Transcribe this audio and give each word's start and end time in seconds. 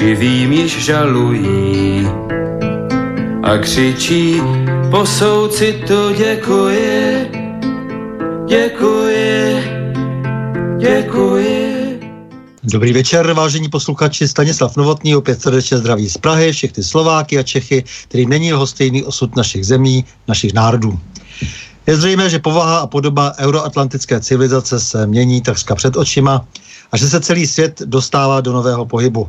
živým 0.00 0.52
již 0.52 0.84
žalují 0.84 2.08
a 3.42 3.58
křičí 3.58 4.40
po 4.90 5.06
soucitu 5.06 6.14
děkuji, 6.18 7.30
děkuji, 8.48 9.64
děkuji. 10.78 12.00
Dobrý 12.62 12.92
večer, 12.92 13.32
vážení 13.32 13.68
posluchači. 13.68 14.28
Stanislav 14.28 14.76
Novotný 14.76 15.16
opět 15.16 15.42
srdečně 15.42 15.78
zdraví 15.78 16.10
z 16.10 16.18
Prahy, 16.18 16.52
všechny 16.52 16.82
Slováky 16.82 17.38
a 17.38 17.42
Čechy, 17.42 17.84
který 18.08 18.26
není 18.26 18.52
lhostejný 18.52 19.04
osud 19.04 19.36
našich 19.36 19.66
zemí, 19.66 20.04
našich 20.28 20.52
národů. 20.52 20.98
Je 21.86 21.96
zřejmé, 21.96 22.30
že 22.30 22.38
povaha 22.38 22.78
a 22.78 22.86
podoba 22.86 23.32
euroatlantické 23.38 24.20
civilizace 24.20 24.80
se 24.80 25.06
mění 25.06 25.40
takřka 25.40 25.74
před 25.74 25.96
očima 25.96 26.44
a 26.92 26.96
že 26.96 27.08
se 27.08 27.20
celý 27.20 27.46
svět 27.46 27.82
dostává 27.84 28.40
do 28.40 28.52
nového 28.52 28.86
pohybu. 28.86 29.28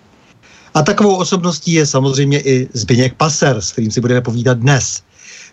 A 0.73 0.81
takovou 0.81 1.15
osobností 1.15 1.73
je 1.73 1.85
samozřejmě 1.85 2.41
i 2.41 2.69
Zbyněk 2.73 3.13
Paser, 3.13 3.61
s 3.61 3.71
kterým 3.71 3.91
si 3.91 4.01
budeme 4.01 4.21
povídat 4.21 4.57
dnes. 4.57 5.01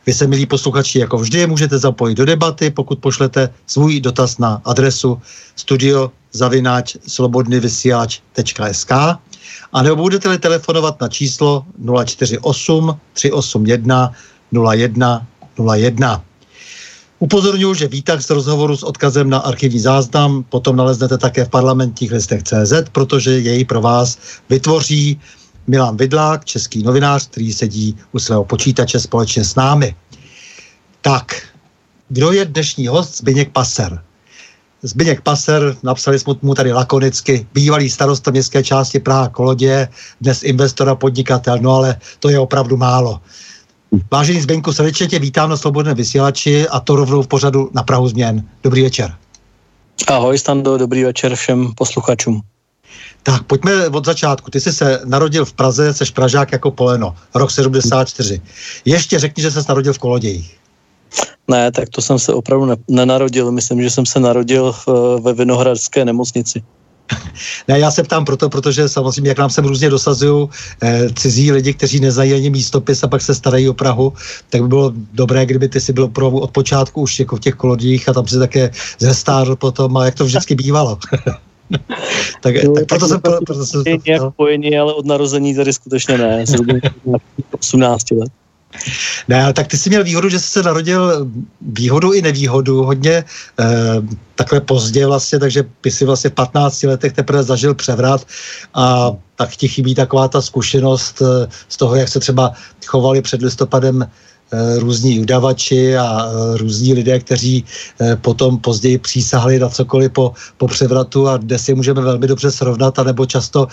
Vy 0.07 0.15
se, 0.15 0.27
milí 0.27 0.47
posluchači, 0.47 0.99
jako 0.99 1.19
vždy 1.19 1.47
můžete 1.47 1.79
zapojit 1.79 2.15
do 2.15 2.25
debaty, 2.25 2.71
pokud 2.71 2.99
pošlete 2.99 3.49
svůj 3.67 4.01
dotaz 4.01 4.39
na 4.39 4.63
adresu 4.65 5.21
studio 5.57 6.11
zavináč 6.33 6.97
slobodnyvysielač.sk 7.07 8.93
a 9.73 9.83
nebo 9.83 9.97
budete-li 9.97 10.39
telefonovat 10.39 11.01
na 11.01 11.09
číslo 11.09 11.67
048 12.05 12.99
381 13.13 14.13
01 14.73 15.27
01. 15.75 16.23
Upozorňuji, 17.19 17.75
že 17.75 17.89
výtah 17.89 18.23
z 18.23 18.31
rozhovoru 18.31 18.77
s 18.77 18.83
odkazem 18.83 19.31
na 19.31 19.39
archivní 19.39 19.81
záznam 19.81 20.43
potom 20.43 20.77
naleznete 20.77 21.19
také 21.19 21.45
v 21.45 21.49
parlamentních 21.49 22.13
listech 22.13 22.43
CZ, 22.43 22.73
protože 22.93 23.39
jej 23.39 23.65
pro 23.65 23.81
vás 23.81 24.19
vytvoří 24.51 25.21
Milan 25.67 25.97
Vidlák, 25.97 26.45
český 26.45 26.83
novinář, 26.83 27.29
který 27.29 27.53
sedí 27.53 27.97
u 28.13 28.19
svého 28.19 28.45
počítače 28.45 29.01
společně 29.01 29.45
s 29.45 29.55
námi. 29.55 29.97
Tak, 31.01 31.43
kdo 32.09 32.33
je 32.33 32.45
dnešní 32.45 32.87
host? 32.87 33.19
Zbyněk 33.19 33.53
Paser. 33.53 34.03
Zbyněk 34.83 35.21
Paser, 35.21 35.77
napsali 35.83 36.19
jsme 36.19 36.35
mu 36.43 36.55
tady 36.55 36.73
lakonicky, 36.73 37.47
bývalý 37.55 37.91
starosta 37.91 38.31
městské 38.31 38.63
části 38.65 38.99
Praha 38.99 39.29
Kolodě, 39.29 39.89
dnes 40.21 40.43
investor 40.43 40.89
a 40.89 40.95
podnikatel, 40.95 41.59
no 41.61 41.75
ale 41.75 41.97
to 42.21 42.29
je 42.29 42.39
opravdu 42.39 42.77
málo. 42.77 43.21
Vážený 44.11 44.41
Zbyňku, 44.41 44.73
srdečně 44.73 45.07
tě 45.07 45.19
vítám 45.19 45.51
na 45.51 45.57
Slobodné 45.57 45.95
vysílači 45.95 46.69
a 46.69 46.81
to 46.81 46.97
rovnou 46.97 47.23
v 47.23 47.29
pořadu 47.29 47.71
na 47.75 47.83
Prahu 47.83 48.09
změn. 48.09 48.49
Dobrý 48.63 48.83
večer. 48.83 49.15
Ahoj 50.07 50.39
Stando, 50.39 50.79
dobrý 50.79 51.05
večer 51.05 51.35
všem 51.35 51.73
posluchačům. 51.75 52.41
Tak 53.23 53.43
pojďme 53.43 53.89
od 53.89 54.05
začátku. 54.05 54.51
Ty 54.51 54.61
jsi 54.61 54.73
se 54.73 55.01
narodil 55.05 55.45
v 55.45 55.53
Praze, 55.53 55.95
jsi 55.95 56.05
Pražák 56.13 56.53
jako 56.53 56.71
poleno, 56.71 57.15
rok 57.35 57.51
74. 57.51 58.41
Ještě 58.85 59.19
řekni, 59.19 59.43
že 59.43 59.51
jsi 59.51 59.63
se 59.63 59.69
narodil 59.69 59.93
v 59.93 59.99
Kolodějích. 59.99 60.59
Ne, 61.49 61.73
tak 61.73 61.89
to 61.89 62.03
jsem 62.03 62.19
se 62.19 62.33
opravdu 62.33 62.67
ne- 62.67 62.77
nenarodil. 62.89 63.53
Myslím, 63.53 63.83
že 63.83 63.91
jsem 63.91 64.07
se 64.07 64.21
narodil 64.21 64.73
v, 64.73 64.87
ve 65.23 65.33
Vinohradské 65.33 66.05
nemocnici. 66.05 66.63
Ne, 67.69 67.79
já 67.79 67.91
se 67.91 68.03
ptám 68.03 68.25
proto, 68.25 68.49
protože 68.49 68.89
samozřejmě, 68.89 69.29
jak 69.31 69.39
nám 69.39 69.51
sem 69.51 69.65
různě 69.65 69.91
dosazují 69.91 70.49
eh, 70.83 71.11
cizí 71.15 71.53
lidi, 71.53 71.75
kteří 71.75 72.01
neznají 72.01 72.33
ani 72.33 72.51
místopis 72.51 73.05
a 73.05 73.09
pak 73.09 73.23
se 73.23 73.35
starají 73.35 73.69
o 73.69 73.75
Prahu, 73.75 74.13
tak 74.51 74.63
by 74.63 74.69
bylo 74.69 74.93
dobré, 75.13 75.47
kdyby 75.47 75.69
ty 75.69 75.81
si 75.81 75.93
byl 75.93 76.05
opravdu 76.05 76.39
od 76.39 76.51
počátku 76.51 77.01
už 77.01 77.21
jako 77.21 77.37
v 77.37 77.41
těch 77.41 77.55
kolodích 77.55 78.09
a 78.09 78.13
tam 78.13 78.27
si 78.27 78.39
také 78.39 78.71
zestárl 78.99 79.57
potom 79.57 79.97
a 79.97 80.05
jak 80.05 80.15
to 80.15 80.25
vždycky 80.25 80.55
bývalo. 80.55 80.99
tak, 82.41 82.65
no, 82.65 82.73
tak 82.75 82.87
proto 82.87 83.09
jsem... 83.09 83.21
Proto, 83.21 83.45
proto 83.45 83.67
jsem 83.67 83.83
nějak 84.07 84.23
spojení, 84.33 84.79
ale 84.79 84.95
od 84.95 85.07
narození 85.07 85.55
tady 85.55 85.73
skutečně 85.73 86.19
ne. 86.19 86.45
18 87.51 88.11
let. 88.11 88.33
Ne, 89.29 89.53
tak 89.53 89.67
ty 89.67 89.79
jsi 89.79 89.89
měl 89.89 90.05
výhodu, 90.05 90.29
že 90.29 90.41
jsi 90.41 90.49
se 90.49 90.63
narodil 90.63 91.27
výhodu 91.61 92.13
i 92.13 92.23
nevýhodu 92.23 92.85
hodně 92.85 93.25
eh, 93.61 93.67
takhle 94.35 94.61
pozdě 94.61 95.07
vlastně, 95.07 95.39
takže 95.39 95.65
ty 95.81 95.91
si 95.91 96.05
vlastně 96.05 96.31
v 96.31 96.35
15 96.35 96.83
letech 96.83 97.13
teprve 97.13 97.43
zažil 97.43 97.75
převrat 97.75 98.27
a 98.75 99.13
tak 99.37 99.57
ti 99.57 99.69
chybí 99.69 99.95
taková 99.95 100.29
ta 100.29 100.43
zkušenost 100.43 101.23
eh, 101.23 101.49
z 101.69 101.77
toho, 101.77 101.97
jak 101.97 102.09
se 102.09 102.21
třeba 102.21 102.53
chovali 102.87 103.23
před 103.23 103.43
listopadem 103.43 104.07
různí 104.79 105.21
udavači 105.21 105.97
a 105.97 106.27
eh, 106.27 106.57
různí 106.59 106.95
lidé, 106.95 107.19
kteří 107.19 107.65
eh, 108.01 108.17
potom 108.17 108.59
později 108.59 108.99
přísahali 108.99 109.59
na 109.59 109.69
cokoliv 109.69 110.13
po, 110.13 110.33
po 110.57 110.69
převratu 110.69 111.29
a 111.29 111.37
dnes 111.37 111.69
je 111.69 111.75
můžeme 111.75 112.01
velmi 112.01 112.27
dobře 112.27 112.51
srovnat, 112.51 112.99
anebo 112.99 113.27
často 113.27 113.69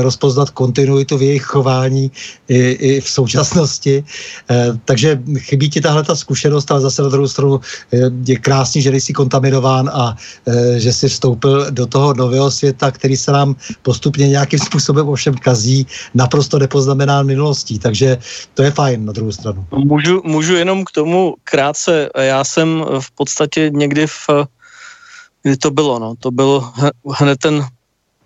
rozpoznat 0.00 0.50
kontinuitu 0.50 1.18
v 1.18 1.22
jejich 1.22 1.42
chování 1.42 2.10
i, 2.48 2.58
i 2.70 3.00
v 3.00 3.08
současnosti. 3.08 4.04
Takže 4.84 5.22
chybí 5.38 5.70
ti 5.70 5.80
tahle 5.80 6.04
ta 6.04 6.14
zkušenost, 6.14 6.70
ale 6.70 6.80
zase 6.80 7.02
na 7.02 7.08
druhou 7.08 7.28
stranu 7.28 7.60
je 8.26 8.38
krásný, 8.38 8.82
že 8.82 8.90
nejsi 8.90 9.12
kontaminován 9.12 9.90
a 9.92 10.16
že 10.76 10.92
jsi 10.92 11.08
vstoupil 11.08 11.70
do 11.70 11.86
toho 11.86 12.14
nového 12.14 12.50
světa, 12.50 12.90
který 12.90 13.16
se 13.16 13.32
nám 13.32 13.56
postupně 13.82 14.28
nějakým 14.28 14.58
způsobem 14.58 15.08
ovšem 15.08 15.34
kazí, 15.34 15.86
naprosto 16.14 16.58
nepoznamená 16.58 17.22
minulostí. 17.22 17.78
Takže 17.78 18.18
to 18.54 18.62
je 18.62 18.70
fajn 18.70 19.04
na 19.04 19.12
druhou 19.12 19.32
stranu. 19.32 19.64
Můžu 19.84 20.09
můžu, 20.10 20.22
můžu 20.24 20.54
jenom 20.54 20.84
k 20.84 20.90
tomu 20.90 21.34
krátce. 21.44 22.10
Já 22.18 22.44
jsem 22.44 22.84
v 23.00 23.10
podstatě 23.10 23.70
někdy 23.70 24.06
v, 24.06 24.28
kdy 25.42 25.56
to 25.56 25.70
bylo, 25.70 25.98
no, 25.98 26.14
to 26.18 26.30
bylo 26.30 26.72
hned 27.06 27.38
ten 27.38 27.66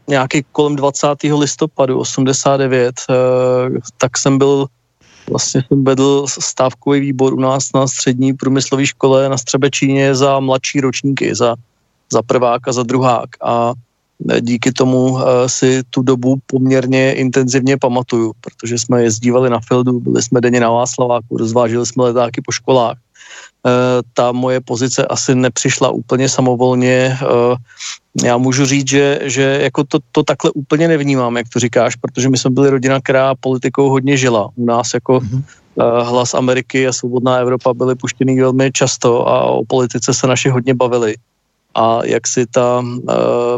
nějaký 0.09 0.45
kolem 0.53 0.77
20. 0.77 1.09
listopadu 1.39 1.99
89, 1.99 2.95
eh, 3.11 3.15
tak 3.99 4.19
jsem 4.19 4.39
byl 4.39 4.67
vlastně 5.31 5.63
jsem 5.69 5.85
vedl 5.85 6.27
stávkový 6.29 7.01
výbor 7.01 7.35
u 7.35 7.41
nás 7.41 7.73
na 7.75 7.87
střední 7.87 8.33
průmyslové 8.33 8.87
škole 8.87 9.29
na 9.29 9.39
Střebečíně 9.39 10.15
za 10.15 10.41
mladší 10.41 10.81
ročníky, 10.81 11.35
za, 11.35 11.57
za 12.13 12.23
prvák 12.23 12.69
a 12.69 12.73
za 12.73 12.83
druhák. 12.83 13.29
A 13.43 13.73
díky 14.41 14.73
tomu 14.73 15.19
si 15.47 15.83
tu 15.91 16.03
dobu 16.03 16.37
poměrně 16.47 17.13
intenzivně 17.13 17.77
pamatuju, 17.77 18.33
protože 18.41 18.79
jsme 18.79 19.03
jezdívali 19.03 19.51
na 19.51 19.61
Fildu, 19.61 20.01
byli 20.01 20.23
jsme 20.23 20.41
denně 20.41 20.61
na 20.61 20.71
Václaváku, 20.71 21.37
rozvážili 21.37 21.87
jsme 21.87 22.05
letáky 22.05 22.41
po 22.45 22.53
školách 22.53 22.97
Eh, 23.67 24.03
ta 24.15 24.33
moje 24.33 24.61
pozice 24.61 25.07
asi 25.07 25.35
nepřišla 25.35 25.91
úplně 25.91 26.29
samovolně. 26.29 27.19
Eh, 27.23 27.57
já 28.27 28.37
můžu 28.37 28.67
říct, 28.67 28.89
že, 28.89 29.21
že 29.23 29.59
jako 29.63 29.85
to, 29.85 29.99
to 30.13 30.23
takhle 30.23 30.51
úplně 30.51 30.89
nevnímám, 30.89 31.37
jak 31.37 31.49
to 31.49 31.59
říkáš, 31.59 31.97
protože 31.97 32.29
my 32.29 32.39
jsme 32.39 32.51
byli 32.51 32.71
rodina, 32.71 33.01
která 33.01 33.35
politikou 33.41 33.89
hodně 33.89 34.17
žila. 34.17 34.49
U 34.55 34.65
nás 34.67 34.95
jako 34.95 35.19
mm-hmm. 35.19 35.43
hlas 36.03 36.35
Ameriky 36.35 36.89
a 36.89 36.93
Svobodná 36.93 37.37
Evropa 37.37 37.75
byly 37.75 37.95
puštěný 37.95 38.41
velmi 38.41 38.73
často 38.73 39.29
a 39.29 39.43
o 39.45 39.65
politice 39.65 40.15
se 40.15 40.27
naši 40.27 40.49
hodně 40.49 40.75
bavili. 40.75 41.15
A 41.75 42.01
jak 42.05 42.27
si 42.29 42.47
ta, 42.47 42.81
uh, 42.81 43.03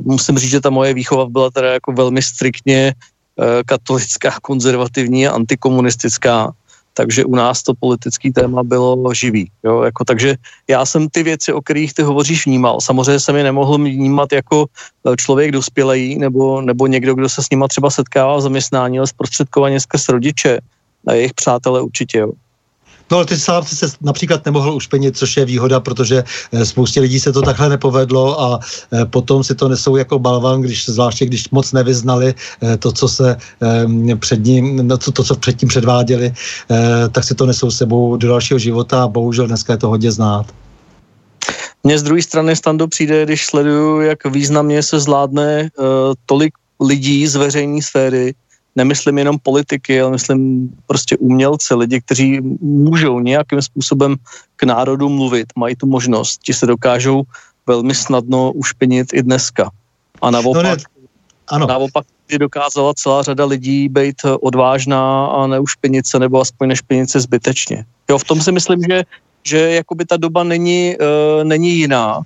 musím 0.02 0.38
říct, 0.38 0.50
že 0.50 0.60
ta 0.60 0.70
moje 0.70 0.94
výchova 0.94 1.26
byla 1.26 1.50
teda 1.50 1.72
jako 1.72 1.92
velmi 1.92 2.22
striktně 2.22 2.94
uh, 3.36 3.44
katolická, 3.66 4.40
konzervativní 4.42 5.28
a 5.28 5.32
antikomunistická 5.32 6.52
takže 6.96 7.24
u 7.24 7.34
nás 7.36 7.62
to 7.62 7.76
politické 7.76 8.32
téma 8.32 8.64
bylo 8.64 8.96
živý. 9.14 9.52
Jo? 9.64 9.82
Jako, 9.82 10.04
takže 10.04 10.36
já 10.68 10.86
jsem 10.86 11.08
ty 11.08 11.22
věci, 11.22 11.52
o 11.52 11.60
kterých 11.60 11.94
ty 11.94 12.02
hovoříš, 12.02 12.46
vnímal. 12.46 12.80
Samozřejmě 12.80 13.20
jsem 13.20 13.36
je 13.36 13.44
nemohl 13.44 13.76
vnímat 13.76 14.32
jako 14.32 14.66
e, 15.04 15.16
člověk 15.16 15.52
dospělý 15.52 16.18
nebo, 16.18 16.60
nebo 16.60 16.86
někdo, 16.86 17.14
kdo 17.14 17.28
se 17.28 17.42
s 17.42 17.50
nima 17.50 17.68
třeba 17.68 17.90
setkává 17.90 18.36
v 18.36 18.40
zaměstnání, 18.40 18.98
ale 18.98 19.06
zprostředkovaně 19.06 19.80
skrz 19.80 20.08
rodiče 20.08 20.60
a 21.06 21.12
jejich 21.12 21.34
přátelé 21.34 21.82
určitě. 21.82 22.18
Jo. 22.18 22.32
No 23.10 23.16
ale 23.16 23.26
ty 23.26 23.36
sám 23.36 23.64
si 23.64 23.76
se 23.76 23.86
například 24.00 24.44
nemohl 24.44 24.70
ušpenit, 24.70 25.16
což 25.16 25.36
je 25.36 25.44
výhoda, 25.44 25.80
protože 25.80 26.24
eh, 26.52 26.64
spoustě 26.64 27.00
lidí 27.00 27.20
se 27.20 27.32
to 27.32 27.42
takhle 27.42 27.68
nepovedlo 27.68 28.40
a 28.40 28.60
eh, 28.92 29.04
potom 29.04 29.44
si 29.44 29.54
to 29.54 29.68
nesou 29.68 29.96
jako 29.96 30.18
balvan, 30.18 30.60
když 30.60 30.88
zvláště 30.88 31.26
když 31.26 31.50
moc 31.50 31.72
nevyznali 31.72 32.34
eh, 32.62 32.76
to, 32.76 32.92
co 32.92 33.08
se 33.08 33.36
před 34.18 34.44
ním, 34.44 34.88
no, 34.88 34.98
to, 34.98 35.12
to, 35.12 35.24
co 35.24 35.36
předtím 35.36 35.68
předváděli, 35.68 36.32
tak 37.12 37.24
si 37.24 37.34
to 37.34 37.46
nesou 37.46 37.70
sebou 37.70 38.16
do 38.16 38.28
dalšího 38.28 38.58
života 38.58 39.02
a 39.02 39.08
bohužel 39.08 39.46
dneska 39.46 39.72
je 39.72 39.76
to 39.76 39.88
hodně 39.88 40.12
znát. 40.12 40.46
Mně 41.84 41.98
z 41.98 42.02
druhé 42.02 42.22
strany 42.22 42.56
stando 42.56 42.88
přijde, 42.88 43.24
když 43.24 43.46
sleduju, 43.46 44.00
jak 44.00 44.26
významně 44.26 44.82
se 44.82 45.00
zvládne 45.00 45.70
uh, 45.78 45.86
tolik 46.26 46.54
lidí 46.80 47.26
z 47.26 47.36
veřejné 47.36 47.82
sféry, 47.82 48.34
nemyslím 48.76 49.18
jenom 49.18 49.38
politiky, 49.38 50.00
ale 50.00 50.10
myslím 50.10 50.70
prostě 50.86 51.16
umělce, 51.16 51.74
lidi, 51.74 52.00
kteří 52.00 52.40
můžou 52.60 53.20
nějakým 53.20 53.62
způsobem 53.62 54.16
k 54.56 54.62
národu 54.62 55.08
mluvit, 55.08 55.46
mají 55.56 55.76
tu 55.76 55.86
možnost, 55.86 56.40
ti 56.42 56.54
se 56.54 56.66
dokážou 56.66 57.22
velmi 57.66 57.94
snadno 57.94 58.52
ušpinit 58.52 59.14
i 59.14 59.22
dneska. 59.22 59.70
A 60.22 60.30
naopak, 60.30 60.62
no 60.62 60.70
ne, 60.70 60.76
ano. 61.48 61.66
naopak 61.66 62.06
dokázala 62.38 62.94
celá 62.94 63.22
řada 63.22 63.44
lidí 63.44 63.88
být 63.88 64.22
odvážná 64.40 65.26
a 65.26 65.46
neušpinit 65.46 66.06
se, 66.06 66.18
nebo 66.18 66.40
aspoň 66.40 66.68
nešpinit 66.68 67.10
se 67.10 67.20
zbytečně. 67.20 67.84
Jo, 68.10 68.18
v 68.18 68.24
tom 68.24 68.40
si 68.40 68.52
myslím, 68.52 68.82
že, 68.82 69.02
že 69.42 69.58
jakoby 69.58 70.04
ta 70.04 70.16
doba 70.16 70.44
není, 70.44 70.96
uh, 70.98 71.44
není 71.44 71.70
jiná, 71.70 72.20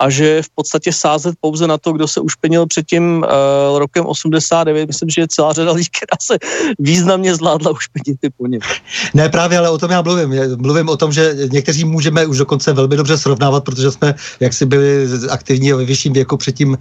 a 0.00 0.10
že 0.10 0.42
v 0.42 0.50
podstatě 0.54 0.92
sázet 0.92 1.34
pouze 1.40 1.66
na 1.66 1.78
to, 1.78 1.92
kdo 1.92 2.08
se 2.08 2.20
ušpenil 2.20 2.66
před 2.66 2.86
tím 2.86 3.22
uh, 3.22 3.78
rokem 3.78 4.06
89, 4.06 4.86
myslím, 4.86 5.08
že 5.08 5.20
je 5.20 5.28
celá 5.28 5.52
řada 5.52 5.72
lidí, 5.72 5.88
která 5.96 6.16
se 6.20 6.38
významně 6.78 7.34
zvládla 7.34 7.70
ušpenit 7.70 8.20
ty 8.20 8.30
po 8.30 8.46
něm. 8.46 8.60
Ne, 9.14 9.28
právě, 9.28 9.58
ale 9.58 9.70
o 9.70 9.78
tom 9.78 9.90
já 9.90 10.02
mluvím. 10.02 10.34
Mluvím 10.56 10.88
o 10.88 10.96
tom, 10.96 11.12
že 11.12 11.36
někteří 11.52 11.84
můžeme 11.84 12.26
už 12.26 12.38
dokonce 12.38 12.72
velmi 12.72 12.96
dobře 12.96 13.18
srovnávat, 13.18 13.64
protože 13.64 13.90
jsme 13.90 14.14
jaksi 14.40 14.66
byli 14.66 15.06
aktivní 15.30 15.72
ve 15.72 15.84
vyšším 15.84 16.12
věku 16.12 16.36
před 16.36 16.52
tím 16.52 16.70
uh, 16.70 16.76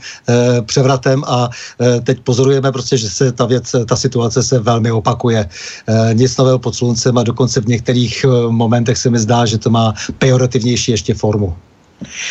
převratem 0.66 1.24
a 1.28 1.48
uh, 1.48 1.88
teď 2.04 2.20
pozorujeme 2.20 2.72
prostě, 2.72 2.98
že 2.98 3.10
se 3.10 3.32
ta 3.32 3.46
věc, 3.46 3.76
ta 3.88 3.96
situace 3.96 4.44
se 4.44 4.60
velmi 4.60 4.92
opakuje. 4.92 5.50
Uh, 5.90 6.14
nic 6.14 6.38
nového 6.38 6.60
pod 6.60 6.76
sluncem 6.76 7.18
a 7.18 7.24
dokonce 7.24 7.62
v 7.62 7.68
některých 7.68 8.26
uh, 8.28 8.52
momentech 8.52 8.98
se 8.98 9.10
mi 9.10 9.20
zdá, 9.20 9.46
že 9.46 9.58
to 9.58 9.70
má 9.70 9.94
pejorativnější 10.18 10.92
ještě 10.92 11.14
formu. 11.14 11.56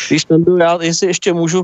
Víš, 0.09 0.25
Nandu, 0.25 0.57
já 0.57 0.77
jestli 0.81 1.07
ještě 1.07 1.33
můžu 1.33 1.63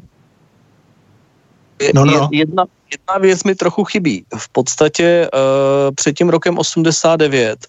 no, 1.93 2.05
no. 2.05 2.29
Jedna, 2.31 2.65
jedna 2.91 3.17
věc 3.19 3.43
mi 3.43 3.55
trochu 3.55 3.83
chybí. 3.83 4.25
V 4.37 4.49
podstatě 4.49 5.29
uh, 5.33 5.95
před 5.95 6.13
tím 6.17 6.29
rokem 6.29 6.57
89 6.57 7.67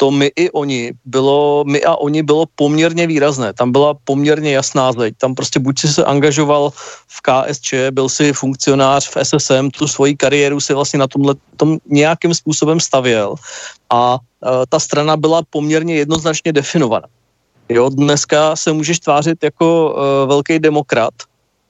to 0.00 0.10
my 0.10 0.30
i 0.36 0.50
oni 0.50 0.92
bylo, 1.04 1.64
my 1.66 1.84
a 1.84 1.96
oni 1.96 2.22
bylo 2.22 2.46
poměrně 2.54 3.06
výrazné. 3.06 3.52
Tam 3.52 3.72
byla 3.72 3.94
poměrně 4.04 4.52
jasná 4.52 4.92
zeď. 4.92 5.14
Tam 5.18 5.34
prostě 5.34 5.58
buď 5.58 5.78
si 5.78 5.88
se 5.88 6.04
angažoval 6.04 6.70
v 7.06 7.18
KSČ, 7.22 7.74
byl 7.90 8.08
si 8.08 8.32
funkcionář 8.32 9.10
v 9.10 9.16
SSM, 9.22 9.70
tu 9.70 9.88
svoji 9.88 10.16
kariéru 10.16 10.60
si 10.60 10.74
vlastně 10.74 10.98
na 10.98 11.06
tomhle 11.06 11.34
tom 11.56 11.78
nějakým 11.86 12.34
způsobem 12.34 12.80
stavěl 12.80 13.34
a 13.90 14.14
uh, 14.14 14.50
ta 14.68 14.78
strana 14.78 15.16
byla 15.16 15.42
poměrně 15.50 15.94
jednoznačně 15.94 16.52
definovaná. 16.52 17.08
Jo, 17.68 17.88
dneska 17.88 18.56
se 18.56 18.72
můžeš 18.72 18.98
tvářit 18.98 19.44
jako 19.44 19.94
uh, 19.94 20.28
velký 20.28 20.58
demokrat, 20.58 21.14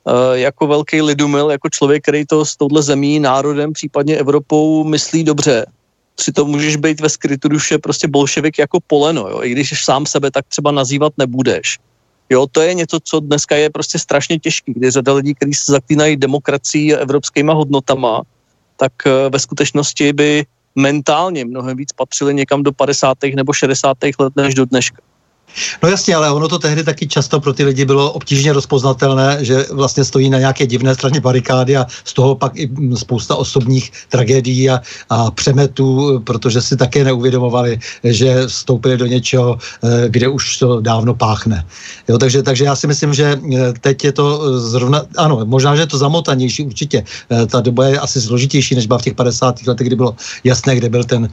uh, 0.05 0.13
jako 0.33 0.67
velký 0.67 1.03
lidumil, 1.03 1.51
jako 1.51 1.69
člověk, 1.69 2.03
který 2.03 2.27
to 2.27 2.45
s 2.45 2.57
touhle 2.57 2.83
zemí, 2.83 3.21
národem, 3.21 3.73
případně 3.73 4.17
Evropou 4.17 4.85
myslí 4.85 5.25
dobře. 5.25 5.67
Přitom 6.15 6.51
můžeš 6.51 6.77
být 6.77 7.01
ve 7.01 7.09
skrytu 7.09 7.49
duše 7.49 7.79
prostě 7.79 8.09
bolševik 8.09 8.59
jako 8.59 8.79
poleno, 8.87 9.29
jo? 9.29 9.43
i 9.43 9.51
když 9.51 9.85
sám 9.85 10.07
sebe 10.07 10.31
tak 10.31 10.45
třeba 10.49 10.71
nazývat 10.71 11.13
nebudeš. 11.19 11.79
Jo, 12.31 12.47
to 12.53 12.61
je 12.61 12.75
něco, 12.75 12.99
co 13.05 13.21
dneska 13.21 13.57
je 13.57 13.71
prostě 13.71 13.99
strašně 13.99 14.39
těžké, 14.39 14.73
kdy 14.73 14.91
řada 14.91 15.13
lidí, 15.13 15.35
kteří 15.35 15.55
se 15.55 15.73
zaklínají 15.73 16.17
demokracií 16.17 16.95
a 16.95 16.99
evropskýma 16.99 17.55
hodnotama, 17.55 18.23
tak 18.77 18.93
uh, 19.07 19.13
ve 19.33 19.39
skutečnosti 19.39 20.13
by 20.13 20.47
mentálně 20.75 21.45
mnohem 21.45 21.77
víc 21.77 21.93
patřili 21.93 22.35
někam 22.35 22.63
do 22.63 22.73
50. 22.73 23.19
nebo 23.35 23.53
60. 23.53 23.97
let 24.19 24.33
než 24.37 24.55
do 24.55 24.65
dneška. 24.65 25.03
No 25.83 25.89
jasně, 25.89 26.15
ale 26.15 26.31
ono 26.31 26.49
to 26.49 26.59
tehdy 26.59 26.85
taky 26.85 27.09
často 27.09 27.41
pro 27.41 27.53
ty 27.53 27.65
lidi 27.65 27.85
bylo 27.85 28.13
obtížně 28.13 28.53
rozpoznatelné, 28.53 29.39
že 29.41 29.67
vlastně 29.71 30.05
stojí 30.05 30.31
na 30.31 30.39
nějaké 30.39 30.67
divné 30.67 30.95
straně 30.95 31.21
barikády 31.21 31.77
a 31.77 31.87
z 32.05 32.13
toho 32.13 32.35
pak 32.35 32.53
i 32.57 32.71
spousta 32.95 33.37
osobních 33.37 33.93
tragédií 34.09 34.71
a, 34.71 34.81
a 35.11 35.31
přemetů, 35.31 36.21
protože 36.25 36.63
si 36.63 36.77
také 36.77 37.05
neuvědomovali, 37.05 37.79
že 38.05 38.47
vstoupili 38.47 38.97
do 38.97 39.07
něčeho, 39.07 39.59
eh, 39.59 40.09
kde 40.09 40.29
už 40.29 40.59
to 40.59 40.81
dávno 40.81 41.15
páchne. 41.15 41.65
Jo, 42.09 42.19
takže, 42.19 42.43
takže 42.43 42.65
já 42.65 42.77
si 42.77 42.87
myslím, 42.87 43.15
že 43.15 43.39
eh, 43.39 43.73
teď 43.81 44.05
je 44.05 44.13
to 44.13 44.27
eh, 44.43 44.59
zrovna, 44.59 45.03
ano, 45.17 45.41
možná, 45.45 45.77
že 45.77 45.83
je 45.83 45.87
to 45.87 45.99
zamotanější 45.99 46.63
určitě. 46.67 47.05
Ta 47.29 47.61
doba 47.61 47.87
je 47.87 47.99
asi 47.99 48.21
složitější, 48.21 48.75
než 48.75 48.87
byla 48.87 48.99
v 48.99 49.03
těch 49.03 49.15
50. 49.15 49.67
letech, 49.67 49.87
kdy 49.87 49.97
bylo 49.97 50.17
jasné, 50.45 50.77
kde 50.77 50.89
byl 50.89 51.05
ten 51.05 51.29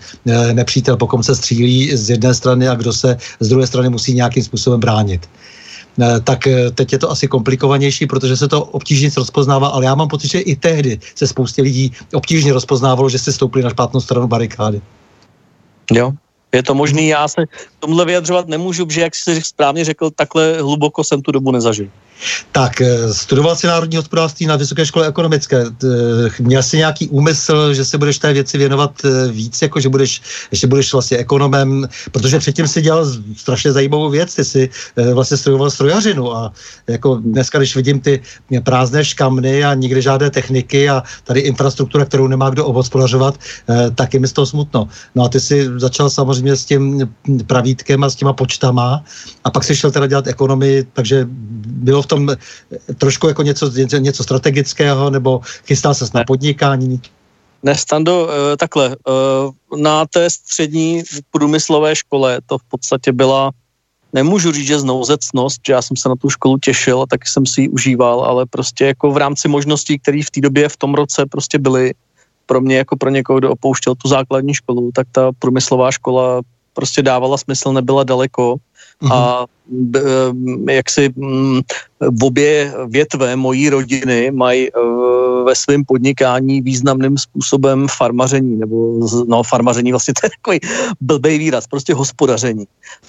nepřítel, 0.53 0.97
po 0.97 1.07
kom 1.07 1.23
se 1.23 1.35
střílí 1.35 1.97
z 1.97 2.09
jedné 2.09 2.33
strany 2.33 2.67
a 2.67 2.75
kdo 2.75 2.93
se 2.93 3.17
z 3.39 3.47
druhé 3.49 3.67
strany 3.67 3.89
musí 3.89 4.04
nějakým 4.13 4.43
způsobem 4.43 4.79
bránit 4.79 5.29
eh, 6.01 6.19
tak 6.23 6.47
eh, 6.47 6.71
teď 6.71 6.93
je 6.93 6.99
to 6.99 7.11
asi 7.11 7.27
komplikovanější, 7.27 8.05
protože 8.05 8.37
se 8.37 8.47
to 8.47 8.63
obtížně 8.63 9.09
rozpoznává, 9.17 9.67
ale 9.67 9.85
já 9.85 9.95
mám 9.95 10.07
pocit, 10.07 10.27
že 10.31 10.39
i 10.39 10.55
tehdy 10.55 10.99
se 11.15 11.27
spoustě 11.27 11.61
lidí 11.61 11.91
obtížně 12.13 12.53
rozpoznávalo, 12.53 13.09
že 13.09 13.19
se 13.19 13.33
stoupili 13.33 13.63
na 13.63 13.69
špatnou 13.69 14.01
stranu 14.01 14.27
barikády. 14.27 14.81
Jo, 15.91 16.13
je 16.55 16.63
to 16.63 16.75
možný, 16.75 17.07
já 17.07 17.27
se 17.27 17.45
tomhle 17.79 18.05
vyjadřovat 18.05 18.47
nemůžu, 18.47 18.85
protože 18.85 19.01
jak 19.01 19.15
jsi 19.15 19.41
správně 19.41 19.85
řekl, 19.85 20.09
takhle 20.09 20.61
hluboko 20.61 21.03
jsem 21.03 21.21
tu 21.21 21.31
dobu 21.31 21.51
nezažil. 21.51 21.89
Tak, 22.51 22.81
eh, 22.81 23.13
studoval 23.13 23.55
jsi 23.55 23.67
národní 23.67 23.97
hospodářství 23.97 24.45
na 24.45 24.55
Vysoké 24.55 24.85
škole 24.85 25.07
ekonomické. 25.07 25.65
Eh, 25.65 26.29
měl 26.39 26.63
jsi 26.63 26.77
nějaký 26.77 27.07
úmysl, 27.09 27.73
že 27.73 27.85
se 27.85 27.97
budeš 27.97 28.19
té 28.19 28.33
věci 28.33 28.57
věnovat 28.57 28.91
eh, 29.05 29.31
víc, 29.31 29.61
jako 29.61 29.79
že 29.79 29.89
budeš, 29.89 30.21
ještě 30.51 30.67
budeš 30.67 30.93
vlastně 30.93 31.17
ekonomem, 31.17 31.87
protože 32.11 32.39
předtím 32.39 32.67
si 32.67 32.81
dělal 32.81 33.05
strašně 33.37 33.71
zajímavou 33.71 34.09
věc, 34.09 34.35
ty 34.35 34.45
jsi 34.45 34.69
vlastně 35.13 35.37
studoval 35.37 35.71
strojařinu 35.71 36.35
a 36.35 36.51
jako 36.87 37.15
dneska, 37.15 37.57
když 37.57 37.75
vidím 37.75 37.99
ty 37.99 38.21
prázdné 38.63 39.05
škamny 39.05 39.63
a 39.63 39.73
nikde 39.73 40.01
žádné 40.01 40.29
techniky 40.29 40.89
a 40.89 41.03
tady 41.23 41.39
infrastruktura, 41.39 42.05
kterou 42.05 42.27
nemá 42.27 42.49
kdo 42.49 42.65
obhospodařovat, 42.65 43.39
tak 43.95 44.13
je 44.13 44.19
mi 44.19 44.27
z 44.27 44.33
toho 44.33 44.45
smutno. 44.45 44.87
No 45.15 45.23
a 45.23 45.29
ty 45.29 45.39
si 45.39 45.69
začal 45.77 46.09
samozřejmě 46.09 46.55
s 46.55 46.65
tím 46.65 47.13
pravítkem 47.47 48.03
a 48.03 48.09
s 48.09 48.15
těma 48.15 48.33
počtama 48.33 49.03
a 49.43 49.51
pak 49.51 49.63
si 49.63 49.75
šel 49.75 49.91
teda 49.91 50.07
dělat 50.07 50.27
ekonomii, 50.27 50.87
takže 50.93 51.27
bylo 51.65 52.04
v 52.05 52.07
tom 52.07 52.21
trošku 52.97 53.27
jako 53.27 53.43
něco, 53.43 53.71
něco, 53.97 54.23
strategického, 54.23 55.09
nebo 55.09 55.41
chystal 55.65 55.93
se 55.93 56.05
na 56.13 56.23
podnikání? 56.23 57.01
Ne, 57.63 57.75
Stando, 57.75 58.29
eh, 58.29 58.57
takhle, 58.57 58.93
eh, 58.93 59.77
na 59.77 60.05
té 60.05 60.29
střední 60.29 61.03
průmyslové 61.31 61.95
škole 61.95 62.39
to 62.45 62.57
v 62.57 62.63
podstatě 62.69 63.11
byla, 63.11 63.51
nemůžu 64.13 64.51
říct, 64.51 64.67
že 64.67 64.79
znouzecnost, 64.79 65.61
že 65.67 65.73
já 65.73 65.81
jsem 65.81 65.97
se 65.97 66.09
na 66.09 66.15
tu 66.15 66.29
školu 66.29 66.57
těšil 66.57 67.01
a 67.01 67.05
taky 67.09 67.27
jsem 67.27 67.45
si 67.45 67.61
ji 67.61 67.69
užíval, 67.69 68.21
ale 68.21 68.45
prostě 68.45 68.85
jako 68.85 69.11
v 69.11 69.17
rámci 69.17 69.47
možností, 69.47 69.99
které 69.99 70.21
v 70.23 70.31
té 70.31 70.41
době 70.41 70.69
v 70.69 70.77
tom 70.77 70.93
roce 70.93 71.25
prostě 71.25 71.59
byly, 71.59 71.93
pro 72.45 72.61
mě 72.61 72.77
jako 72.77 72.95
pro 72.95 73.09
někoho, 73.09 73.39
kdo 73.39 73.51
opouštěl 73.51 73.95
tu 73.95 74.07
základní 74.07 74.53
školu, 74.53 74.91
tak 74.93 75.07
ta 75.11 75.31
průmyslová 75.39 75.91
škola 75.91 76.41
prostě 76.73 77.01
dávala 77.01 77.37
smysl, 77.37 77.73
nebyla 77.73 78.03
daleko. 78.03 78.55
A 79.11 79.45
jak 80.69 80.89
si 80.89 81.09
mm, 81.15 81.61
v 81.99 82.23
obě 82.23 82.73
větve 82.87 83.35
mojí 83.35 83.69
rodiny 83.69 84.31
mají 84.31 84.69
ve 85.45 85.55
svém 85.55 85.85
podnikání 85.85 86.61
významným 86.61 87.17
způsobem 87.17 87.87
farmaření, 87.97 88.57
nebo 88.57 88.99
no 89.27 89.43
farmaření 89.43 89.91
vlastně 89.91 90.13
to 90.21 90.25
je 90.25 90.29
takový 90.29 90.59
blbej 91.01 91.37
výraz, 91.37 91.67
prostě 91.67 91.93
hospodaření. 91.93 92.67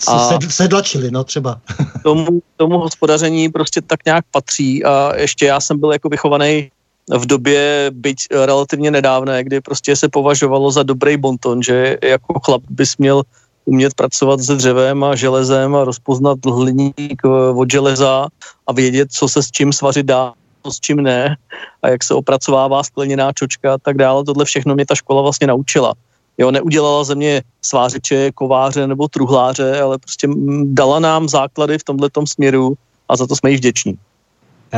A 0.08 0.38
sedlačili, 0.48 1.10
no 1.10 1.24
třeba. 1.24 1.60
tomu, 2.02 2.40
tomu 2.56 2.78
hospodaření 2.78 3.48
prostě 3.48 3.80
tak 3.80 4.00
nějak 4.06 4.24
patří 4.30 4.84
a 4.84 5.16
ještě 5.16 5.46
já 5.46 5.60
jsem 5.60 5.80
byl 5.80 5.92
jako 5.92 6.08
vychovaný 6.08 6.70
v 7.18 7.26
době, 7.26 7.90
byť 7.94 8.18
relativně 8.30 8.90
nedávné, 8.90 9.44
kdy 9.44 9.60
prostě 9.60 9.96
se 9.96 10.08
považovalo 10.08 10.70
za 10.70 10.82
dobrý 10.82 11.16
bonton, 11.16 11.62
že 11.62 11.98
jako 12.02 12.40
chlap 12.44 12.62
bys 12.70 12.96
měl 12.96 13.22
umět 13.66 13.94
pracovat 13.94 14.40
se 14.40 14.54
dřevem 14.54 15.04
a 15.04 15.16
železem 15.16 15.74
a 15.74 15.84
rozpoznat 15.84 16.38
hliník 16.46 17.22
eh, 17.24 17.28
od 17.54 17.70
železa 17.70 18.26
a 18.66 18.72
vědět, 18.72 19.12
co 19.12 19.28
se 19.28 19.42
s 19.42 19.50
čím 19.50 19.72
svařit 19.72 20.06
dá, 20.06 20.32
s 20.70 20.80
čím 20.80 20.96
ne 20.96 21.36
a 21.82 21.88
jak 21.88 22.04
se 22.04 22.14
opracovává 22.14 22.82
skleněná 22.82 23.32
čočka 23.32 23.74
a 23.74 23.78
tak 23.78 23.96
dále. 23.96 24.24
Tohle 24.24 24.44
všechno 24.44 24.74
mě 24.74 24.86
ta 24.86 24.94
škola 24.94 25.22
vlastně 25.22 25.46
naučila. 25.46 25.94
Jo, 26.38 26.50
neudělala 26.50 27.04
ze 27.04 27.14
mě 27.14 27.42
svářiče, 27.62 28.32
kováře 28.34 28.86
nebo 28.86 29.08
truhláře, 29.08 29.80
ale 29.80 29.98
prostě 29.98 30.28
dala 30.64 30.98
nám 30.98 31.28
základy 31.28 31.78
v 31.78 31.84
tomhle 31.84 32.10
směru 32.24 32.74
a 33.08 33.16
za 33.16 33.26
to 33.26 33.36
jsme 33.36 33.50
jí 33.50 33.56
vděční. 33.56 33.94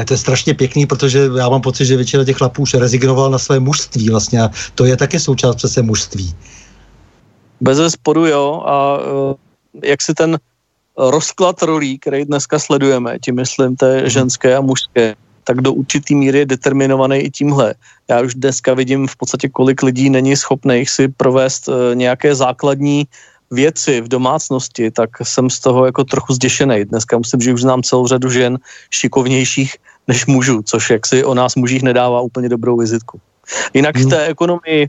To 0.06 0.14
je 0.14 0.18
strašně 0.18 0.54
pěkný, 0.54 0.86
protože 0.86 1.30
já 1.38 1.48
mám 1.48 1.60
pocit, 1.60 1.86
že 1.86 1.96
většina 1.96 2.24
těch 2.24 2.36
chlapů 2.36 2.62
už 2.62 2.74
rezignoval 2.74 3.30
na 3.30 3.38
své 3.38 3.60
mužství 3.60 4.10
vlastně 4.10 4.42
a 4.42 4.50
to 4.74 4.84
je 4.84 4.96
taky 4.96 5.20
součást 5.20 5.56
přece 5.56 5.82
mužství. 5.82 6.34
Bez 7.60 7.92
spodu 7.92 8.26
jo 8.26 8.62
a 8.66 8.98
eh, 9.00 9.88
jak 9.88 10.02
si 10.02 10.14
ten 10.14 10.38
rozklad 10.98 11.62
rolí, 11.62 11.98
který 11.98 12.24
dneska 12.24 12.58
sledujeme, 12.58 13.18
tím 13.18 13.34
myslím 13.34 13.76
té 13.76 14.00
mhm. 14.00 14.08
ženské 14.10 14.56
a 14.56 14.60
mužské, 14.60 15.14
tak 15.44 15.60
do 15.60 15.72
určitý 15.72 16.14
míry 16.14 16.38
je 16.38 16.46
determinovaný 16.46 17.16
i 17.18 17.30
tímhle. 17.30 17.74
Já 18.08 18.20
už 18.20 18.34
dneska 18.34 18.74
vidím 18.74 19.06
v 19.06 19.16
podstatě, 19.16 19.48
kolik 19.48 19.82
lidí 19.82 20.10
není 20.10 20.36
schopných 20.36 20.90
si 20.90 21.08
provést 21.08 21.68
eh, 21.68 21.94
nějaké 21.94 22.34
základní 22.34 23.06
věci 23.50 24.00
v 24.00 24.08
domácnosti, 24.08 24.90
tak 24.90 25.10
jsem 25.22 25.50
z 25.50 25.60
toho 25.60 25.86
jako 25.86 26.04
trochu 26.04 26.32
zděšený. 26.32 26.84
Dneska 26.84 27.18
musím, 27.18 27.40
že 27.40 27.52
už 27.52 27.60
znám 27.60 27.82
celou 27.82 28.06
řadu 28.06 28.30
žen 28.30 28.58
šikovnějších 28.90 29.76
než 30.08 30.26
mužů, 30.26 30.62
což 30.62 30.90
jak 30.90 31.06
si 31.06 31.24
o 31.24 31.34
nás 31.34 31.56
mužích 31.56 31.82
nedává 31.82 32.20
úplně 32.20 32.48
dobrou 32.48 32.76
vizitku. 32.76 33.20
Jinak 33.74 33.96
v 33.96 34.00
hmm. 34.00 34.10
té 34.10 34.26
ekonomii, 34.26 34.88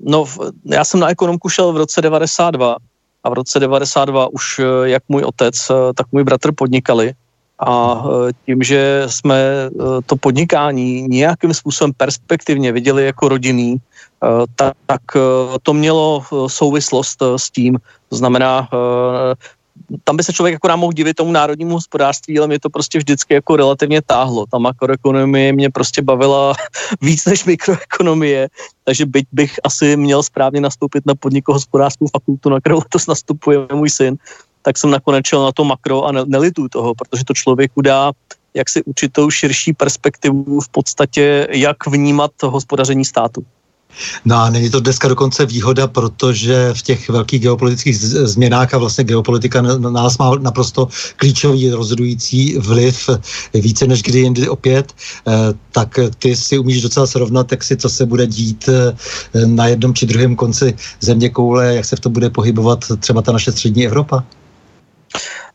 no 0.00 0.24
já 0.64 0.84
jsem 0.84 1.00
na 1.00 1.10
ekonomku 1.10 1.48
šel 1.48 1.72
v 1.72 1.76
roce 1.76 2.02
92 2.02 2.76
a 3.24 3.30
v 3.30 3.32
roce 3.32 3.60
92 3.60 4.26
už 4.32 4.58
uh, 4.58 4.66
jak 4.84 5.02
můj 5.08 5.22
otec, 5.22 5.70
uh, 5.70 5.76
tak 5.94 6.06
můj 6.12 6.24
bratr 6.24 6.52
podnikali 6.54 7.12
a 7.66 8.02
tím, 8.46 8.62
že 8.62 9.02
jsme 9.06 9.68
to 10.06 10.16
podnikání 10.16 11.02
nějakým 11.02 11.54
způsobem 11.54 11.92
perspektivně 11.96 12.72
viděli 12.72 13.06
jako 13.06 13.28
rodinný, 13.28 13.76
tak 14.86 15.02
to 15.62 15.74
mělo 15.74 16.24
souvislost 16.46 17.22
s 17.36 17.50
tím, 17.50 17.78
to 18.08 18.16
znamená, 18.16 18.68
tam 20.04 20.16
by 20.16 20.22
se 20.22 20.32
člověk 20.32 20.52
jako 20.52 20.76
mohl 20.76 20.92
divit 20.92 21.16
tomu 21.16 21.32
národnímu 21.32 21.74
hospodářství, 21.74 22.38
ale 22.38 22.46
mě 22.46 22.60
to 22.60 22.70
prostě 22.70 22.98
vždycky 22.98 23.34
jako 23.34 23.56
relativně 23.56 24.02
táhlo. 24.02 24.46
Ta 24.50 24.58
makroekonomie 24.58 25.52
mě 25.52 25.70
prostě 25.70 26.02
bavila 26.02 26.54
víc 27.00 27.24
než 27.24 27.44
mikroekonomie, 27.44 28.48
takže 28.84 29.06
byť 29.06 29.26
bych 29.32 29.54
asi 29.64 29.96
měl 29.96 30.22
správně 30.22 30.60
nastoupit 30.60 31.06
na 31.06 31.14
podnikohospodářskou 31.14 32.06
fakultu, 32.12 32.48
na 32.48 32.60
kterou 32.60 32.80
to 32.80 32.98
nastupuje 33.08 33.58
můj 33.72 33.90
syn, 33.90 34.16
tak 34.62 34.78
jsem 34.78 34.90
nakonec 34.90 35.26
šel 35.26 35.42
na 35.42 35.52
to 35.52 35.64
makro 35.64 36.04
a 36.04 36.12
nelituju 36.12 36.68
toho, 36.68 36.94
protože 36.94 37.24
to 37.24 37.34
člověku 37.34 37.80
dá 37.80 38.12
jak 38.54 38.68
si 38.68 38.82
určitou 38.82 39.30
širší 39.30 39.72
perspektivu 39.72 40.60
v 40.60 40.68
podstatě, 40.68 41.46
jak 41.50 41.86
vnímat 41.86 42.30
hospodaření 42.42 43.04
státu. 43.04 43.44
No 44.24 44.36
a 44.36 44.50
není 44.50 44.70
to 44.70 44.80
dneska 44.80 45.08
dokonce 45.08 45.46
výhoda, 45.46 45.86
protože 45.86 46.74
v 46.74 46.82
těch 46.82 47.08
velkých 47.08 47.40
geopolitických 47.40 47.98
změnách 47.98 48.74
a 48.74 48.78
vlastně 48.78 49.04
geopolitika 49.04 49.62
na 49.62 49.90
nás 49.90 50.18
má 50.18 50.34
naprosto 50.34 50.88
klíčový 51.16 51.70
rozhodující 51.70 52.58
vliv 52.58 53.10
více 53.54 53.86
než 53.86 54.02
kdy 54.02 54.18
jindy 54.18 54.48
opět, 54.48 54.92
eh, 54.92 55.32
tak 55.72 55.98
ty 56.18 56.36
si 56.36 56.58
umíš 56.58 56.82
docela 56.82 57.06
srovnat, 57.06 57.52
jak 57.52 57.64
si 57.64 57.76
co 57.76 57.88
se 57.88 58.06
bude 58.06 58.26
dít 58.26 58.68
eh, 58.68 58.96
na 59.46 59.66
jednom 59.66 59.94
či 59.94 60.06
druhém 60.06 60.36
konci 60.36 60.74
země 61.00 61.28
koule, 61.28 61.74
jak 61.74 61.84
se 61.84 61.96
v 61.96 62.00
tom 62.00 62.12
bude 62.12 62.30
pohybovat 62.30 62.84
třeba 63.00 63.22
ta 63.22 63.32
naše 63.32 63.52
střední 63.52 63.86
Evropa? 63.86 64.24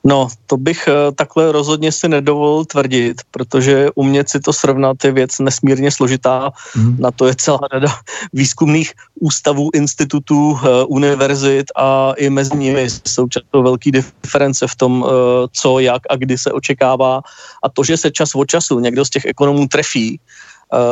No, 0.03 0.27
to 0.45 0.57
bych 0.57 0.87
eh, 0.87 1.11
takhle 1.11 1.51
rozhodně 1.51 1.91
si 1.91 2.07
nedovolil 2.07 2.65
tvrdit, 2.65 3.21
protože 3.31 3.89
umět 3.95 4.29
si 4.29 4.39
to 4.39 4.53
srovnat 4.53 5.03
je 5.03 5.11
věc 5.11 5.39
nesmírně 5.39 5.91
složitá. 5.91 6.51
Mm. 6.75 6.97
Na 6.99 7.11
to 7.11 7.27
je 7.27 7.35
celá 7.35 7.59
řada 7.73 7.87
výzkumných 8.33 8.93
ústavů, 9.19 9.69
institutů, 9.73 10.59
eh, 10.59 10.83
univerzit 10.87 11.65
a 11.75 12.13
i 12.17 12.29
mezi 12.29 12.57
nimi 12.57 12.87
jsou 13.07 13.27
často 13.27 13.61
velké 13.61 13.91
diference 13.91 14.67
v 14.67 14.75
tom, 14.75 15.05
eh, 15.07 15.11
co, 15.51 15.79
jak 15.79 16.01
a 16.09 16.15
kdy 16.15 16.37
se 16.37 16.51
očekává. 16.51 17.21
A 17.63 17.69
to, 17.69 17.83
že 17.83 17.97
se 17.97 18.11
čas 18.11 18.35
od 18.35 18.45
času 18.45 18.79
někdo 18.79 19.05
z 19.05 19.09
těch 19.09 19.25
ekonomů 19.25 19.67
trefí 19.67 20.19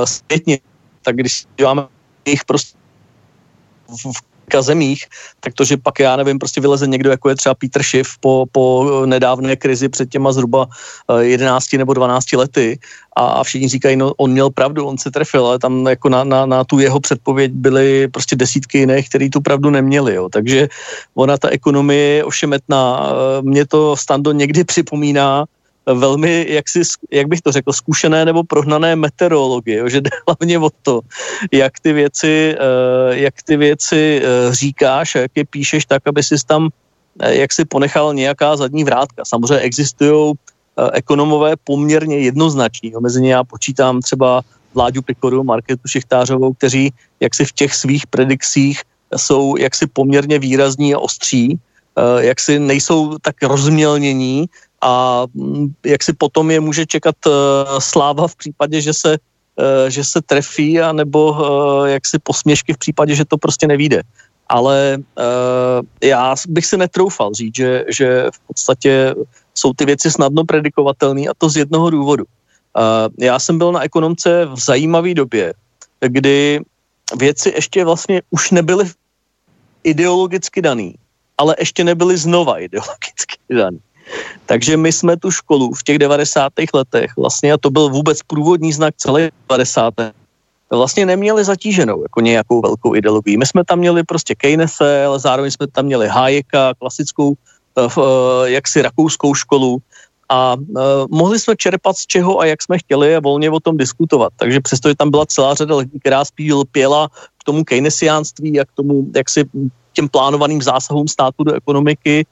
zpětně, 0.05 0.60
tak 1.01 1.15
když 1.15 1.46
děláme 1.58 1.88
jich 2.25 2.46
prostě 2.46 2.77
v 4.15 4.33
zemích, 4.62 5.06
tak 5.40 5.54
to, 5.54 5.64
že 5.64 5.78
pak 5.78 6.00
já 6.00 6.16
nevím, 6.16 6.40
prostě 6.40 6.62
vyleze 6.62 6.88
někdo, 6.88 7.10
jako 7.10 7.30
je 7.30 7.36
třeba 7.36 7.56
Peter 7.56 7.84
Schiff 7.84 8.18
po, 8.20 8.46
po 8.52 8.86
nedávné 9.06 9.56
krizi 9.56 9.90
před 9.90 10.10
těma 10.10 10.32
zhruba 10.32 10.68
11 11.20 11.74
eh, 11.74 11.78
nebo 11.78 11.94
12 11.94 12.34
lety 12.34 12.80
a, 13.16 13.44
všichni 13.44 13.68
říkají, 13.68 13.96
no 13.96 14.14
on 14.18 14.32
měl 14.32 14.50
pravdu, 14.50 14.86
on 14.86 14.98
se 14.98 15.12
trefil, 15.12 15.48
ale 15.48 15.60
tam 15.60 15.88
jako 15.88 16.10
na, 16.10 16.24
na, 16.24 16.46
na 16.46 16.64
tu 16.64 16.80
jeho 16.80 17.00
předpověď 17.00 17.52
byly 17.52 18.08
prostě 18.08 18.36
desítky 18.36 18.78
jiných, 18.78 19.10
který 19.10 19.30
tu 19.30 19.42
pravdu 19.42 19.70
neměli, 19.70 20.16
jo. 20.16 20.30
takže 20.30 20.68
ona 21.16 21.38
ta 21.38 21.50
ekonomie 21.50 22.22
je 22.22 22.24
ošemetná. 22.24 23.10
Eh, 23.10 23.42
Mě 23.42 23.66
to 23.66 23.98
Stando 23.98 24.32
někdy 24.32 24.64
připomíná 24.64 25.46
velmi, 25.86 26.46
jak, 26.50 26.70
si, 26.70 26.82
jak 27.12 27.28
bych 27.28 27.42
to 27.42 27.52
řekl, 27.52 27.74
zkušené 27.74 28.25
nebo 28.25 28.44
prohnané 28.44 28.96
meteorologie, 28.96 29.78
jo, 29.78 29.90
že 29.90 30.02
jde 30.02 30.10
hlavně 30.28 30.60
o 30.60 30.70
to, 30.82 31.02
jak 31.52 31.80
ty 31.80 31.94
věci, 31.94 32.56
eh, 32.56 33.18
jak 33.20 33.34
ty 33.44 33.58
věci 33.58 34.22
eh, 34.24 34.56
říkáš 34.56 35.16
a 35.16 35.20
jak 35.20 35.32
je 35.36 35.46
píšeš 35.46 35.86
tak, 35.86 36.08
aby 36.08 36.24
si 36.24 36.36
tam 36.48 36.70
eh, 37.20 37.36
jak 37.36 37.54
si 37.54 37.66
ponechal 37.66 38.13
nějaká 38.13 38.56
zadní 38.56 38.84
vrátka. 38.84 39.24
Samozřejmě 39.25 39.60
existují 39.60 40.34
ekonomové 40.94 41.54
poměrně 41.63 42.18
jednoznační. 42.20 42.92
Jo. 42.92 43.02
Mezi 43.02 43.22
ně 43.22 43.34
já 43.34 43.44
počítám 43.44 44.02
třeba 44.02 44.42
Vláďu 44.74 45.02
Pikoru, 45.02 45.44
Marketu 45.44 45.88
Šichtářovou, 45.88 46.54
kteří 46.54 46.94
jaksi 47.20 47.46
v 47.46 47.52
těch 47.52 47.75
svých 47.75 48.08
predikcích 48.08 48.82
jsou 49.18 49.58
jaksi 49.58 49.88
poměrně 49.88 50.40
výrazní 50.40 50.94
a 50.94 51.00
ostří, 51.00 51.60
jaksi 52.20 52.60
nejsou 52.60 53.18
tak 53.22 53.44
rozmělnění, 53.44 54.50
a 54.84 55.24
mm, 55.34 55.74
jak 55.86 56.04
si 56.04 56.13
potom 56.13 56.52
je 56.52 56.60
může 56.60 56.86
čekat 56.86 57.16
uh, 57.25 57.34
sláva 57.80 58.28
v 58.28 58.36
případě, 58.36 58.82
že 58.82 58.94
se, 58.94 59.10
uh, 59.16 59.90
že 59.90 60.04
se 60.04 60.22
trefí, 60.22 60.82
a 60.82 60.92
nebo 60.92 61.32
uh, 61.32 61.88
jak 61.88 62.08
si 62.08 62.20
posměšky 62.20 62.74
v 62.74 62.78
případě, 62.78 63.16
že 63.16 63.25
to 63.25 63.38
prostě 63.38 63.68
nevíde. 63.68 64.04
Ale 64.50 64.98
já 66.04 66.36
bych 66.48 66.66
si 66.66 66.78
netroufal 66.78 67.34
říct, 67.34 67.56
že, 67.56 67.86
že 67.90 68.28
v 68.34 68.40
podstatě 68.48 69.16
jsou 69.56 69.74
ty 69.74 69.86
věci 69.86 70.12
snadno 70.12 70.44
predikovatelné 70.44 71.22
a 71.22 71.34
to 71.38 71.50
z 71.50 71.58
jednoho 71.58 71.90
důvodu. 71.90 72.24
Já 73.20 73.40
jsem 73.40 73.58
byl 73.58 73.72
na 73.72 73.84
ekonomce 73.84 74.46
v 74.46 74.60
zajímavé 74.60 75.13
době, 75.13 75.54
kdy 76.00 76.60
věci 77.18 77.54
ještě 77.56 77.86
vlastně 77.86 78.22
už 78.30 78.52
nebyly 78.52 78.86
ideologicky 79.84 80.62
daný, 80.62 80.96
ale 81.38 81.56
ještě 81.60 81.84
nebyly 81.84 82.18
znova 82.18 82.60
ideologicky 82.68 83.38
daný. 83.50 83.80
Takže 84.46 84.78
my 84.78 84.92
jsme 84.92 85.18
tu 85.18 85.32
školu 85.32 85.74
v 85.74 85.84
těch 85.84 85.98
90. 85.98 86.54
letech 86.74 87.10
vlastně, 87.18 87.54
a 87.54 87.58
to 87.58 87.70
byl 87.70 87.90
vůbec 87.90 88.20
průvodní 88.28 88.74
znak 88.74 88.94
celé 88.98 89.32
90. 89.50 89.94
vlastně 90.70 91.06
neměli 91.06 91.44
zatíženou 91.44 92.02
jako 92.02 92.22
nějakou 92.22 92.62
velkou 92.62 92.96
ideologii. 92.96 93.38
My 93.38 93.46
jsme 93.46 93.64
tam 93.66 93.80
měli 93.80 94.04
prostě 94.04 94.36
Keynese, 94.36 95.06
ale 95.06 95.20
zároveň 95.20 95.52
jsme 95.52 95.68
tam 95.68 95.86
měli 95.86 96.08
Hayeka, 96.08 96.74
klasickou 96.80 97.34
eh, 97.78 97.88
eh, 97.98 98.50
jaksi 98.50 98.82
rakouskou 98.82 99.34
školu 99.34 99.82
a 100.30 100.56
uh, 100.56 100.82
mohli 101.10 101.40
jsme 101.40 101.56
čerpat 101.56 101.98
z 101.98 102.06
čeho 102.08 102.40
a 102.40 102.46
jak 102.46 102.64
jsme 102.64 102.78
chtěli 102.78 103.16
a 103.16 103.20
volně 103.20 103.50
o 103.52 103.60
tom 103.60 103.78
diskutovat. 103.78 104.34
Takže 104.38 104.60
přesto, 104.60 104.90
že 104.90 104.96
tam 104.96 105.12
byla 105.12 105.26
celá 105.26 105.54
řada 105.54 105.76
lidí, 105.76 106.00
která 106.00 106.26
spíš 106.26 106.52
pěla 106.72 107.10
k 107.38 107.44
tomu 107.44 107.64
keynesiánství 107.64 108.60
a 108.60 108.66
k 108.66 108.72
tomu, 108.74 109.06
jak 109.16 109.30
si 109.30 109.46
těm 109.94 110.10
plánovaným 110.10 110.62
zásahům 110.62 111.08
státu 111.08 111.44
do 111.44 111.54
ekonomiky, 111.54 112.26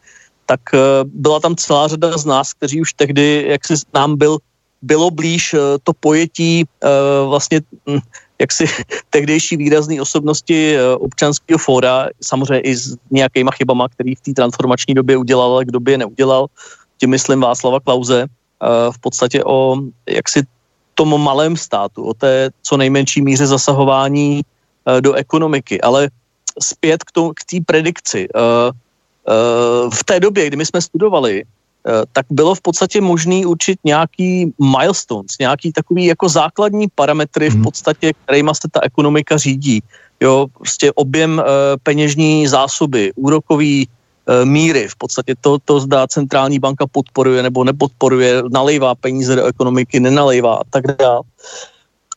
tak 0.52 0.62
eh, 0.74 0.80
byla 1.04 1.40
tam 1.40 1.56
celá 1.56 1.88
řada 1.88 2.18
z 2.18 2.26
nás, 2.26 2.54
kteří 2.54 2.82
už 2.82 2.94
tehdy, 2.94 3.46
jak 3.48 3.68
si 3.68 3.74
nám 3.94 4.18
byl, 4.18 4.38
bylo 4.82 5.12
blíž 5.12 5.54
eh, 5.54 5.60
to 5.84 5.94
pojetí 5.96 6.68
eh, 6.68 6.88
vlastně 7.28 7.62
hm, 7.88 8.00
jaksi 8.40 8.66
tehdejší 9.10 9.58
výrazný 9.58 10.02
osobnosti 10.02 10.76
občanského 11.00 11.58
fóra, 11.58 12.12
samozřejmě 12.20 12.60
i 12.60 12.76
s 12.76 12.98
nějakýma 13.12 13.52
chybama, 13.52 13.90
který 13.90 14.16
v 14.16 14.22
té 14.22 14.32
transformační 14.34 14.94
době 14.94 15.18
udělal, 15.18 15.52
ale 15.52 15.66
kdo 15.66 15.80
by 15.80 15.92
je 15.92 15.98
neudělal, 15.98 16.46
tím 16.98 17.10
myslím 17.10 17.40
Václava 17.40 17.80
Klauze, 17.80 18.28
v 18.92 19.00
podstatě 19.02 19.44
o 19.44 19.78
jaksi 20.10 20.44
tom 20.94 21.22
malém 21.22 21.58
státu, 21.58 22.04
o 22.04 22.14
té 22.14 22.50
co 22.62 22.78
nejmenší 22.78 23.22
míře 23.22 23.48
zasahování 23.48 24.42
do 25.00 25.14
ekonomiky. 25.14 25.82
Ale 25.82 26.10
zpět 26.62 27.04
k 27.10 27.42
té 27.50 27.58
predikci. 27.66 28.28
V 29.94 30.04
té 30.06 30.20
době, 30.20 30.48
kdy 30.48 30.58
my 30.58 30.66
jsme 30.66 30.82
studovali, 30.82 31.44
Eh, 31.88 32.06
tak 32.14 32.26
bylo 32.30 32.56
v 32.56 32.62
podstatě 32.62 33.02
možný 33.02 33.46
určit 33.46 33.80
nějaký 33.84 34.54
milestones, 34.62 35.38
nějaký 35.40 35.72
takový 35.72 36.06
jako 36.06 36.30
základní 36.30 36.88
parametry 36.96 37.50
v 37.50 37.54
mhm. 37.54 37.64
podstatě, 37.64 38.14
kterýma 38.24 38.54
se 38.54 38.68
ta 38.72 38.80
ekonomika 38.84 39.38
řídí. 39.38 39.84
Jo, 40.22 40.48
prostě 40.54 40.92
objem 40.92 41.40
e, 41.40 41.44
peněžní 41.84 42.48
zásoby, 42.48 43.12
úrokový 43.16 43.88
míry, 44.44 44.88
v 44.88 44.96
podstatě 44.96 45.36
to, 45.42 45.58
to 45.66 45.80
zdá 45.80 46.08
centrální 46.08 46.60
banka 46.60 46.86
podporuje 46.88 47.44
nebo 47.44 47.64
nepodporuje, 47.64 48.44
nalejvá 48.54 48.96
peníze 48.96 49.36
do 49.36 49.46
ekonomiky, 49.46 50.00
nenalejvá 50.00 50.56
a 50.56 50.64
tak 50.70 50.84
dále. 50.98 51.22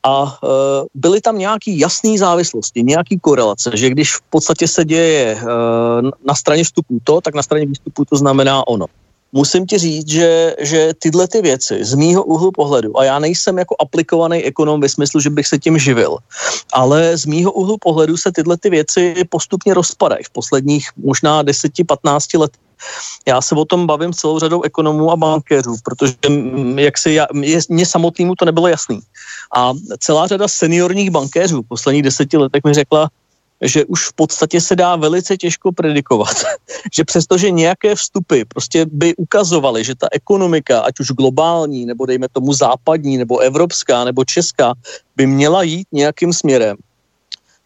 A 0.04 0.38
e, 0.44 0.48
byly 0.94 1.20
tam 1.20 1.38
nějaký 1.38 1.78
jasné 1.78 2.18
závislosti, 2.18 2.82
nějaký 2.82 3.18
korelace, 3.18 3.70
že 3.74 3.90
když 3.90 4.16
v 4.16 4.22
podstatě 4.30 4.68
se 4.68 4.84
děje 4.84 5.32
e, 5.32 5.44
na 6.26 6.34
straně 6.34 6.64
vstupu 6.64 6.98
to, 7.04 7.20
tak 7.20 7.34
na 7.34 7.42
straně 7.42 7.66
výstupu 7.66 8.04
to 8.04 8.16
znamená 8.16 8.66
ono 8.66 8.86
musím 9.34 9.66
ti 9.66 9.78
říct, 9.78 10.08
že, 10.08 10.56
že 10.60 10.92
tyhle 10.98 11.28
ty 11.28 11.42
věci 11.42 11.84
z 11.84 11.94
mýho 11.94 12.24
úhlu 12.24 12.50
pohledu, 12.50 12.98
a 12.98 13.04
já 13.04 13.18
nejsem 13.18 13.58
jako 13.58 13.76
aplikovaný 13.78 14.42
ekonom 14.42 14.80
ve 14.80 14.88
smyslu, 14.88 15.20
že 15.20 15.30
bych 15.30 15.46
se 15.46 15.58
tím 15.58 15.78
živil, 15.78 16.18
ale 16.72 17.16
z 17.16 17.26
mýho 17.26 17.52
úhlu 17.52 17.76
pohledu 17.78 18.16
se 18.16 18.32
tyhle 18.32 18.56
ty 18.56 18.70
věci 18.70 19.14
postupně 19.28 19.74
rozpadají 19.74 20.24
v 20.24 20.30
posledních 20.30 20.88
možná 20.96 21.42
10-15 21.42 22.40
letech. 22.40 22.63
Já 23.26 23.40
se 23.40 23.54
o 23.54 23.64
tom 23.64 23.86
bavím 23.86 24.12
s 24.12 24.16
celou 24.16 24.38
řadou 24.38 24.62
ekonomů 24.62 25.10
a 25.10 25.16
bankéřů, 25.16 25.76
protože 25.84 26.14
jak 26.76 26.98
si 26.98 27.12
já, 27.12 27.26
je, 27.40 27.60
mě 27.68 27.86
samotnému 27.86 28.34
to 28.34 28.44
nebylo 28.44 28.68
jasný. 28.68 29.00
A 29.56 29.72
celá 29.98 30.26
řada 30.26 30.48
seniorních 30.48 31.10
bankéřů 31.10 31.62
v 31.62 31.68
posledních 31.68 32.02
deseti 32.02 32.36
letech 32.36 32.64
mi 32.64 32.74
řekla, 32.74 33.10
že 33.62 33.84
už 33.84 34.08
v 34.08 34.12
podstatě 34.12 34.60
se 34.60 34.76
dá 34.76 34.96
velice 34.96 35.36
těžko 35.36 35.72
predikovat. 35.72 36.36
že 36.92 37.04
přestože 37.04 37.50
nějaké 37.50 37.94
vstupy 37.94 38.42
prostě 38.48 38.86
by 38.86 39.16
ukazovaly, 39.16 39.84
že 39.84 39.94
ta 39.94 40.08
ekonomika, 40.12 40.80
ať 40.80 41.00
už 41.00 41.06
globální, 41.06 41.86
nebo 41.86 42.06
dejme 42.06 42.28
tomu 42.32 42.52
západní, 42.52 43.16
nebo 43.16 43.38
evropská, 43.38 44.04
nebo 44.04 44.24
česká, 44.24 44.74
by 45.16 45.26
měla 45.26 45.62
jít 45.62 45.88
nějakým 45.92 46.32
směrem, 46.32 46.76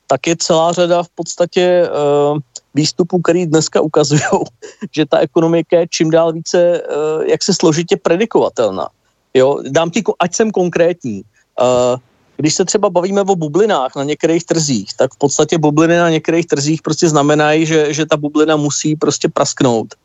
tak 0.06 0.26
je 0.26 0.36
celá 0.36 0.72
řada 0.72 1.02
v 1.02 1.08
podstatě 1.08 1.88
uh, 2.32 2.38
výstupů, 2.78 3.18
který 3.18 3.46
dneska 3.46 3.80
ukazují, 3.80 4.22
že 4.94 5.06
ta 5.06 5.18
ekonomika 5.18 5.82
je 5.82 5.86
čím 5.90 6.10
dál 6.10 6.32
více 6.32 6.58
uh, 6.78 7.26
jak 7.26 7.42
se 7.42 7.54
složitě 7.54 7.96
predikovatelná. 7.98 8.88
Jo, 9.34 9.58
dám 9.66 9.90
ti, 9.90 10.02
ať 10.18 10.30
jsem 10.34 10.48
konkrétní. 10.50 11.22
Uh, 11.58 11.98
když 12.38 12.54
se 12.54 12.64
třeba 12.64 12.90
bavíme 12.90 13.20
o 13.26 13.34
bublinách 13.34 13.98
na 13.98 14.04
některých 14.04 14.44
trzích, 14.44 14.94
tak 14.94 15.14
v 15.14 15.18
podstatě 15.18 15.58
bubliny 15.58 15.98
na 15.98 16.10
některých 16.10 16.46
trzích 16.46 16.80
prostě 16.82 17.10
znamenají, 17.10 17.66
že, 17.66 17.90
že 17.90 18.06
ta 18.06 18.16
bublina 18.16 18.54
musí 18.56 18.94
prostě 18.94 19.26
prasknout. 19.26 19.98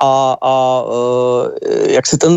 A, 0.00 0.36
a 0.36 0.52
e, 1.64 1.92
jak 1.92 2.06
si 2.06 2.16
ten 2.20 2.32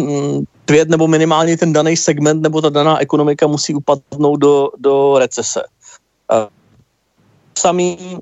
tvět 0.66 0.90
nebo 0.90 1.08
minimálně 1.08 1.60
ten 1.60 1.75
daný 1.75 2.00
segment 2.00 2.40
nebo 2.40 2.62
ta 2.63 2.70
daná 2.70 3.00
ekonomika 3.04 3.48
musí 3.48 3.75
upadnout 3.75 4.40
do, 4.40 4.72
do 4.80 5.20
recese. 5.20 5.63
Samý 7.60 8.20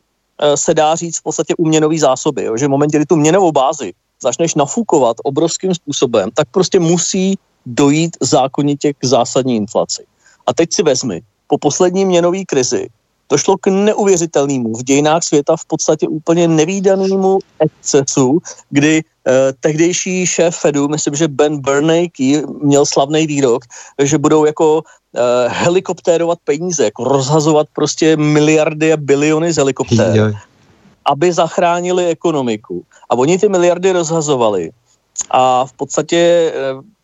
se 0.55 0.73
dá 0.73 0.95
říct 0.95 1.19
v 1.19 1.23
podstatě 1.23 1.55
u 1.57 1.65
měnový 1.65 1.99
zásoby, 1.99 2.43
jo, 2.43 2.57
že 2.57 2.67
v 2.67 2.69
momentě, 2.69 2.97
kdy 2.97 3.05
tu 3.05 3.15
měnovou 3.15 3.51
bázi 3.51 3.93
začneš 4.21 4.55
nafukovat 4.55 5.17
obrovským 5.23 5.75
způsobem, 5.75 6.29
tak 6.33 6.47
prostě 6.51 6.79
musí 6.79 7.37
dojít 7.65 8.17
zákonitě 8.21 8.93
k 8.93 9.05
zásadní 9.05 9.55
inflaci. 9.55 10.05
A 10.47 10.53
teď 10.53 10.73
si 10.73 10.83
vezmi, 10.83 11.21
po 11.47 11.57
poslední 11.57 12.05
měnové 12.05 12.45
krizi 12.45 12.87
došlo 13.31 13.57
k 13.57 13.67
neuvěřitelnému 13.67 14.75
v 14.75 14.83
dějinách 14.83 15.23
světa 15.23 15.55
v 15.55 15.65
podstatě 15.65 16.07
úplně 16.07 16.47
nevýdanému 16.47 17.39
excesu, 17.59 18.39
kdy 18.69 19.01
eh, 19.01 19.31
tehdejší 19.59 20.27
šéf 20.27 20.55
Fedu, 20.55 20.87
myslím, 20.87 21.15
že 21.15 21.27
Ben 21.27 21.63
Bernanke 21.63 22.43
měl 22.61 22.85
slavný 22.85 23.27
výrok, 23.27 23.63
že 24.03 24.17
budou 24.17 24.45
jako 24.45 24.83
eh, 24.83 25.21
helikoptérovat 25.47 26.39
peníze, 26.43 26.83
jako 26.83 27.03
rozhazovat 27.03 27.67
prostě 27.73 28.17
miliardy 28.17 28.93
a 28.93 28.97
biliony 28.97 29.53
z 29.53 29.57
helikoptér, 29.57 30.35
aby 31.05 31.33
zachránili 31.33 32.05
ekonomiku. 32.05 32.83
A 33.09 33.15
oni 33.15 33.39
ty 33.39 33.49
miliardy 33.49 33.91
rozhazovali. 33.91 34.71
A 35.31 35.65
v 35.65 35.73
podstatě 35.73 36.19
eh, 36.19 36.53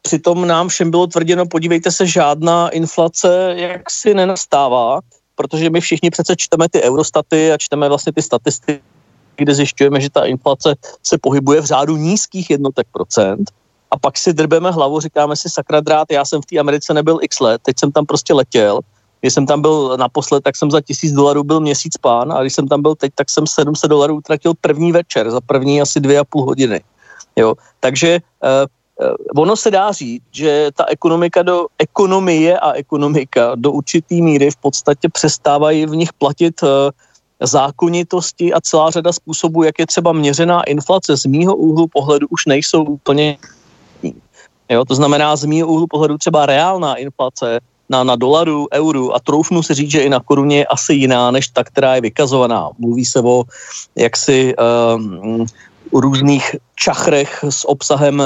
přitom 0.02 0.48
nám 0.48 0.68
všem 0.68 0.92
bylo 0.92 1.08
tvrděno, 1.08 1.46
podívejte 1.46 1.92
se, 1.92 2.08
žádná 2.08 2.70
inflace 2.70 3.54
jaksi 3.58 4.14
nenastává, 4.14 5.00
protože 5.38 5.70
my 5.70 5.82
všichni 5.82 6.10
přece 6.10 6.36
čteme 6.36 6.70
ty 6.70 6.82
eurostaty 6.82 7.52
a 7.52 7.58
čteme 7.58 7.90
vlastně 7.90 8.14
ty 8.14 8.22
statistiky, 8.22 8.82
kde 9.38 9.56
zjišťujeme, 9.56 10.02
že 10.02 10.10
ta 10.10 10.26
inflace 10.26 10.76
se 11.04 11.18
pohybuje 11.22 11.62
v 11.62 11.66
řádu 11.66 11.98
nízkých 11.98 12.50
jednotek 12.50 12.88
procent. 12.92 13.52
A 13.92 13.96
pak 14.00 14.18
si 14.18 14.34
drbeme 14.34 14.72
hlavu, 14.72 15.00
říkáme 15.00 15.36
si 15.36 15.50
sakra 15.50 15.80
drát, 15.80 16.12
já 16.12 16.26
jsem 16.26 16.42
v 16.42 16.46
té 16.46 16.60
Americe 16.60 16.94
nebyl 16.94 17.20
x 17.22 17.40
let, 17.40 17.62
teď 17.62 17.80
jsem 17.80 17.92
tam 17.92 18.06
prostě 18.06 18.34
letěl, 18.34 18.80
když 19.22 19.34
jsem 19.34 19.46
tam 19.46 19.62
byl 19.62 19.98
naposled, 19.98 20.44
tak 20.44 20.56
jsem 20.56 20.72
za 20.72 20.82
tisíc 20.82 21.12
dolarů 21.14 21.44
byl 21.44 21.60
měsíc 21.60 21.98
pán 21.98 22.34
a 22.34 22.42
když 22.42 22.54
jsem 22.54 22.68
tam 22.68 22.82
byl 22.82 22.96
teď, 22.96 23.12
tak 23.16 23.30
jsem 23.30 23.48
700 23.48 23.90
dolarů 23.90 24.16
utratil 24.16 24.54
první 24.62 24.92
večer, 24.92 25.32
za 25.32 25.42
první 25.42 25.82
asi 25.82 26.00
dvě 26.00 26.20
a 26.20 26.24
půl 26.24 26.46
hodiny. 26.46 26.82
Jo, 27.36 27.54
takže 27.80 28.20
Eh, 28.44 28.66
ono 29.36 29.56
se 29.56 29.72
dá 29.72 29.92
říct, 29.92 30.24
že 30.32 30.70
ta 30.76 30.86
ekonomika 30.90 31.42
do 31.44 31.68
ekonomie 31.78 32.60
a 32.60 32.72
ekonomika 32.72 33.56
do 33.56 33.72
určitý 33.72 34.22
míry 34.22 34.52
v 34.52 34.56
podstatě 34.56 35.10
přestávají 35.10 35.86
v 35.86 35.96
nich 35.96 36.14
platit 36.14 36.64
eh, 36.64 36.68
zákonitosti 37.42 38.54
a 38.54 38.62
celá 38.62 38.90
řada 38.92 39.14
způsobů, 39.14 39.64
jak 39.64 39.80
je 39.80 39.88
třeba 39.88 40.14
měřená 40.14 40.64
inflace 40.64 41.18
z 41.18 41.26
mýho 41.26 41.56
úhlu 41.56 41.88
pohledu 41.88 42.28
už 42.30 42.46
nejsou 42.46 42.84
úplně 42.84 43.38
Jo, 44.70 44.86
to 44.86 44.96
znamená 44.96 45.36
z 45.36 45.46
mýho 45.46 45.68
úhlu 45.68 45.88
pohledu 45.88 46.18
třeba 46.18 46.46
reálná 46.46 46.96
inflace 46.96 47.60
na, 47.90 48.04
na 48.04 48.16
dolaru, 48.16 48.68
euru 48.74 49.16
a 49.16 49.20
troufnu 49.20 49.64
si 49.64 49.74
říct, 49.74 49.92
že 49.92 50.04
i 50.04 50.10
na 50.10 50.20
koruně 50.20 50.58
je 50.58 50.66
asi 50.66 50.94
jiná 50.94 51.32
než 51.32 51.48
ta, 51.48 51.64
která 51.64 51.96
je 51.96 52.02
vykazovaná. 52.02 52.70
Mluví 52.80 53.06
se 53.06 53.20
o 53.22 53.44
jaksi 53.96 54.54
um, 54.96 55.46
různých 55.94 56.56
čachrech 56.76 57.44
s 57.50 57.70
obsahem 57.70 58.22
eh, 58.22 58.26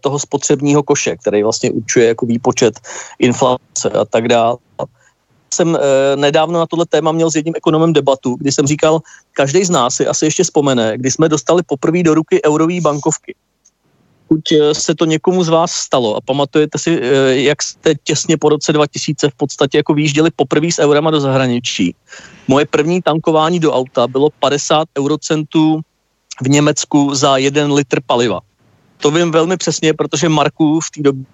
toho 0.00 0.18
spotřebního 0.18 0.82
koše, 0.82 1.16
který 1.16 1.42
vlastně 1.42 1.70
určuje 1.70 2.06
jako 2.06 2.26
výpočet 2.26 2.80
inflace 3.18 3.90
a 4.00 4.04
tak 4.04 4.28
dále. 4.28 4.56
Jsem 5.54 5.76
eh, 5.76 6.16
nedávno 6.16 6.58
na 6.58 6.66
tohle 6.66 6.86
téma 6.86 7.12
měl 7.12 7.30
s 7.30 7.36
jedním 7.36 7.54
ekonomem 7.56 7.92
debatu, 7.92 8.36
kdy 8.40 8.52
jsem 8.52 8.66
říkal, 8.66 9.00
každý 9.32 9.64
z 9.64 9.70
nás 9.70 9.94
si 9.94 10.06
asi 10.06 10.24
ještě 10.24 10.44
vzpomene, 10.44 10.98
kdy 10.98 11.10
jsme 11.10 11.28
dostali 11.28 11.62
poprvé 11.66 12.02
do 12.02 12.14
ruky 12.14 12.40
eurové 12.44 12.80
bankovky. 12.80 13.34
Pokud 14.28 14.52
eh, 14.52 14.74
se 14.74 14.94
to 14.94 15.04
někomu 15.04 15.44
z 15.44 15.48
vás 15.48 15.72
stalo 15.72 16.16
a 16.16 16.20
pamatujete 16.20 16.78
si, 16.78 17.00
jak 17.28 17.62
jste 17.62 17.94
těsně 18.04 18.36
po 18.36 18.48
roce 18.48 18.72
2000 18.72 19.28
v 19.28 19.34
podstatě 19.34 19.76
jako 19.78 19.94
výjížděli 19.94 20.30
poprvé 20.36 20.72
s 20.72 20.78
eurama 20.78 21.10
do 21.10 21.20
zahraničí. 21.20 21.94
Moje 22.48 22.66
první 22.66 23.02
tankování 23.02 23.60
do 23.60 23.72
auta 23.72 24.08
bylo 24.08 24.30
50 24.40 24.88
eurocentů 24.98 25.80
v 26.40 26.48
Německu 26.48 27.14
za 27.14 27.36
jeden 27.36 27.72
litr 27.72 28.00
paliva. 28.06 28.40
To 28.96 29.10
vím 29.10 29.30
velmi 29.30 29.56
přesně, 29.56 29.94
protože 29.94 30.28
Marku 30.28 30.80
v 30.80 30.90
té 30.90 31.02
době 31.02 31.24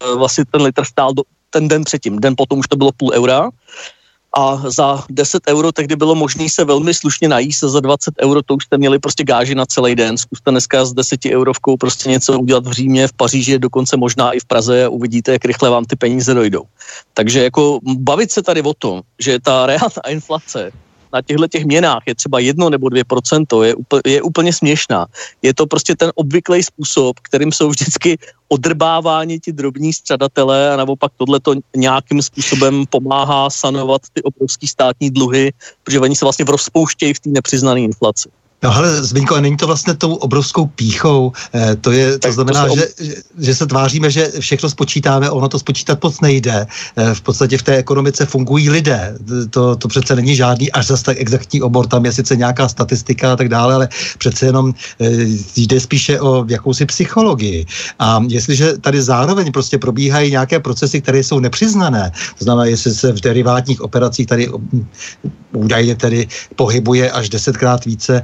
eh, 0.00 0.16
vlastně 0.16 0.44
ten 0.50 0.62
litr 0.62 0.84
stál 0.84 1.14
do, 1.14 1.22
ten 1.50 1.68
den 1.68 1.84
předtím. 1.84 2.20
Den 2.20 2.34
potom 2.36 2.58
už 2.58 2.68
to 2.68 2.76
bylo 2.76 2.92
půl 2.92 3.12
eura 3.14 3.50
a 4.36 4.56
za 4.70 5.04
10 5.10 5.42
euro 5.48 5.72
tehdy 5.72 5.96
bylo 5.96 6.14
možné 6.14 6.48
se 6.48 6.64
velmi 6.64 6.94
slušně 6.94 7.28
najíst 7.28 7.64
a 7.64 7.68
za 7.68 7.80
20 7.80 8.14
euro 8.22 8.42
to 8.42 8.54
už 8.54 8.64
jste 8.64 8.78
měli 8.78 8.98
prostě 8.98 9.24
gáži 9.24 9.54
na 9.54 9.66
celý 9.66 9.94
den. 9.94 10.18
Zkuste 10.18 10.50
dneska 10.50 10.84
s 10.84 10.92
10 10.92 11.20
eurovkou 11.26 11.76
prostě 11.76 12.10
něco 12.10 12.40
udělat 12.40 12.66
v 12.66 12.72
Římě, 12.72 13.08
v 13.08 13.12
Paříži, 13.12 13.58
dokonce 13.58 13.96
možná 13.96 14.32
i 14.32 14.40
v 14.40 14.44
Praze 14.44 14.84
a 14.84 14.88
uvidíte, 14.88 15.32
jak 15.32 15.44
rychle 15.44 15.70
vám 15.70 15.84
ty 15.84 15.96
peníze 15.96 16.34
dojdou. 16.34 16.62
Takže 17.14 17.42
jako 17.42 17.78
bavit 17.84 18.30
se 18.30 18.42
tady 18.42 18.62
o 18.62 18.74
tom, 18.74 19.00
že 19.18 19.40
ta 19.40 19.66
reálná 19.66 20.08
inflace 20.08 20.72
na 21.12 21.22
těchto 21.22 21.48
těch 21.48 21.64
měnách 21.64 22.02
je 22.06 22.14
třeba 22.14 22.38
jedno 22.38 22.70
nebo 22.70 22.88
dvě 22.88 23.04
procento, 23.04 23.62
je, 23.62 23.74
úplně, 23.74 24.02
je 24.06 24.22
úplně 24.22 24.52
směšná. 24.52 25.06
Je 25.42 25.54
to 25.54 25.66
prostě 25.66 25.96
ten 25.96 26.12
obvyklý 26.14 26.62
způsob, 26.62 27.20
kterým 27.20 27.52
jsou 27.52 27.68
vždycky 27.68 28.18
odrbáváni 28.48 29.40
ti 29.40 29.52
drobní 29.52 29.92
střadatelé 29.92 30.72
a 30.72 30.76
naopak 30.76 31.12
tohle 31.16 31.40
to 31.40 31.54
nějakým 31.76 32.22
způsobem 32.22 32.84
pomáhá 32.90 33.50
sanovat 33.50 34.02
ty 34.12 34.22
obrovský 34.22 34.66
státní 34.66 35.10
dluhy, 35.10 35.52
protože 35.82 36.00
oni 36.00 36.16
se 36.16 36.24
vlastně 36.24 36.44
rozpouštějí 36.44 37.14
v 37.14 37.20
té 37.20 37.30
nepřiznané 37.30 37.80
inflaci. 37.80 38.41
No 38.62 38.76
ale 38.76 39.02
Zbyňko, 39.02 39.34
a 39.34 39.40
není 39.40 39.56
to 39.56 39.66
vlastně 39.66 39.94
tou 39.94 40.14
obrovskou 40.14 40.66
píchou, 40.66 41.32
eh, 41.54 41.76
to 41.76 41.92
je, 41.92 42.18
to 42.18 42.32
znamená, 42.32 42.66
to 42.66 42.72
ob... 42.72 42.78
že, 42.78 42.86
že 43.38 43.54
se 43.54 43.66
tváříme, 43.66 44.10
že 44.10 44.30
všechno 44.40 44.70
spočítáme, 44.70 45.30
ono 45.30 45.48
to 45.48 45.58
spočítat 45.58 46.02
moc 46.02 46.20
nejde. 46.20 46.66
Eh, 46.96 47.14
v 47.14 47.20
podstatě 47.20 47.58
v 47.58 47.62
té 47.62 47.76
ekonomice 47.76 48.26
fungují 48.26 48.70
lidé, 48.70 49.18
to, 49.50 49.76
to 49.76 49.88
přece 49.88 50.16
není 50.16 50.36
žádný 50.36 50.72
až 50.72 50.86
zase 50.86 51.04
tak 51.04 51.16
exaktní 51.20 51.62
obor, 51.62 51.86
tam 51.86 52.04
je 52.04 52.12
sice 52.12 52.36
nějaká 52.36 52.68
statistika 52.68 53.32
a 53.32 53.36
tak 53.36 53.48
dále, 53.48 53.74
ale 53.74 53.88
přece 54.18 54.46
jenom 54.46 54.74
eh, 55.00 55.10
jde 55.56 55.80
spíše 55.80 56.20
o 56.20 56.44
jakousi 56.48 56.86
psychologii. 56.86 57.66
A 57.98 58.22
jestliže 58.28 58.78
tady 58.78 59.02
zároveň 59.02 59.52
prostě 59.52 59.78
probíhají 59.78 60.30
nějaké 60.30 60.60
procesy, 60.60 61.00
které 61.00 61.18
jsou 61.18 61.40
nepřiznané, 61.40 62.12
to 62.38 62.44
znamená, 62.44 62.64
jestli 62.64 62.94
se 62.94 63.12
v 63.12 63.20
derivátních 63.20 63.80
operacích 63.80 64.26
tady 64.26 64.50
údajně 65.52 65.96
tedy 65.96 66.28
pohybuje 66.56 67.10
až 67.10 67.28
desetkrát 67.28 67.84
více 67.84 68.22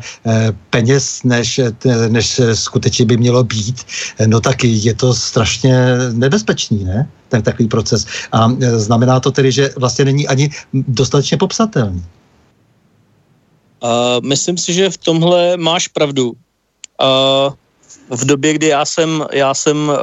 peněz, 0.71 1.23
než, 1.23 1.59
eh, 1.59 1.73
než 2.09 2.41
skutečně 2.55 3.05
by 3.05 3.17
mělo 3.17 3.45
být, 3.45 3.87
eh, 4.19 4.27
no 4.27 4.41
tak 4.41 4.65
je 4.65 4.95
to 4.95 5.15
strašně 5.15 5.75
nebezpečný, 6.13 6.85
ne? 6.85 7.11
Ten 7.29 7.43
takový 7.43 7.69
proces. 7.69 8.07
A 8.33 8.49
znamená 8.77 9.21
to 9.21 9.31
tedy, 9.31 9.53
že 9.53 9.71
vlastně 9.77 10.05
není 10.05 10.29
ani 10.29 10.51
dostatečně 10.73 11.37
popsatelný. 11.37 12.05
Uh, 13.79 14.19
myslím 14.27 14.59
si, 14.59 14.73
že 14.75 14.91
v 14.91 14.97
tomhle 14.97 15.57
máš 15.57 15.89
pravdu. 15.89 16.35
Uh, 16.99 17.55
v 18.11 18.25
době, 18.25 18.53
kdy 18.53 18.67
já 18.67 18.85
jsem, 18.85 19.27
já 19.33 19.55
jsem 19.55 19.89
uh, 19.89 19.95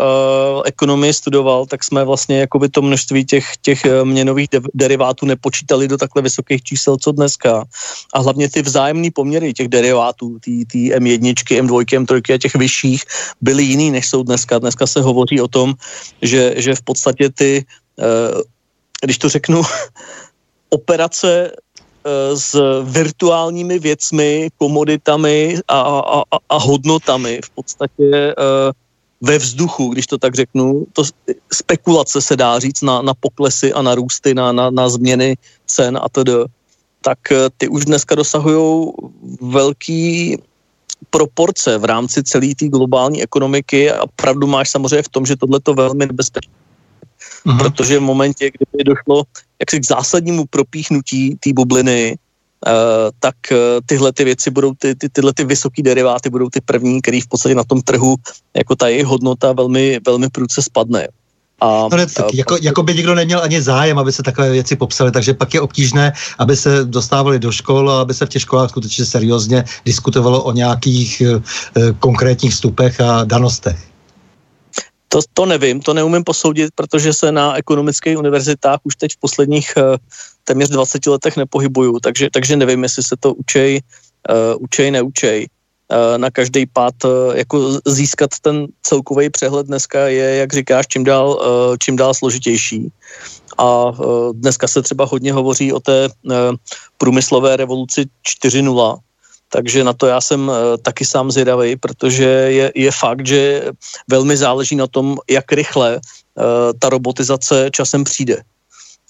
ekonomii 0.65 1.13
studoval, 1.13 1.65
tak 1.65 1.83
jsme 1.83 2.03
vlastně 2.03 2.39
jakoby 2.39 2.69
to 2.69 2.81
množství 2.81 3.25
těch, 3.25 3.57
těch 3.61 3.85
eh, 3.85 4.05
měnových 4.05 4.47
de- 4.51 4.69
derivátů 4.73 5.25
nepočítali 5.25 5.87
do 5.87 5.97
takhle 5.97 6.21
vysokých 6.21 6.63
čísel, 6.63 6.97
co 6.97 7.11
dneska. 7.11 7.65
A 8.13 8.19
hlavně 8.19 8.49
ty 8.49 8.61
vzájemné 8.61 9.09
poměry 9.11 9.53
těch 9.53 9.67
derivátů, 9.67 10.39
ty, 10.39 10.65
ty 10.65 10.77
M1, 10.93 11.33
M2, 11.33 12.05
M3 12.05 12.33
a 12.33 12.37
těch 12.37 12.55
vyšších, 12.55 13.03
byly 13.41 13.63
jiný, 13.63 13.91
než 13.91 14.07
jsou 14.07 14.23
dneska. 14.23 14.59
Dneska 14.59 14.87
se 14.87 15.01
hovoří 15.01 15.41
o 15.41 15.47
tom, 15.47 15.73
že, 16.21 16.53
že 16.57 16.75
v 16.75 16.81
podstatě 16.81 17.29
ty, 17.29 17.65
uh, 17.97 18.41
když 19.01 19.17
to 19.17 19.29
řeknu, 19.29 19.61
operace 20.69 21.51
s 22.33 22.55
virtuálními 22.83 23.79
věcmi, 23.79 24.49
komoditami 24.57 25.57
a, 25.67 25.81
a, 25.81 26.23
a, 26.49 26.57
hodnotami 26.57 27.39
v 27.45 27.49
podstatě 27.49 28.35
uh, 28.37 28.71
ve 29.21 29.37
vzduchu, 29.37 29.89
když 29.89 30.07
to 30.07 30.17
tak 30.17 30.35
řeknu. 30.35 30.85
To 30.93 31.03
spekulace 31.53 32.21
se 32.21 32.35
dá 32.35 32.59
říct 32.59 32.81
na, 32.81 33.01
na 33.01 33.13
poklesy 33.13 33.73
a 33.73 33.81
na 33.81 33.95
růsty, 33.95 34.33
na, 34.33 34.51
na, 34.51 34.69
na 34.69 34.89
změny 34.89 35.37
cen 35.65 35.99
a 36.01 36.09
tedy. 36.09 36.33
Tak 37.01 37.19
uh, 37.31 37.37
ty 37.57 37.67
už 37.67 37.85
dneska 37.85 38.15
dosahují 38.15 38.91
velký 39.41 40.37
proporce 41.09 41.77
v 41.77 41.85
rámci 41.85 42.23
celé 42.23 42.47
té 42.59 42.67
globální 42.67 43.23
ekonomiky 43.23 43.91
a 43.91 44.07
pravdu 44.15 44.47
máš 44.47 44.69
samozřejmě 44.69 45.03
v 45.03 45.09
tom, 45.09 45.25
že 45.25 45.35
tohle 45.35 45.59
to 45.59 45.73
velmi 45.73 46.05
nebezpečné 46.05 46.64
mm-hmm. 47.45 47.57
protože 47.57 47.99
v 47.99 48.01
momentě, 48.01 48.51
kdyby 48.51 48.83
došlo 48.83 49.23
jaksi 49.59 49.79
k 49.79 49.85
zásadnímu 49.85 50.45
propíchnutí 50.49 51.35
té 51.39 51.53
bubliny, 51.53 52.17
uh, 52.67 52.73
tak 53.19 53.35
uh, 53.51 53.57
tyhle 53.85 54.13
ty 54.13 54.23
věci 54.23 54.51
budou, 54.51 54.73
ty, 54.73 54.95
ty, 54.95 55.09
tyhle 55.09 55.33
ty 55.33 55.43
vysoké 55.45 55.81
deriváty 55.81 56.29
budou 56.29 56.49
ty 56.49 56.61
první, 56.61 57.01
který 57.01 57.21
v 57.21 57.27
podstatě 57.27 57.55
na 57.55 57.63
tom 57.63 57.81
trhu, 57.81 58.15
jako 58.53 58.75
ta 58.75 58.87
jejich 58.87 59.05
hodnota 59.05 59.53
velmi, 59.53 59.99
velmi 60.05 60.29
prudce 60.29 60.61
spadne. 60.61 61.07
A, 61.61 61.87
no 61.91 61.97
ne, 61.97 62.05
tak, 62.05 62.33
jako, 62.33 62.57
jako 62.61 62.83
by 62.83 62.93
nikdo 62.93 63.15
neměl 63.15 63.41
ani 63.41 63.61
zájem, 63.61 63.99
aby 63.99 64.11
se 64.11 64.23
takové 64.23 64.51
věci 64.51 64.75
popsaly, 64.75 65.11
takže 65.11 65.33
pak 65.33 65.53
je 65.53 65.61
obtížné, 65.61 66.13
aby 66.39 66.55
se 66.55 66.85
dostávali 66.85 67.39
do 67.39 67.51
škol 67.51 67.91
a 67.91 68.01
aby 68.01 68.13
se 68.13 68.25
v 68.25 68.29
těch 68.29 68.41
školách 68.41 68.69
skutečně 68.69 69.05
seriózně 69.05 69.63
diskutovalo 69.85 70.43
o 70.43 70.51
nějakých 70.51 71.21
e, 71.21 71.41
konkrétních 71.99 72.51
vstupech 72.51 72.99
a 73.01 73.23
danostech. 73.23 73.94
To, 75.07 75.19
to 75.33 75.45
nevím, 75.45 75.79
to 75.79 75.93
neumím 75.93 76.23
posoudit, 76.23 76.69
protože 76.75 77.13
se 77.13 77.31
na 77.31 77.55
ekonomických 77.55 78.17
univerzitách 78.17 78.79
už 78.83 78.95
teď 78.95 79.13
v 79.13 79.19
posledních 79.19 79.73
uh, 79.77 79.95
téměř 80.43 80.69
20 80.69 81.07
letech 81.07 81.37
nepohybuju, 81.37 81.99
takže, 81.99 82.29
takže 82.33 82.55
nevím, 82.55 82.83
jestli 82.83 83.03
se 83.03 83.15
to 83.19 83.33
učej, 83.33 83.81
uh, 84.29 84.63
učej, 84.63 84.91
neučej. 84.91 85.47
Uh, 85.85 86.17
na 86.17 86.31
každý 86.31 86.65
pád 86.65 86.93
uh, 87.05 87.35
jako 87.37 87.79
získat 87.85 88.29
ten 88.41 88.67
celkový 88.81 89.29
přehled 89.29 89.67
dneska 89.67 90.07
je, 90.07 90.35
jak 90.35 90.53
říkáš, 90.53 90.87
čím 90.87 91.03
dál, 91.03 91.29
uh, 91.29 91.77
čím 91.77 91.95
dál 91.95 92.13
složitější. 92.13 92.91
A 93.57 93.91
dneska 94.33 94.67
se 94.67 94.81
třeba 94.81 95.05
hodně 95.05 95.33
hovoří 95.33 95.73
o 95.73 95.79
té 95.79 96.09
průmyslové 96.97 97.57
revoluci 97.57 98.05
4.0, 98.43 98.97
takže 99.55 99.83
na 99.83 99.93
to 99.93 100.07
já 100.07 100.21
jsem 100.21 100.51
eh, 100.51 100.77
taky 100.77 101.05
sám 101.05 101.31
zvědavý, 101.31 101.75
protože 101.75 102.27
je, 102.27 102.71
je 102.75 102.91
fakt, 102.91 103.27
že 103.27 103.71
velmi 104.07 104.37
záleží 104.37 104.75
na 104.75 104.87
tom, 104.87 105.15
jak 105.29 105.51
rychle 105.51 105.95
uh, 105.95 106.43
ta 106.79 106.89
robotizace 106.89 107.71
časem 107.71 108.03
přijde. 108.03 108.43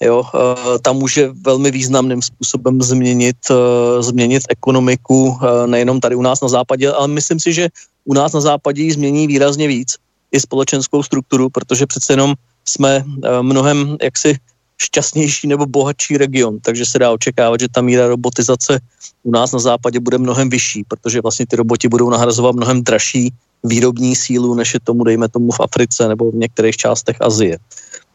Jo, 0.00 0.22
uh, 0.22 0.78
ta 0.82 0.92
může 0.92 1.34
velmi 1.42 1.70
významným 1.70 2.22
způsobem 2.22 2.82
změnit, 2.82 3.36
změnit 4.00 4.42
ekonomiku 4.48 5.38
nejenom 5.66 6.00
tady 6.00 6.14
u 6.14 6.22
nás 6.22 6.40
na 6.40 6.48
západě, 6.48 6.92
ale 6.92 7.08
myslím 7.08 7.40
si, 7.40 7.52
že 7.52 7.68
u 8.04 8.14
nás 8.14 8.32
na 8.32 8.40
západě 8.40 8.82
ji 8.82 8.92
změní 8.92 9.26
výrazně 9.26 9.68
víc 9.68 9.96
i 10.32 10.40
společenskou 10.40 11.02
strukturu, 11.02 11.50
protože 11.50 11.86
přece 11.86 12.12
jenom 12.12 12.34
jsme 12.64 13.04
mnohem 13.42 13.96
jaksi 14.02 14.36
šťastnější 14.78 15.46
nebo 15.46 15.66
bohatší 15.66 16.16
region, 16.16 16.58
takže 16.60 16.86
se 16.86 16.98
dá 16.98 17.10
očekávat, 17.10 17.60
že 17.60 17.68
ta 17.68 17.80
míra 17.80 18.08
robotizace 18.08 18.80
u 19.22 19.30
nás 19.30 19.52
na 19.52 19.58
západě 19.58 20.00
bude 20.00 20.18
mnohem 20.18 20.50
vyšší, 20.50 20.84
protože 20.88 21.20
vlastně 21.20 21.46
ty 21.46 21.56
roboti 21.56 21.88
budou 21.88 22.10
nahrazovat 22.10 22.54
mnohem 22.54 22.82
dražší 22.82 23.32
výrobní 23.64 24.16
sílu, 24.16 24.54
než 24.54 24.74
je 24.74 24.80
tomu, 24.80 25.04
dejme 25.04 25.28
tomu, 25.28 25.52
v 25.52 25.60
Africe 25.60 26.08
nebo 26.08 26.30
v 26.30 26.34
některých 26.34 26.76
částech 26.76 27.16
Azie. 27.20 27.58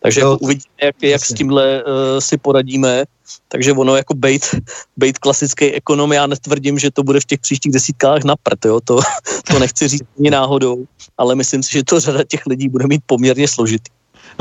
Takže 0.02 0.22
no, 0.22 0.38
uvidíme, 0.38 0.74
jak, 0.84 0.96
jak 1.04 1.26
s 1.26 1.34
tímhle 1.34 1.84
uh, 1.84 1.92
si 2.20 2.38
poradíme. 2.38 3.06
Takže 3.48 3.74
ono 3.74 3.96
jako 3.96 4.14
bejt, 4.14 4.56
bejt 4.98 5.18
klasický 5.18 5.72
ekonom, 5.72 6.14
já 6.14 6.28
netvrdím, 6.28 6.80
že 6.80 6.92
to 6.92 7.04
bude 7.04 7.20
v 7.20 7.26
těch 7.26 7.40
příštích 7.40 7.72
desítkách 7.72 8.24
na 8.24 8.36
prd, 8.36 8.66
jo? 8.66 8.80
To, 8.84 9.00
to 9.52 9.60
nechci 9.60 9.88
říct 9.88 10.04
ani 10.20 10.30
náhodou, 10.30 10.86
ale 11.18 11.36
myslím 11.36 11.64
si, 11.64 11.72
že 11.72 11.84
to 11.84 12.00
řada 12.00 12.24
těch 12.24 12.46
lidí 12.46 12.70
bude 12.70 12.88
mít 12.88 13.02
poměrně 13.06 13.48
složitý. 13.48 13.92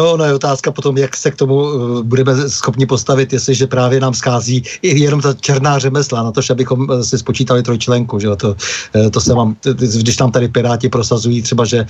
No, 0.00 0.16
no 0.16 0.24
je 0.24 0.34
otázka 0.34 0.72
potom, 0.72 0.98
jak 0.98 1.16
se 1.16 1.30
k 1.30 1.36
tomu 1.36 1.54
uh, 1.54 2.02
budeme 2.02 2.48
schopni 2.48 2.86
postavit, 2.86 3.32
jestliže 3.32 3.66
právě 3.66 4.00
nám 4.00 4.14
schází 4.14 4.62
jenom 4.82 5.20
ta 5.20 5.34
černá 5.34 5.78
řemesla, 5.78 6.22
na 6.22 6.32
to, 6.32 6.40
abychom 6.50 6.80
uh, 6.80 7.00
si 7.00 7.18
spočítali 7.18 7.62
trojčlenku, 7.62 8.18
že 8.18 8.28
to, 8.36 8.56
uh, 8.94 9.10
to 9.10 9.20
se 9.20 9.34
mám, 9.34 9.56
když 10.00 10.16
tam 10.16 10.32
tady 10.32 10.48
Piráti 10.48 10.88
prosazují 10.88 11.42
třeba, 11.42 11.64
že 11.64 11.86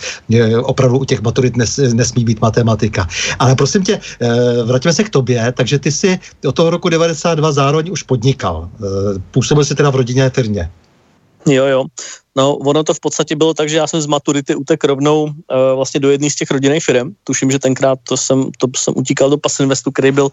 opravdu 0.62 0.98
u 0.98 1.04
těch 1.04 1.22
maturit 1.22 1.56
nes, 1.56 1.76
nesmí 1.76 2.24
být 2.24 2.40
matematika. 2.40 3.08
Ale 3.38 3.54
prosím 3.54 3.82
tě, 3.82 4.00
vraťme 4.64 4.92
se 4.92 5.04
k 5.04 5.10
tobě, 5.10 5.52
takže 5.56 5.78
ty 5.78 5.92
si 5.92 6.18
od 6.46 6.54
toho 6.54 6.70
roku 6.70 6.88
92 6.88 7.52
zároveň 7.52 7.90
už 7.92 8.02
podnikal. 8.02 8.68
Působil 9.30 9.64
jsi 9.64 9.74
teda 9.74 9.90
v 9.90 9.96
rodinné 9.96 10.30
firmě. 10.30 10.70
Jo, 11.46 11.64
jo. 11.64 11.84
No, 12.36 12.56
ono 12.56 12.84
to 12.84 12.94
v 12.94 13.00
podstatě 13.00 13.36
bylo 13.36 13.54
tak, 13.54 13.68
že 13.68 13.76
já 13.76 13.86
jsem 13.86 14.00
z 14.00 14.06
maturity 14.06 14.54
utek 14.54 14.84
rovnou 14.84 15.22
uh, 15.24 15.32
vlastně 15.74 16.00
do 16.00 16.10
jedné 16.10 16.30
z 16.30 16.34
těch 16.34 16.50
rodinných 16.50 16.84
firm. 16.84 17.14
Tuším, 17.24 17.50
že 17.50 17.58
tenkrát 17.58 17.98
to 18.08 18.16
jsem, 18.16 18.50
to 18.58 18.66
jsem 18.76 18.94
utíkal 18.96 19.30
do 19.30 19.38
Pasinvestu, 19.38 19.90
který 19.90 20.12
byl 20.12 20.28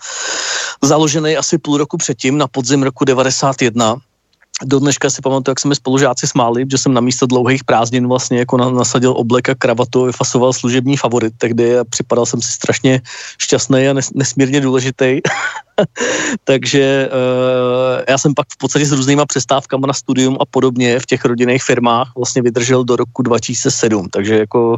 založený 0.83 1.37
asi 1.37 1.57
půl 1.57 1.77
roku 1.77 1.97
předtím, 1.97 2.37
na 2.37 2.47
podzim 2.47 2.83
roku 2.83 3.05
91 3.05 3.95
do 4.65 4.79
dneška 4.79 5.09
si 5.09 5.21
pamatuju, 5.21 5.51
jak 5.51 5.59
jsme 5.59 5.75
spolužáci 5.75 6.27
smáli, 6.27 6.65
že 6.71 6.77
jsem 6.77 6.93
na 6.93 7.01
místo 7.01 7.25
dlouhých 7.25 7.63
prázdnin 7.63 8.07
vlastně 8.07 8.39
jako 8.39 8.57
nasadil 8.57 9.13
oblek 9.17 9.49
a 9.49 9.55
kravatu, 9.55 10.05
vyfasoval 10.05 10.53
služební 10.53 10.97
favorit 10.97 11.33
tehdy 11.37 11.79
a 11.79 11.83
připadal 11.83 12.25
jsem 12.25 12.41
si 12.41 12.51
strašně 12.51 13.01
šťastný 13.37 13.87
a 13.87 13.93
nesmírně 14.15 14.61
důležitý. 14.61 15.21
Takže 16.43 17.09
uh, 17.09 18.03
já 18.09 18.17
jsem 18.17 18.33
pak 18.33 18.47
v 18.53 18.57
podstatě 18.57 18.85
s 18.85 18.91
různýma 18.91 19.25
přestávkama 19.25 19.87
na 19.87 19.93
studium 19.93 20.37
a 20.39 20.45
podobně 20.45 20.99
v 20.99 21.05
těch 21.05 21.25
rodinných 21.25 21.63
firmách 21.63 22.11
vlastně 22.17 22.41
vydržel 22.41 22.83
do 22.83 22.95
roku 22.95 23.21
2007, 23.21 24.09
takže 24.09 24.37
jako 24.37 24.77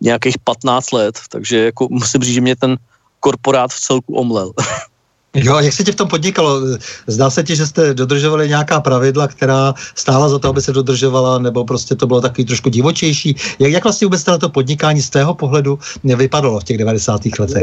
nějakých 0.00 0.38
15 0.44 0.92
let, 0.92 1.20
takže 1.30 1.64
jako 1.64 1.88
musím 1.90 2.22
říct, 2.22 2.34
že 2.34 2.40
mě 2.40 2.56
ten 2.56 2.76
korporát 3.20 3.70
v 3.70 3.80
celku 3.80 4.14
omlel. 4.14 4.52
Jo, 5.34 5.58
jak 5.58 5.72
se 5.72 5.84
ti 5.84 5.92
v 5.92 5.94
tom 5.94 6.08
podnikalo? 6.08 6.60
Zdá 7.06 7.30
se 7.30 7.42
ti, 7.42 7.56
že 7.56 7.66
jste 7.66 7.94
dodržovali 7.94 8.48
nějaká 8.48 8.80
pravidla, 8.80 9.28
která 9.28 9.74
stála 9.94 10.28
za 10.28 10.38
to, 10.38 10.48
aby 10.48 10.62
se 10.62 10.72
dodržovala, 10.72 11.38
nebo 11.38 11.64
prostě 11.64 11.94
to 11.94 12.06
bylo 12.06 12.20
takový 12.20 12.44
trošku 12.44 12.68
divočejší? 12.68 13.36
Jak, 13.58 13.72
jak 13.72 13.84
vlastně 13.84 14.06
vůbec 14.06 14.24
to 14.24 14.48
podnikání 14.48 15.02
z 15.02 15.10
tého 15.10 15.34
pohledu 15.34 15.78
vypadalo 16.04 16.60
v 16.60 16.64
těch 16.64 16.78
90. 16.78 17.20
letech? 17.38 17.62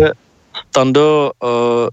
Tando, 0.71 1.31
uh, 1.43 1.89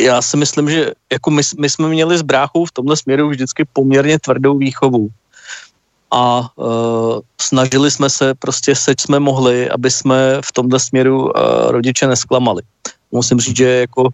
já 0.00 0.22
si 0.22 0.36
myslím, 0.36 0.70
že 0.70 0.92
jako 1.12 1.30
my, 1.30 1.42
my 1.58 1.70
jsme 1.70 1.88
měli 1.88 2.18
s 2.18 2.22
bráchou 2.22 2.64
v 2.64 2.72
tomhle 2.72 2.96
směru 2.96 3.28
vždycky 3.28 3.64
poměrně 3.72 4.18
tvrdou 4.18 4.58
výchovu. 4.58 5.08
A 6.10 6.50
uh, 6.56 7.20
snažili 7.40 7.90
jsme 7.90 8.10
se 8.10 8.34
prostě, 8.34 8.74
seč 8.74 9.00
jsme 9.00 9.20
mohli, 9.20 9.70
aby 9.70 9.90
jsme 9.90 10.40
v 10.44 10.52
tomhle 10.52 10.80
směru 10.80 11.22
uh, 11.22 11.30
rodiče 11.70 12.06
nesklamali. 12.06 12.62
Musím 13.12 13.40
říct, 13.40 13.56
že 13.56 13.68
jako 13.68 14.08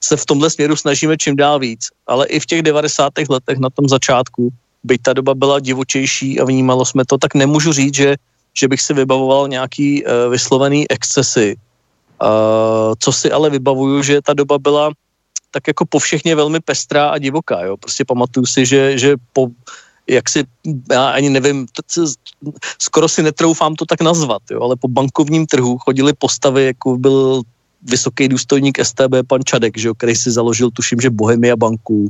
se 0.00 0.16
v 0.16 0.26
tomhle 0.26 0.50
směru 0.50 0.76
snažíme 0.76 1.16
čím 1.16 1.36
dál 1.36 1.58
víc. 1.58 1.88
Ale 2.06 2.26
i 2.26 2.40
v 2.40 2.46
těch 2.46 2.62
90. 2.62 3.12
letech 3.28 3.58
na 3.58 3.70
tom 3.70 3.88
začátku 3.88 4.52
byť 4.84 5.02
ta 5.02 5.12
doba 5.12 5.34
byla 5.34 5.60
divočejší 5.60 6.40
a 6.40 6.44
vnímalo 6.44 6.84
jsme 6.84 7.04
to, 7.04 7.18
tak 7.18 7.34
nemůžu 7.34 7.72
říct, 7.72 7.94
že, 7.94 8.16
že 8.54 8.68
bych 8.68 8.80
si 8.80 8.94
vybavoval 8.94 9.48
nějaký 9.48 10.04
uh, 10.04 10.10
vyslovený 10.30 10.90
excesy. 10.90 11.56
Uh, 12.22 12.94
co 12.98 13.12
si 13.12 13.32
ale 13.32 13.50
vybavuju, 13.50 14.02
že 14.02 14.22
ta 14.22 14.34
doba 14.34 14.58
byla 14.58 14.90
tak 15.50 15.68
jako 15.68 15.84
povšechně 15.86 16.34
velmi 16.34 16.60
pestrá 16.60 17.08
a 17.08 17.18
divoká. 17.18 17.64
Jo? 17.64 17.76
Prostě 17.76 18.04
pamatuju 18.04 18.46
si, 18.46 18.66
že, 18.66 18.98
že 18.98 19.16
po, 19.32 19.48
jak 20.06 20.28
si, 20.28 20.44
já 20.90 21.08
ani 21.08 21.30
nevím, 21.30 21.66
skoro 22.78 23.08
si 23.08 23.22
netroufám 23.22 23.74
to 23.74 23.84
tak 23.84 24.00
nazvat, 24.00 24.42
jo? 24.50 24.62
ale 24.62 24.76
po 24.76 24.88
bankovním 24.88 25.46
trhu 25.46 25.78
chodili 25.78 26.12
postavy, 26.12 26.64
jako 26.64 26.96
byl 26.96 27.42
vysoký 27.82 28.28
důstojník 28.28 28.78
STB, 28.82 29.26
pan 29.26 29.40
Čadek, 29.44 29.78
že 29.78 29.88
jo, 29.88 29.94
který 29.94 30.16
si 30.16 30.30
založil, 30.30 30.70
tuším, 30.70 31.00
že 31.00 31.10
Bohemia 31.10 31.56
banku 31.56 32.08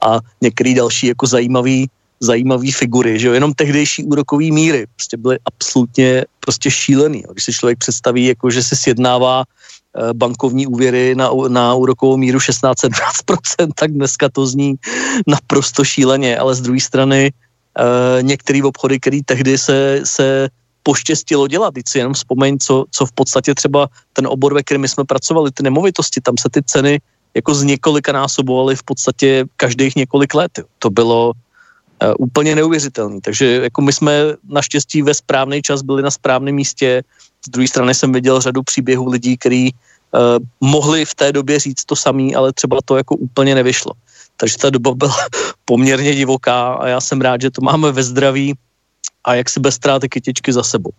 a 0.00 0.18
některý 0.40 0.74
další 0.74 1.06
jako 1.06 1.26
zajímavý, 1.26 1.88
zajímavý 2.20 2.72
figury, 2.72 3.18
že 3.18 3.26
jo, 3.26 3.32
jenom 3.32 3.54
tehdejší 3.54 4.04
úrokový 4.04 4.52
míry 4.52 4.86
prostě 4.96 5.16
byly 5.16 5.38
absolutně 5.44 6.24
prostě 6.40 6.70
šílený. 6.70 7.22
Jo. 7.26 7.32
Když 7.32 7.44
si 7.44 7.52
člověk 7.52 7.78
představí, 7.78 8.24
jako 8.26 8.50
že 8.50 8.62
se 8.62 8.76
sjednává 8.76 9.44
eh, 9.44 10.12
bankovní 10.12 10.66
úvěry 10.66 11.14
na, 11.14 11.30
na 11.48 11.74
úrokovou 11.74 12.16
míru 12.16 12.38
16-17%, 12.38 13.70
tak 13.74 13.92
dneska 13.92 14.28
to 14.28 14.46
zní 14.46 14.74
naprosto 15.26 15.84
šíleně, 15.84 16.38
ale 16.38 16.54
z 16.54 16.60
druhé 16.60 16.80
strany 16.80 17.32
uh, 17.78 18.22
některé 18.22 18.60
obchody, 18.64 19.00
které 19.00 19.20
tehdy 19.24 19.58
se, 19.58 20.00
se 20.04 20.48
poštěstilo 20.88 21.44
dělat. 21.52 21.76
Teď 21.76 21.84
si 21.88 21.98
jenom 22.00 22.16
vzpomeň, 22.16 22.64
co, 22.64 22.88
co 22.90 23.02
v 23.06 23.12
podstatě 23.12 23.52
třeba 23.52 23.92
ten 24.16 24.24
obor, 24.24 24.56
ve 24.56 24.64
kterém 24.64 24.88
jsme 24.88 25.04
pracovali, 25.04 25.52
ty 25.52 25.60
nemovitosti, 25.60 26.24
tam 26.24 26.40
se 26.40 26.48
ty 26.48 26.64
ceny 26.64 26.96
jako 27.36 27.52
z 27.54 27.76
několika 27.76 28.12
násobovaly 28.16 28.72
v 28.72 28.82
podstatě 28.88 29.44
každých 29.60 30.00
několik 30.00 30.32
let. 30.32 30.64
To 30.80 30.88
bylo 30.88 31.36
uh, 31.36 32.16
úplně 32.16 32.56
neuvěřitelné. 32.56 33.20
Takže 33.20 33.68
jako 33.68 33.84
my 33.84 33.92
jsme 33.92 34.12
naštěstí 34.48 35.04
ve 35.04 35.12
správný 35.12 35.60
čas 35.60 35.84
byli 35.84 36.00
na 36.00 36.10
správném 36.10 36.56
místě. 36.56 37.04
Z 37.44 37.48
druhé 37.52 37.68
strany 37.68 37.92
jsem 37.92 38.08
viděl 38.08 38.40
řadu 38.40 38.64
příběhů 38.64 39.12
lidí, 39.12 39.36
kteří 39.36 39.76
uh, 39.76 40.40
mohli 40.64 41.04
v 41.04 41.14
té 41.14 41.36
době 41.36 41.68
říct 41.68 41.84
to 41.84 41.96
samý, 41.96 42.32
ale 42.32 42.56
třeba 42.56 42.80
to 42.80 42.96
jako 42.96 43.20
úplně 43.28 43.60
nevyšlo. 43.60 43.92
Takže 44.40 44.56
ta 44.56 44.72
doba 44.72 44.96
byla 44.96 45.16
poměrně 45.68 46.16
divoká 46.16 46.80
a 46.80 46.96
já 46.96 47.00
jsem 47.00 47.20
rád, 47.20 47.44
že 47.44 47.50
to 47.52 47.60
máme 47.60 47.92
ve 47.92 48.02
zdraví 48.02 48.56
a 49.28 49.34
jak 49.34 49.48
si 49.48 49.60
bez 49.60 49.74
ztráty 49.74 50.08
kytičky 50.08 50.52
za 50.52 50.62
sebou. 50.62 50.90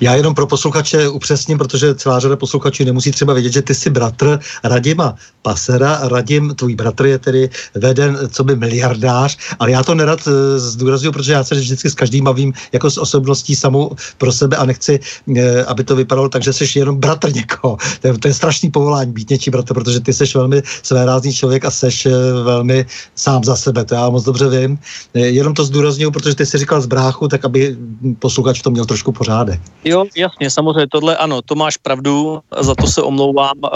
Já 0.00 0.14
jenom 0.14 0.34
pro 0.34 0.46
posluchače 0.46 1.08
upřesním, 1.08 1.58
protože 1.58 1.94
celá 1.94 2.20
řada 2.20 2.36
posluchačů 2.36 2.84
nemusí 2.84 3.10
třeba 3.10 3.32
vědět, 3.32 3.52
že 3.52 3.62
ty 3.62 3.74
jsi 3.74 3.90
bratr 3.90 4.40
Radima 4.64 5.14
Pasera. 5.42 6.00
Radim, 6.02 6.54
tvůj 6.54 6.74
bratr 6.74 7.06
je 7.06 7.18
tedy 7.18 7.50
veden 7.74 8.18
co 8.30 8.44
by 8.44 8.56
miliardář, 8.56 9.38
ale 9.58 9.70
já 9.70 9.82
to 9.82 9.94
nerad 9.94 10.20
eh, 10.28 10.58
zdůraznuju, 10.58 11.12
protože 11.12 11.32
já 11.32 11.44
se 11.44 11.54
vždycky 11.54 11.90
s 11.90 11.94
každým 11.94 12.24
bavím 12.24 12.52
jako 12.72 12.90
s 12.90 12.98
osobností 12.98 13.56
samou 13.56 13.96
pro 14.18 14.32
sebe 14.32 14.56
a 14.56 14.64
nechci, 14.64 15.00
eh, 15.36 15.64
aby 15.64 15.84
to 15.84 15.96
vypadalo 15.96 16.28
tak, 16.28 16.42
že 16.42 16.52
jsi 16.52 16.78
jenom 16.78 16.96
bratr 16.96 17.34
někoho. 17.34 17.76
To 18.00 18.08
je, 18.08 18.18
to 18.18 18.28
je 18.28 18.34
strašný 18.34 18.70
povolání 18.70 19.12
být 19.12 19.30
něčí 19.30 19.50
bratr, 19.50 19.74
protože 19.74 20.00
ty 20.00 20.12
jsi 20.12 20.24
velmi 20.34 20.62
svérázný 20.82 21.32
člověk 21.32 21.64
a 21.64 21.70
jsi 21.70 21.86
eh, 22.06 22.10
velmi 22.42 22.86
sám 23.14 23.44
za 23.44 23.56
sebe. 23.56 23.84
To 23.84 23.94
já 23.94 24.10
moc 24.10 24.24
dobře 24.24 24.48
vím. 24.48 24.78
Jenom 25.14 25.54
to 25.54 25.64
zdůraznuju, 25.64 26.10
protože 26.10 26.34
ty 26.34 26.46
jsi 26.46 26.58
říkal 26.58 26.80
z 26.80 26.86
bráchu, 26.86 27.28
tak 27.28 27.44
aby 27.44 27.76
posluchač 28.18 28.62
to 28.62 28.70
měl 28.70 28.84
trošku 28.84 29.12
pořádek. 29.12 29.60
Jo, 29.84 30.04
jasně, 30.16 30.50
samozřejmě, 30.50 30.86
tohle 30.90 31.16
ano, 31.16 31.42
to 31.42 31.54
máš 31.54 31.76
pravdu, 31.76 32.40
za 32.60 32.74
to 32.74 32.86
se 32.86 33.02
omlouvám. 33.02 33.58
Uh, 33.62 33.70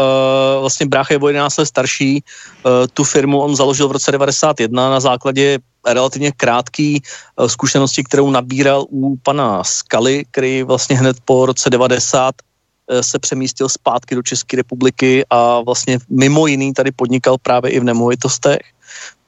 vlastně 0.61 0.87
brácha 0.87 1.15
je 1.15 1.19
o 1.19 1.29
11 1.29 1.57
let 1.57 1.67
starší, 1.67 2.23
uh, 2.23 2.73
tu 2.95 3.05
firmu 3.05 3.41
on 3.41 3.57
založil 3.57 3.89
v 3.89 3.93
roce 3.93 4.13
91 4.13 4.91
na 4.91 5.01
základě 5.01 5.59
relativně 5.87 6.33
krátký 6.33 7.03
uh, 7.03 7.47
zkušenosti, 7.47 8.05
kterou 8.05 8.31
nabíral 8.31 8.87
u 8.91 9.17
pana 9.23 9.65
Skaly, 9.65 10.25
který 10.31 10.63
vlastně 10.63 10.99
hned 10.99 11.17
po 11.25 11.47
roce 11.47 11.71
90 11.71 12.35
se 13.01 13.19
přemístil 13.19 13.69
zpátky 13.69 14.15
do 14.15 14.23
České 14.23 14.57
republiky 14.57 15.25
a 15.31 15.61
vlastně 15.61 15.99
mimo 16.11 16.47
jiný 16.47 16.73
tady 16.73 16.91
podnikal 16.91 17.39
právě 17.39 17.71
i 17.71 17.81
v 17.81 17.85
nemovitostech. 17.85 18.61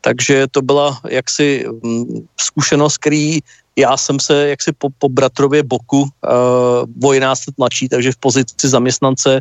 Takže 0.01 0.47
to 0.51 0.63
byla 0.63 1.01
jaksi 1.09 1.65
mm, 1.83 2.27
zkušenost, 2.41 2.99
který 2.99 3.39
já 3.77 3.97
jsem 3.97 4.21
se 4.21 4.49
jaksi 4.49 4.73
po, 4.73 4.89
po 4.99 5.09
bratrově 5.09 5.63
boku 5.63 6.03
uh, 6.03 7.09
o 7.09 7.13
11 7.13 7.47
let 7.47 7.55
mladší, 7.59 7.89
takže 7.89 8.13
v 8.13 8.17
pozici 8.17 8.69
zaměstnance 8.69 9.41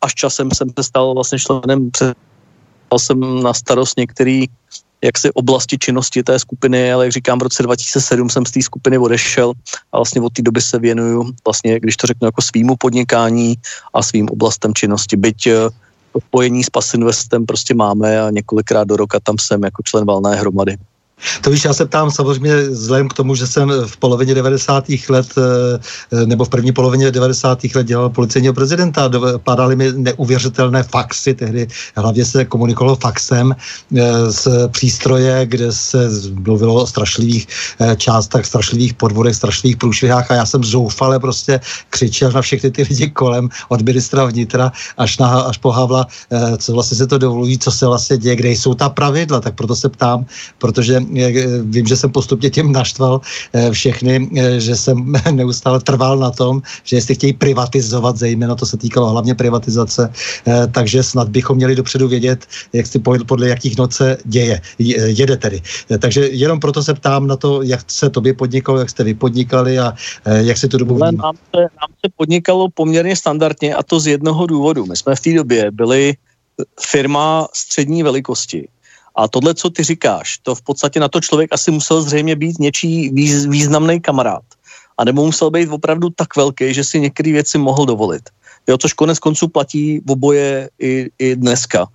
až 0.00 0.14
časem 0.14 0.50
jsem 0.54 0.68
se 0.78 0.82
stal 0.82 1.14
vlastně 1.14 1.38
členem, 1.38 1.90
předal 1.90 2.14
jsem 2.98 3.42
na 3.42 3.54
starost 3.54 3.96
některý 3.96 4.46
jaksi 5.04 5.32
oblasti 5.32 5.78
činnosti 5.78 6.22
té 6.22 6.38
skupiny, 6.38 6.92
ale 6.92 7.04
jak 7.04 7.12
říkám, 7.12 7.38
v 7.38 7.42
roce 7.42 7.62
2007 7.62 8.30
jsem 8.30 8.46
z 8.46 8.50
té 8.50 8.62
skupiny 8.62 8.98
odešel 8.98 9.52
a 9.92 9.98
vlastně 9.98 10.20
od 10.20 10.32
té 10.32 10.42
doby 10.42 10.60
se 10.60 10.78
věnuju 10.78 11.32
vlastně, 11.44 11.80
když 11.80 11.96
to 11.96 12.06
řeknu, 12.06 12.26
jako 12.26 12.42
svýmu 12.42 12.76
podnikání 12.76 13.54
a 13.94 14.02
svým 14.02 14.28
oblastem 14.28 14.74
činnosti. 14.74 15.16
Byť 15.16 15.46
uh, 15.46 15.52
spojení 16.26 16.64
s 16.64 16.70
Pasinvestem 16.70 17.46
prostě 17.46 17.74
máme 17.74 18.20
a 18.20 18.30
několikrát 18.30 18.88
do 18.88 18.96
roka 18.96 19.20
tam 19.20 19.36
jsem 19.38 19.62
jako 19.62 19.82
člen 19.82 20.04
valné 20.06 20.36
hromady. 20.36 20.76
To 21.40 21.50
víš, 21.50 21.64
já 21.64 21.72
se 21.72 21.86
ptám 21.86 22.10
samozřejmě 22.10 22.56
vzhledem 22.56 23.08
k 23.08 23.14
tomu, 23.14 23.34
že 23.34 23.46
jsem 23.46 23.72
v 23.86 23.96
polovině 23.96 24.34
90. 24.34 24.84
let 25.08 25.26
eh, 25.38 26.26
nebo 26.26 26.44
v 26.44 26.48
první 26.48 26.72
polovině 26.72 27.10
90. 27.10 27.58
let 27.74 27.86
dělal 27.86 28.10
policejního 28.10 28.54
prezidenta, 28.54 29.10
padaly 29.44 29.76
mi 29.76 29.92
neuvěřitelné 29.92 30.82
faxy, 30.82 31.34
tehdy 31.34 31.66
hlavně 31.96 32.24
se 32.24 32.44
komunikovalo 32.44 32.96
faxem 32.96 33.56
eh, 33.56 34.32
z 34.32 34.48
přístroje, 34.68 35.46
kde 35.46 35.72
se 35.72 36.08
mluvilo 36.34 36.74
o 36.74 36.86
strašlivých 36.86 37.46
eh, 37.80 37.96
částech, 37.96 38.46
strašlivých 38.46 38.94
podvodech, 38.94 39.36
strašlivých 39.36 39.76
průšvihách 39.76 40.30
a 40.30 40.34
já 40.34 40.46
jsem 40.46 40.64
zoufale 40.64 41.18
prostě 41.18 41.60
křičel 41.90 42.32
na 42.32 42.42
všechny 42.42 42.70
ty 42.70 42.82
lidi 42.82 43.10
kolem, 43.10 43.48
od 43.68 43.80
ministra 43.80 44.24
vnitra 44.24 44.72
až, 44.96 45.18
na, 45.18 45.40
až 45.40 45.58
po 45.58 45.70
Havla, 45.70 46.06
co 46.58 46.72
vlastně 46.72 46.96
se 46.96 47.06
to 47.06 47.18
dovolují, 47.18 47.58
co 47.58 47.70
se 47.70 47.86
vlastně 47.86 48.16
děje, 48.16 48.36
kde 48.36 48.50
jsou 48.50 48.74
ta 48.74 48.88
pravidla, 48.88 49.40
tak 49.40 49.54
proto 49.54 49.76
se 49.76 49.88
ptám, 49.88 50.26
protože 50.58 51.00
vím, 51.62 51.86
že 51.86 51.96
jsem 51.96 52.12
postupně 52.12 52.50
tím 52.50 52.72
naštval 52.72 53.20
eh, 53.52 53.70
všechny, 53.70 54.28
eh, 54.36 54.60
že 54.60 54.76
jsem 54.76 55.12
neustále 55.30 55.80
trval 55.80 56.18
na 56.18 56.30
tom, 56.30 56.62
že 56.84 56.96
jestli 56.96 57.14
chtějí 57.14 57.32
privatizovat, 57.32 58.16
zejména 58.16 58.54
to 58.54 58.66
se 58.66 58.76
týkalo 58.76 59.10
hlavně 59.10 59.34
privatizace, 59.34 60.12
eh, 60.46 60.66
takže 60.66 61.02
snad 61.02 61.28
bychom 61.28 61.56
měli 61.56 61.74
dopředu 61.74 62.08
vědět, 62.08 62.46
jak 62.72 62.86
si 62.86 62.98
podle 62.98 63.48
jakých 63.48 63.78
noc 63.78 63.94
se 63.94 64.16
děje, 64.24 64.60
jede 64.78 65.36
tedy. 65.36 65.62
Takže 65.98 66.28
jenom 66.28 66.60
proto 66.60 66.82
se 66.82 66.94
ptám 66.94 67.26
na 67.26 67.36
to, 67.36 67.62
jak 67.62 67.80
se 67.90 68.10
tobě 68.10 68.34
podnikalo, 68.34 68.78
jak 68.78 68.90
jste 68.90 69.04
vy 69.04 69.14
podnikali 69.14 69.78
a 69.78 69.94
jak 70.24 70.58
se 70.58 70.68
to 70.68 70.78
dobu 70.78 70.98
nám 70.98 71.36
se, 71.54 71.60
nám 71.60 71.90
se 72.04 72.08
podnikalo 72.16 72.68
poměrně 72.74 73.16
standardně 73.16 73.74
a 73.74 73.82
to 73.82 74.00
z 74.00 74.06
jednoho 74.06 74.46
důvodu. 74.46 74.86
My 74.86 74.96
jsme 74.96 75.16
v 75.16 75.20
té 75.20 75.34
době 75.34 75.70
byli 75.70 76.14
firma 76.80 77.48
střední 77.52 78.02
velikosti 78.02 78.68
a 79.16 79.28
tohle, 79.28 79.54
co 79.54 79.70
ty 79.70 79.82
říkáš, 79.82 80.38
to 80.42 80.54
v 80.54 80.62
podstatě 80.62 81.00
na 81.00 81.08
to 81.08 81.20
člověk 81.20 81.52
asi 81.52 81.70
musel 81.70 82.02
zřejmě 82.02 82.36
být 82.36 82.58
něčí 82.58 83.08
výz, 83.08 83.46
významný 83.46 84.00
kamarád. 84.00 84.42
A 84.98 85.04
nebo 85.04 85.26
musel 85.26 85.50
být 85.50 85.68
opravdu 85.68 86.10
tak 86.10 86.36
velký, 86.36 86.74
že 86.74 86.84
si 86.84 87.00
některé 87.00 87.32
věci 87.32 87.58
mohl 87.58 87.86
dovolit. 87.86 88.22
Jo, 88.66 88.78
což 88.78 88.92
konec 88.92 89.18
konců 89.18 89.48
platí 89.48 90.00
v 90.06 90.10
oboje 90.10 90.70
i, 90.78 91.10
i 91.18 91.36
dneska. 91.36 91.86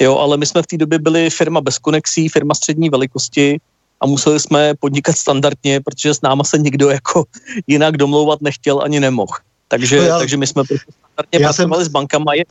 Jo, 0.00 0.16
ale 0.16 0.36
my 0.36 0.46
jsme 0.46 0.62
v 0.62 0.66
té 0.66 0.76
době 0.76 0.98
byli 0.98 1.30
firma 1.30 1.60
bez 1.60 1.78
konexí, 1.78 2.28
firma 2.28 2.54
střední 2.54 2.90
velikosti 2.90 3.60
a 4.00 4.06
museli 4.06 4.40
jsme 4.40 4.74
podnikat 4.74 5.16
standardně, 5.16 5.80
protože 5.80 6.14
s 6.14 6.20
náma 6.20 6.44
se 6.44 6.58
nikdo 6.58 6.90
jako 6.90 7.24
jinak 7.66 7.96
domlouvat 7.96 8.40
nechtěl 8.42 8.82
ani 8.82 9.00
nemohl. 9.00 9.34
Takže, 9.68 9.96
no 9.96 10.02
já, 10.02 10.18
takže 10.18 10.36
my 10.36 10.46
jsme 10.46 10.64
prostě 10.64 10.92
standardně 11.02 11.38
pracovali 11.38 11.84
jsem, 11.84 11.90
s 11.90 11.92
bankama. 11.92 12.34
Je, 12.34 12.44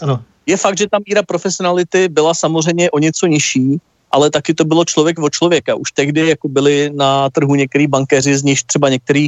je 0.46 0.58
fakt, 0.58 0.78
že 0.78 0.90
ta 0.90 0.98
míra 1.08 1.24
profesionality 1.24 2.10
byla 2.10 2.34
samozřejmě 2.34 2.92
o 2.92 3.00
něco 3.00 3.28
nižší, 3.28 3.80
ale 4.12 4.30
taky 4.30 4.54
to 4.54 4.66
bylo 4.66 4.86
člověk 4.86 5.20
o 5.20 5.30
člověka. 5.30 5.76
Už 5.76 5.92
tehdy 5.92 6.28
jako 6.28 6.48
byli 6.48 6.92
na 6.96 7.30
trhu 7.30 7.56
některý 7.56 7.88
bankéři, 7.88 8.38
z 8.38 8.44
nich 8.44 8.64
třeba 8.64 8.90
některý 8.90 9.28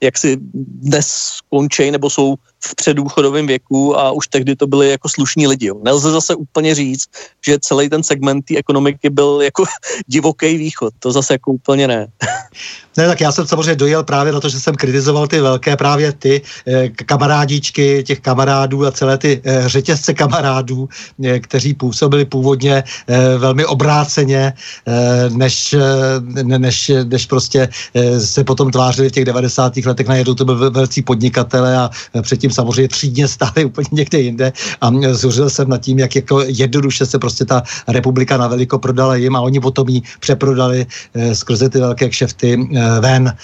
jak 0.00 0.18
si 0.18 0.36
dnes 0.82 1.06
skončí 1.42 1.90
nebo 1.90 2.10
jsou 2.10 2.34
v 2.60 2.74
předůchodovém 2.74 3.46
věku 3.46 3.98
a 3.98 4.10
už 4.10 4.28
tehdy 4.28 4.56
to 4.56 4.66
byli 4.66 4.90
jako 4.90 5.08
slušní 5.08 5.46
lidi. 5.46 5.66
Jo. 5.66 5.80
Nelze 5.82 6.10
zase 6.10 6.34
úplně 6.34 6.74
říct, 6.74 7.06
že 7.46 7.58
celý 7.60 7.88
ten 7.88 8.02
segment 8.02 8.44
té 8.44 8.56
ekonomiky 8.56 9.10
byl 9.10 9.40
jako 9.42 9.64
divoký 10.06 10.58
východ. 10.58 10.94
To 10.98 11.12
zase 11.12 11.34
jako 11.34 11.52
úplně 11.52 11.88
ne. 11.88 12.06
Ne, 12.98 13.06
tak 13.06 13.20
já 13.20 13.32
jsem 13.32 13.46
samozřejmě 13.46 13.76
dojel 13.76 14.04
právě 14.04 14.32
na 14.32 14.40
to, 14.40 14.48
že 14.48 14.60
jsem 14.60 14.74
kritizoval 14.74 15.26
ty 15.26 15.40
velké 15.40 15.76
právě 15.76 16.12
ty 16.12 16.42
eh, 16.66 16.88
kamarádičky, 16.88 18.02
těch 18.02 18.20
kamarádů 18.20 18.86
a 18.86 18.90
celé 18.90 19.18
ty 19.18 19.40
eh, 19.44 19.68
řetězce 19.68 20.14
kamarádů, 20.14 20.88
eh, 21.24 21.40
kteří 21.40 21.74
působili 21.74 22.24
původně 22.24 22.82
eh, 22.82 23.38
velmi 23.38 23.64
obráceně, 23.66 24.52
eh, 24.86 25.30
než, 25.30 25.72
eh, 25.72 26.58
než, 26.58 26.90
než 27.04 27.26
prostě 27.26 27.68
eh, 27.94 28.20
se 28.20 28.44
potom 28.44 28.70
tvářili 28.70 29.08
v 29.08 29.12
těch 29.12 29.24
90. 29.24 29.76
letech 29.76 30.06
najednou 30.06 30.34
to 30.34 30.44
byl 30.44 30.70
velcí 30.70 31.02
podnikatele 31.02 31.76
a 31.76 31.90
eh, 32.14 32.22
předtím 32.22 32.47
předtím 32.48 32.54
samozřejmě 32.54 32.88
třídně 32.88 33.28
stály 33.28 33.64
úplně 33.64 33.88
někde 33.92 34.18
jinde 34.20 34.52
a 34.80 34.90
zuřil 35.12 35.50
jsem 35.50 35.68
nad 35.68 35.78
tím, 35.78 35.98
jak 35.98 36.16
jako 36.16 36.42
jednoduše 36.46 37.06
se 37.06 37.18
prostě 37.18 37.44
ta 37.44 37.62
republika 37.88 38.36
na 38.36 38.48
veliko 38.48 38.78
prodala 38.78 39.16
jim 39.16 39.36
a 39.36 39.40
oni 39.40 39.60
potom 39.60 39.88
ji 39.88 40.02
přeprodali 40.20 40.86
e, 41.14 41.34
skrze 41.34 41.68
ty 41.68 41.78
velké 41.80 42.08
kšefty 42.08 42.54
e, 42.54 43.00
ven. 43.00 43.28
E, 43.28 43.34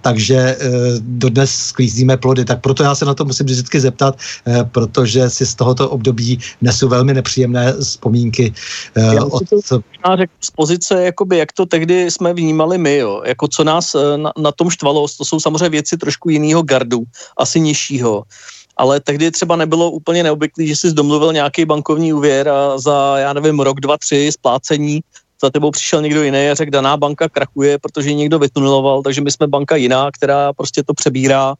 takže 0.00 0.36
e, 0.36 0.56
dodnes 1.00 1.50
sklízíme 1.50 2.16
plody. 2.16 2.44
Tak 2.44 2.60
proto 2.60 2.82
já 2.82 2.94
se 2.94 3.04
na 3.04 3.14
to 3.14 3.24
musím 3.24 3.46
vždycky 3.46 3.80
zeptat, 3.80 4.18
e, 4.46 4.64
protože 4.64 5.30
si 5.30 5.46
z 5.46 5.54
tohoto 5.54 5.90
období 5.90 6.38
nesu 6.60 6.88
velmi 6.88 7.14
nepříjemné 7.14 7.72
vzpomínky. 7.80 8.52
E, 8.94 9.14
já 9.14 9.24
od... 9.24 9.42
to 9.68 9.80
řekl 10.16 10.32
z 10.40 10.50
pozice, 10.50 10.94
jakoby, 11.02 11.38
jak 11.38 11.52
to 11.52 11.66
tehdy 11.66 12.10
jsme 12.10 12.34
vnímali 12.34 12.78
my, 12.78 12.96
jo. 12.96 13.22
jako 13.26 13.48
co 13.48 13.64
nás 13.64 13.96
na, 14.16 14.32
na 14.38 14.52
tom 14.52 14.70
štvalo, 14.70 15.06
to 15.18 15.24
jsou 15.24 15.40
samozřejmě 15.40 15.68
věci 15.68 15.96
trošku 15.96 16.30
jiného 16.30 16.62
gardu, 16.62 17.04
asi 17.36 17.60
nižšího 17.60 18.24
ale 18.80 19.00
tehdy 19.00 19.30
třeba 19.30 19.56
nebylo 19.56 19.90
úplně 19.90 20.22
neobvyklý, 20.22 20.66
že 20.66 20.76
jsi 20.76 20.92
domluvil 20.92 21.32
nějaký 21.32 21.64
bankovní 21.64 22.12
úvěr 22.12 22.48
a 22.48 22.78
za, 22.78 23.18
já 23.18 23.32
nevím, 23.32 23.60
rok, 23.60 23.80
dva, 23.80 23.98
tři 23.98 24.32
splácení 24.32 25.00
za 25.42 25.50
tebou 25.50 25.70
přišel 25.70 26.02
někdo 26.02 26.22
jiný 26.22 26.48
a 26.48 26.54
řekl, 26.54 26.70
daná 26.70 26.96
banka 26.96 27.28
krachuje, 27.28 27.78
protože 27.78 28.14
někdo 28.14 28.38
vytuneloval, 28.38 29.02
takže 29.02 29.20
my 29.20 29.30
jsme 29.30 29.46
banka 29.46 29.76
jiná, 29.76 30.10
která 30.10 30.52
prostě 30.52 30.82
to 30.82 30.94
přebírá 30.94 31.54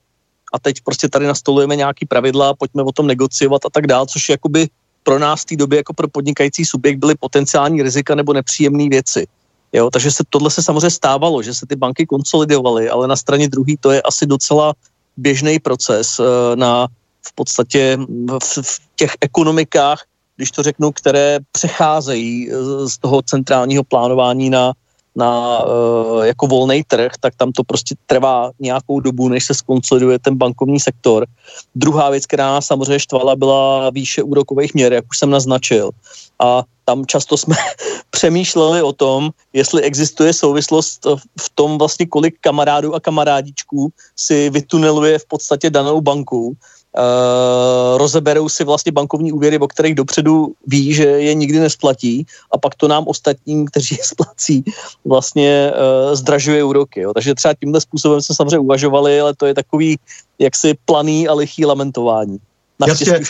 a 0.52 0.58
teď 0.62 0.76
prostě 0.84 1.08
tady 1.08 1.26
nastolujeme 1.26 1.76
nějaký 1.76 2.06
pravidla, 2.06 2.54
pojďme 2.54 2.82
o 2.82 2.92
tom 2.92 3.06
negociovat 3.06 3.64
a 3.66 3.70
tak 3.72 3.86
dál, 3.86 4.06
což 4.06 4.28
jakoby 4.28 4.68
pro 5.02 5.18
nás 5.18 5.42
v 5.42 5.44
té 5.44 5.56
době 5.56 5.76
jako 5.76 5.92
pro 5.92 6.08
podnikající 6.08 6.64
subjekt 6.64 6.98
byly 6.98 7.14
potenciální 7.20 7.82
rizika 7.82 8.14
nebo 8.14 8.32
nepříjemné 8.32 8.88
věci. 8.88 9.26
Jo, 9.72 9.90
takže 9.92 10.10
se 10.10 10.24
tohle 10.30 10.50
se 10.50 10.62
samozřejmě 10.62 10.90
stávalo, 10.90 11.42
že 11.42 11.54
se 11.54 11.66
ty 11.68 11.76
banky 11.76 12.06
konsolidovaly, 12.06 12.88
ale 12.88 13.08
na 13.08 13.16
straně 13.16 13.48
druhé 13.48 13.76
to 13.80 13.90
je 13.90 14.02
asi 14.02 14.26
docela 14.26 14.72
běžný 15.16 15.58
proces 15.58 16.18
uh, 16.18 16.26
na 16.54 16.88
v 17.22 17.32
podstatě 17.34 17.98
v, 18.42 18.58
v 18.62 18.80
těch 18.96 19.16
ekonomikách, 19.20 20.04
když 20.36 20.50
to 20.50 20.62
řeknu, 20.62 20.92
které 20.92 21.38
přecházejí 21.52 22.50
eh, 22.50 22.54
z 22.88 22.98
toho 22.98 23.22
centrálního 23.22 23.84
plánování 23.84 24.50
na, 24.50 24.72
na 25.16 25.64
uh, 25.64 26.22
jako 26.24 26.46
volný 26.46 26.82
trh, 26.84 27.12
tak 27.20 27.34
tam 27.36 27.52
to 27.52 27.64
prostě 27.64 27.94
trvá 28.06 28.50
nějakou 28.60 29.00
dobu, 29.00 29.28
než 29.28 29.44
se 29.44 29.54
skonsoliduje 29.54 30.18
ten 30.18 30.36
bankovní 30.36 30.80
sektor. 30.80 31.26
Druhá 31.74 32.10
věc, 32.10 32.26
která 32.26 32.46
nás 32.46 32.66
samozřejmě 32.66 32.98
štvala, 32.98 33.36
byla 33.36 33.90
výše 33.90 34.22
úrokových 34.22 34.74
měr, 34.74 34.92
jak 34.92 35.04
už 35.10 35.18
jsem 35.18 35.30
naznačil. 35.30 35.90
A 36.38 36.62
tam 36.84 37.06
často 37.06 37.36
jsme 37.36 37.56
přemýšleli 38.10 38.82
o 38.82 38.92
tom, 38.92 39.30
jestli 39.52 39.82
existuje 39.82 40.32
souvislost 40.32 41.06
v 41.40 41.50
tom 41.54 41.78
vlastně, 41.78 42.06
kolik 42.06 42.34
kamarádů 42.40 42.94
a 42.94 43.00
kamarádičků 43.00 43.92
si 44.16 44.50
vytuneluje 44.50 45.18
v 45.18 45.26
podstatě 45.26 45.70
danou 45.70 46.00
banku 46.00 46.56
uh, 46.98 47.98
rozeberou 47.98 48.48
si 48.48 48.64
vlastně 48.64 48.92
bankovní 48.92 49.32
úvěry, 49.32 49.58
o 49.58 49.68
kterých 49.68 49.94
dopředu 49.94 50.52
ví, 50.66 50.94
že 50.94 51.04
je 51.04 51.34
nikdy 51.34 51.58
nesplatí 51.60 52.26
a 52.50 52.58
pak 52.58 52.74
to 52.74 52.88
nám 52.88 53.04
ostatním, 53.08 53.66
kteří 53.66 53.96
je 53.98 54.04
splací, 54.04 54.64
vlastně 55.04 55.72
uh, 55.72 56.14
zdražuje 56.14 56.64
úroky. 56.64 57.00
Jo. 57.00 57.14
Takže 57.14 57.34
třeba 57.34 57.54
tímhle 57.54 57.80
způsobem 57.80 58.20
jsme 58.20 58.34
samozřejmě 58.34 58.58
uvažovali, 58.58 59.20
ale 59.20 59.34
to 59.34 59.46
je 59.46 59.54
takový 59.54 59.98
jaksi 60.38 60.74
planý 60.84 61.28
a 61.28 61.34
lichý 61.34 61.66
lamentování. 61.66 62.38
Jasně, 62.86 63.20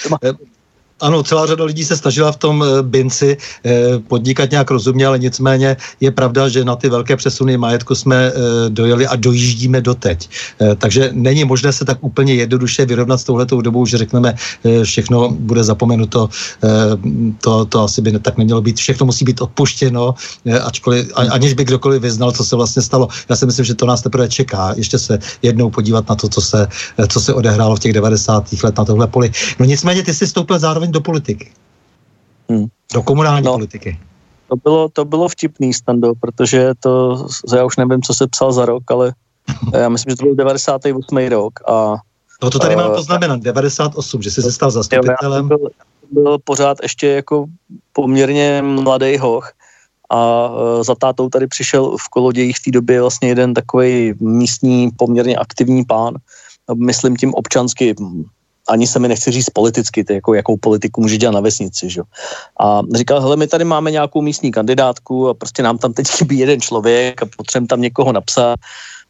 ano, 1.01 1.23
celá 1.23 1.47
řada 1.47 1.65
lidí 1.65 1.85
se 1.85 1.97
snažila 1.97 2.33
v 2.33 2.37
tom 2.37 2.65
eh, 2.65 2.83
Binci 2.83 3.37
eh, 3.37 3.99
podnikat 4.09 4.51
nějak 4.51 4.71
rozumně, 4.71 5.07
ale 5.07 5.19
nicméně 5.19 5.77
je 6.01 6.11
pravda, 6.11 6.49
že 6.49 6.65
na 6.65 6.77
ty 6.77 6.89
velké 6.89 7.17
přesuny 7.17 7.57
majetku 7.57 7.95
jsme 7.95 8.17
eh, 8.17 8.33
dojeli 8.69 9.07
a 9.07 9.17
dojíždíme 9.17 9.81
doteď. 9.81 10.29
Takže 10.79 11.11
není 11.13 11.45
možné 11.45 11.73
se 11.73 11.85
tak 11.85 11.99
úplně 12.01 12.35
jednoduše 12.35 12.87
vyrovnat 12.87 13.21
s 13.21 13.25
touhletou 13.25 13.61
dobou, 13.61 13.87
že 13.87 13.99
řekneme, 13.99 14.35
všechno 14.85 15.31
bude 15.31 15.65
zapomenuto, 15.65 16.29
to, 17.41 17.65
to 17.65 17.83
asi 17.83 18.03
by 18.03 18.19
tak 18.19 18.39
nemělo 18.39 18.63
být. 18.63 18.77
Všechno 18.77 19.07
musí 19.07 19.25
být 19.25 19.41
odpuštěno, 19.41 20.15
ačkoliv, 20.63 21.13
aniž 21.15 21.55
by 21.55 21.65
kdokoliv 21.65 22.03
vyznal, 22.03 22.33
co 22.33 22.45
se 22.45 22.57
vlastně 22.57 22.83
stalo. 22.83 23.09
Já 23.29 23.37
si 23.37 23.47
myslím, 23.47 23.65
že 23.65 23.75
to 23.75 23.87
nás 23.87 24.03
teprve 24.03 24.29
čeká. 24.29 24.73
Ještě 24.77 24.99
se 24.99 25.19
jednou 25.43 25.71
podívat 25.71 26.09
na 26.09 26.15
to, 26.15 26.29
co 26.29 26.41
se, 26.41 26.69
co 27.09 27.21
se 27.21 27.35
odehrálo 27.35 27.77
v 27.77 27.81
těch 27.81 27.93
90. 27.93 28.53
let 28.63 28.79
na 28.79 28.85
tohle 28.85 29.07
poli. 29.07 29.31
No 29.59 29.67
nicméně 29.67 30.03
ty 30.03 30.15
jsi 30.15 30.27
stoupil 30.27 30.59
zároveň 30.59 30.90
do 30.91 31.01
politiky. 31.01 31.53
Hmm. 32.51 32.67
Do 32.95 33.03
komunální 33.03 33.47
no, 33.47 33.53
politiky. 33.53 34.01
To 34.49 34.57
bylo, 34.57 34.89
to 34.89 35.05
bylo 35.05 35.29
vtipný, 35.29 35.75
Stando, 35.75 36.13
protože 36.21 36.73
to, 36.81 37.27
já 37.57 37.65
už 37.65 37.77
nevím, 37.77 38.03
co 38.03 38.15
se 38.15 38.27
psal 38.27 38.53
za 38.53 38.67
rok, 38.67 38.91
ale 38.91 39.15
já 39.75 39.89
myslím, 39.89 40.11
že 40.11 40.17
to 40.17 40.25
byl 40.25 40.35
98. 40.35 41.17
rok 41.17 41.53
a 41.69 41.97
No 42.43 42.51
to 42.51 42.59
tady 42.59 42.77
mám 42.77 42.91
eh, 42.93 42.95
poznamenat, 42.95 43.41
98, 43.41 44.23
že 44.23 44.31
jsi 44.31 44.43
se 44.43 44.53
stal 44.53 44.71
zastupitelem. 44.71 45.49
byl, 45.49 45.59
byl 46.11 46.39
pořád 46.45 46.79
ještě 46.83 47.07
jako 47.07 47.45
poměrně 47.93 48.63
mladý 48.63 49.19
hoch 49.19 49.53
a 50.11 50.49
uh, 50.49 50.83
za 50.83 50.95
tátou 50.95 51.29
tady 51.29 51.47
přišel 51.47 51.97
v 51.97 52.09
Kolodějích 52.09 52.57
v 52.57 52.63
té 52.63 52.71
době 52.71 53.01
vlastně 53.01 53.29
jeden 53.29 53.55
takový 53.55 54.15
místní 54.21 54.91
poměrně 54.97 55.37
aktivní 55.37 55.85
pán, 55.85 56.15
myslím 56.75 57.17
tím 57.17 57.35
občansky 57.35 57.95
ani 58.71 58.87
se 58.87 58.99
mi 58.99 59.09
nechci 59.09 59.31
říct 59.31 59.51
politicky, 59.51 60.05
ty 60.05 60.15
jako 60.15 60.35
jakou 60.35 60.57
politiku 60.57 61.01
může 61.01 61.17
dělat 61.17 61.33
na 61.33 61.41
vesnici. 61.41 61.91
Že? 61.91 62.03
A 62.61 62.83
říkal, 62.95 63.21
hele, 63.21 63.37
my 63.37 63.47
tady 63.47 63.65
máme 63.65 63.91
nějakou 63.91 64.23
místní 64.23 64.51
kandidátku 64.51 65.29
a 65.29 65.35
prostě 65.35 65.63
nám 65.63 65.79
tam 65.79 65.93
teď 65.93 66.07
chybí 66.09 66.39
jeden 66.39 66.61
člověk 66.61 67.23
a 67.23 67.27
potřebujeme 67.37 67.67
tam 67.67 67.81
někoho 67.81 68.13
napsat 68.13 68.57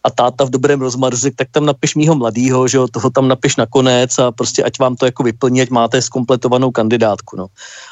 a 0.05 0.11
táta 0.11 0.45
v 0.45 0.51
dobrém 0.51 0.81
rozmaru 0.81 1.17
řekl, 1.17 1.37
tak 1.37 1.49
tam 1.51 1.67
napiš 1.67 1.95
mýho 1.95 2.15
mladýho, 2.15 2.69
že 2.69 2.77
jo, 2.77 2.89
toho 2.89 3.11
tam 3.11 3.29
napiš 3.29 3.57
nakonec 3.57 4.19
a 4.19 4.33
prostě 4.33 4.63
ať 4.63 4.79
vám 4.79 4.97
to 4.97 5.05
jako 5.05 5.23
vyplní, 5.23 5.63
ať 5.63 5.71
máte 5.71 6.03
skompletovanou 6.03 6.71
kandidátku, 6.71 7.37
no. 7.37 7.47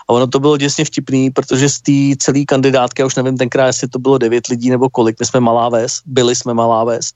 A 0.09 0.13
ono 0.13 0.27
to 0.27 0.41
bylo 0.41 0.57
děsně 0.57 0.85
vtipný, 0.85 1.31
protože 1.31 1.69
z 1.69 1.81
té 1.81 2.17
celé 2.19 2.45
kandidátky, 2.45 3.03
já 3.03 3.07
už 3.07 3.15
nevím 3.15 3.37
tenkrát, 3.37 3.67
jestli 3.67 3.89
to 3.89 3.99
bylo 3.99 4.19
devět 4.19 4.47
lidí 4.47 4.71
nebo 4.71 4.91
kolik, 4.91 5.21
my 5.21 5.27
jsme 5.27 5.41
malá 5.41 5.69
ves, 5.69 6.01
byli 6.07 6.37
jsme 6.37 6.55
malá 6.55 6.85
ves. 6.85 7.13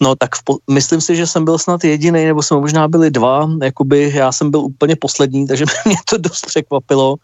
No 0.00 0.16
tak 0.16 0.34
v, 0.34 0.42
myslím 0.70 1.00
si, 1.00 1.16
že 1.16 1.26
jsem 1.26 1.44
byl 1.44 1.58
snad 1.58 1.84
jediný, 1.84 2.24
nebo 2.24 2.42
jsme 2.42 2.56
možná 2.56 2.88
byli 2.88 3.10
dva, 3.10 3.50
jakoby 3.62 4.12
já 4.14 4.32
jsem 4.32 4.50
byl 4.50 4.60
úplně 4.60 4.96
poslední, 4.96 5.46
takže 5.46 5.64
mě 5.84 5.96
to 6.08 6.16
dost 6.18 6.46
překvapilo 6.46 7.16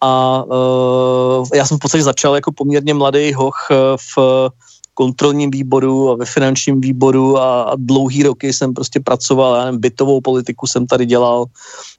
a 0.00 0.42
uh, 0.44 1.48
já 1.54 1.66
jsem 1.66 1.76
v 1.76 1.80
podstatě 1.80 2.04
začal 2.04 2.34
jako 2.34 2.52
poměrně 2.52 2.94
mladý 2.94 3.32
hoch 3.32 3.68
eh, 3.70 3.74
v 3.96 4.18
kontrolním 4.98 5.50
výboru 5.50 6.10
a 6.10 6.16
ve 6.18 6.26
finančním 6.26 6.82
výboru 6.82 7.38
a, 7.38 7.62
a 7.70 7.72
dlouhý 7.78 8.22
roky 8.22 8.50
jsem 8.50 8.74
prostě 8.74 8.98
pracoval, 9.00 9.54
já 9.54 9.64
nevím, 9.64 9.80
bytovou 9.80 10.20
politiku 10.20 10.66
jsem 10.66 10.86
tady 10.90 11.06
dělal, 11.06 11.46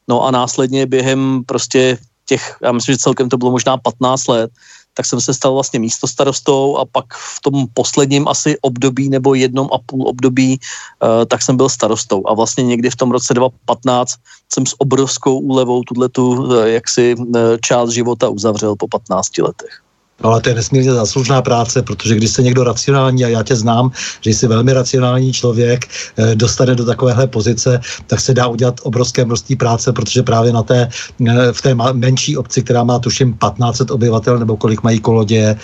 no 0.08 0.28
a 0.28 0.32
následně 0.32 0.84
během 0.84 1.48
prostě 1.48 1.98
těch, 2.28 2.60
já 2.60 2.72
myslím, 2.76 2.94
že 2.94 3.08
celkem 3.08 3.30
to 3.32 3.40
bylo 3.40 3.56
možná 3.56 3.78
15 3.80 4.28
let, 4.28 4.52
tak 4.94 5.06
jsem 5.06 5.22
se 5.22 5.32
stal 5.34 5.54
vlastně 5.56 5.80
místostarostou 5.80 6.78
a 6.78 6.84
pak 6.86 7.16
v 7.16 7.40
tom 7.40 7.72
posledním 7.74 8.28
asi 8.28 8.60
období 8.60 9.10
nebo 9.10 9.32
jednom 9.32 9.72
a 9.72 9.80
půl 9.80 10.04
období, 10.08 10.60
uh, 10.60 11.24
tak 11.24 11.40
jsem 11.40 11.56
byl 11.56 11.72
starostou. 11.72 12.28
A 12.28 12.36
vlastně 12.36 12.68
někdy 12.68 12.90
v 12.90 13.00
tom 13.00 13.16
roce 13.16 13.34
2015 13.34 14.20
jsem 14.52 14.66
s 14.66 14.76
obrovskou 14.78 15.40
úlevou 15.40 15.88
tuhle 15.88 16.10
tu 16.12 16.36
uh, 16.36 16.68
jaksi 16.68 17.16
uh, 17.16 17.56
část 17.64 17.96
života 17.96 18.28
uzavřel 18.30 18.76
po 18.76 18.92
15 18.92 19.38
letech. 19.38 19.89
No, 20.24 20.30
ale 20.30 20.42
to 20.42 20.50
je 20.50 20.56
nesmírně 20.56 20.94
zaslužná 20.94 21.42
práce, 21.42 21.82
protože 21.82 22.16
když 22.16 22.32
se 22.32 22.44
někdo 22.44 22.64
racionální, 22.64 23.26
a 23.26 23.28
já 23.28 23.44
tě 23.44 23.56
znám, 23.56 23.92
že 24.22 24.30
jsi 24.30 24.48
velmi 24.48 24.74
racionální 24.74 25.34
člověk, 25.34 25.88
eh, 26.18 26.36
dostane 26.36 26.76
do 26.76 26.86
takovéhle 26.86 27.28
pozice, 27.28 27.80
tak 28.08 28.20
se 28.20 28.34
dá 28.34 28.48
udělat 28.48 28.76
obrovské 28.84 29.26
množství 29.26 29.56
práce, 29.56 29.94
protože 29.94 30.24
právě 30.24 30.54
na 30.54 30.64
té, 30.64 30.90
eh, 31.28 31.54
v 31.54 31.62
té 31.62 31.76
menší 31.76 32.38
obci, 32.38 32.64
která 32.64 32.84
má 32.84 33.00
tuším 33.00 33.34
1500 33.34 33.92
obyvatel, 33.92 34.40
nebo 34.40 34.58
kolik 34.58 34.84
mají 34.84 35.00
kolodě, 35.00 35.56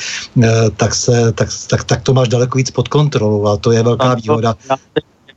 eh, 0.44 0.70
tak, 0.78 0.96
se, 0.96 1.32
tak, 1.32 1.50
tak, 1.70 1.84
tak 1.84 2.02
to 2.02 2.14
máš 2.14 2.28
daleko 2.28 2.58
víc 2.58 2.72
pod 2.72 2.88
kontrolou 2.88 3.48
a 3.48 3.58
to 3.58 3.72
je 3.72 3.84
velká 3.84 4.14
výhoda. 4.14 4.56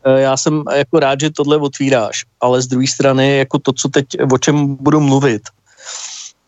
Já 0.07 0.37
jsem 0.37 0.63
jako 0.77 1.01
rád, 1.01 1.21
že 1.21 1.31
tohle 1.31 1.57
otvíráš, 1.57 2.25
ale 2.41 2.63
z 2.63 2.67
druhé 2.67 2.87
strany, 2.87 3.39
jako 3.39 3.59
to, 3.59 3.73
co 3.73 3.89
teď, 3.89 4.07
o 4.33 4.39
čem 4.39 4.77
budu 4.81 5.01
mluvit, 5.01 5.43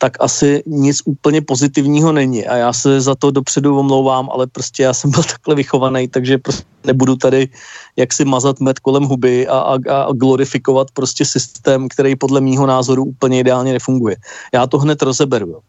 tak 0.01 0.17
asi 0.21 0.63
nic 0.67 1.03
úplně 1.05 1.41
pozitivního 1.45 2.13
není. 2.13 2.47
A 2.47 2.57
já 2.57 2.73
se 2.73 3.01
za 3.01 3.15
to 3.15 3.31
dopředu 3.31 3.79
omlouvám, 3.79 4.31
ale 4.33 4.47
prostě 4.47 4.83
já 4.83 4.95
jsem 4.95 5.11
byl 5.11 5.23
takhle 5.23 5.55
vychovaný, 5.55 6.09
takže 6.09 6.39
prostě 6.39 6.65
nebudu 6.85 7.17
tady 7.17 7.49
jaksi 7.97 8.25
mazat 8.25 8.61
med 8.61 8.79
kolem 8.79 9.05
huby 9.05 9.49
a, 9.49 9.59
a, 9.59 9.75
a 9.77 10.13
glorifikovat 10.13 10.91
prostě 10.91 11.25
systém, 11.25 11.89
který 11.89 12.17
podle 12.17 12.41
mýho 12.41 12.67
názoru 12.67 13.05
úplně 13.05 13.41
ideálně 13.41 13.73
nefunguje. 13.73 14.17
Já 14.55 14.67
to 14.67 14.79
hned 14.79 15.03
rozeberu. 15.03 15.61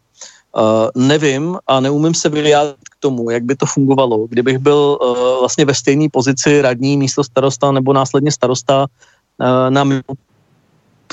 Uh, 0.56 0.88
nevím 0.96 1.58
a 1.66 1.80
neumím 1.80 2.14
se 2.14 2.28
vyjádřit 2.28 2.88
k 2.88 2.96
tomu, 3.00 3.30
jak 3.30 3.44
by 3.44 3.56
to 3.56 3.66
fungovalo, 3.66 4.26
kdybych 4.26 4.58
byl 4.58 4.98
uh, 5.00 5.40
vlastně 5.40 5.64
ve 5.64 5.74
stejné 5.74 6.08
pozici 6.12 6.62
radní 6.62 6.96
místo 6.96 7.24
starosta 7.24 7.72
nebo 7.72 7.92
následně 7.92 8.32
starosta 8.32 8.86
uh, 8.88 9.68
na 9.68 9.84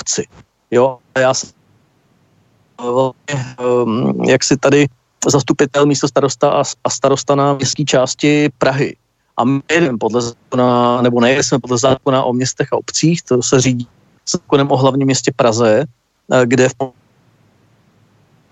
obci. 0.00 0.24
Jo, 0.70 0.98
já 1.18 1.34
jsem 1.34 1.59
jak 4.26 4.44
si 4.44 4.56
tady 4.56 4.86
zastupitel 5.28 5.86
místo 5.86 6.08
starosta 6.08 6.62
a 6.84 6.90
starosta 6.90 7.34
na 7.34 7.54
městské 7.54 7.84
části 7.84 8.48
Prahy. 8.58 8.96
A 9.36 9.44
my 9.44 9.60
jdeme 9.68 9.98
podle 9.98 10.22
zákona, 10.22 11.02
nebo 11.02 11.20
nejsme 11.20 11.58
podle 11.58 11.78
zákona 11.78 12.24
o 12.24 12.32
městech 12.32 12.68
a 12.72 12.76
obcích, 12.76 13.22
to 13.22 13.42
se 13.42 13.60
řídí 13.60 13.88
zákonem 14.30 14.70
o 14.70 14.76
hlavním 14.76 15.06
městě 15.06 15.32
Praze, 15.36 15.84
eh, 16.32 16.46
kde 16.46 16.68
v 16.68 16.74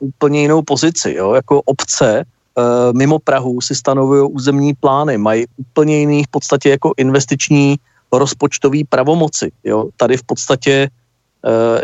úplně 0.00 0.40
jinou 0.40 0.62
pozici. 0.62 1.14
Jo? 1.18 1.34
Jako 1.34 1.62
obce 1.62 2.22
eh, 2.22 2.62
mimo 2.92 3.18
Prahu 3.18 3.60
si 3.60 3.74
stanovují 3.74 4.30
územní 4.30 4.74
plány, 4.74 5.18
mají 5.18 5.46
úplně 5.56 5.98
jiný 5.98 6.24
v 6.24 6.30
podstatě 6.30 6.70
jako 6.70 6.92
investiční 6.96 7.76
rozpočtový 8.12 8.84
pravomoci. 8.84 9.50
Jo? 9.64 9.90
Tady 9.96 10.16
v 10.16 10.22
podstatě 10.22 10.88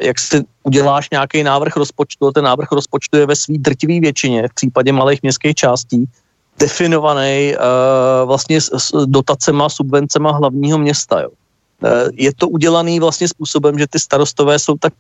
jak 0.03 0.19
si 0.19 0.45
uděláš 0.63 1.11
nějaký 1.11 1.43
návrh 1.43 1.77
rozpočtu, 1.77 2.33
ten 2.33 2.45
návrh 2.45 2.73
rozpočtu 2.73 3.17
je 3.17 3.27
ve 3.27 3.37
své 3.37 3.55
drtivé 3.59 4.01
většině, 4.01 4.49
v 4.49 4.55
případě 4.55 4.93
malých 4.93 5.23
městských 5.23 5.55
částí, 5.55 6.09
definovaný 6.59 7.55
uh, 7.57 8.29
vlastně 8.29 8.61
s, 8.61 9.07
dotacema, 9.07 9.69
subvencema 9.69 10.33
hlavního 10.33 10.79
města. 10.79 11.21
Jo. 11.21 11.29
Uh, 11.29 11.91
je 12.15 12.35
to 12.35 12.49
udělaný 12.49 13.01
vlastně 13.01 13.29
způsobem, 13.29 13.79
že 13.79 13.87
ty 13.87 13.99
starostové 13.99 14.59
jsou 14.59 14.75
tak 14.75 14.93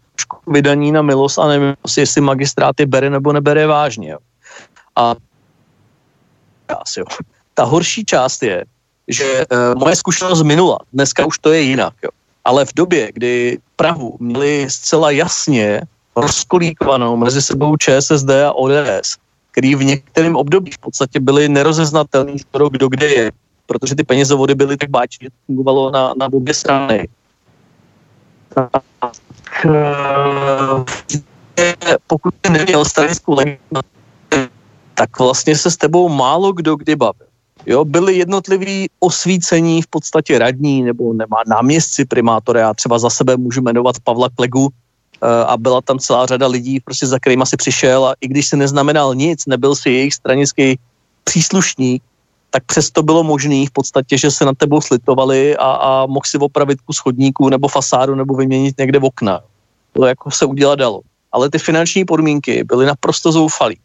vydaní 0.46 0.92
na 0.92 1.02
milost 1.02 1.38
a 1.38 1.48
nevím, 1.48 1.74
jestli 1.96 2.20
magistrát 2.20 2.80
je 2.80 2.86
bere 2.86 3.10
nebo 3.10 3.32
nebere 3.32 3.66
vážně. 3.66 4.10
Jo. 4.10 4.18
A 4.96 5.14
jo. 6.96 7.04
ta 7.54 7.64
horší 7.64 8.04
část 8.04 8.42
je, 8.42 8.64
že 9.08 9.44
moje 9.76 9.96
zkušenost 9.96 10.42
minula, 10.42 10.78
dneska 10.92 11.26
už 11.26 11.38
to 11.38 11.52
je 11.52 11.60
jinak, 11.60 11.94
jo. 12.02 12.10
Ale 12.44 12.64
v 12.64 12.74
době, 12.74 13.10
kdy 13.12 13.58
Prahu 13.76 14.16
měli 14.20 14.70
zcela 14.70 15.10
jasně 15.10 15.80
rozkolíkovanou 16.16 17.16
mezi 17.16 17.42
sebou 17.42 17.76
ČSSD 17.76 18.30
a 18.30 18.52
ODS, 18.52 19.16
který 19.50 19.74
v 19.74 19.84
některém 19.84 20.36
období 20.36 20.70
v 20.70 20.78
podstatě 20.78 21.20
byly 21.20 21.48
nerozeznatelný 21.48 22.38
skoro 22.38 22.68
kdo 22.68 22.88
kde 22.88 23.06
je, 23.06 23.32
protože 23.66 23.94
ty 23.94 24.04
penězovody 24.04 24.54
byly 24.54 24.76
tak 24.76 24.90
báční, 24.90 25.24
že 25.24 25.30
to 25.30 25.36
fungovalo 25.46 25.90
na, 25.90 26.14
na 26.18 26.26
obě 26.32 26.54
strany. 26.54 27.08
Tak, 28.54 28.82
eh, 31.58 31.74
pokud 32.06 32.34
jsi 32.34 32.52
neměl 32.52 32.84
stranickou 32.84 33.34
legitimitu, 33.34 33.88
tak 34.94 35.18
vlastně 35.18 35.56
se 35.56 35.70
s 35.70 35.76
tebou 35.76 36.08
málo 36.08 36.52
kdo 36.52 36.76
kdy 36.76 36.96
bavil. 36.96 37.26
Jo, 37.66 37.84
byli 37.84 38.16
jednotliví 38.16 38.88
osvícení 39.00 39.82
v 39.82 39.86
podstatě 39.86 40.38
radní 40.38 40.82
nebo 40.82 41.12
nemá 41.12 41.42
náměstci 41.46 42.04
primátora. 42.04 42.60
Já 42.60 42.74
třeba 42.74 42.98
za 42.98 43.10
sebe 43.10 43.36
můžu 43.36 43.62
jmenovat 43.62 43.96
Pavla 44.04 44.28
Klegu, 44.36 44.68
Eh, 45.24 45.44
a 45.44 45.56
byla 45.56 45.80
tam 45.80 45.98
celá 45.98 46.26
řada 46.26 46.46
lidí, 46.46 46.80
prostě 46.80 47.06
za 47.06 47.18
kterými 47.18 47.46
si 47.46 47.56
přišel 47.56 48.06
a 48.06 48.14
i 48.20 48.28
když 48.28 48.48
si 48.48 48.56
neznamenal 48.56 49.14
nic, 49.14 49.46
nebyl 49.46 49.74
si 49.74 49.90
jejich 49.90 50.14
stranický 50.14 50.78
příslušník, 51.24 52.02
tak 52.50 52.64
přesto 52.64 53.02
bylo 53.02 53.24
možné 53.24 53.66
v 53.66 53.70
podstatě, 53.70 54.18
že 54.18 54.30
se 54.30 54.44
na 54.44 54.52
tebou 54.54 54.80
slitovali 54.80 55.56
a, 55.56 55.64
a 55.64 56.06
mohl 56.06 56.26
si 56.26 56.38
opravit 56.38 56.80
kus 56.80 56.98
chodníků 56.98 57.48
nebo 57.48 57.68
fasádu 57.68 58.14
nebo 58.14 58.34
vyměnit 58.34 58.78
někde 58.78 58.98
v 58.98 59.04
okna. 59.04 59.40
To 59.92 60.06
jako 60.06 60.30
se 60.30 60.44
udělat 60.44 60.78
dalo. 60.78 61.00
Ale 61.32 61.50
ty 61.50 61.58
finanční 61.58 62.04
podmínky 62.04 62.64
byly 62.64 62.86
naprosto 62.86 63.32
zoufalý. 63.32 63.78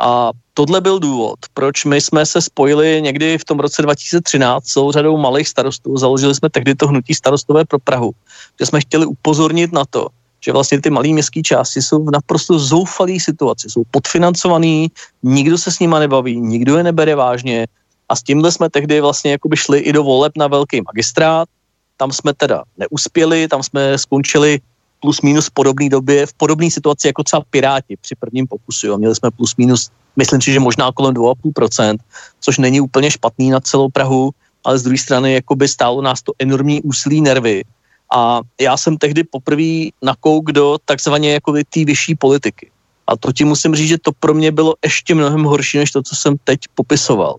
A 0.00 0.30
tohle 0.54 0.80
byl 0.80 0.98
důvod, 0.98 1.38
proč 1.54 1.84
my 1.84 2.00
jsme 2.00 2.26
se 2.26 2.40
spojili 2.40 3.02
někdy 3.02 3.38
v 3.38 3.44
tom 3.44 3.60
roce 3.60 3.82
2013 3.82 4.64
celou 4.64 4.92
řadou 4.92 5.16
malých 5.16 5.48
starostů. 5.48 5.96
Založili 5.96 6.34
jsme 6.34 6.50
tehdy 6.50 6.74
to 6.74 6.86
hnutí 6.86 7.14
starostové 7.14 7.64
pro 7.64 7.78
Prahu, 7.78 8.12
že 8.60 8.66
jsme 8.66 8.80
chtěli 8.80 9.06
upozornit 9.06 9.72
na 9.72 9.84
to, 9.90 10.08
že 10.44 10.52
vlastně 10.52 10.80
ty 10.80 10.90
malé 10.90 11.08
městské 11.08 11.42
části 11.42 11.82
jsou 11.82 12.04
v 12.04 12.10
naprosto 12.10 12.58
zoufalé 12.58 13.20
situaci, 13.20 13.70
jsou 13.70 13.82
podfinancovaný, 13.90 14.88
nikdo 15.22 15.58
se 15.58 15.70
s 15.70 15.78
nima 15.78 15.98
nebaví, 15.98 16.40
nikdo 16.40 16.76
je 16.76 16.82
nebere 16.82 17.14
vážně. 17.14 17.66
A 18.08 18.16
s 18.16 18.22
tímhle 18.22 18.52
jsme 18.52 18.70
tehdy 18.70 19.00
vlastně 19.00 19.30
jakoby 19.30 19.56
šli 19.56 19.78
i 19.78 19.92
do 19.92 20.02
voleb 20.02 20.32
na 20.36 20.46
velký 20.46 20.80
magistrát, 20.80 21.48
tam 21.96 22.12
jsme 22.12 22.34
teda 22.34 22.62
neuspěli, 22.78 23.48
tam 23.48 23.62
jsme 23.62 23.98
skončili 23.98 24.60
plus 25.04 25.20
minus 25.20 25.52
v 25.52 25.60
podobné 25.60 25.92
době, 25.92 26.26
v 26.26 26.32
podobné 26.32 26.72
situaci 26.72 27.12
jako 27.12 27.22
třeba 27.22 27.42
Piráti 27.50 27.96
při 28.00 28.16
prvním 28.16 28.48
pokusu. 28.48 28.86
Jo. 28.86 28.96
Měli 28.96 29.14
jsme 29.14 29.30
plus 29.30 29.52
minus, 29.60 29.92
myslím 30.16 30.40
si, 30.40 30.52
že 30.52 30.60
možná 30.60 30.88
kolem 30.92 31.12
2,5%, 31.14 32.00
což 32.40 32.58
není 32.58 32.80
úplně 32.80 33.10
špatný 33.10 33.52
na 33.52 33.60
celou 33.60 33.92
Prahu, 33.92 34.32
ale 34.64 34.78
z 34.80 34.82
druhé 34.82 34.98
strany 34.98 35.44
jakoby 35.44 35.68
stálo 35.68 36.00
nás 36.00 36.24
to 36.24 36.32
enormní 36.40 36.80
úsilí 36.82 37.20
nervy 37.20 37.68
a 38.08 38.40
já 38.60 38.76
jsem 38.76 38.96
tehdy 38.96 39.28
poprvé 39.28 39.92
nakouk 40.00 40.52
do 40.56 40.80
takzvaně 40.84 41.32
jako 41.32 41.52
té 41.52 41.84
vyšší 41.84 42.14
politiky. 42.16 42.70
A 43.06 43.16
to 43.16 43.32
ti 43.32 43.44
musím 43.44 43.76
říct, 43.76 43.88
že 43.88 43.98
to 44.00 44.12
pro 44.16 44.32
mě 44.34 44.52
bylo 44.52 44.74
ještě 44.80 45.14
mnohem 45.14 45.44
horší, 45.44 45.84
než 45.84 45.92
to, 45.92 46.02
co 46.02 46.16
jsem 46.16 46.36
teď 46.44 46.60
popisoval. 46.74 47.36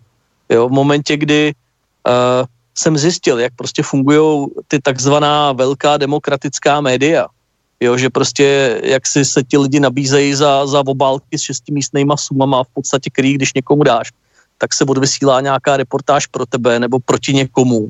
Jo, 0.50 0.70
v 0.70 0.72
momentě, 0.72 1.18
kdy 1.18 1.54
uh, 2.06 2.46
jsem 2.78 2.98
zjistil, 2.98 3.40
jak 3.40 3.54
prostě 3.58 3.84
fungují 3.84 4.48
ty 4.68 4.78
takzvaná 4.80 5.52
velká 5.52 5.98
demokratická 5.98 6.82
média, 6.82 7.26
jo, 7.80 7.98
že 7.98 8.10
prostě 8.10 8.80
jak 8.84 9.08
si 9.08 9.26
se 9.26 9.44
ti 9.44 9.58
lidi 9.58 9.80
nabízejí 9.80 10.36
za, 10.36 10.68
za 10.68 10.84
obálky 10.88 11.38
s 11.38 11.42
šestimístnýma 11.42 12.18
sumama 12.18 12.64
v 12.64 12.68
podstatě, 12.74 13.10
který 13.10 13.34
když 13.34 13.54
někomu 13.54 13.84
dáš, 13.84 14.12
tak 14.58 14.74
se 14.74 14.86
odvysílá 14.86 15.42
nějaká 15.42 15.78
reportáž 15.78 16.28
pro 16.28 16.46
tebe 16.46 16.80
nebo 16.80 17.00
proti 17.00 17.34
někomu 17.34 17.90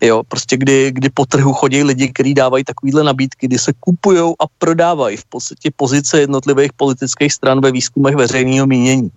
Jo, 0.00 0.22
prostě 0.28 0.56
kdy, 0.56 0.90
kdy 0.92 1.08
po 1.10 1.26
trhu 1.26 1.52
chodí 1.52 1.82
lidi, 1.82 2.08
kteří 2.08 2.34
dávají 2.34 2.64
takovýhle 2.64 3.04
nabídky, 3.04 3.46
kdy 3.46 3.58
se 3.58 3.72
kupují 3.80 4.34
a 4.38 4.44
prodávají 4.58 5.16
v 5.16 5.24
podstatě 5.24 5.70
pozice 5.76 6.20
jednotlivých 6.20 6.72
politických 6.72 7.32
stran 7.32 7.60
ve 7.60 7.72
výzkumech 7.72 8.16
veřejného 8.16 8.66
mínění. 8.66 9.10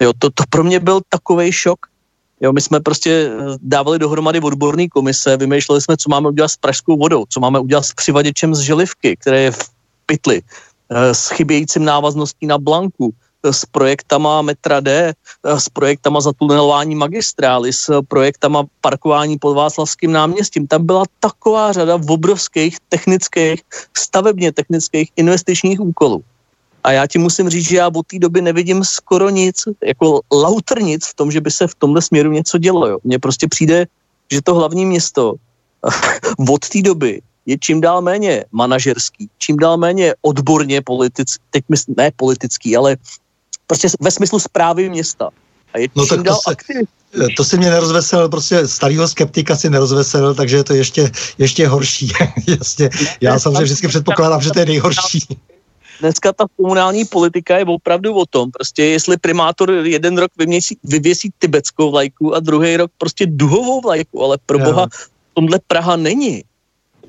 Jo, 0.00 0.12
to, 0.18 0.30
to 0.30 0.44
pro 0.50 0.64
mě 0.64 0.80
byl 0.80 1.00
takový 1.08 1.52
šok. 1.52 1.78
Jo, 2.42 2.52
my 2.52 2.60
jsme 2.60 2.80
prostě 2.80 3.30
eh, 3.30 3.44
dávali 3.62 3.98
dohromady 3.98 4.40
odborné 4.40 4.88
komise, 4.88 5.36
vymýšleli 5.36 5.80
jsme, 5.80 5.96
co 5.96 6.10
máme 6.10 6.28
udělat 6.28 6.48
s 6.48 6.56
pražskou 6.56 6.96
vodou, 6.96 7.24
co 7.28 7.40
máme 7.40 7.58
udělat 7.58 7.82
s 7.82 7.92
přivaděčem 7.94 8.54
z 8.54 8.60
želivky, 8.60 9.16
které 9.16 9.40
je 9.40 9.50
v 9.50 9.70
pytli, 10.06 10.42
eh, 10.90 11.14
s 11.14 11.28
chybějícím 11.28 11.84
návazností 11.84 12.46
na 12.46 12.58
Blanku, 12.58 13.14
s 13.42 13.66
projektama 13.66 14.42
metra 14.42 14.80
D, 14.80 15.14
s 15.42 15.68
projektama 15.68 16.20
zatunelování 16.20 16.94
magistrály, 16.94 17.72
s 17.72 18.02
projektama 18.08 18.64
parkování 18.80 19.38
pod 19.38 19.54
Václavským 19.54 20.12
náměstím. 20.12 20.66
Tam 20.66 20.86
byla 20.86 21.04
taková 21.20 21.72
řada 21.72 21.98
obrovských 22.08 22.78
technických, 22.88 23.62
stavebně 23.98 24.52
technických 24.52 25.10
investičních 25.16 25.80
úkolů. 25.80 26.22
A 26.84 26.92
já 26.92 27.06
ti 27.06 27.18
musím 27.18 27.48
říct, 27.48 27.68
že 27.68 27.76
já 27.76 27.90
od 27.94 28.06
té 28.06 28.18
doby 28.18 28.42
nevidím 28.42 28.84
skoro 28.84 29.30
nic, 29.30 29.64
jako 29.84 30.20
lauter 30.32 30.82
nic 30.82 31.06
v 31.06 31.14
tom, 31.14 31.30
že 31.30 31.40
by 31.40 31.50
se 31.50 31.66
v 31.66 31.74
tomhle 31.74 32.02
směru 32.02 32.32
něco 32.32 32.58
dělo. 32.58 32.98
Mně 33.04 33.18
prostě 33.18 33.48
přijde, 33.48 33.86
že 34.32 34.42
to 34.42 34.54
hlavní 34.54 34.86
město 34.86 35.34
od 36.50 36.68
té 36.68 36.82
doby 36.82 37.22
je 37.46 37.58
čím 37.58 37.80
dál 37.80 38.02
méně 38.02 38.44
manažerský, 38.52 39.28
čím 39.38 39.56
dál 39.56 39.76
méně 39.76 40.14
odborně 40.22 40.82
politický, 40.82 41.44
teď 41.50 41.64
myslím, 41.68 41.94
ne 41.98 42.10
politický, 42.16 42.76
ale 42.76 42.96
prostě 43.66 43.88
ve 44.00 44.10
smyslu 44.10 44.38
zprávy 44.38 44.90
města. 44.90 45.30
A 45.74 45.78
je 45.78 45.88
no 45.96 46.06
tak 46.06 46.22
to, 46.22 46.34
se, 46.34 46.56
to 47.36 47.44
si 47.44 47.58
mě 47.58 47.70
nerozveselil, 47.70 48.28
prostě 48.28 48.68
starého 48.68 49.08
skeptika 49.08 49.56
si 49.56 49.70
nerozveselil, 49.70 50.34
takže 50.34 50.56
je 50.56 50.64
to 50.64 50.74
ještě, 50.74 51.10
ještě 51.38 51.68
horší. 51.68 52.12
Jasně. 52.46 52.90
Já 53.20 53.38
samozřejmě 53.38 53.64
vždycky 53.64 53.88
předpokládám, 53.88 54.40
že 54.40 54.50
to 54.50 54.58
je 54.58 54.66
nejhorší. 54.66 55.20
Dneska 56.00 56.32
ta 56.32 56.44
komunální 56.56 57.04
politika 57.04 57.58
je 57.58 57.64
opravdu 57.64 58.14
o 58.14 58.26
tom, 58.26 58.50
prostě 58.50 58.84
jestli 58.84 59.16
primátor 59.16 59.70
jeden 59.70 60.18
rok 60.18 60.30
vyměsí, 60.38 60.78
vyvěsí 60.84 61.30
tibetskou 61.38 61.90
vlajku 61.90 62.34
a 62.34 62.40
druhý 62.40 62.76
rok 62.76 62.90
prostě 62.98 63.26
duhovou 63.26 63.80
vlajku, 63.80 64.24
ale 64.24 64.38
pro 64.46 64.58
boha 64.58 64.86
tomhle 65.34 65.60
Praha 65.66 65.96
není. 65.96 66.44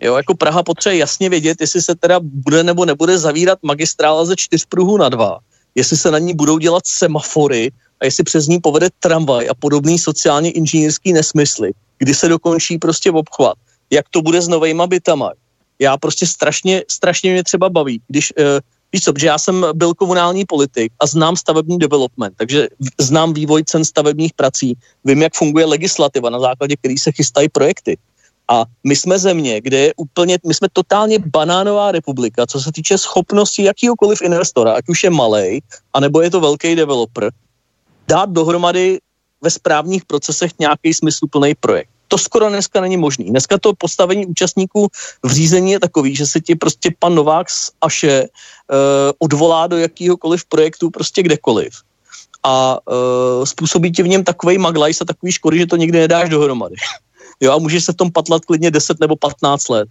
Jo, 0.02 0.16
jako 0.16 0.36
Praha 0.36 0.64
potřebuje 0.64 1.00
jasně 1.00 1.30
vědět, 1.30 1.62
jestli 1.62 1.82
se 1.82 1.96
teda 1.96 2.20
bude 2.24 2.64
nebo 2.64 2.86
nebude 2.86 3.18
zavírat 3.18 3.60
magistrála 3.64 4.26
ze 4.26 4.36
čtyř 4.36 4.66
pruhů 4.66 4.98
na 4.98 5.10
dva 5.10 5.40
jestli 5.76 5.98
se 5.98 6.12
na 6.12 6.20
ní 6.20 6.34
budou 6.34 6.58
dělat 6.58 6.84
semafory 6.88 7.72
a 8.02 8.06
jestli 8.06 8.24
přes 8.24 8.48
ní 8.48 8.60
povede 8.60 8.90
tramvaj 9.00 9.50
a 9.50 9.54
podobný 9.54 10.00
sociálně 10.00 10.52
inženýrský 10.52 11.14
nesmysly, 11.14 11.72
kdy 11.98 12.14
se 12.14 12.28
dokončí 12.28 12.78
prostě 12.78 13.12
v 13.12 13.16
obchvat, 13.16 13.58
jak 13.90 14.10
to 14.10 14.22
bude 14.22 14.42
s 14.42 14.48
novejma 14.48 14.88
bytama. 14.88 15.32
Já 15.80 15.98
prostě 15.98 16.28
strašně, 16.28 16.84
strašně 16.92 17.32
mě 17.32 17.44
třeba 17.44 17.70
baví, 17.70 18.02
když, 18.08 18.34
uh, 18.38 18.46
víš 18.94 19.04
co, 19.04 19.14
že 19.18 19.28
já 19.28 19.38
jsem 19.38 19.66
byl 19.74 19.94
komunální 19.94 20.46
politik 20.46 20.94
a 21.00 21.08
znám 21.08 21.36
stavební 21.36 21.78
development, 21.80 22.34
takže 22.38 22.68
znám 23.00 23.34
vývoj 23.34 23.64
cen 23.64 23.86
stavebních 23.86 24.34
prací, 24.34 24.78
vím, 25.06 25.22
jak 25.22 25.34
funguje 25.34 25.66
legislativa, 25.66 26.30
na 26.30 26.40
základě 26.40 26.76
který 26.76 26.98
se 26.98 27.12
chystají 27.12 27.50
projekty. 27.50 27.98
A 28.48 28.66
my 28.84 28.96
jsme 28.96 29.20
země, 29.20 29.62
kde 29.62 29.78
je 29.78 29.94
úplně, 29.98 30.38
my 30.48 30.54
jsme 30.54 30.68
totálně 30.74 31.20
banánová 31.20 31.92
republika, 31.92 32.46
co 32.46 32.62
se 32.62 32.72
týče 32.72 32.98
schopnosti 32.98 33.64
jakýhokoliv 33.64 34.22
investora, 34.22 34.74
ať 34.74 34.86
už 34.90 35.04
je 35.04 35.10
malý, 35.10 35.62
anebo 35.94 36.22
je 36.22 36.30
to 36.32 36.40
velký 36.40 36.76
developer, 36.76 37.32
dát 38.08 38.30
dohromady 38.30 39.00
ve 39.42 39.50
správních 39.50 40.06
procesech 40.06 40.52
nějaký 40.60 40.94
smysluplný 40.94 41.56
projekt. 41.56 41.93
To 42.14 42.18
skoro 42.18 42.50
dneska 42.50 42.82
není 42.82 42.98
možný. 42.98 43.26
Dneska 43.26 43.58
to 43.58 43.74
postavení 43.74 44.26
účastníků 44.26 44.88
v 45.24 45.32
řízení 45.32 45.72
je 45.72 45.80
takový, 45.80 46.16
že 46.16 46.26
se 46.28 46.42
ti 46.42 46.56
prostě 46.56 46.94
pan 47.00 47.16
Novák 47.16 47.50
z 47.50 47.72
Aše 47.82 48.22
uh, 48.22 48.28
odvolá 49.20 49.68
do 49.68 49.78
jakýhokoliv 49.78 50.46
projektu 50.46 50.90
prostě 50.90 51.24
kdekoliv 51.24 51.74
a 52.44 52.78
uh, 52.78 53.46
způsobí 53.46 53.92
ti 53.92 54.04
v 54.04 54.08
něm 54.08 54.24
takový 54.24 54.58
maglajs 54.58 55.02
a 55.02 55.06
takový 55.06 55.32
škody, 55.32 55.58
že 55.58 55.66
to 55.66 55.76
nikdy 55.76 56.00
nedáš 56.00 56.30
dohromady. 56.30 56.76
Jo, 57.42 57.52
a 57.52 57.58
můžeš 57.58 57.84
se 57.84 57.94
v 57.94 57.96
tom 57.96 58.12
patlat 58.12 58.46
klidně 58.46 58.72
10 58.72 59.00
nebo 59.00 59.16
15 59.16 59.70
let. 59.70 59.88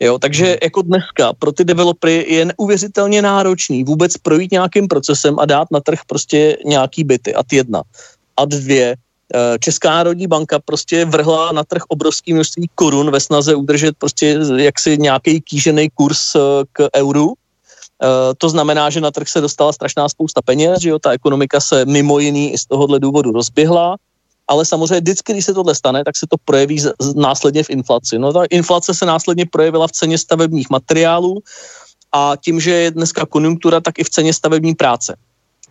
Jo, 0.00 0.18
takže 0.18 0.58
jako 0.62 0.82
dneska 0.82 1.32
pro 1.32 1.52
ty 1.52 1.64
developery 1.64 2.26
je 2.28 2.44
neuvěřitelně 2.44 3.22
náročný 3.22 3.84
vůbec 3.84 4.16
projít 4.16 4.52
nějakým 4.52 4.88
procesem 4.88 5.38
a 5.40 5.44
dát 5.44 5.68
na 5.72 5.80
trh 5.80 5.98
prostě 6.06 6.56
nějaký 6.64 7.04
byty. 7.04 7.34
Ad 7.34 7.52
jedna. 7.52 7.82
Ad 8.36 8.48
dvě. 8.48 8.96
Eh, 9.34 9.58
Česká 9.58 9.90
národní 9.90 10.26
banka 10.26 10.58
prostě 10.58 11.04
vrhla 11.04 11.52
na 11.52 11.64
trh 11.64 11.82
obrovský 11.88 12.32
množství 12.32 12.70
korun 12.74 13.10
ve 13.10 13.20
snaze 13.20 13.54
udržet 13.54 13.96
prostě 13.98 14.38
jaksi 14.56 14.98
nějaký 14.98 15.40
kýžený 15.40 15.88
kurz 15.94 16.34
eh, 16.34 16.40
k 16.72 16.88
euru. 16.96 17.32
Eh, 17.32 18.06
to 18.38 18.48
znamená, 18.48 18.90
že 18.90 19.00
na 19.00 19.10
trh 19.10 19.28
se 19.28 19.40
dostala 19.40 19.72
strašná 19.72 20.08
spousta 20.08 20.42
peněz, 20.44 20.80
že 20.80 20.90
jo, 20.90 20.98
ta 20.98 21.12
ekonomika 21.12 21.60
se 21.60 21.84
mimo 21.84 22.18
jiný 22.18 22.52
i 22.52 22.58
z 22.58 22.66
tohohle 22.66 23.00
důvodu 23.00 23.32
rozběhla 23.32 23.96
ale 24.48 24.66
samozřejmě 24.66 25.00
vždycky, 25.00 25.32
když 25.32 25.44
se 25.44 25.54
tohle 25.54 25.74
stane, 25.74 26.04
tak 26.04 26.16
se 26.16 26.26
to 26.26 26.36
projeví 26.44 26.80
z, 26.80 26.92
z, 27.00 27.14
následně 27.14 27.62
v 27.62 27.70
inflaci. 27.70 28.18
No 28.18 28.32
ta 28.32 28.44
inflace 28.50 28.94
se 28.94 29.06
následně 29.06 29.46
projevila 29.46 29.86
v 29.88 29.92
ceně 29.92 30.18
stavebních 30.18 30.70
materiálů 30.70 31.40
a 32.12 32.32
tím, 32.36 32.60
že 32.60 32.70
je 32.70 32.90
dneska 32.90 33.26
konjunktura, 33.26 33.80
tak 33.80 33.98
i 33.98 34.04
v 34.04 34.10
ceně 34.10 34.34
stavební 34.34 34.74
práce. 34.74 35.16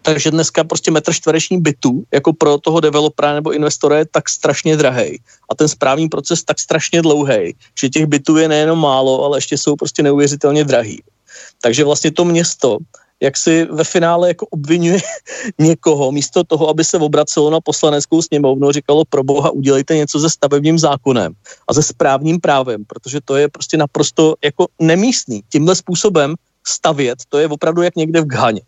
Takže 0.02 0.32
dneska 0.32 0.64
prostě 0.64 0.92
metr 0.92 1.14
čtvereční 1.14 1.62
bytu 1.62 2.04
jako 2.14 2.34
pro 2.34 2.58
toho 2.58 2.80
developera 2.80 3.34
nebo 3.34 3.52
investora 3.52 3.98
je 3.98 4.06
tak 4.06 4.30
strašně 4.30 4.78
drahý 4.78 5.22
a 5.50 5.56
ten 5.56 5.68
správní 5.68 6.10
proces 6.10 6.44
tak 6.44 6.60
strašně 6.60 7.02
dlouhý, 7.02 7.56
že 7.80 7.90
těch 7.90 8.06
bytů 8.06 8.38
je 8.38 8.48
nejenom 8.48 8.80
málo, 8.80 9.24
ale 9.24 9.38
ještě 9.38 9.58
jsou 9.58 9.76
prostě 9.76 10.04
neuvěřitelně 10.04 10.64
drahý. 10.64 11.04
Takže 11.62 11.84
vlastně 11.84 12.12
to 12.12 12.26
město 12.26 12.78
jak 13.22 13.38
si 13.38 13.66
ve 13.66 13.84
finále 13.84 14.28
jako 14.28 14.46
obvinuje 14.46 15.00
někoho, 15.60 16.12
místo 16.12 16.44
toho, 16.44 16.70
aby 16.70 16.84
se 16.84 16.98
obracelo 16.98 17.50
na 17.50 17.62
poslaneckou 17.62 18.22
sněmovnu, 18.22 18.72
říkalo 18.72 19.06
pro 19.10 19.24
boha, 19.24 19.50
udělejte 19.50 19.96
něco 19.96 20.20
se 20.20 20.30
stavebním 20.30 20.80
zákonem 20.80 21.34
a 21.68 21.74
se 21.74 21.84
správním 21.84 22.40
právem, 22.40 22.86
protože 22.86 23.20
to 23.26 23.36
je 23.36 23.50
prostě 23.50 23.78
naprosto 23.78 24.36
jako 24.44 24.68
nemístný. 24.80 25.42
Tímhle 25.50 25.76
způsobem 25.76 26.36
stavět, 26.68 27.20
to 27.30 27.38
je 27.38 27.48
opravdu 27.48 27.82
jak 27.82 27.96
někde 27.96 28.22
v 28.22 28.26
Ghaně. 28.26 28.62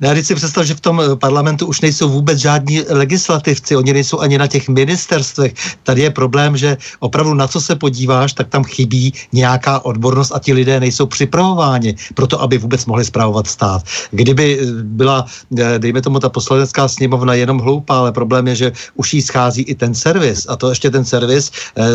Já 0.00 0.12
když 0.12 0.26
si 0.26 0.34
představ, 0.34 0.64
že 0.64 0.74
v 0.74 0.80
tom 0.80 1.00
eh, 1.00 1.16
parlamentu 1.16 1.66
už 1.66 1.80
nejsou 1.80 2.08
vůbec 2.08 2.38
žádní 2.38 2.80
legislativci, 2.88 3.76
oni 3.76 3.92
nejsou 3.92 4.20
ani 4.20 4.38
na 4.38 4.46
těch 4.46 4.68
ministerstvech. 4.68 5.54
Tady 5.82 6.02
je 6.02 6.10
problém, 6.10 6.56
že 6.56 6.76
opravdu 7.00 7.34
na 7.34 7.46
co 7.48 7.60
se 7.60 7.76
podíváš, 7.76 8.32
tak 8.32 8.48
tam 8.48 8.64
chybí 8.64 9.12
nějaká 9.32 9.84
odbornost 9.84 10.32
a 10.34 10.38
ti 10.38 10.52
lidé 10.52 10.80
nejsou 10.80 11.06
připravováni 11.06 11.94
pro 12.14 12.26
to, 12.26 12.42
aby 12.42 12.58
vůbec 12.58 12.86
mohli 12.86 13.04
zpravovat 13.04 13.46
stát. 13.46 13.82
Kdyby 14.10 14.58
eh, 14.60 14.66
byla, 14.82 15.26
eh, 15.58 15.78
dejme 15.78 16.02
tomu, 16.02 16.18
ta 16.18 16.28
poslanecká 16.28 16.88
sněmovna 16.88 17.34
jenom 17.34 17.58
hloupá, 17.58 17.98
ale 17.98 18.12
problém 18.12 18.48
je, 18.48 18.56
že 18.56 18.72
už 18.94 19.14
jí 19.14 19.22
schází 19.22 19.62
i 19.62 19.74
ten 19.74 19.94
servis 19.94 20.46
a 20.48 20.56
to 20.56 20.68
ještě 20.68 20.90
ten 20.90 21.04
servis 21.04 21.50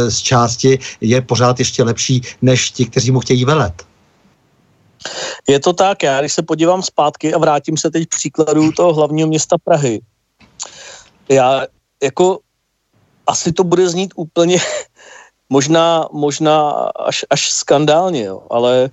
z 0.10 0.18
části 0.18 0.80
je 1.02 1.22
pořád 1.22 1.60
ještě 1.60 1.84
lepší 1.84 2.22
než 2.42 2.72
ti, 2.72 2.86
kteří 2.86 3.12
mu 3.12 3.20
chtějí 3.20 3.46
velet. 3.46 3.93
Je 5.47 5.60
to 5.60 5.74
tak, 5.74 6.04
já 6.04 6.20
když 6.20 6.34
se 6.34 6.41
podívám 6.41 6.82
zpátky 6.82 7.34
a 7.34 7.38
vrátím 7.38 7.78
se 7.78 7.91
teď 7.91 8.10
příkladu 8.10 8.72
toho 8.72 8.93
hlavního 8.93 9.28
města 9.28 9.58
Prahy, 9.64 10.01
já 11.30 11.66
jako 12.04 12.39
asi 13.28 13.51
to 13.51 13.64
bude 13.64 13.89
znít 13.89 14.14
úplně 14.16 14.58
možná, 15.49 16.08
možná 16.12 16.70
až, 17.06 17.26
až 17.30 17.51
skandálně, 17.51 18.24
jo, 18.24 18.43
ale 18.49 18.89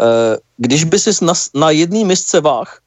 eh, 0.00 0.36
když 0.56 0.84
by 0.84 0.98
si 0.98 1.24
na, 1.24 1.32
na 1.54 1.70
jedný 1.70 2.04
misce 2.04 2.40
váh 2.40 2.78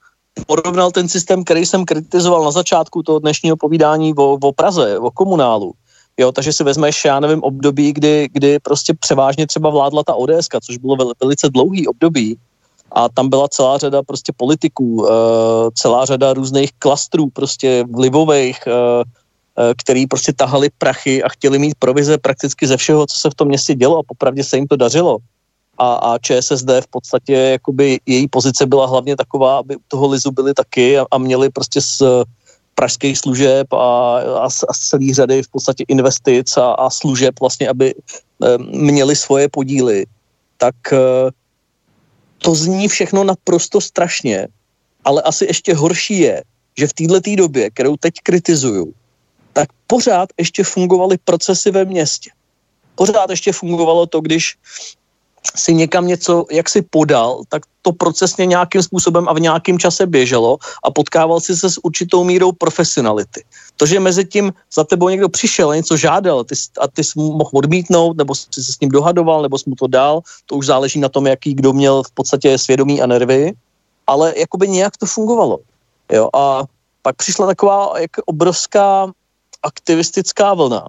porovnal 0.47 0.91
ten 0.91 1.09
systém, 1.09 1.43
který 1.43 1.65
jsem 1.65 1.85
kritizoval 1.85 2.43
na 2.43 2.51
začátku 2.51 3.03
toho 3.03 3.19
dnešního 3.19 3.57
povídání 3.57 4.13
o, 4.15 4.37
o 4.41 4.51
Praze, 4.51 4.99
o 4.99 5.11
komunálu, 5.11 5.73
Jo, 6.19 6.31
takže 6.31 6.53
si 6.53 6.63
vezmeš, 6.63 7.05
já 7.05 7.19
nevím, 7.19 7.43
období, 7.43 7.93
kdy, 7.93 8.29
kdy 8.31 8.59
prostě 8.59 8.93
převážně 8.93 9.47
třeba 9.47 9.69
vládla 9.69 10.03
ta 10.03 10.13
ODS, 10.13 10.47
což 10.63 10.77
bylo 10.77 10.97
velice 11.21 11.49
dlouhý 11.49 11.87
období, 11.87 12.37
a 12.91 13.09
tam 13.09 13.29
byla 13.29 13.47
celá 13.47 13.77
řada 13.77 14.03
prostě 14.03 14.33
politiků, 14.37 14.95
uh, 15.01 15.07
celá 15.73 16.05
řada 16.05 16.33
různých 16.33 16.69
klastrů 16.79 17.29
prostě 17.29 17.85
vlivových, 17.91 18.59
uh, 18.67 18.73
uh, 18.73 19.03
který 19.77 20.07
prostě 20.07 20.33
tahali 20.33 20.69
prachy 20.77 21.23
a 21.23 21.29
chtěli 21.29 21.59
mít 21.59 21.75
provize 21.79 22.17
prakticky 22.17 22.67
ze 22.67 22.77
všeho, 22.77 23.07
co 23.07 23.19
se 23.19 23.29
v 23.29 23.35
tom 23.35 23.47
městě 23.47 23.75
dělo 23.75 23.97
a 23.97 24.07
popravdě 24.07 24.43
se 24.43 24.57
jim 24.57 24.67
to 24.67 24.75
dařilo. 24.75 25.17
A, 25.77 25.93
a 25.93 26.17
ČSSD 26.17 26.69
v 26.81 26.87
podstatě, 26.89 27.33
jakoby 27.33 27.99
její 28.05 28.27
pozice 28.27 28.65
byla 28.65 28.85
hlavně 28.87 29.15
taková, 29.15 29.57
aby 29.57 29.75
u 29.75 29.81
toho 29.87 30.07
Lizu 30.07 30.31
byli 30.31 30.53
taky 30.53 30.99
a, 30.99 31.05
a 31.11 31.17
měli 31.17 31.49
prostě 31.49 31.81
z 31.81 32.01
pražských 32.75 33.17
služeb 33.17 33.67
a, 33.73 34.19
a, 34.19 34.47
a 34.47 34.73
z 34.73 34.79
celý 34.79 35.13
řady 35.13 35.43
v 35.43 35.51
podstatě 35.51 35.83
investic 35.87 36.57
a, 36.57 36.71
a 36.71 36.89
služeb 36.89 37.35
vlastně, 37.39 37.69
aby 37.69 37.91
um, 37.91 38.71
měli 38.71 39.15
svoje 39.15 39.49
podíly, 39.51 40.05
tak 40.57 40.75
uh, 40.91 41.29
to 42.39 42.55
zní 42.55 42.87
všechno 42.87 43.23
naprosto 43.23 43.81
strašně, 43.81 44.47
ale 45.03 45.21
asi 45.21 45.45
ještě 45.45 45.73
horší 45.73 46.19
je, 46.19 46.43
že 46.77 46.87
v 46.87 46.93
této 46.93 47.35
době, 47.35 47.69
kterou 47.69 47.97
teď 47.97 48.13
kritizuju, 48.23 48.93
tak 49.53 49.69
pořád 49.87 50.29
ještě 50.37 50.63
fungovaly 50.63 51.17
procesy 51.23 51.71
ve 51.71 51.85
městě. 51.85 52.31
Pořád 52.95 53.29
ještě 53.29 53.51
fungovalo 53.51 54.05
to, 54.05 54.21
když 54.21 54.55
si 55.55 55.73
někam 55.73 56.07
něco, 56.07 56.45
jak 56.51 56.69
si 56.69 56.81
podal, 56.81 57.41
tak 57.49 57.61
to 57.81 57.91
procesně 57.91 58.45
nějakým 58.45 58.83
způsobem 58.83 59.29
a 59.29 59.33
v 59.33 59.39
nějakém 59.39 59.79
čase 59.79 60.05
běželo 60.05 60.57
a 60.83 60.91
potkával 60.91 61.39
si 61.39 61.55
se 61.55 61.69
s 61.69 61.79
určitou 61.83 62.23
mírou 62.23 62.51
profesionality. 62.51 63.43
To, 63.79 63.85
že 63.85 63.99
mezi 63.99 64.25
tím 64.25 64.53
za 64.73 64.83
tebou 64.83 65.09
někdo 65.09 65.29
přišel 65.29 65.69
a 65.69 65.75
něco 65.75 65.97
žádal 65.97 66.43
ty, 66.43 66.55
a 66.81 66.87
ty 66.87 67.03
jsi 67.03 67.19
mohl 67.19 67.49
odmítnout, 67.53 68.17
nebo 68.17 68.35
jsi 68.35 68.47
se 68.51 68.73
s 68.73 68.79
ním 68.79 68.91
dohadoval, 68.91 69.41
nebo 69.41 69.57
jsi 69.57 69.69
mu 69.69 69.75
to 69.75 69.87
dal, 69.87 70.21
to 70.45 70.55
už 70.55 70.65
záleží 70.65 70.99
na 70.99 71.09
tom, 71.09 71.27
jaký 71.27 71.53
kdo 71.53 71.73
měl 71.73 72.03
v 72.03 72.11
podstatě 72.11 72.57
svědomí 72.57 73.01
a 73.01 73.07
nervy, 73.07 73.53
ale 74.07 74.33
jakoby 74.37 74.67
nějak 74.67 74.97
to 74.97 75.05
fungovalo. 75.05 75.57
Jo, 76.11 76.29
a 76.33 76.63
pak 77.01 77.15
přišla 77.15 77.47
taková 77.47 77.99
jak 77.99 78.11
obrovská 78.25 79.11
aktivistická 79.63 80.53
vlna, 80.53 80.87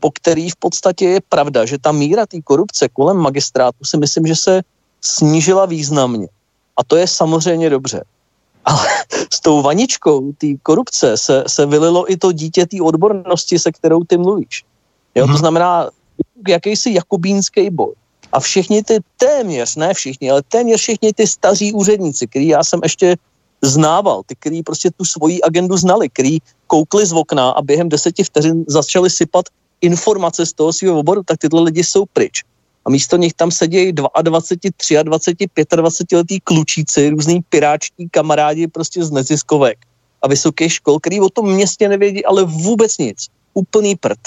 po 0.00 0.10
který 0.10 0.50
v 0.50 0.56
podstatě 0.56 1.04
je 1.04 1.20
pravda, 1.28 1.66
že 1.66 1.78
ta 1.78 1.92
míra 1.92 2.26
té 2.26 2.42
korupce 2.42 2.88
kolem 2.88 3.16
magistrátu 3.16 3.84
si 3.84 3.96
myslím, 3.96 4.26
že 4.26 4.36
se 4.36 4.62
snížila 5.00 5.66
významně. 5.66 6.28
A 6.76 6.84
to 6.84 6.96
je 6.96 7.06
samozřejmě 7.06 7.70
dobře. 7.70 8.04
Ale 8.70 8.86
s 9.34 9.40
tou 9.40 9.62
vaničkou 9.62 10.32
té 10.38 10.46
korupce 10.62 11.16
se, 11.16 11.44
se 11.46 11.66
vylilo 11.66 12.12
i 12.12 12.16
to 12.16 12.32
dítě 12.32 12.66
té 12.66 12.78
odbornosti, 12.82 13.58
se 13.58 13.72
kterou 13.72 14.04
ty 14.04 14.16
mluvíš. 14.16 14.64
Jo. 15.14 15.24
To 15.24 15.28
mhm. 15.28 15.38
znamená 15.38 15.90
jakýsi 16.48 16.94
jakubínský 16.94 17.70
boj. 17.70 17.94
A 18.32 18.40
všichni 18.40 18.82
ty 18.82 18.98
téměř, 19.18 19.76
ne 19.76 19.94
všichni, 19.94 20.30
ale 20.30 20.42
téměř 20.42 20.80
všichni 20.80 21.12
ty 21.12 21.26
staří 21.26 21.72
úředníci, 21.72 22.26
který 22.26 22.48
já 22.48 22.64
jsem 22.64 22.80
ještě 22.82 23.16
znával, 23.62 24.22
ty, 24.26 24.34
který 24.38 24.62
prostě 24.62 24.90
tu 24.90 25.04
svoji 25.04 25.42
agendu 25.42 25.76
znali, 25.76 26.08
který 26.08 26.38
koukli 26.66 27.06
z 27.06 27.12
okna 27.12 27.50
a 27.50 27.62
během 27.62 27.88
deseti 27.88 28.24
vteřin 28.24 28.64
začali 28.68 29.10
sypat 29.10 29.44
informace 29.80 30.46
z 30.46 30.52
toho 30.52 30.72
svého 30.72 30.98
oboru, 30.98 31.22
tak 31.26 31.38
tyhle 31.38 31.60
lidi 31.62 31.84
jsou 31.84 32.04
pryč. 32.12 32.44
A 32.84 32.90
místo 32.90 33.16
nich 33.16 33.32
tam 33.32 33.50
sedějí 33.50 33.92
22, 33.92 34.22
23, 34.22 34.96
25 35.76 36.16
letý 36.16 36.40
klučíci, 36.40 37.10
různý 37.10 37.40
piráčtí 37.48 38.08
kamarádi 38.10 38.66
prostě 38.66 39.04
z 39.04 39.10
neziskovek 39.10 39.78
a 40.22 40.28
vysokých 40.28 40.72
škol, 40.72 41.00
který 41.00 41.20
o 41.20 41.30
tom 41.30 41.54
městě 41.54 41.88
nevědí, 41.88 42.24
ale 42.24 42.44
vůbec 42.44 42.98
nic. 42.98 43.26
Úplný 43.54 43.96
prd. 43.96 44.18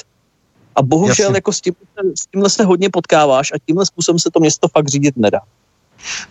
A 0.76 0.82
bohužel 0.82 1.26
Jasně. 1.26 1.38
jako 1.38 1.54
s, 1.54 1.62
tím, 1.62 1.74
s 2.16 2.26
tímhle 2.32 2.50
se 2.50 2.64
hodně 2.64 2.90
potkáváš 2.90 3.52
a 3.52 3.56
tímhle 3.66 3.86
způsobem 3.86 4.20
se 4.20 4.32
to 4.32 4.40
město 4.40 4.68
fakt 4.68 4.88
řídit 4.88 5.18
nedá. 5.18 5.42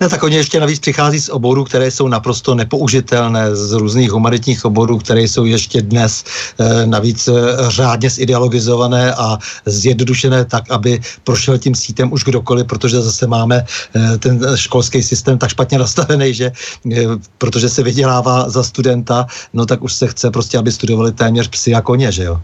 Ne, 0.01 0.09
tak 0.09 0.23
oni 0.23 0.37
ještě 0.37 0.61
navíc 0.61 0.79
přichází 0.79 1.21
z 1.21 1.29
oborů, 1.29 1.65
které 1.65 1.91
jsou 1.91 2.09
naprosto 2.09 2.55
nepoužitelné, 2.55 3.57
z 3.57 3.73
různých 3.73 4.11
humanitních 4.13 4.65
oborů, 4.65 4.99
které 4.99 5.21
jsou 5.23 5.45
ještě 5.45 5.83
dnes 5.83 6.25
e, 6.59 6.87
navíc 6.87 7.29
e, 7.29 7.33
řádně 7.69 8.11
zideologizované 8.11 9.15
a 9.15 9.39
zjednodušené 9.67 10.45
tak, 10.45 10.71
aby 10.71 11.01
prošel 11.25 11.59
tím 11.59 11.75
sítem 11.75 12.13
už 12.13 12.25
kdokoliv, 12.25 12.67
protože 12.67 13.03
zase 13.03 13.27
máme 13.27 13.65
e, 13.97 14.19
ten 14.19 14.41
školský 14.55 15.03
systém 15.03 15.39
tak 15.39 15.51
špatně 15.51 15.79
nastavený, 15.79 16.35
že 16.35 16.53
e, 16.93 17.07
protože 17.39 17.69
se 17.69 17.83
vydělává 17.83 18.51
za 18.51 18.63
studenta, 18.63 19.27
no 19.53 19.67
tak 19.67 19.83
už 19.83 19.93
se 19.93 20.07
chce 20.07 20.31
prostě, 20.31 20.59
aby 20.59 20.73
studovali 20.73 21.13
téměř 21.13 21.49
psy 21.49 21.75
a 21.75 21.81
koně, 21.81 22.13
že 22.13 22.25
jo? 22.25 22.41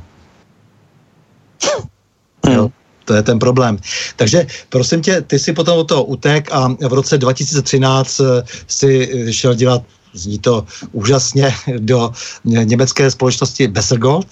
Hmm. 2.47 2.55
jo? 2.57 2.71
To 3.09 3.15
je 3.15 3.23
ten 3.23 3.39
problém. 3.39 3.79
Takže 4.17 4.47
prosím 4.69 5.01
tě, 5.03 5.21
ty 5.21 5.39
si 5.39 5.53
potom 5.53 5.79
o 5.79 5.85
to 5.85 6.05
utek 6.05 6.53
a 6.53 6.69
v 6.69 6.93
roce 6.93 7.19
2013 7.19 8.21
eh, 8.21 8.45
si 8.69 9.09
eh, 9.09 9.33
šel 9.33 9.55
dělat, 9.55 9.83
zní 10.13 10.39
to 10.39 10.65
úžasně, 10.93 11.55
do 11.79 12.13
německé 12.45 13.11
společnosti 13.11 13.69
Bessergold 13.69 14.27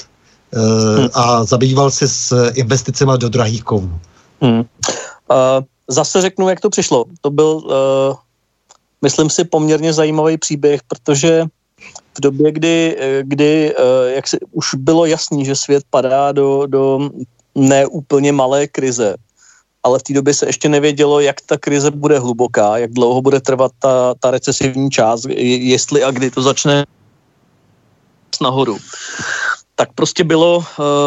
hmm. 0.52 1.08
a 1.14 1.44
zabýval 1.44 1.90
se 1.90 2.08
s 2.08 2.50
investicemi 2.54 3.12
do 3.16 3.28
drahých 3.28 3.64
kovů. 3.64 4.00
Hmm. 4.40 4.60
Uh, 4.60 4.64
zase 5.88 6.20
řeknu, 6.20 6.48
jak 6.48 6.60
to 6.60 6.70
přišlo. 6.70 7.04
To 7.20 7.30
byl, 7.30 7.50
uh, 7.64 8.16
myslím 9.02 9.30
si, 9.30 9.44
poměrně 9.44 9.92
zajímavý 9.92 10.38
příběh, 10.38 10.80
protože 10.88 11.44
v 12.16 12.20
době, 12.20 12.52
kdy, 12.52 12.96
kdy 13.22 13.74
uh, 13.74 13.84
jak 14.14 14.28
si, 14.28 14.36
už 14.52 14.74
bylo 14.74 15.06
jasný, 15.06 15.44
že 15.44 15.56
svět 15.56 15.84
padá 15.90 16.32
do, 16.32 16.66
do 16.66 17.10
neúplně 17.56 18.32
malé 18.32 18.66
krize, 18.66 19.16
ale 19.82 19.98
v 19.98 20.02
té 20.02 20.12
době 20.12 20.34
se 20.34 20.46
ještě 20.46 20.68
nevědělo, 20.68 21.20
jak 21.20 21.40
ta 21.40 21.58
krize 21.58 21.90
bude 21.90 22.18
hluboká, 22.18 22.78
jak 22.78 22.92
dlouho 22.92 23.22
bude 23.22 23.40
trvat 23.40 23.72
ta, 23.78 24.14
ta 24.20 24.30
recesivní 24.30 24.90
část, 24.90 25.26
jestli 25.38 26.02
a 26.02 26.10
kdy 26.10 26.30
to 26.30 26.42
začne 26.42 26.84
nahoru. 28.42 28.78
Tak 29.74 29.92
prostě 29.94 30.24
bylo 30.24 30.56
uh, 30.56 30.64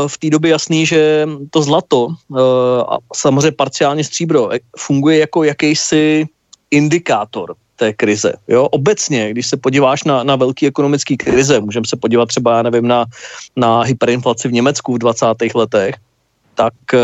v 0.08 0.18
té 0.18 0.30
době 0.30 0.52
jasný, 0.52 0.86
že 0.86 1.28
to 1.50 1.62
zlato 1.62 2.06
uh, 2.06 2.40
a 2.88 2.98
samozřejmě 3.16 3.52
parciálně 3.52 4.04
stříbro 4.04 4.54
eh, 4.54 4.60
funguje 4.78 5.18
jako 5.18 5.44
jakýsi 5.44 6.28
indikátor 6.72 7.56
té 7.76 7.94
krize. 7.94 8.34
Jo? 8.48 8.68
Obecně, 8.72 9.32
když 9.32 9.48
se 9.48 9.58
podíváš 9.58 10.04
na, 10.04 10.24
na 10.24 10.36
velký 10.36 10.68
ekonomický 10.68 11.18
krize, 11.18 11.60
můžeme 11.60 11.86
se 11.88 11.98
podívat 11.98 12.26
třeba, 12.26 12.58
já 12.58 12.64
nevím, 12.64 12.88
na, 12.88 13.06
na 13.56 13.82
hyperinflaci 13.82 14.48
v 14.48 14.54
Německu 14.54 14.94
v 14.96 14.98
20. 14.98 15.26
letech, 15.56 15.96
tak 16.60 16.74
uh, 16.94 17.00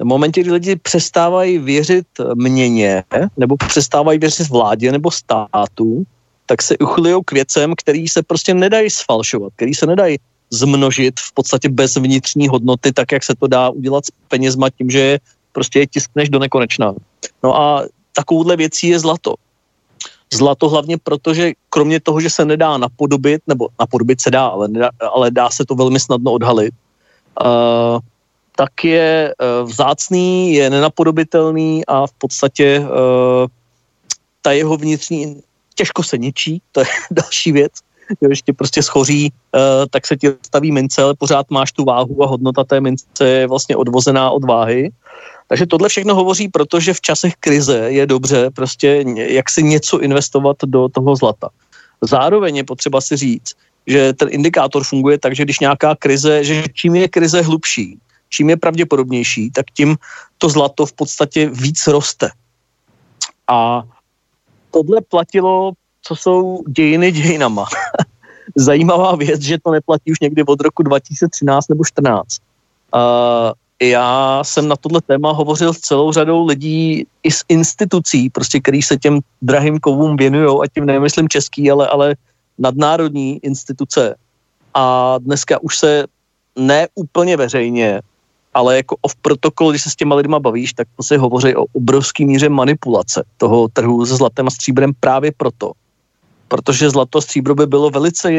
v 0.00 0.04
momentě, 0.04 0.40
kdy 0.40 0.52
lidi 0.52 0.76
přestávají 0.76 1.58
věřit 1.58 2.06
měně, 2.34 3.04
nebo 3.36 3.56
přestávají 3.56 4.18
věřit 4.18 4.48
vládě 4.48 4.92
nebo 4.92 5.10
státu, 5.10 6.08
tak 6.46 6.62
se 6.62 6.78
uchylují 6.78 7.20
k 7.24 7.32
věcem, 7.32 7.74
který 7.76 8.08
se 8.08 8.22
prostě 8.22 8.54
nedají 8.54 8.90
sfalšovat, 8.90 9.52
který 9.56 9.74
se 9.74 9.86
nedají 9.86 10.16
zmnožit 10.50 11.20
v 11.20 11.32
podstatě 11.34 11.68
bez 11.68 11.96
vnitřní 11.96 12.48
hodnoty, 12.48 12.92
tak 12.92 13.12
jak 13.12 13.24
se 13.24 13.34
to 13.36 13.46
dá 13.46 13.68
udělat 13.68 14.06
s 14.06 14.10
penězma 14.28 14.70
tím, 14.70 14.90
že 14.90 15.18
prostě 15.52 15.84
je 15.84 15.86
tiskneš 15.86 16.28
do 16.28 16.38
nekonečna. 16.38 16.94
No 17.42 17.56
a 17.56 17.84
takovouhle 18.16 18.56
věcí 18.56 18.88
je 18.88 18.98
zlato. 18.98 19.34
Zlato 20.32 20.68
hlavně 20.68 20.96
proto, 20.98 21.34
že 21.34 21.52
kromě 21.68 22.00
toho, 22.00 22.20
že 22.20 22.30
se 22.30 22.44
nedá 22.44 22.78
napodobit, 22.78 23.42
nebo 23.46 23.68
napodobit 23.80 24.20
se 24.20 24.30
dá, 24.30 24.46
ale, 24.46 24.68
nedá, 24.68 24.90
ale 25.12 25.30
dá 25.30 25.50
se 25.50 25.64
to 25.64 25.74
velmi 25.74 26.00
snadno 26.00 26.32
odhalit, 26.32 26.72
uh, 27.44 28.00
tak 28.58 28.84
je 28.84 29.34
uh, 29.38 29.70
vzácný, 29.70 30.54
je 30.54 30.70
nenapodobitelný 30.70 31.86
a 31.86 32.06
v 32.06 32.12
podstatě 32.12 32.80
uh, 32.80 32.86
ta 34.42 34.52
jeho 34.52 34.76
vnitřní 34.76 35.42
těžko 35.74 36.02
se 36.02 36.18
ničí, 36.18 36.62
to 36.72 36.80
je 36.80 36.86
další 37.10 37.52
věc. 37.52 37.72
Jo, 38.20 38.30
ještě 38.30 38.52
prostě 38.52 38.82
schoří, 38.82 39.32
uh, 39.54 39.86
tak 39.90 40.06
se 40.06 40.16
ti 40.16 40.28
staví 40.42 40.72
mince, 40.72 41.02
ale 41.02 41.14
pořád 41.14 41.50
máš 41.50 41.72
tu 41.72 41.84
váhu 41.84 42.22
a 42.22 42.26
hodnota 42.26 42.64
té 42.64 42.80
mince 42.80 43.28
je 43.28 43.46
vlastně 43.46 43.76
odvozená 43.76 44.30
od 44.30 44.44
váhy. 44.44 44.90
Takže 45.48 45.66
tohle 45.66 45.88
všechno 45.88 46.14
hovoří, 46.14 46.48
protože 46.48 46.94
v 46.94 47.00
časech 47.00 47.34
krize 47.40 47.78
je 47.88 48.06
dobře 48.06 48.50
prostě 48.50 49.04
jak 49.16 49.50
si 49.50 49.62
něco 49.62 50.00
investovat 50.00 50.56
do 50.66 50.88
toho 50.88 51.16
zlata. 51.16 51.48
Zároveň 52.00 52.56
je 52.56 52.64
potřeba 52.64 53.00
si 53.00 53.16
říct, 53.16 53.54
že 53.86 54.12
ten 54.12 54.28
indikátor 54.30 54.84
funguje 54.84 55.18
tak, 55.18 55.36
že 55.36 55.44
když 55.44 55.60
nějaká 55.60 55.94
krize, 55.94 56.44
že 56.44 56.62
čím 56.74 56.94
je 56.94 57.08
krize 57.08 57.40
hlubší, 57.42 57.98
čím 58.28 58.50
je 58.50 58.56
pravděpodobnější, 58.56 59.50
tak 59.50 59.66
tím 59.74 59.96
to 60.38 60.48
zlato 60.48 60.86
v 60.86 60.92
podstatě 60.92 61.50
víc 61.50 61.86
roste. 61.86 62.30
A 63.48 63.82
tohle 64.70 65.00
platilo, 65.00 65.72
co 66.02 66.16
jsou 66.16 66.62
dějiny 66.68 67.12
dějinama. 67.12 67.66
Zajímavá 68.56 69.16
věc, 69.16 69.40
že 69.40 69.58
to 69.64 69.70
neplatí 69.70 70.12
už 70.12 70.20
někdy 70.20 70.44
od 70.44 70.60
roku 70.60 70.82
2013 70.82 71.68
nebo 71.68 71.82
2014. 71.82 72.38
Uh, 72.94 73.52
já 73.82 74.44
jsem 74.44 74.68
na 74.68 74.76
tohle 74.76 75.00
téma 75.00 75.32
hovořil 75.32 75.74
s 75.74 75.78
celou 75.78 76.12
řadou 76.12 76.46
lidí 76.46 77.06
i 77.22 77.30
z 77.30 77.44
institucí, 77.48 78.30
prostě, 78.30 78.60
který 78.60 78.82
se 78.82 78.96
těm 78.96 79.20
drahým 79.42 79.78
kovům 79.78 80.16
věnují, 80.16 80.58
a 80.62 80.66
tím 80.74 80.86
nemyslím 80.86 81.28
český, 81.28 81.70
ale, 81.70 81.88
ale 81.88 82.16
nadnárodní 82.58 83.38
instituce. 83.44 84.14
A 84.74 85.14
dneska 85.18 85.62
už 85.62 85.78
se 85.78 86.04
ne 86.56 86.88
úplně 86.94 87.36
veřejně, 87.36 88.00
ale 88.58 88.76
jako 88.76 88.96
off 89.06 89.14
protokol, 89.14 89.70
když 89.70 89.82
se 89.82 89.90
s 89.90 89.96
těma 89.96 90.18
lidma 90.18 90.38
bavíš, 90.42 90.72
tak 90.72 90.88
se 91.02 91.14
hovoří 91.14 91.54
o 91.54 91.70
obrovský 91.72 92.26
míře 92.26 92.48
manipulace 92.48 93.22
toho 93.36 93.68
trhu 93.70 94.06
se 94.06 94.18
zlatem 94.18 94.46
a 94.46 94.50
stříbrem 94.50 94.90
právě 95.00 95.30
proto. 95.36 95.72
Protože 96.48 96.90
zlato 96.90 97.18
a 97.18 97.20
stříbro 97.22 97.54
by 97.54 97.66
bylo 97.66 97.90
velice, 97.90 98.32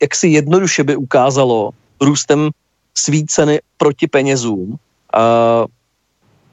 jak 0.00 0.14
si 0.14 0.28
jednoduše 0.28 0.84
by 0.84 0.96
ukázalo 0.96 1.70
růstem 2.00 2.48
svý 2.94 3.26
ceny 3.26 3.60
proti 3.76 4.06
penězům, 4.08 4.76
a 5.12 5.20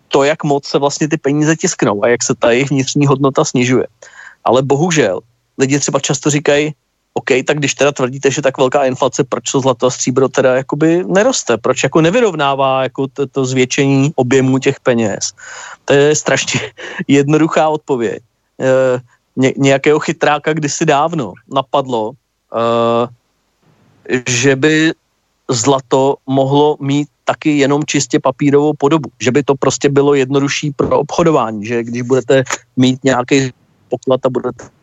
to, 0.08 0.24
jak 0.24 0.44
moc 0.44 0.68
se 0.68 0.78
vlastně 0.78 1.08
ty 1.08 1.18
peníze 1.18 1.56
tisknou 1.56 2.04
a 2.04 2.08
jak 2.08 2.24
se 2.24 2.36
ta 2.36 2.52
jejich 2.52 2.70
vnitřní 2.70 3.08
hodnota 3.08 3.46
snižuje. 3.46 3.88
Ale 4.44 4.62
bohužel 4.62 5.20
lidi 5.58 5.80
třeba 5.80 6.00
často 6.00 6.30
říkají, 6.30 6.74
OK, 7.18 7.48
tak 7.48 7.58
když 7.58 7.74
teda 7.74 7.92
tvrdíte, 7.92 8.32
že 8.32 8.42
tak 8.42 8.58
velká 8.58 8.86
inflace, 8.86 9.24
proč 9.24 9.52
to 9.52 9.60
zlato 9.62 9.88
a 9.88 9.90
stříbro 9.90 10.30
teda 10.30 10.56
jakoby 10.56 11.04
neroste? 11.08 11.58
Proč 11.58 11.84
jako 11.84 12.02
nevyrovnává 12.02 12.84
jako 12.84 13.08
to, 13.08 13.28
to 13.28 13.46
zvětšení 13.46 14.12
objemu 14.16 14.60
těch 14.60 14.80
peněz? 14.80 15.32
To 15.86 15.94
je 15.94 16.16
strašně 16.16 16.60
jednoduchá 17.08 17.70
odpověď. 17.70 18.24
E, 18.60 19.00
ně, 19.36 19.54
nějakého 19.58 20.00
chytráka 20.00 20.54
kdysi 20.54 20.86
dávno 20.86 21.34
napadlo, 21.48 22.12
e, 22.12 23.08
že 24.28 24.56
by 24.56 24.92
zlato 25.50 26.16
mohlo 26.28 26.78
mít 26.80 27.08
taky 27.24 27.58
jenom 27.58 27.84
čistě 27.88 28.20
papírovou 28.20 28.74
podobu. 28.78 29.10
Že 29.20 29.32
by 29.32 29.44
to 29.44 29.56
prostě 29.56 29.90
bylo 29.90 30.14
jednodušší 30.14 30.72
pro 30.72 31.00
obchodování, 31.00 31.66
že 31.66 31.84
když 31.84 32.02
budete 32.02 32.44
mít 32.76 33.04
nějaký 33.04 33.54
poklad 33.90 34.26
a 34.26 34.30
budete 34.30 34.76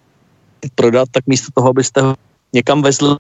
prodat, 0.75 1.09
tak 1.11 1.27
místo 1.27 1.49
toho, 1.55 1.69
abyste 1.69 2.01
ho 2.01 2.15
někam 2.53 2.83
vezli 2.83 3.09
uh, 3.09 3.17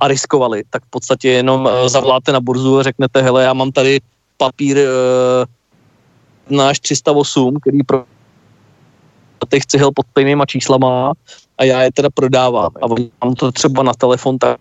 a 0.00 0.08
riskovali, 0.08 0.62
tak 0.70 0.82
v 0.84 0.90
podstatě 0.90 1.28
jenom 1.28 1.64
uh, 1.64 1.88
zavláte 1.88 2.32
na 2.32 2.40
burzu 2.40 2.78
a 2.78 2.82
řeknete, 2.82 3.22
hele, 3.22 3.44
já 3.44 3.52
mám 3.52 3.72
tady 3.72 4.00
papír 4.36 4.76
uh, 4.76 6.56
náš 6.56 6.80
308, 6.80 7.60
který 7.60 7.82
pro 7.82 8.04
těch 9.48 9.66
cihel 9.66 9.90
pod 9.94 10.06
stejnýma 10.10 10.46
číslama 10.46 11.12
a 11.58 11.64
já 11.64 11.82
je 11.82 11.92
teda 11.92 12.08
prodávám. 12.14 12.70
A 12.82 12.86
mám 13.24 13.34
to 13.34 13.52
třeba 13.52 13.82
na 13.82 13.92
telefon, 13.94 14.38
tak 14.38 14.60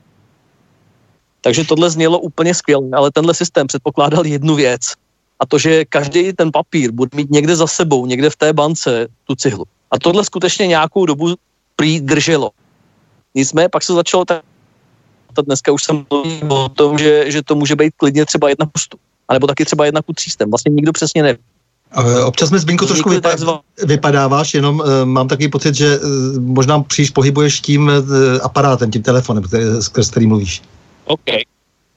takže 1.42 1.64
tohle 1.64 1.90
znělo 1.90 2.20
úplně 2.20 2.54
skvěle, 2.54 2.88
ale 2.94 3.12
tenhle 3.12 3.34
systém 3.34 3.68
předpokládal 3.68 4.26
jednu 4.26 4.56
věc, 4.56 4.82
a 5.40 5.46
to, 5.46 5.60
že 5.60 5.86
každý 5.86 6.34
ten 6.34 6.52
papír 6.52 6.92
bude 6.92 7.10
mít 7.16 7.32
někde 7.32 7.56
za 7.56 7.68
sebou, 7.68 8.06
někde 8.06 8.30
v 8.30 8.36
té 8.36 8.54
bance 8.54 9.08
tu 9.24 9.36
cihlu. 9.36 9.66
A 9.92 10.00
tohle 10.00 10.26
skutečně 10.26 10.68
nějakou 10.68 11.06
dobu 11.06 11.36
prý 11.76 12.02
drželo. 12.02 12.52
Nicméně 13.36 13.70
pak 13.70 13.84
se 13.84 13.94
začalo 13.94 14.26
tak, 14.26 14.42
dneska 15.46 15.72
už 15.72 15.84
jsem 15.84 16.06
mluvil 16.10 16.54
o 16.54 16.70
tom, 16.70 16.98
že, 16.98 17.32
že 17.32 17.42
to 17.42 17.56
může 17.56 17.76
být 17.76 17.94
klidně 17.98 18.26
třeba 18.26 18.50
jedna 18.50 18.66
pustu, 18.66 18.98
anebo 19.28 19.48
taky 19.48 19.66
třeba 19.66 19.86
jedna 19.86 20.02
ku 20.02 20.14
třístem. 20.14 20.50
Vlastně 20.50 20.70
nikdo 20.70 20.92
přesně 20.92 21.24
neví. 21.24 21.40
Občas 22.26 22.52
mi 22.52 22.60
Zbyňku 22.60 22.86
trošku 22.86 23.10
vypa- 23.10 23.60
vypadáváš, 23.86 24.54
jenom 24.54 24.80
uh, 24.80 25.06
mám 25.06 25.28
takový 25.28 25.48
pocit, 25.48 25.76
že 25.76 26.00
uh, 26.00 26.06
možná 26.40 26.84
příliš 26.84 27.10
pohybuješ 27.10 27.62
tím 27.62 27.88
uh, 27.88 27.94
aparátem, 28.44 28.92
tím 28.92 29.04
telefonem, 29.04 29.44
který, 29.44 29.64
skrz 29.80 30.10
který 30.10 30.28
mluvíš. 30.28 30.62
OK. 31.06 31.20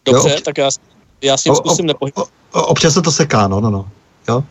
Dobře, 0.05 0.31
jo, 0.31 0.37
tak 0.45 0.59
já, 0.59 0.69
já 1.23 1.37
si 1.37 1.49
zkusím 1.57 1.87
nepohybovat. 1.87 2.29
Občas 2.53 2.95
se 2.95 3.03
to 3.03 3.13
seká, 3.13 3.49
no, 3.49 3.61
no, 3.61 3.71
no. 3.71 3.89
Jo? 4.29 4.45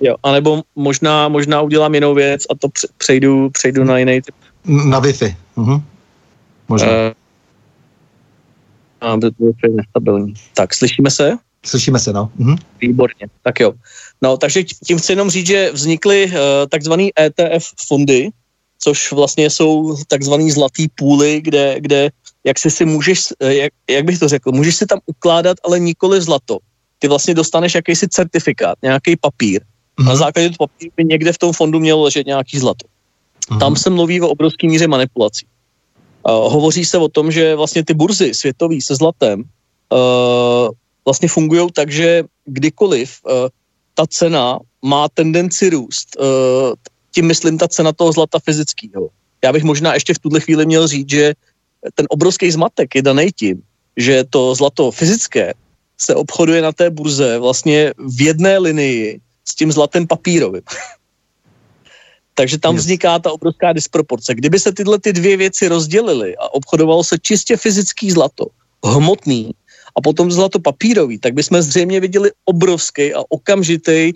Jo, 0.00 0.14
anebo 0.22 0.62
možná, 0.76 1.28
možná 1.28 1.60
udělám 1.60 1.94
jinou 1.94 2.14
věc 2.14 2.42
a 2.50 2.54
to 2.54 2.68
přejdu, 2.98 3.50
přejdu 3.50 3.84
na 3.84 3.98
jiný 3.98 4.22
typ. 4.22 4.34
Na 4.64 5.00
Wi-Fi. 5.00 5.36
Mhm. 5.56 5.82
Možná. 6.68 6.88
Uh, 9.14 9.20
to 9.20 9.66
je 9.66 9.70
nestabilní. 9.70 10.34
Tak, 10.54 10.74
slyšíme 10.74 11.10
se? 11.10 11.38
Slyšíme 11.64 11.98
se, 11.98 12.12
no. 12.12 12.30
Mhm. 12.36 12.56
Výborně, 12.80 13.26
tak 13.42 13.60
jo. 13.60 13.72
No, 14.22 14.36
takže 14.36 14.62
tím 14.64 14.98
chci 14.98 15.12
jenom 15.12 15.30
říct, 15.30 15.46
že 15.46 15.70
vznikly 15.72 16.26
uh, 16.26 16.32
takzvaný 16.68 17.10
ETF 17.20 17.66
fondy, 17.88 18.30
což 18.78 19.12
vlastně 19.12 19.50
jsou 19.50 19.96
takzvaný 20.08 20.50
zlatý 20.50 20.88
půly, 20.88 21.40
kde, 21.40 21.80
kde 21.80 22.10
jak 22.44 22.58
si 22.58 22.70
si 22.70 22.84
můžeš, 22.84 23.20
eh, 23.40 23.54
jak, 23.54 23.72
jak 23.90 24.04
bych 24.04 24.18
to 24.18 24.28
řekl, 24.28 24.52
můžeš 24.52 24.76
si 24.76 24.86
tam 24.86 24.98
ukládat, 25.06 25.56
ale 25.64 25.80
nikoli 25.80 26.22
zlato. 26.22 26.58
Ty 26.98 27.08
vlastně 27.08 27.34
dostaneš 27.34 27.74
jakýsi 27.74 28.08
certifikát, 28.08 28.78
nějaký 28.82 29.16
papír. 29.16 29.62
Mm-hmm. 29.62 30.04
Na 30.04 30.16
základě 30.16 30.50
toho 30.50 30.68
papíru 30.68 30.92
by 30.96 31.04
někde 31.04 31.32
v 31.32 31.38
tom 31.38 31.52
fondu 31.52 31.80
mělo 31.80 32.02
ležet 32.02 32.26
nějaký 32.26 32.58
zlato. 32.58 32.86
Mm-hmm. 33.50 33.58
Tam 33.58 33.76
se 33.76 33.90
mluví 33.90 34.20
o 34.20 34.28
obrovský 34.28 34.68
míře 34.68 34.88
manipulací. 34.88 35.46
Uh, 36.28 36.52
hovoří 36.52 36.84
se 36.84 36.98
o 36.98 37.08
tom, 37.08 37.32
že 37.32 37.56
vlastně 37.56 37.84
ty 37.84 37.94
burzy 37.94 38.34
světový 38.34 38.82
se 38.82 38.94
zlatem 38.94 39.40
uh, 39.92 40.68
vlastně 41.04 41.28
fungují 41.28 41.66
tak, 41.74 41.90
že 41.90 42.24
kdykoliv 42.44 43.20
uh, 43.24 43.32
ta 43.94 44.06
cena 44.06 44.58
má 44.82 45.08
tendenci 45.08 45.70
růst, 45.70 46.16
uh, 46.18 46.24
tím 47.14 47.26
myslím 47.26 47.58
ta 47.58 47.68
cena 47.68 47.92
toho 47.92 48.12
zlata 48.12 48.38
fyzického. 48.38 49.08
Já 49.44 49.52
bych 49.52 49.62
možná 49.62 49.94
ještě 49.94 50.14
v 50.14 50.18
tuhle 50.18 50.40
chvíli 50.40 50.66
měl 50.66 50.86
říct, 50.88 51.10
že 51.10 51.34
ten 51.94 52.06
obrovský 52.08 52.50
zmatek 52.50 52.94
je 52.94 53.02
daný 53.02 53.30
tím, 53.36 53.62
že 53.96 54.24
to 54.30 54.54
zlato 54.54 54.90
fyzické 54.90 55.54
se 55.98 56.14
obchoduje 56.14 56.62
na 56.62 56.72
té 56.72 56.90
burze 56.90 57.38
vlastně 57.38 57.94
v 57.98 58.22
jedné 58.22 58.58
linii 58.58 59.20
s 59.44 59.54
tím 59.54 59.72
zlatem 59.72 60.06
papírovým. 60.06 60.62
Takže 62.34 62.58
tam 62.58 62.76
vzniká 62.76 63.18
ta 63.18 63.32
obrovská 63.32 63.72
disproporce. 63.72 64.34
Kdyby 64.34 64.58
se 64.58 64.72
tyhle 64.72 64.98
ty 64.98 65.12
dvě 65.12 65.36
věci 65.36 65.68
rozdělily 65.68 66.36
a 66.36 66.54
obchodovalo 66.54 67.04
se 67.04 67.18
čistě 67.18 67.56
fyzický 67.56 68.10
zlato, 68.10 68.46
hmotný, 68.84 69.52
a 69.96 70.00
potom 70.00 70.30
zlato 70.30 70.58
papírový, 70.58 71.18
tak 71.18 71.34
bychom 71.34 71.62
zřejmě 71.62 72.00
viděli 72.00 72.30
obrovský 72.44 73.14
a 73.14 73.20
okamžitý 73.28 74.12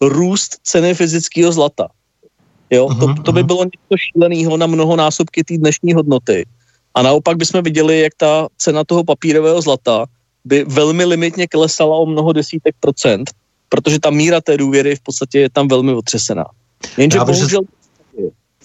růst 0.00 0.56
ceny 0.62 0.94
fyzického 0.94 1.52
zlata. 1.52 1.88
Jo, 2.70 2.88
to, 3.00 3.14
to 3.22 3.32
by 3.32 3.42
bylo 3.42 3.64
něco 3.64 3.96
šíleného 3.96 4.56
na 4.56 4.66
mnohonásobky 4.66 5.44
té 5.44 5.58
dnešní 5.58 5.92
hodnoty. 5.92 6.46
A 6.94 7.02
naopak 7.02 7.36
bychom 7.36 7.62
viděli, 7.62 8.00
jak 8.00 8.14
ta 8.16 8.48
cena 8.58 8.84
toho 8.84 9.04
papírového 9.04 9.62
zlata 9.62 10.06
by 10.44 10.64
velmi 10.64 11.04
limitně 11.04 11.46
klesala 11.46 11.96
o 11.96 12.06
mnoho 12.06 12.32
desítek 12.32 12.74
procent, 12.80 13.30
protože 13.68 13.98
ta 13.98 14.10
míra 14.10 14.40
té 14.40 14.56
důvěry 14.56 14.96
v 14.96 15.00
podstatě 15.00 15.40
je 15.40 15.50
tam 15.50 15.68
velmi 15.68 15.92
otřesená. 15.92 16.44
Jenže 16.96 17.18
já 17.18 17.24
bohužel... 17.24 17.60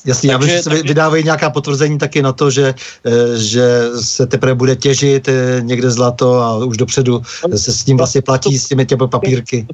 Jasně, 0.06 0.38
takže, 0.38 0.54
já 0.54 0.64
se 0.64 0.70
takže... 0.70 0.84
vydávají 0.84 1.24
nějaká 1.24 1.50
potvrzení 1.50 1.98
taky 1.98 2.22
na 2.22 2.34
to, 2.34 2.52
že, 2.52 2.74
eh, 3.06 3.38
že 3.38 3.90
se 4.02 4.28
teprve 4.28 4.56
bude 4.56 4.76
těžit 4.76 5.28
eh, 5.28 5.62
někde 5.62 5.92
zlato 5.92 6.34
a 6.34 6.66
už 6.66 6.78
dopředu 6.78 7.22
se 7.56 7.74
s 7.74 7.84
tím 7.84 7.98
vlastně 7.98 8.22
platí 8.22 8.60
s 8.60 8.68
těmi 8.68 8.86
těmi 8.86 9.08
papírky 9.08 9.68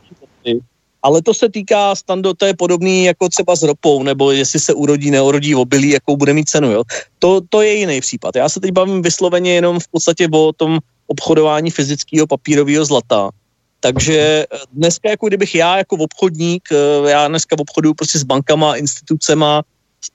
ale 1.04 1.22
to 1.22 1.34
se 1.34 1.50
týká 1.50 1.96
stando, 1.96 2.34
to 2.34 2.46
je 2.46 2.54
podobný 2.54 3.04
jako 3.04 3.30
třeba 3.30 3.56
s 3.56 3.64
ropou, 3.64 4.04
nebo 4.04 4.32
jestli 4.32 4.60
se 4.60 4.74
urodí, 4.74 5.12
neurodí 5.12 5.56
obilí, 5.56 5.89
jakou 5.89 6.18
bude 6.18 6.34
mít 6.34 6.50
cenu. 6.50 6.72
Jo? 6.72 6.84
To, 7.20 7.42
to 7.50 7.62
je 7.62 7.74
jiný 7.74 8.02
případ. 8.02 8.36
Já 8.36 8.50
se 8.50 8.60
teď 8.60 8.72
bavím 8.72 9.02
vysloveně 9.02 9.54
jenom 9.54 9.80
v 9.80 9.88
podstatě 9.88 10.30
o 10.32 10.54
tom 10.54 10.80
obchodování 11.08 11.72
fyzického 11.72 12.28
papírového 12.28 12.86
zlata. 12.86 13.30
Takže 13.82 14.46
dneska, 14.74 15.10
jako 15.10 15.28
kdybych 15.28 15.56
já 15.56 15.78
jako 15.78 15.96
obchodník, 15.96 16.70
eh, 16.72 17.10
já 17.10 17.28
dneska 17.28 17.56
obchoduju 17.60 17.94
prostě 17.94 18.20
s 18.20 18.24
bankama, 18.24 18.76
institucema, 18.76 19.64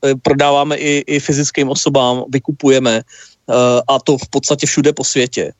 eh, 0.04 0.14
prodáváme 0.22 0.76
i, 0.76 1.02
i 1.06 1.20
fyzickým 1.20 1.68
osobám, 1.68 2.24
vykupujeme 2.30 3.02
eh, 3.02 3.80
a 3.88 3.98
to 3.98 4.18
v 4.18 4.28
podstatě 4.30 4.66
všude 4.66 4.92
po 4.92 5.04
světě. 5.04 5.52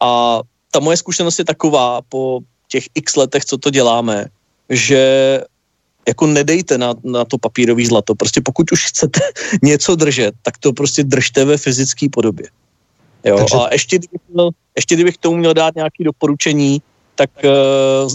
A 0.00 0.40
ta 0.70 0.80
moje 0.80 0.96
zkušenost 0.96 1.38
je 1.38 1.44
taková 1.44 2.00
po 2.08 2.40
těch 2.68 2.84
x 2.94 3.16
letech, 3.16 3.44
co 3.44 3.58
to 3.58 3.70
děláme, 3.70 4.26
že 4.70 5.02
jako 6.08 6.26
nedejte 6.26 6.78
na, 6.78 6.94
na 7.04 7.24
to 7.24 7.38
papírový 7.38 7.86
zlato. 7.86 8.14
Prostě 8.14 8.40
pokud 8.40 8.72
už 8.72 8.84
chcete 8.84 9.20
něco 9.62 9.96
držet, 9.96 10.34
tak 10.42 10.58
to 10.58 10.72
prostě 10.72 11.04
držte 11.04 11.44
ve 11.44 11.56
fyzické 11.56 12.06
podobě. 12.08 12.48
Jo? 13.24 13.36
Takže... 13.36 13.56
A 13.56 13.72
ještě 13.72 13.98
kdybych, 13.98 14.20
měl, 14.28 14.50
ještě 14.76 14.94
kdybych 14.94 15.18
tomu 15.18 15.36
měl 15.36 15.54
dát 15.54 15.74
nějaké 15.74 16.04
doporučení, 16.04 16.82
tak 17.14 17.30
uh, 17.44 18.10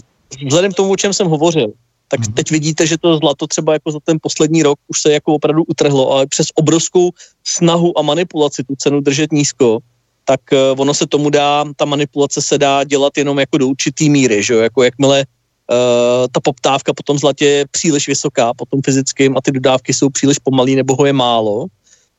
vzhledem 0.48 0.72
k 0.72 0.76
tomu, 0.76 0.92
o 0.92 0.96
čem 0.96 1.14
jsem 1.14 1.28
hovořil, 1.28 1.68
tak 2.08 2.20
mm-hmm. 2.20 2.34
teď 2.34 2.52
vidíte, 2.52 2.88
že 2.88 2.98
to 2.98 3.18
zlato 3.18 3.48
třeba 3.48 3.74
jako 3.74 3.92
za 3.92 4.00
ten 4.04 4.18
poslední 4.22 4.64
rok 4.64 4.80
už 4.88 5.02
se 5.02 5.14
jako 5.14 5.34
opravdu 5.34 5.64
utrhlo, 5.64 6.12
ale 6.12 6.28
přes 6.28 6.48
obrovskou 6.56 7.12
snahu 7.44 8.00
a 8.00 8.02
manipulaci 8.02 8.64
tu 8.64 8.76
cenu 8.76 9.02
držet 9.02 9.32
nízko, 9.32 9.80
tak 10.26 10.42
uh, 10.52 10.82
ono 10.82 10.94
se 10.94 11.08
tomu 11.08 11.30
dá, 11.30 11.66
ta 11.76 11.86
manipulace 11.86 12.42
se 12.42 12.58
dá 12.58 12.84
dělat 12.84 13.18
jenom 13.18 13.40
jako 13.40 13.58
do 13.58 13.68
určitý 13.68 14.10
míry, 14.10 14.44
že 14.44 14.54
jo, 14.54 14.60
jako 14.60 14.84
jakmile 14.84 15.26
uh, 15.26 16.28
ta 16.32 16.40
poptávka 16.40 16.94
po 16.94 17.04
tom 17.04 17.18
zlatě 17.20 17.46
je 17.46 17.66
příliš 17.72 18.08
vysoká, 18.08 18.54
po 18.54 18.66
tom 18.66 18.82
fyzickým 18.86 19.38
a 19.38 19.42
ty 19.42 19.52
dodávky 19.52 19.94
jsou 19.94 20.10
příliš 20.10 20.38
pomalý 20.40 20.76
nebo 20.76 20.96
ho 20.96 21.06
je 21.06 21.14
málo, 21.14 21.66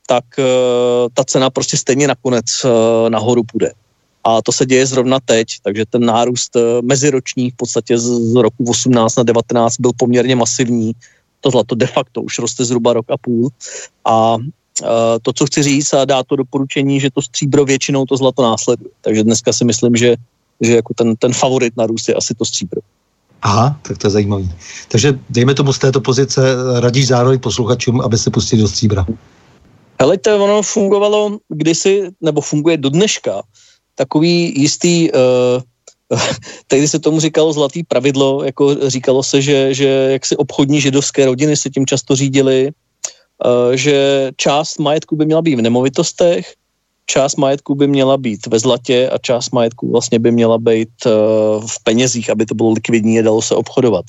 tak 0.07 0.24
uh, 0.38 0.44
ta 1.14 1.24
cena 1.24 1.50
prostě 1.50 1.76
stejně 1.76 2.09
nakonec 2.09 2.64
uh, 2.64 2.70
nahoru 3.11 3.42
půjde. 3.52 3.72
A 4.24 4.42
to 4.42 4.52
se 4.52 4.66
děje 4.66 4.86
zrovna 4.86 5.18
teď, 5.24 5.48
takže 5.62 5.84
ten 5.90 6.05
nárůst 6.05 6.57
uh, 6.57 6.62
meziroční 6.82 7.50
v 7.50 7.57
podstatě 7.57 7.98
z, 7.98 8.34
roku 8.34 8.64
18 8.70 9.16
na 9.16 9.22
19 9.22 9.80
byl 9.80 9.90
poměrně 9.96 10.36
masivní. 10.36 10.92
To 11.40 11.50
zlato 11.50 11.74
de 11.74 11.86
facto 11.86 12.22
už 12.22 12.38
roste 12.38 12.64
zhruba 12.64 12.92
rok 12.92 13.07
a 13.11 13.16
půl. 13.16 13.48
A 14.05 14.36
Eh, 14.82 15.18
to, 15.22 15.32
co 15.32 15.46
chci 15.46 15.62
říct 15.62 15.94
a 15.94 16.05
dá 16.05 16.22
to 16.22 16.36
doporučení, 16.36 17.00
že 17.00 17.11
to 17.11 17.22
stříbro 17.22 17.64
většinou 17.64 18.05
to 18.05 18.16
zlato 18.16 18.42
následuje. 18.42 18.90
Takže 19.00 19.24
dneska 19.24 19.52
si 19.52 19.64
myslím, 19.64 19.96
že, 19.96 20.16
že 20.61 20.76
jako 20.76 20.94
ten, 20.94 21.16
ten 21.16 21.32
favorit 21.32 21.76
na 21.76 21.86
růst 21.86 22.09
je 22.09 22.14
asi 22.14 22.34
to 22.34 22.44
stříbro. 22.44 22.80
Aha, 23.42 23.78
tak 23.82 23.98
to 23.98 24.07
je 24.07 24.11
zajímavý. 24.11 24.52
Takže 24.88 25.18
dejme 25.30 25.55
tomu 25.55 25.72
z 25.72 25.78
této 25.78 26.00
pozice, 26.00 26.40
radíš 26.80 27.07
zároveň 27.07 27.38
posluchačům, 27.38 28.00
aby 28.00 28.18
se 28.18 28.30
pustili 28.30 28.62
do 28.62 28.68
stříbra. 28.68 29.07
Hele, 30.01 30.18
to 30.18 30.45
ono 30.45 30.62
fungovalo 30.62 31.38
kdysi, 31.49 32.11
nebo 32.20 32.40
funguje 32.40 32.76
do 32.76 32.88
dneška, 32.88 33.42
takový 33.95 34.53
jistý, 34.57 35.11
uh, 35.12 36.18
tehdy 36.66 36.88
se 36.88 36.99
tomu 36.99 37.20
říkalo 37.20 37.53
zlatý 37.53 37.82
pravidlo, 37.82 38.45
jako 38.45 38.90
říkalo 38.90 39.22
se, 39.22 39.42
že, 39.42 39.74
že 39.74 39.88
jaksi 39.88 40.36
obchodní 40.36 40.80
židovské 40.80 41.26
rodiny 41.26 41.57
se 41.57 41.70
tím 41.70 41.86
často 41.86 42.16
řídily, 42.16 42.72
Eh, 43.45 43.76
že 43.76 44.30
část 44.36 44.78
majetku 44.78 45.16
by 45.16 45.26
měla 45.26 45.42
být 45.42 45.55
v 45.55 45.62
nemovitostech, 45.62 46.55
část 47.07 47.36
majetku 47.36 47.74
by 47.74 47.88
měla 47.88 48.16
být 48.16 48.47
ve 48.47 48.59
zlatě 48.59 49.09
a 49.11 49.18
část 49.18 49.51
majetku 49.51 49.90
vlastně 49.90 50.18
by 50.18 50.32
měla 50.32 50.59
být 50.59 50.88
eh, 51.07 51.11
v 51.66 51.82
penězích, 51.82 52.30
aby 52.30 52.47
to 52.47 52.55
bylo 52.55 52.72
likvidní 52.72 53.18
a 53.18 53.22
dalo 53.22 53.42
se 53.42 53.55
obchodovat. 53.55 54.05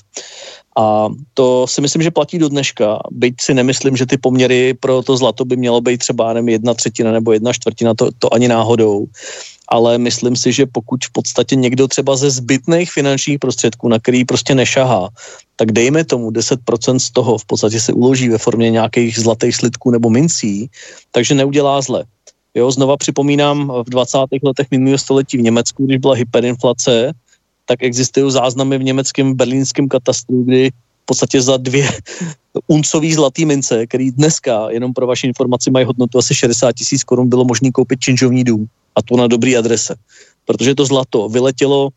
A 0.78 1.10
to 1.34 1.68
si 1.68 1.82
myslím, 1.82 2.02
že 2.02 2.12
platí 2.12 2.40
do 2.40 2.50
dneška, 2.50 3.00
byť 3.12 3.36
si 3.42 3.54
nemyslím, 3.54 3.98
že 3.98 4.06
ty 4.06 4.18
poměry 4.18 4.74
pro 4.74 5.02
to 5.02 5.18
zlato 5.18 5.46
by 5.46 5.58
mělo 5.58 5.82
být 5.82 5.98
třeba 5.98 6.34
nevím, 6.34 6.50
jedna 6.50 6.74
třetina 6.74 7.12
nebo 7.12 7.32
jedna 7.32 7.54
čtvrtina, 7.54 7.94
to, 7.94 8.10
to 8.20 8.34
ani 8.34 8.48
náhodou 8.48 9.08
ale 9.68 9.98
myslím 9.98 10.36
si, 10.36 10.54
že 10.54 10.66
pokud 10.66 11.06
v 11.06 11.12
podstatě 11.12 11.56
někdo 11.56 11.88
třeba 11.88 12.16
ze 12.16 12.30
zbytných 12.30 12.92
finančních 12.92 13.40
prostředků, 13.40 13.90
na 13.90 14.00
který 14.00 14.26
prostě 14.26 14.56
nešahá, 14.56 15.10
tak 15.56 15.72
dejme 15.72 16.04
tomu 16.04 16.32
10% 16.32 17.00
z 17.00 17.12
toho 17.12 17.38
v 17.38 17.46
podstatě 17.46 17.80
se 17.80 17.94
uloží 17.94 18.30
ve 18.30 18.38
formě 18.38 18.72
nějakých 18.72 19.20
zlatých 19.20 19.56
slitků 19.56 19.92
nebo 19.92 20.10
mincí, 20.10 20.70
takže 21.12 21.36
neudělá 21.36 21.82
zle. 21.82 22.06
Jo, 22.56 22.72
znova 22.72 22.98
připomínám, 22.98 23.74
v 23.84 23.90
20. 23.90 24.18
letech 24.44 24.68
minulého 24.72 24.98
století 24.98 25.38
v 25.38 25.42
Německu, 25.42 25.86
když 25.86 25.98
byla 25.98 26.16
hyperinflace, 26.16 27.12
tak 27.66 27.84
existují 27.84 28.32
záznamy 28.32 28.78
v 28.78 28.84
německém 28.84 29.34
berlínském 29.34 29.88
katastru, 29.88 30.44
kdy 30.44 30.70
v 31.04 31.06
podstatě 31.06 31.42
za 31.42 31.58
dvě 31.58 31.90
uncový 32.68 33.14
zlatý 33.14 33.46
mince, 33.46 33.88
který 33.88 34.12
dneska, 34.12 34.70
jenom 34.70 34.94
pro 34.94 35.08
vaši 35.08 35.28
informaci, 35.28 35.72
mají 35.72 35.86
hodnotu 35.86 36.18
asi 36.18 36.36
60 36.36 36.72
tisíc 36.72 37.04
korun, 37.04 37.30
bylo 37.30 37.46
možné 37.46 37.72
koupit 37.72 38.00
činžovní 38.00 38.44
dům 38.44 38.68
a 38.96 39.02
to 39.02 39.18
na 39.18 39.28
dobrý 39.28 39.58
adrese. 39.58 39.96
Protože 40.46 40.76
to 40.76 40.86
zlato 40.86 41.30
vyletělo 41.30 41.90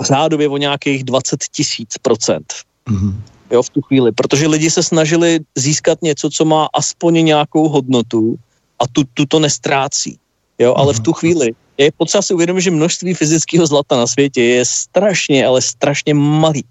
řádově 0.00 0.48
o 0.48 0.56
nějakých 0.56 1.04
20 1.04 1.40
tisíc 1.52 1.98
procent. 2.02 2.54
Mm-hmm. 2.90 3.14
Jo, 3.50 3.62
v 3.62 3.70
tu 3.70 3.82
chvíli. 3.82 4.12
Protože 4.12 4.46
lidi 4.46 4.70
se 4.70 4.82
snažili 4.82 5.40
získat 5.54 6.02
něco, 6.02 6.30
co 6.30 6.44
má 6.44 6.68
aspoň 6.74 7.24
nějakou 7.24 7.68
hodnotu 7.68 8.36
a 8.78 8.86
tu, 8.86 9.04
tu 9.14 9.26
to 9.26 9.38
nestrácí. 9.38 10.18
Jo, 10.58 10.74
ale 10.74 10.92
mm-hmm. 10.92 10.96
v 10.96 11.00
tu 11.00 11.10
mhm. 11.10 11.18
chvíli 11.18 11.54
je 11.78 11.92
potřeba 11.92 12.22
si 12.22 12.34
uvědomit, 12.34 12.60
že 12.60 12.70
množství 12.70 13.14
fyzického 13.14 13.66
zlata 13.66 13.96
na 13.96 14.06
světě 14.06 14.42
je 14.42 14.64
strašně, 14.64 15.46
ale 15.46 15.62
strašně 15.62 16.14
malý. 16.14 16.64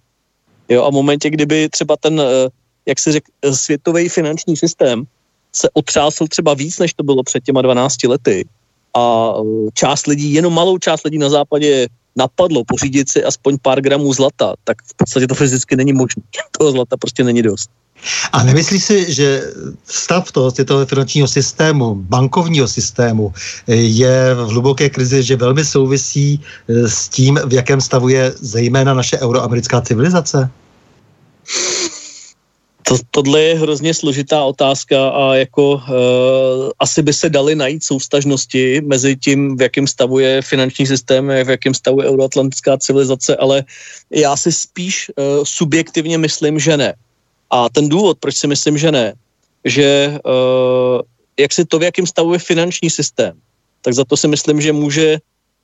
Jo, 0.69 0.83
a 0.83 0.89
v 0.89 0.93
momentě, 0.93 1.29
kdyby 1.29 1.69
třeba 1.69 1.95
ten, 1.97 2.21
eh, 2.21 2.49
jak 2.85 2.99
se 2.99 3.11
řekl, 3.11 3.31
světový 3.53 4.09
finanční 4.09 4.57
systém 4.57 5.03
se 5.53 5.69
otřásl 5.73 6.27
třeba 6.27 6.53
víc, 6.53 6.79
než 6.79 6.93
to 6.93 7.03
bylo 7.03 7.23
před 7.23 7.43
těma 7.43 7.61
12 7.61 8.07
lety, 8.07 8.45
a 8.95 9.33
e, 9.37 9.71
část 9.73 10.07
lidí, 10.07 10.33
jenom 10.33 10.53
malou 10.53 10.77
část 10.77 11.03
lidí 11.03 11.17
na 11.17 11.29
západě 11.29 11.87
napadlo 12.15 12.63
pořídit 12.67 13.09
si 13.09 13.23
aspoň 13.23 13.57
pár 13.61 13.81
gramů 13.81 14.13
zlata, 14.13 14.53
tak 14.63 14.77
v 14.81 14.95
podstatě 14.95 15.27
to 15.27 15.35
fyzicky 15.35 15.75
není 15.75 15.93
možné. 15.93 16.23
Toho 16.57 16.71
zlata 16.71 16.97
prostě 16.97 17.23
není 17.23 17.41
dost. 17.41 17.69
A 18.31 18.43
nemyslíš 18.43 18.83
si, 18.83 19.13
že 19.13 19.41
stav 19.85 20.31
toho 20.31 20.51
finančního 20.85 21.27
systému, 21.27 21.95
bankovního 21.95 22.67
systému 22.67 23.33
e, 23.67 23.75
je 23.75 24.35
v 24.35 24.37
hluboké 24.37 24.89
krizi, 24.89 25.23
že 25.23 25.35
velmi 25.35 25.65
souvisí 25.65 26.39
e, 26.69 26.89
s 26.89 27.09
tím, 27.09 27.39
v 27.45 27.53
jakém 27.53 27.81
stavu 27.81 28.09
je 28.09 28.33
zejména 28.39 28.93
naše 28.93 29.17
euroamerická 29.19 29.81
civilizace? 29.81 30.49
To, 32.87 32.97
tohle 33.11 33.41
je 33.41 33.59
hrozně 33.59 33.93
složitá 33.93 34.43
otázka 34.43 35.09
a 35.09 35.35
jako 35.35 35.73
uh, 35.73 35.81
asi 36.79 37.01
by 37.01 37.13
se 37.13 37.29
dali 37.29 37.55
najít 37.55 37.83
soustažnosti 37.83 38.81
mezi 38.85 39.15
tím, 39.15 39.57
v 39.57 39.61
jakém 39.61 39.87
stavu 39.87 40.19
je 40.19 40.41
finanční 40.41 40.85
systém, 40.85 41.27
v 41.27 41.49
jakém 41.49 41.73
stavu 41.73 42.01
je 42.01 42.07
euroatlantická 42.09 42.77
civilizace, 42.77 43.35
ale 43.35 43.63
já 44.11 44.37
si 44.37 44.51
spíš 44.51 45.11
uh, 45.17 45.43
subjektivně 45.43 46.17
myslím, 46.17 46.59
že 46.59 46.77
ne. 46.77 46.93
A 47.49 47.69
ten 47.69 47.89
důvod, 47.89 48.17
proč 48.19 48.35
si 48.35 48.47
myslím, 48.47 48.77
že 48.77 48.91
ne, 48.91 49.13
že 49.65 50.17
uh, 50.25 51.01
jak 51.39 51.53
si 51.53 51.65
to, 51.65 51.79
v 51.79 51.83
jakém 51.83 52.07
stavu 52.07 52.33
je 52.33 52.39
finanční 52.39 52.89
systém, 52.89 53.33
tak 53.81 53.93
za 53.93 54.05
to 54.05 54.17
si 54.17 54.27
myslím, 54.27 54.61
že 54.61 54.73
může, 54.73 55.17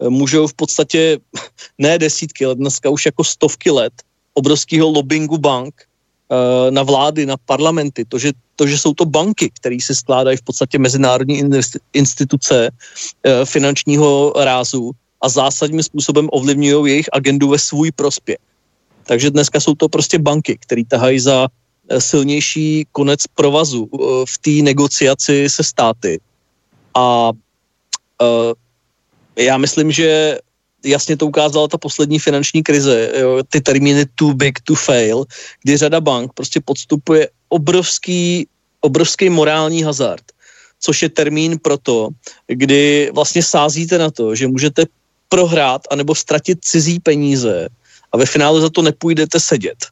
můžou 0.10 0.48
v 0.48 0.54
podstatě 0.54 1.18
ne 1.78 1.98
desítky, 1.98 2.46
ale 2.46 2.56
dneska 2.56 2.90
už 2.90 3.06
jako 3.06 3.24
stovky 3.24 3.72
let 3.72 3.94
obrovského 4.34 4.90
lobbingu 4.90 5.38
bank 5.38 5.74
Eh, 6.32 6.72
na 6.72 6.84
vlády, 6.84 7.26
na 7.26 7.36
parlamenty, 7.36 8.06
to 8.08 8.16
že, 8.16 8.32
to, 8.56 8.68
že 8.68 8.78
jsou 8.78 8.94
to 8.94 9.06
banky, 9.06 9.52
které 9.52 9.78
se 9.84 9.96
skládají 9.96 10.38
v 10.38 10.42
podstatě 10.42 10.80
mezinárodní 10.80 11.44
instituce 11.94 12.72
eh, 12.72 13.46
finančního 13.46 14.34
rázu 14.40 14.92
a 15.22 15.30
zásadním 15.30 15.84
způsobem 15.84 16.32
ovlivňují 16.32 16.92
jejich 16.92 17.10
agendu 17.12 17.52
ve 17.52 17.60
svůj 17.60 17.92
prospěch. 17.92 18.40
Takže 19.04 19.32
dneska 19.32 19.60
jsou 19.60 19.76
to 19.76 19.90
prostě 19.90 20.20
banky, 20.20 20.56
které 20.56 20.88
tahají 20.88 21.20
za 21.20 21.48
silnější 22.00 22.88
konec 22.92 23.20
provazu 23.36 23.90
v 24.26 24.38
té 24.38 24.52
negociaci 24.64 25.50
se 25.50 25.64
státy. 25.64 26.20
A 26.96 27.32
já 29.36 29.58
myslím, 29.58 29.92
že 29.92 30.38
jasně 30.86 31.18
to 31.18 31.28
ukázala 31.28 31.68
ta 31.68 31.78
poslední 31.78 32.20
finanční 32.20 32.64
krize, 32.64 33.12
jo, 33.20 33.44
ty 33.50 33.62
termíny 33.62 34.06
too 34.16 34.34
big 34.34 34.60
to 34.60 34.76
fail, 34.76 35.26
kdy 35.64 35.78
řada 35.78 36.02
bank 36.02 36.34
prostě 36.34 36.62
podstupuje 36.62 37.30
obrovský, 37.50 38.48
obrovský 38.82 39.30
morální 39.30 39.84
hazard, 39.84 40.24
což 40.80 41.02
je 41.02 41.10
termín 41.10 41.60
pro 41.60 41.78
to, 41.78 42.10
kdy 42.48 43.12
vlastně 43.14 43.44
sázíte 43.44 43.98
na 43.98 44.12
to, 44.12 44.36
že 44.36 44.48
můžete 44.48 44.86
prohrát 45.30 45.82
anebo 45.92 46.16
ztratit 46.16 46.60
cizí 46.62 47.00
peníze 47.00 47.70
a 48.12 48.18
ve 48.18 48.26
finále 48.26 48.62
za 48.62 48.70
to 48.70 48.82
nepůjdete 48.82 49.40
sedět. 49.40 49.86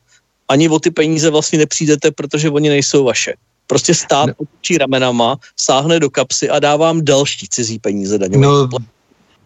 Ani 0.49 0.69
o 0.69 0.79
ty 0.79 0.91
peníze 0.91 1.29
vlastně 1.29 1.59
nepřijdete, 1.59 2.11
protože 2.11 2.49
oni 2.49 2.69
nejsou 2.69 3.03
vaše. 3.03 3.33
Prostě 3.67 3.93
stát 3.93 4.29
otočí 4.37 4.77
ramenama, 4.77 5.37
sáhne 5.57 5.99
do 5.99 6.09
kapsy 6.09 6.49
a 6.49 6.59
dá 6.59 6.75
vám 6.75 7.05
další 7.05 7.47
cizí 7.47 7.79
peníze 7.79 8.17
daňové. 8.17 8.45
No, 8.45 8.67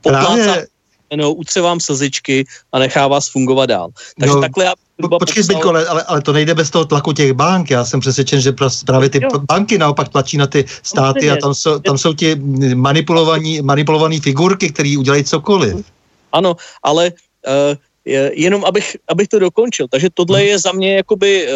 právě... 0.02 0.68
no, 1.16 1.34
utře 1.34 1.62
vám 1.62 1.80
slzičky 1.80 2.46
a 2.72 2.80
nechá 2.80 3.08
vás 3.08 3.28
fungovat 3.30 3.66
dál. 3.66 3.90
Takže 4.20 4.36
no, 4.36 4.42
takhle 4.42 4.66
já 4.66 4.74
po, 5.10 5.20
Počkej, 5.20 5.44
Zbyňko, 5.44 5.70
ale, 5.70 5.86
ale, 5.88 6.04
ale 6.04 6.22
to 6.22 6.34
nejde 6.34 6.56
bez 6.56 6.70
toho 6.70 6.86
tlaku 6.86 7.14
těch 7.14 7.34
bank. 7.34 7.70
Já 7.70 7.86
jsem 7.86 8.00
přesvědčen, 8.00 8.42
že 8.42 8.54
právě 8.86 9.10
ty 9.10 9.20
jo. 9.24 9.30
banky 9.52 9.78
naopak 9.78 10.10
tlačí 10.10 10.38
na 10.38 10.48
ty 10.48 10.66
státy 10.84 11.32
a 11.32 11.36
tam 11.36 11.54
jsou, 11.54 11.80
tam 11.80 11.98
jsou 11.98 12.14
ti 12.14 12.36
manipulovaní, 12.76 13.62
manipulované 13.62 14.20
figurky, 14.20 14.70
které 14.72 14.96
udělají 15.00 15.24
cokoliv. 15.24 15.86
Ano, 16.32 16.56
ale 16.84 17.12
uh, 17.12 17.78
jenom 18.06 18.66
abych, 18.66 18.98
abych 19.08 19.28
to 19.28 19.40
dokončil. 19.40 19.88
Takže 19.88 20.08
tohle 20.14 20.40
hmm. 20.40 20.48
je 20.48 20.60
za 20.60 20.72
mě 20.72 20.96
jakoby 20.96 21.48
uh, 21.48 21.54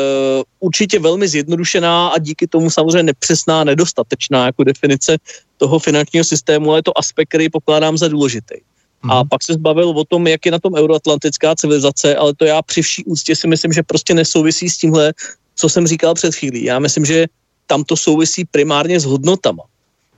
určitě 0.60 1.00
velmi 1.00 1.28
zjednodušená 1.28 2.08
a 2.08 2.20
díky 2.20 2.48
tomu 2.48 2.70
samozřejmě 2.70 3.04
nepřesná, 3.04 3.64
nedostatečná 3.64 4.46
jako 4.46 4.64
definice 4.64 5.18
toho 5.58 5.80
finančního 5.80 6.24
systému, 6.24 6.70
ale 6.70 6.80
je 6.80 6.84
to 6.84 6.98
aspekt, 6.98 7.28
který 7.30 7.50
pokládám 7.50 7.98
za 7.98 8.08
důležitý. 8.08 8.56
Hmm. 9.02 9.12
A 9.12 9.24
pak 9.24 9.44
se 9.44 9.54
zbavil 9.54 9.90
o 9.90 10.06
tom, 10.06 10.28
jak 10.28 10.46
je 10.46 10.52
na 10.52 10.60
tom 10.60 10.74
euroatlantická 10.74 11.56
civilizace, 11.56 12.16
ale 12.16 12.34
to 12.36 12.46
já 12.46 12.62
při 12.62 12.82
vší 12.82 13.06
úctě 13.06 13.36
si 13.36 13.48
myslím, 13.48 13.74
že 13.74 13.84
prostě 13.84 14.14
nesouvisí 14.14 14.70
s 14.70 14.78
tímhle, 14.78 15.14
co 15.56 15.70
jsem 15.70 15.88
říkal 15.88 16.14
před 16.14 16.36
chvílí. 16.36 16.64
Já 16.64 16.80
myslím, 16.80 17.06
že 17.06 17.26
tam 17.66 17.84
to 17.84 17.98
souvisí 17.98 18.46
primárně 18.46 19.00
s 19.00 19.06
hodnotama. 19.06 19.64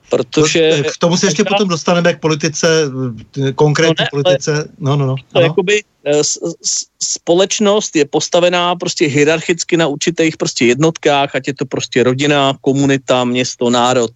Protože... 0.10 0.84
No, 0.84 0.91
k 0.91 0.97
tomu 0.97 1.18
se 1.18 1.26
ještě 1.26 1.43
potom 1.43 1.68
dostaneme 1.68 2.14
k 2.14 2.20
politice, 2.20 2.68
konkrétní 3.55 3.95
no 3.99 4.03
ne, 4.03 4.10
politice. 4.12 4.70
No, 4.80 4.95
no, 4.95 5.05
no. 5.05 5.16
To 5.34 5.39
jakoby 5.41 5.84
eh, 6.05 6.22
společnost 7.03 7.95
je 7.95 8.05
postavená 8.05 8.76
prostě 8.76 9.05
hierarchicky 9.05 9.78
na 9.78 9.88
určitých 9.88 10.38
prostě 10.38 10.66
jednotkách, 10.66 11.36
ať 11.36 11.47
je 11.47 11.53
to 11.53 11.66
prostě 11.66 12.03
rodina, 12.03 12.57
komunita, 12.62 13.24
město, 13.24 13.70
národ. 13.70 14.12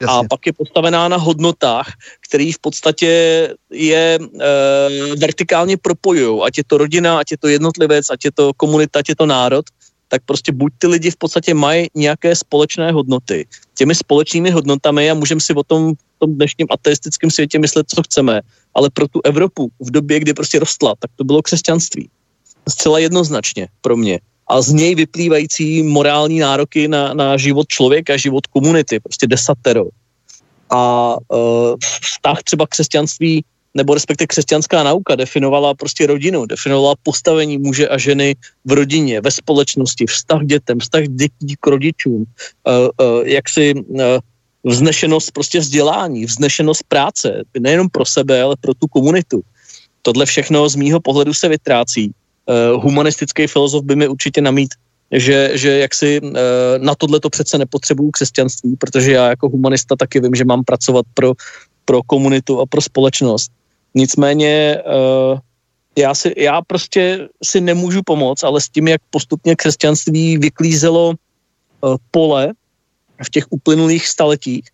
Jasně. 0.00 0.16
A 0.16 0.22
pak 0.30 0.46
je 0.46 0.52
postavená 0.52 1.08
na 1.08 1.16
hodnotách, 1.16 1.92
který 2.20 2.52
v 2.52 2.58
podstatě 2.58 3.08
je 3.70 4.18
e, 4.18 5.16
vertikálně 5.16 5.76
propojují. 5.76 6.40
Ať 6.44 6.58
je 6.58 6.64
to 6.64 6.78
rodina, 6.78 7.18
ať 7.18 7.30
je 7.30 7.38
to 7.38 7.48
jednotlivec, 7.48 8.06
ať 8.10 8.24
je 8.24 8.32
to 8.32 8.52
komunita, 8.56 8.98
ať 8.98 9.08
je 9.08 9.16
to 9.16 9.26
národ 9.26 9.64
tak 10.10 10.22
prostě 10.26 10.52
buď 10.52 10.72
ty 10.78 10.86
lidi 10.86 11.10
v 11.10 11.16
podstatě 11.16 11.54
mají 11.54 11.86
nějaké 11.94 12.36
společné 12.36 12.92
hodnoty. 12.92 13.46
Těmi 13.78 13.94
společnými 13.94 14.50
hodnotami 14.50 15.10
a 15.10 15.14
můžeme 15.14 15.40
si 15.40 15.54
o 15.54 15.62
tom 15.62 15.94
v 15.94 16.18
tom 16.18 16.34
dnešním 16.34 16.66
ateistickém 16.70 17.30
světě 17.30 17.58
myslet, 17.58 17.86
co 17.88 18.02
chceme, 18.02 18.40
ale 18.74 18.90
pro 18.90 19.08
tu 19.08 19.20
Evropu 19.24 19.70
v 19.80 19.90
době, 19.90 20.20
kdy 20.20 20.34
prostě 20.34 20.58
rostla, 20.58 20.94
tak 20.98 21.10
to 21.16 21.24
bylo 21.24 21.42
křesťanství. 21.42 22.10
Zcela 22.68 22.98
jednoznačně 22.98 23.68
pro 23.80 23.96
mě. 23.96 24.20
A 24.48 24.62
z 24.62 24.72
něj 24.72 24.94
vyplývající 24.94 25.82
morální 25.82 26.38
nároky 26.38 26.88
na, 26.88 27.14
na 27.14 27.36
život 27.36 27.68
člověka, 27.68 28.16
život 28.16 28.46
komunity, 28.46 29.00
prostě 29.00 29.26
desatero. 29.26 29.84
A 30.70 31.14
uh, 31.28 31.74
vztah 32.02 32.42
třeba 32.42 32.66
křesťanství 32.66 33.44
nebo 33.74 33.94
respektive 33.94 34.26
křesťanská 34.26 34.82
nauka 34.82 35.14
definovala 35.14 35.74
prostě 35.74 36.06
rodinu, 36.06 36.46
definovala 36.46 36.94
postavení 37.02 37.58
muže 37.58 37.88
a 37.88 37.98
ženy 37.98 38.34
v 38.64 38.72
rodině, 38.72 39.20
ve 39.20 39.30
společnosti, 39.30 40.06
vztah 40.06 40.42
k 40.42 40.46
dětem, 40.46 40.78
vztah 40.78 41.02
dětí 41.08 41.54
k 41.60 41.66
rodičům, 41.66 42.24
uh, 42.66 43.06
uh, 43.06 43.26
jaksi 43.26 43.74
uh, 43.74 44.02
vznešenost 44.64 45.30
prostě 45.30 45.58
vzdělání, 45.58 46.24
vznešenost 46.24 46.82
práce, 46.88 47.42
nejenom 47.60 47.88
pro 47.88 48.04
sebe, 48.04 48.42
ale 48.42 48.56
pro 48.60 48.74
tu 48.74 48.86
komunitu. 48.86 49.40
Tohle 50.02 50.26
všechno 50.26 50.68
z 50.68 50.76
mýho 50.76 51.00
pohledu 51.00 51.34
se 51.34 51.48
vytrácí. 51.48 52.12
Humanistický 52.76 53.46
filozof 53.46 53.84
by 53.84 53.96
mi 53.96 54.08
určitě 54.08 54.40
namít, 54.40 54.74
že, 55.12 55.50
že 55.54 55.78
jaksi 55.78 56.20
na 56.78 56.94
tohle 56.94 57.20
to 57.20 57.30
přece 57.30 57.58
nepotřebuju 57.58 58.10
křesťanství, 58.10 58.76
protože 58.76 59.12
já 59.12 59.28
jako 59.28 59.48
humanista 59.48 59.96
taky 59.96 60.20
vím, 60.20 60.34
že 60.34 60.44
mám 60.44 60.64
pracovat 60.64 61.06
pro, 61.14 61.32
pro 61.84 62.02
komunitu 62.02 62.60
a 62.60 62.66
pro 62.66 62.80
společnost. 62.80 63.52
Nicméně 63.94 64.82
uh, 64.86 65.38
já, 65.98 66.14
si, 66.14 66.34
já 66.36 66.62
prostě 66.62 67.28
si 67.44 67.60
nemůžu 67.60 68.02
pomoct, 68.04 68.44
ale 68.44 68.60
s 68.60 68.68
tím, 68.68 68.88
jak 68.88 69.00
postupně 69.10 69.56
křesťanství 69.56 70.38
vyklízelo 70.38 71.08
uh, 71.08 71.96
pole 72.10 72.52
v 73.24 73.30
těch 73.30 73.46
uplynulých 73.50 74.08
staletích 74.08 74.64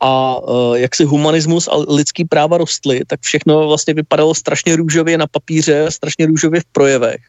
a 0.00 0.38
uh, 0.38 0.74
jak 0.74 0.96
si 0.96 1.04
humanismus 1.04 1.68
a 1.68 1.76
lidský 1.88 2.24
práva 2.24 2.58
rostly, 2.58 3.00
tak 3.06 3.20
všechno 3.20 3.68
vlastně 3.68 3.94
vypadalo 3.94 4.34
strašně 4.34 4.76
růžově 4.76 5.18
na 5.18 5.26
papíře, 5.26 5.86
strašně 5.88 6.26
růžově 6.26 6.60
v 6.60 6.64
projevech. 6.72 7.20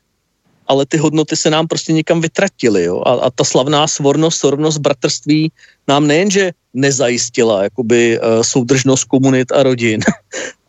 Ale 0.67 0.85
ty 0.85 0.97
hodnoty 0.97 1.35
se 1.35 1.49
nám 1.49 1.67
prostě 1.67 1.93
někam 1.93 2.21
vytratily. 2.21 2.83
Jo? 2.83 3.01
A, 3.05 3.11
a 3.11 3.29
ta 3.31 3.43
slavná 3.43 3.87
svornost, 3.87 4.37
svornost, 4.37 4.77
bratrství 4.77 5.51
nám 5.87 6.07
nejenže 6.07 6.51
nezajistila 6.73 7.63
jakoby 7.63 8.19
soudržnost 8.41 9.03
komunit 9.03 9.51
a 9.51 9.63
rodin, 9.63 9.99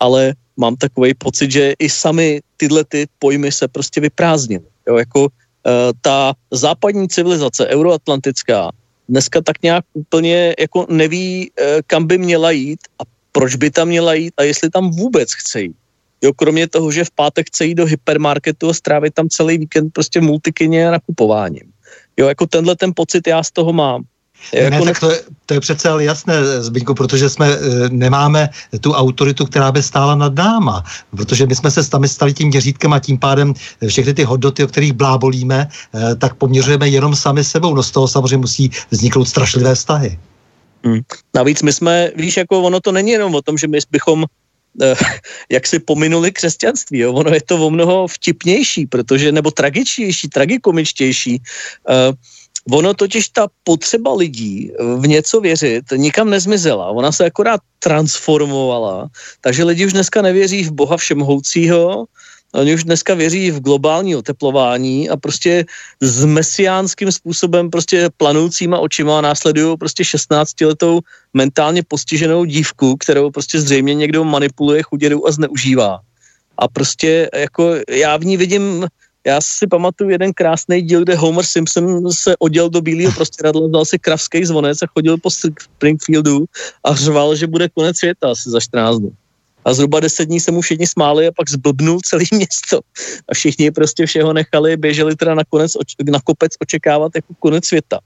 ale 0.00 0.34
mám 0.56 0.76
takový 0.76 1.14
pocit, 1.14 1.50
že 1.50 1.74
i 1.78 1.88
sami 1.90 2.40
tyhle 2.56 2.84
ty 2.84 3.06
pojmy 3.18 3.52
se 3.52 3.68
prostě 3.68 4.00
vyprázdnily. 4.00 4.64
Jo, 4.88 4.96
jako 4.96 5.20
uh, 5.22 5.28
ta 6.00 6.34
západní 6.50 7.08
civilizace, 7.08 7.66
euroatlantická, 7.66 8.70
dneska 9.08 9.40
tak 9.40 9.62
nějak 9.62 9.84
úplně 9.92 10.54
jako 10.58 10.86
neví, 10.88 11.50
uh, 11.50 11.66
kam 11.86 12.06
by 12.06 12.18
měla 12.18 12.50
jít 12.50 12.80
a 12.98 13.02
proč 13.32 13.56
by 13.56 13.70
tam 13.70 13.88
měla 13.88 14.14
jít 14.14 14.34
a 14.36 14.42
jestli 14.42 14.70
tam 14.70 14.90
vůbec 14.90 15.32
chce 15.34 15.60
jít. 15.62 15.76
Jo, 16.22 16.32
kromě 16.32 16.68
toho, 16.68 16.90
že 16.92 17.04
v 17.04 17.10
pátek 17.10 17.46
chce 17.46 17.66
jít 17.66 17.74
do 17.74 17.86
hypermarketu 17.86 18.68
a 18.68 18.74
strávit 18.74 19.14
tam 19.14 19.28
celý 19.28 19.58
víkend 19.58 19.92
prostě 19.92 20.20
multikyně 20.20 20.88
a 20.88 20.90
nakupováním. 20.90 21.72
Jo, 22.16 22.28
jako 22.28 22.46
tenhle 22.46 22.76
ten 22.76 22.92
pocit 22.96 23.26
já 23.26 23.42
z 23.42 23.50
toho 23.50 23.72
mám. 23.72 24.02
Ne, 24.54 24.70
ne, 24.70 24.82
tak 24.82 25.00
to 25.00 25.10
je, 25.10 25.20
to 25.46 25.54
je 25.54 25.60
přece 25.60 25.88
ale 25.88 26.04
jasné, 26.04 26.62
Zbyňku, 26.62 26.94
protože 26.94 27.28
jsme 27.28 27.48
e, 27.52 27.58
nemáme 27.88 28.48
tu 28.80 28.92
autoritu, 28.92 29.46
která 29.46 29.72
by 29.72 29.82
stála 29.82 30.14
nad 30.14 30.34
náma, 30.34 30.84
protože 31.10 31.46
my 31.46 31.54
jsme 31.54 31.70
se 31.70 31.84
stali, 31.84 32.08
stali 32.08 32.32
tím 32.34 32.48
měřítkem 32.48 32.92
a 32.92 32.98
tím 32.98 33.18
pádem 33.18 33.54
všechny 33.88 34.14
ty 34.14 34.24
hodnoty, 34.24 34.64
o 34.64 34.66
kterých 34.66 34.92
blábolíme, 34.92 35.68
e, 35.94 36.14
tak 36.14 36.34
poměřujeme 36.34 36.88
jenom 36.88 37.16
sami 37.16 37.44
sebou. 37.44 37.74
No 37.74 37.82
z 37.82 37.90
toho 37.90 38.08
samozřejmě 38.08 38.36
musí 38.36 38.70
vzniknout 38.90 39.24
strašlivé 39.24 39.74
vztahy. 39.74 40.18
Hmm. 40.84 41.00
Navíc 41.34 41.62
my 41.62 41.72
jsme, 41.72 42.10
víš, 42.16 42.36
jako 42.36 42.62
ono 42.62 42.80
to 42.80 42.92
není 42.92 43.10
jenom 43.10 43.34
o 43.34 43.42
tom, 43.42 43.58
že 43.58 43.68
my 43.68 43.78
bychom 43.90 44.24
eh, 44.82 44.94
jak 45.50 45.66
si 45.66 45.78
pominuli 45.78 46.32
křesťanství. 46.32 46.98
Jo? 46.98 47.12
Ono 47.12 47.30
je 47.30 47.42
to 47.42 47.66
o 47.66 47.70
mnoho 47.70 48.06
vtipnější, 48.06 48.86
protože, 48.86 49.32
nebo 49.32 49.50
tragičtější, 49.50 50.28
tragikomičtější. 50.28 51.42
Uh, 51.88 52.14
Ono 52.72 52.94
totiž 52.94 53.28
ta 53.28 53.48
potřeba 53.64 54.14
lidí 54.14 54.72
v 54.96 55.08
něco 55.08 55.40
věřit 55.40 55.84
nikam 55.96 56.30
nezmizela. 56.30 56.90
Ona 56.90 57.12
se 57.12 57.24
akorát 57.24 57.60
transformovala. 57.78 59.08
Takže 59.40 59.64
lidi 59.64 59.86
už 59.86 59.92
dneska 59.92 60.22
nevěří 60.22 60.64
v 60.64 60.72
Boha 60.72 60.96
všemhoucího, 60.96 62.06
Oni 62.54 62.74
už 62.74 62.84
dneska 62.84 63.14
věří 63.14 63.50
v 63.50 63.60
globální 63.60 64.16
oteplování 64.16 65.10
a 65.10 65.16
prostě 65.16 65.64
s 66.00 66.24
mesiánským 66.24 67.12
způsobem 67.12 67.70
prostě 67.70 68.08
planoucíma 68.16 68.78
očima 68.78 69.20
následují 69.20 69.76
prostě 69.76 70.02
16-letou 70.02 71.00
mentálně 71.34 71.82
postiženou 71.88 72.44
dívku, 72.44 72.96
kterou 72.96 73.30
prostě 73.30 73.60
zřejmě 73.60 73.94
někdo 73.94 74.24
manipuluje, 74.24 74.82
chuděrou 74.82 75.26
a 75.26 75.32
zneužívá. 75.32 76.00
A 76.58 76.68
prostě 76.68 77.28
jako 77.34 77.74
já 77.88 78.16
v 78.16 78.24
ní 78.24 78.36
vidím 78.36 78.86
já 79.28 79.40
si 79.40 79.66
pamatuju 79.66 80.10
jeden 80.10 80.32
krásný 80.32 80.82
díl, 80.82 81.04
kde 81.04 81.14
Homer 81.14 81.44
Simpson 81.44 82.12
se 82.12 82.36
oděl 82.38 82.70
do 82.70 82.80
bílého 82.80 83.12
prostěradla, 83.12 83.68
vzal 83.68 83.84
si 83.84 83.98
kravský 83.98 84.44
zvonec 84.44 84.82
a 84.82 84.86
chodil 84.86 85.18
po 85.18 85.30
Springfieldu 85.30 86.44
a 86.84 86.94
řval, 86.94 87.36
že 87.36 87.46
bude 87.46 87.68
konec 87.68 87.96
světa 87.96 88.30
asi 88.30 88.50
za 88.50 88.60
14 88.60 88.98
dnů. 88.98 89.12
A 89.64 89.74
zhruba 89.74 90.00
deset 90.00 90.24
dní 90.24 90.40
se 90.40 90.52
mu 90.52 90.60
všichni 90.60 90.86
smáli 90.86 91.28
a 91.28 91.32
pak 91.36 91.50
zblbnul 91.50 92.00
celý 92.00 92.24
město. 92.32 92.80
A 93.28 93.34
všichni 93.34 93.70
prostě 93.70 94.06
všeho 94.06 94.32
nechali, 94.32 94.76
běželi 94.76 95.16
teda 95.16 95.34
nakonec 95.34 95.72
na 96.10 96.20
kopec 96.24 96.52
očekávat 96.60 97.12
jako 97.14 97.34
konec 97.38 97.64
světa. 97.64 98.00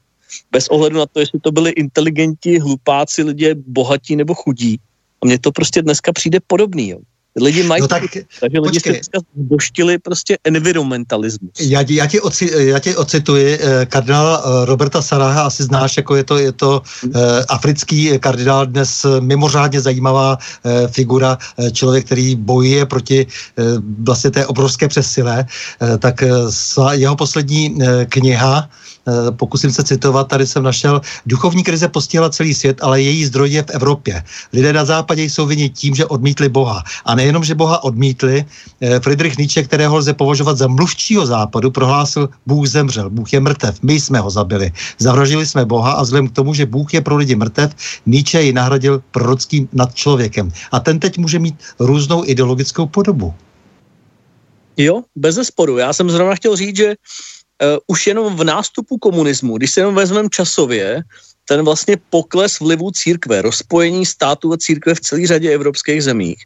Bez 0.51 0.69
ohledu 0.69 0.99
na 0.99 1.07
to, 1.07 1.21
jestli 1.21 1.41
to 1.41 1.53
byli 1.53 1.71
inteligenti, 1.71 2.59
hlupáci, 2.59 3.23
lidé 3.23 3.55
bohatí 3.55 4.17
nebo 4.17 4.35
chudí. 4.35 4.81
A 5.23 5.27
mně 5.27 5.39
to 5.39 5.53
prostě 5.53 5.83
dneska 5.83 6.13
přijde 6.13 6.39
podobný. 6.47 6.89
Jo. 6.89 6.99
Lidi 7.41 7.63
mají, 7.63 7.81
no 7.81 7.89
tak, 7.89 8.03
takže 8.41 8.59
lidi 8.61 8.61
počkej. 8.61 8.95
se 8.95 9.21
zboštili 9.37 9.99
prostě 9.99 10.39
environmentalismus. 10.45 11.51
Já, 11.61 11.85
já, 11.89 12.07
ti, 12.07 12.21
oci, 12.21 12.51
já 12.55 12.79
ti 12.79 12.97
ocituji 12.97 13.59
eh, 13.61 13.87
kardinála 13.87 14.43
eh, 14.45 14.67
Roberta 14.67 15.03
Saraha, 15.03 15.43
asi 15.43 15.63
znáš, 15.63 15.97
jako 15.97 16.17
je 16.17 16.25
to, 16.25 16.39
je 16.39 16.53
to 16.53 16.83
eh, 17.15 17.45
africký 17.49 18.19
kardinál, 18.19 18.67
dnes 18.67 19.07
mimořádně 19.21 19.81
zajímavá 19.81 20.39
eh, 20.65 20.89
figura, 20.89 21.39
eh, 21.59 21.71
člověk, 21.71 22.05
který 22.07 22.37
bojuje 22.37 22.87
proti 22.87 23.27
eh, 23.27 23.63
vlastně 23.99 24.31
té 24.31 24.47
obrovské 24.47 24.89
přesile, 24.89 25.47
eh, 25.83 25.99
tak 25.99 26.23
eh, 26.23 26.29
jeho 26.93 27.17
poslední 27.17 27.77
eh, 27.81 28.07
kniha 28.07 28.69
Eh, 29.02 29.02
pokusím 29.37 29.73
se 29.73 29.83
citovat, 29.83 30.29
tady 30.29 30.47
jsem 30.47 30.63
našel, 30.63 31.01
duchovní 31.27 31.63
krize 31.65 31.89
postihla 31.89 32.31
celý 32.31 32.55
svět, 32.55 32.79
ale 32.83 33.03
její 33.03 33.25
zdroj 33.25 33.51
je 33.51 33.63
v 33.63 33.71
Evropě. 33.71 34.23
Lidé 34.53 34.73
na 34.73 34.85
západě 34.85 35.23
jsou 35.23 35.47
vině 35.47 35.69
tím, 35.69 35.95
že 35.95 36.07
odmítli 36.07 36.49
Boha. 36.49 36.83
A 37.05 37.15
nejenom, 37.15 37.45
že 37.45 37.55
Boha 37.55 37.85
odmítli, 37.85 38.45
eh, 38.81 39.01
Friedrich 39.01 39.39
Nietzsche, 39.39 39.63
kterého 39.63 39.97
lze 39.97 40.15
považovat 40.15 40.59
za 40.59 40.67
mluvčího 40.67 41.27
západu, 41.27 41.71
prohlásil, 41.71 42.29
Bůh 42.47 42.67
zemřel, 42.69 43.11
Bůh 43.11 43.33
je 43.33 43.41
mrtev, 43.41 43.83
my 43.83 44.01
jsme 44.01 44.19
ho 44.21 44.31
zabili. 44.31 44.73
Zavražili 44.99 45.47
jsme 45.47 45.65
Boha 45.65 45.93
a 45.93 46.03
vzhledem 46.03 46.29
k 46.29 46.35
tomu, 46.35 46.55
že 46.55 46.67
Bůh 46.67 46.95
je 46.95 47.01
pro 47.01 47.17
lidi 47.17 47.35
mrtev, 47.35 47.75
Nietzsche 48.07 48.43
ji 48.43 48.53
nahradil 48.53 49.03
prorockým 49.11 49.69
nad 49.73 49.95
člověkem. 49.95 50.53
A 50.73 50.81
ten 50.81 50.99
teď 50.99 51.19
může 51.19 51.39
mít 51.39 51.55
různou 51.79 52.23
ideologickou 52.27 52.87
podobu. 52.87 53.35
Jo, 54.77 55.03
bez 55.17 55.35
zesporu. 55.35 55.77
Já 55.79 55.93
jsem 55.93 56.11
zrovna 56.11 56.35
chtěl 56.35 56.57
říct, 56.57 56.77
že 56.77 56.95
už 57.87 58.07
jenom 58.07 58.37
v 58.37 58.45
nástupu 58.45 58.99
komunismu, 58.99 59.57
když 59.57 59.71
se 59.71 59.81
jenom 59.81 59.95
vezmeme 59.95 60.29
časově, 60.29 61.05
ten 61.49 61.65
vlastně 61.65 61.97
pokles 62.11 62.61
vlivu 62.61 62.91
církve, 62.91 63.43
rozpojení 63.43 64.07
státu 64.07 64.53
a 64.53 64.57
církve 64.57 64.95
v 64.95 65.01
celé 65.01 65.27
řadě 65.27 65.51
evropských 65.51 66.05
zemích. 66.05 66.39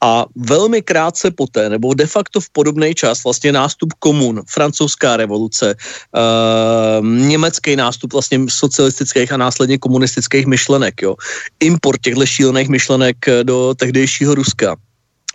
A 0.00 0.26
velmi 0.36 0.82
krátce 0.82 1.30
poté, 1.30 1.68
nebo 1.68 1.94
de 1.94 2.06
facto 2.06 2.40
v 2.40 2.50
podobný 2.50 2.94
čas, 2.94 3.24
vlastně 3.24 3.52
nástup 3.52 3.92
komun, 3.98 4.42
francouzská 4.48 5.16
revoluce, 5.16 5.74
uh, 5.74 7.06
německý 7.06 7.76
nástup 7.76 8.12
vlastně 8.12 8.40
socialistických 8.48 9.32
a 9.32 9.36
následně 9.36 9.78
komunistických 9.78 10.46
myšlenek, 10.46 11.02
jo. 11.02 11.16
import 11.60 12.00
těchto 12.00 12.26
šílených 12.26 12.68
myšlenek 12.68 13.16
do 13.42 13.74
tehdejšího 13.74 14.34
Ruska 14.34 14.76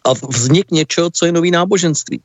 a 0.05 0.13
vznik 0.29 0.71
něčeho, 0.71 1.09
co 1.09 1.25
je 1.25 1.31
nový 1.31 1.51
náboženství. 1.51 2.21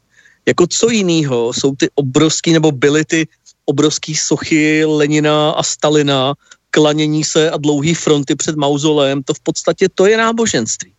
Jako 0.46 0.66
co 0.66 0.90
jiného 0.90 1.52
jsou 1.52 1.74
ty 1.74 1.88
obrovský, 1.94 2.52
nebo 2.52 2.72
byly 2.72 3.04
ty 3.04 3.28
obrovský 3.64 4.14
sochy 4.14 4.84
Lenina 4.84 5.50
a 5.50 5.62
Stalina, 5.62 6.34
klanění 6.70 7.24
se 7.24 7.50
a 7.50 7.56
dlouhý 7.56 7.94
fronty 7.94 8.34
před 8.36 8.56
mauzolem, 8.56 9.22
to 9.22 9.34
v 9.34 9.40
podstatě 9.40 9.88
to 9.94 10.06
je 10.06 10.16
náboženství. 10.16 10.92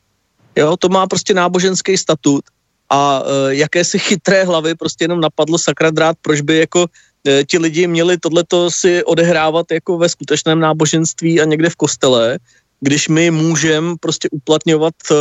Jo, 0.56 0.78
to 0.78 0.90
má 0.90 1.08
prostě 1.08 1.34
náboženský 1.34 1.98
statut 1.98 2.44
a 2.90 3.24
e, 3.24 3.56
jaké 3.56 3.84
si 3.84 4.00
chytré 4.00 4.44
hlavy 4.44 4.76
prostě 4.76 5.04
jenom 5.04 5.22
napadlo 5.22 5.58
sakra 5.58 5.92
drát, 5.92 6.18
proč 6.22 6.42
by 6.42 6.58
jako 6.58 6.86
e, 7.28 7.44
ti 7.46 7.58
lidi 7.58 7.88
měli 7.88 8.18
tohleto 8.18 8.72
si 8.72 9.04
odehrávat 9.04 9.72
jako 9.72 9.98
ve 9.98 10.10
skutečném 10.10 10.60
náboženství 10.60 11.42
a 11.42 11.46
někde 11.46 11.70
v 11.70 11.76
kostele, 11.76 12.40
když 12.82 13.08
my 13.08 13.32
můžeme 13.32 13.96
prostě 14.00 14.30
uplatňovat 14.32 14.94
e, 15.12 15.16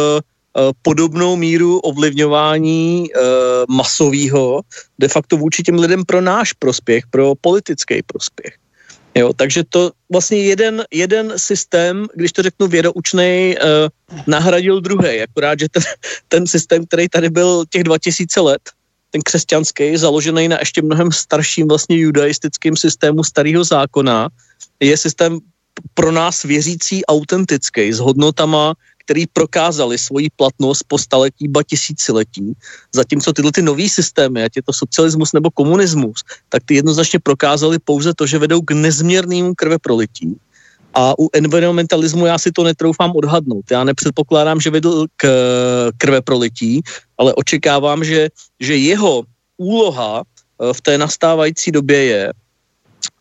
podobnou 0.83 1.37
míru 1.37 1.79
ovlivňování 1.79 3.07
e, 3.07 3.19
masového 3.69 4.63
de 4.99 5.09
facto 5.09 5.37
vůči 5.37 5.63
těm 5.63 5.79
lidem 5.79 6.05
pro 6.05 6.21
náš 6.21 6.53
prospěch, 6.53 7.05
pro 7.11 7.35
politický 7.41 8.03
prospěch. 8.03 8.55
Jo, 9.15 9.33
takže 9.33 9.65
to 9.69 9.91
vlastně 10.13 10.39
jeden, 10.39 10.85
jeden 10.91 11.33
systém, 11.37 12.07
když 12.15 12.33
to 12.33 12.43
řeknu 12.43 12.67
vědoučný, 12.67 13.23
e, 13.23 13.55
nahradil 14.27 14.81
druhý. 14.81 15.23
Akorát, 15.23 15.59
že 15.59 15.69
ten, 15.69 15.83
ten 16.29 16.47
systém, 16.47 16.87
který 16.87 17.09
tady 17.09 17.31
byl 17.31 17.65
těch 17.71 17.85
2000 17.85 18.41
let, 18.41 18.63
ten 19.11 19.23
křesťanský, 19.23 19.97
založený 19.97 20.49
na 20.49 20.59
ještě 20.59 20.83
mnohem 20.83 21.13
starším 21.13 21.69
vlastně 21.69 21.97
judaistickým 21.97 22.77
systému 22.77 23.25
starého 23.25 23.65
zákona, 23.65 24.29
je 24.81 24.97
systém 24.97 25.39
pro 25.95 26.13
nás 26.13 26.43
věřící 26.43 27.05
autentický, 27.05 27.93
s 27.93 27.99
hodnotama, 27.99 28.75
který 29.05 29.27
prokázali 29.27 29.99
svoji 29.99 30.29
platnost 30.37 30.83
po 30.89 30.99
staletí, 30.99 31.49
ba 31.49 31.63
tisíciletí, 31.63 32.53
zatímco 32.93 33.33
tyhle 33.33 33.53
ty 33.53 33.63
nový 33.63 33.89
systémy, 33.89 34.45
ať 34.45 34.57
je 34.57 34.63
to 34.63 34.73
socialismus 34.73 35.33
nebo 35.33 35.51
komunismus, 35.51 36.23
tak 36.49 36.63
ty 36.65 36.75
jednoznačně 36.75 37.19
prokázali 37.19 37.79
pouze 37.79 38.15
to, 38.15 38.27
že 38.27 38.39
vedou 38.39 38.61
k 38.61 38.71
nezměrnému 38.71 39.55
krveprolití. 39.55 40.37
A 40.95 41.15
u 41.19 41.31
environmentalismu 41.33 42.27
já 42.27 42.39
si 42.39 42.51
to 42.53 42.65
netroufám 42.65 43.13
odhadnout. 43.15 43.65
Já 43.71 43.85
nepředpokládám, 43.85 44.61
že 44.61 44.71
vedl 44.71 45.07
k 45.17 45.25
krveprolití, 45.99 46.83
ale 47.19 47.35
očekávám, 47.35 48.05
že, 48.05 48.29
že 48.61 48.77
jeho 48.77 49.23
úloha 49.57 50.23
eh, 50.23 50.75
v 50.75 50.81
té 50.81 50.99
nastávající 50.99 51.71
době 51.71 52.05
je, 52.05 52.33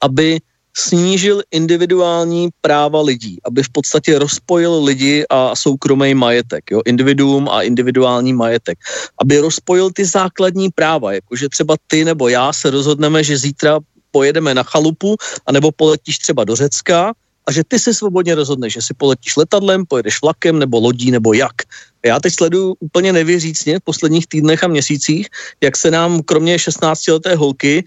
aby 0.01 0.39
snížil 0.77 1.41
individuální 1.51 2.49
práva 2.61 3.01
lidí, 3.01 3.37
aby 3.43 3.63
v 3.63 3.69
podstatě 3.69 4.19
rozpojil 4.19 4.83
lidi 4.83 5.25
a 5.29 5.55
soukromý 5.55 6.13
majetek, 6.13 6.71
jo, 6.71 6.81
individuum 6.85 7.49
a 7.49 7.61
individuální 7.61 8.33
majetek, 8.33 8.77
aby 9.21 9.39
rozpojil 9.39 9.91
ty 9.91 10.05
základní 10.05 10.69
práva, 10.69 11.13
jakože 11.13 11.49
třeba 11.49 11.75
ty 11.87 12.05
nebo 12.05 12.27
já 12.27 12.53
se 12.53 12.69
rozhodneme, 12.69 13.23
že 13.23 13.37
zítra 13.37 13.79
pojedeme 14.11 14.53
na 14.53 14.63
chalupu, 14.63 15.15
anebo 15.45 15.71
poletíš 15.71 16.17
třeba 16.17 16.43
do 16.43 16.55
Řecka 16.55 17.13
a 17.49 17.51
že 17.51 17.65
ty 17.65 17.79
si 17.79 17.93
svobodně 17.93 18.35
rozhodneš, 18.35 18.73
že 18.73 18.81
si 18.81 18.93
poletíš 18.93 19.41
letadlem, 19.41 19.85
pojedeš 19.85 20.21
vlakem 20.21 20.59
nebo 20.59 20.79
lodí 20.79 21.11
nebo 21.11 21.33
jak. 21.33 21.65
Já 22.05 22.19
teď 22.19 22.33
sleduju 22.33 22.75
úplně 22.79 23.13
nevěřícně 23.13 23.79
v 23.79 23.83
posledních 23.83 24.27
týdnech 24.27 24.63
a 24.63 24.67
měsících, 24.67 25.27
jak 25.63 25.77
se 25.77 25.91
nám 25.91 26.21
kromě 26.21 26.57
16-leté 26.57 27.35
holky 27.35 27.83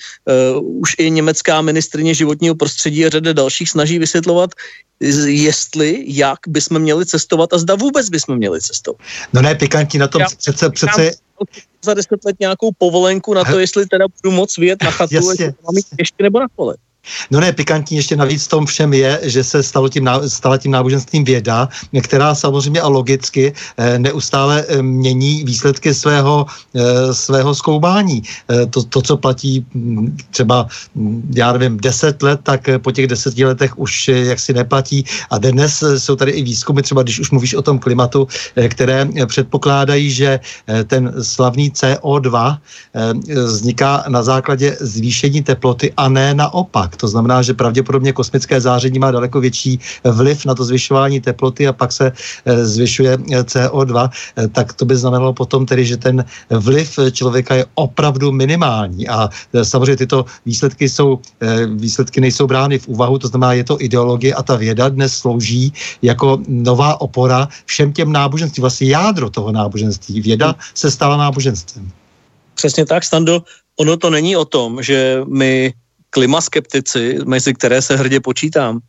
uh, 0.58 0.82
už 0.82 0.98
i 0.98 1.10
německá 1.10 1.62
ministrině 1.62 2.14
životního 2.14 2.54
prostředí 2.54 3.06
a 3.06 3.10
řada 3.10 3.32
dalších 3.32 3.70
snaží 3.70 3.98
vysvětlovat, 3.98 4.50
jestli, 5.26 6.04
jak 6.06 6.38
bychom 6.48 6.78
měli 6.78 7.06
cestovat 7.06 7.52
a 7.52 7.58
zda 7.58 7.74
vůbec 7.74 8.08
bychom 8.10 8.36
měli 8.36 8.60
cestovat. 8.60 9.00
No 9.32 9.42
ne, 9.42 9.54
pikantní 9.54 9.98
na 9.98 10.08
tom 10.08 10.20
já, 10.20 10.26
přece, 10.38 10.70
přece... 10.70 11.10
Za 11.84 11.94
deset 11.94 12.24
let 12.24 12.36
nějakou 12.40 12.70
povolenku 12.78 13.34
na 13.34 13.44
to, 13.44 13.58
jestli 13.58 13.86
teda 13.86 14.04
budu 14.22 14.34
moc 14.34 14.58
vyjet 14.58 14.82
na 14.82 14.90
chatu, 14.90 15.14
jestli 15.14 15.44
mám 15.44 15.74
ještě 15.98 16.22
nebo 16.22 16.40
na 16.40 16.46
kole. 16.56 16.74
No 17.30 17.40
ne, 17.40 17.52
pikantní 17.52 17.96
ještě 17.96 18.16
navíc 18.16 18.44
v 18.44 18.48
tom 18.48 18.66
všem 18.66 18.92
je, 18.92 19.20
že 19.22 19.44
se 19.44 19.62
stalo 19.62 19.88
tím, 19.88 20.10
stala 20.26 20.58
tím 20.58 20.72
náboženstvím 20.72 21.24
věda, 21.24 21.68
která 22.02 22.34
samozřejmě 22.34 22.80
a 22.80 22.88
logicky 22.88 23.52
eh, 23.76 23.98
neustále 23.98 24.64
eh, 24.68 24.82
mění 24.82 25.44
výsledky 25.44 25.94
svého, 25.94 26.46
eh, 26.74 27.14
svého 27.14 27.54
zkoumání. 27.54 28.22
To, 28.70 28.82
to, 28.82 29.02
co 29.02 29.16
platí 29.16 29.66
hm, 29.74 30.16
třeba, 30.30 30.66
hm, 30.96 31.32
já 31.34 31.52
nevím, 31.52 31.76
deset 31.76 32.22
let, 32.22 32.40
tak 32.42 32.68
po 32.78 32.92
těch 32.92 33.06
deseti 33.06 33.44
letech 33.44 33.78
už 33.78 34.08
jaksi 34.08 34.52
neplatí. 34.52 35.04
A 35.30 35.38
dnes 35.38 35.84
jsou 35.98 36.16
tady 36.16 36.30
i 36.30 36.42
výzkumy, 36.42 36.82
třeba 36.82 37.02
když 37.02 37.20
už 37.20 37.30
mluvíš 37.30 37.54
o 37.54 37.62
tom 37.62 37.78
klimatu, 37.78 38.28
které 38.68 39.08
předpokládají, 39.26 40.10
že 40.10 40.40
ten 40.86 41.12
slavný 41.22 41.70
CO2 41.70 42.58
vzniká 43.26 44.04
na 44.08 44.22
základě 44.22 44.76
zvýšení 44.80 45.42
teploty 45.42 45.92
a 45.96 46.08
ne 46.08 46.34
naopak 46.34 46.91
tak. 46.92 47.00
To 47.00 47.08
znamená, 47.08 47.42
že 47.42 47.56
pravděpodobně 47.56 48.12
kosmické 48.12 48.60
záření 48.60 48.98
má 48.98 49.10
daleko 49.10 49.40
větší 49.40 49.80
vliv 50.04 50.44
na 50.44 50.54
to 50.54 50.64
zvyšování 50.64 51.20
teploty 51.20 51.68
a 51.68 51.72
pak 51.72 51.92
se 51.92 52.12
eh, 52.12 52.66
zvyšuje 52.66 53.12
eh, 53.32 53.42
CO2, 53.42 54.10
eh, 54.36 54.48
tak 54.48 54.72
to 54.76 54.84
by 54.84 54.96
znamenalo 54.96 55.32
potom 55.32 55.64
tedy, 55.66 55.84
že 55.84 55.96
ten 55.96 56.24
vliv 56.50 56.98
člověka 57.12 57.54
je 57.54 57.64
opravdu 57.74 58.32
minimální. 58.32 59.08
A 59.08 59.28
samozřejmě 59.62 59.96
tyto 59.96 60.24
výsledky 60.46 60.88
jsou, 60.88 61.18
výsledky 61.76 62.20
nejsou 62.20 62.46
brány 62.46 62.78
v 62.78 62.88
úvahu, 62.88 63.18
to 63.18 63.28
znamená, 63.28 63.52
je 63.52 63.64
to 63.64 63.80
ideologie 63.80 64.34
a 64.34 64.42
ta 64.42 64.56
věda 64.56 64.88
dnes 64.88 65.16
slouží 65.16 65.72
jako 66.02 66.38
nová 66.48 67.00
opora 67.00 67.48
všem 67.64 67.92
těm 67.92 68.12
náboženstvím, 68.12 68.62
vlastně 68.62 68.88
jádro 68.88 69.30
toho 69.30 69.52
náboženství. 69.52 70.20
Věda 70.20 70.54
se 70.74 70.90
stala 70.90 71.16
náboženstvím. 71.16 71.92
Přesně 72.54 72.86
tak, 72.86 73.04
Stando. 73.04 73.42
Ono 73.80 73.96
to 73.96 74.10
není 74.10 74.36
o 74.36 74.44
tom, 74.44 74.82
že 74.82 75.24
my 75.28 75.72
klimaskeptici, 76.12 77.18
mezi 77.24 77.54
které 77.54 77.82
se 77.82 77.96
hrdě 77.96 78.20
počítám, 78.20 78.80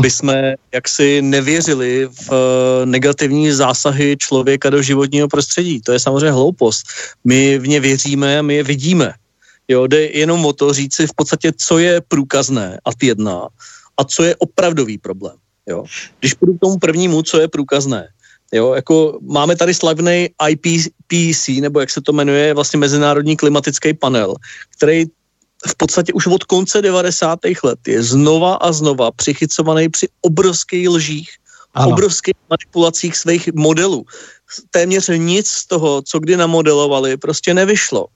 by 0.00 0.10
jsme 0.10 0.54
jaksi 0.74 1.22
nevěřili 1.22 2.08
v 2.08 2.28
eh, 2.32 2.86
negativní 2.86 3.52
zásahy 3.52 4.16
člověka 4.16 4.70
do 4.70 4.82
životního 4.82 5.28
prostředí. 5.28 5.80
To 5.80 5.92
je 5.92 6.00
samozřejmě 6.00 6.30
hloupost. 6.30 6.82
My 7.24 7.58
v 7.58 7.68
ně 7.68 7.80
věříme 7.80 8.42
my 8.42 8.54
je 8.54 8.62
vidíme. 8.62 9.12
Jo, 9.68 9.86
jde 9.86 10.06
jenom 10.06 10.44
o 10.46 10.52
to 10.52 10.72
říct 10.72 10.94
si 10.94 11.06
v 11.06 11.14
podstatě, 11.16 11.52
co 11.56 11.78
je 11.78 12.00
průkazné 12.08 12.78
a 12.84 12.90
jedná 13.02 13.48
a 13.98 14.04
co 14.04 14.22
je 14.22 14.36
opravdový 14.36 14.98
problém. 14.98 15.36
Jo. 15.66 15.84
Když 16.20 16.34
půjdu 16.34 16.54
k 16.56 16.60
tomu 16.60 16.78
prvnímu, 16.78 17.22
co 17.22 17.40
je 17.40 17.48
průkazné, 17.48 18.08
Jo, 18.52 18.74
jako 18.74 19.18
máme 19.22 19.56
tady 19.56 19.74
slavný 19.74 20.28
IPCC, 20.48 21.48
nebo 21.48 21.80
jak 21.80 21.90
se 21.90 22.00
to 22.00 22.12
jmenuje, 22.12 22.54
vlastně 22.54 22.78
Mezinárodní 22.78 23.36
klimatický 23.36 23.94
panel, 23.94 24.34
který 24.76 25.04
v 25.66 25.74
podstatě 25.76 26.12
už 26.12 26.26
od 26.26 26.44
konce 26.44 26.82
90. 26.82 27.38
let 27.64 27.78
je 27.86 28.02
znova 28.02 28.54
a 28.54 28.72
znova 28.72 29.10
přichycovaný 29.10 29.88
při 29.88 30.08
obrovských 30.20 30.88
lžích, 30.88 31.30
ano. 31.74 31.92
obrovských 31.92 32.34
manipulacích 32.50 33.16
svých 33.16 33.48
modelů. 33.54 34.04
téměř 34.70 35.10
nic 35.16 35.48
z 35.48 35.66
toho, 35.66 36.02
co 36.02 36.18
kdy 36.18 36.36
namodelovali, 36.36 37.16
prostě 37.16 37.54
nevyšlo. 37.54 38.06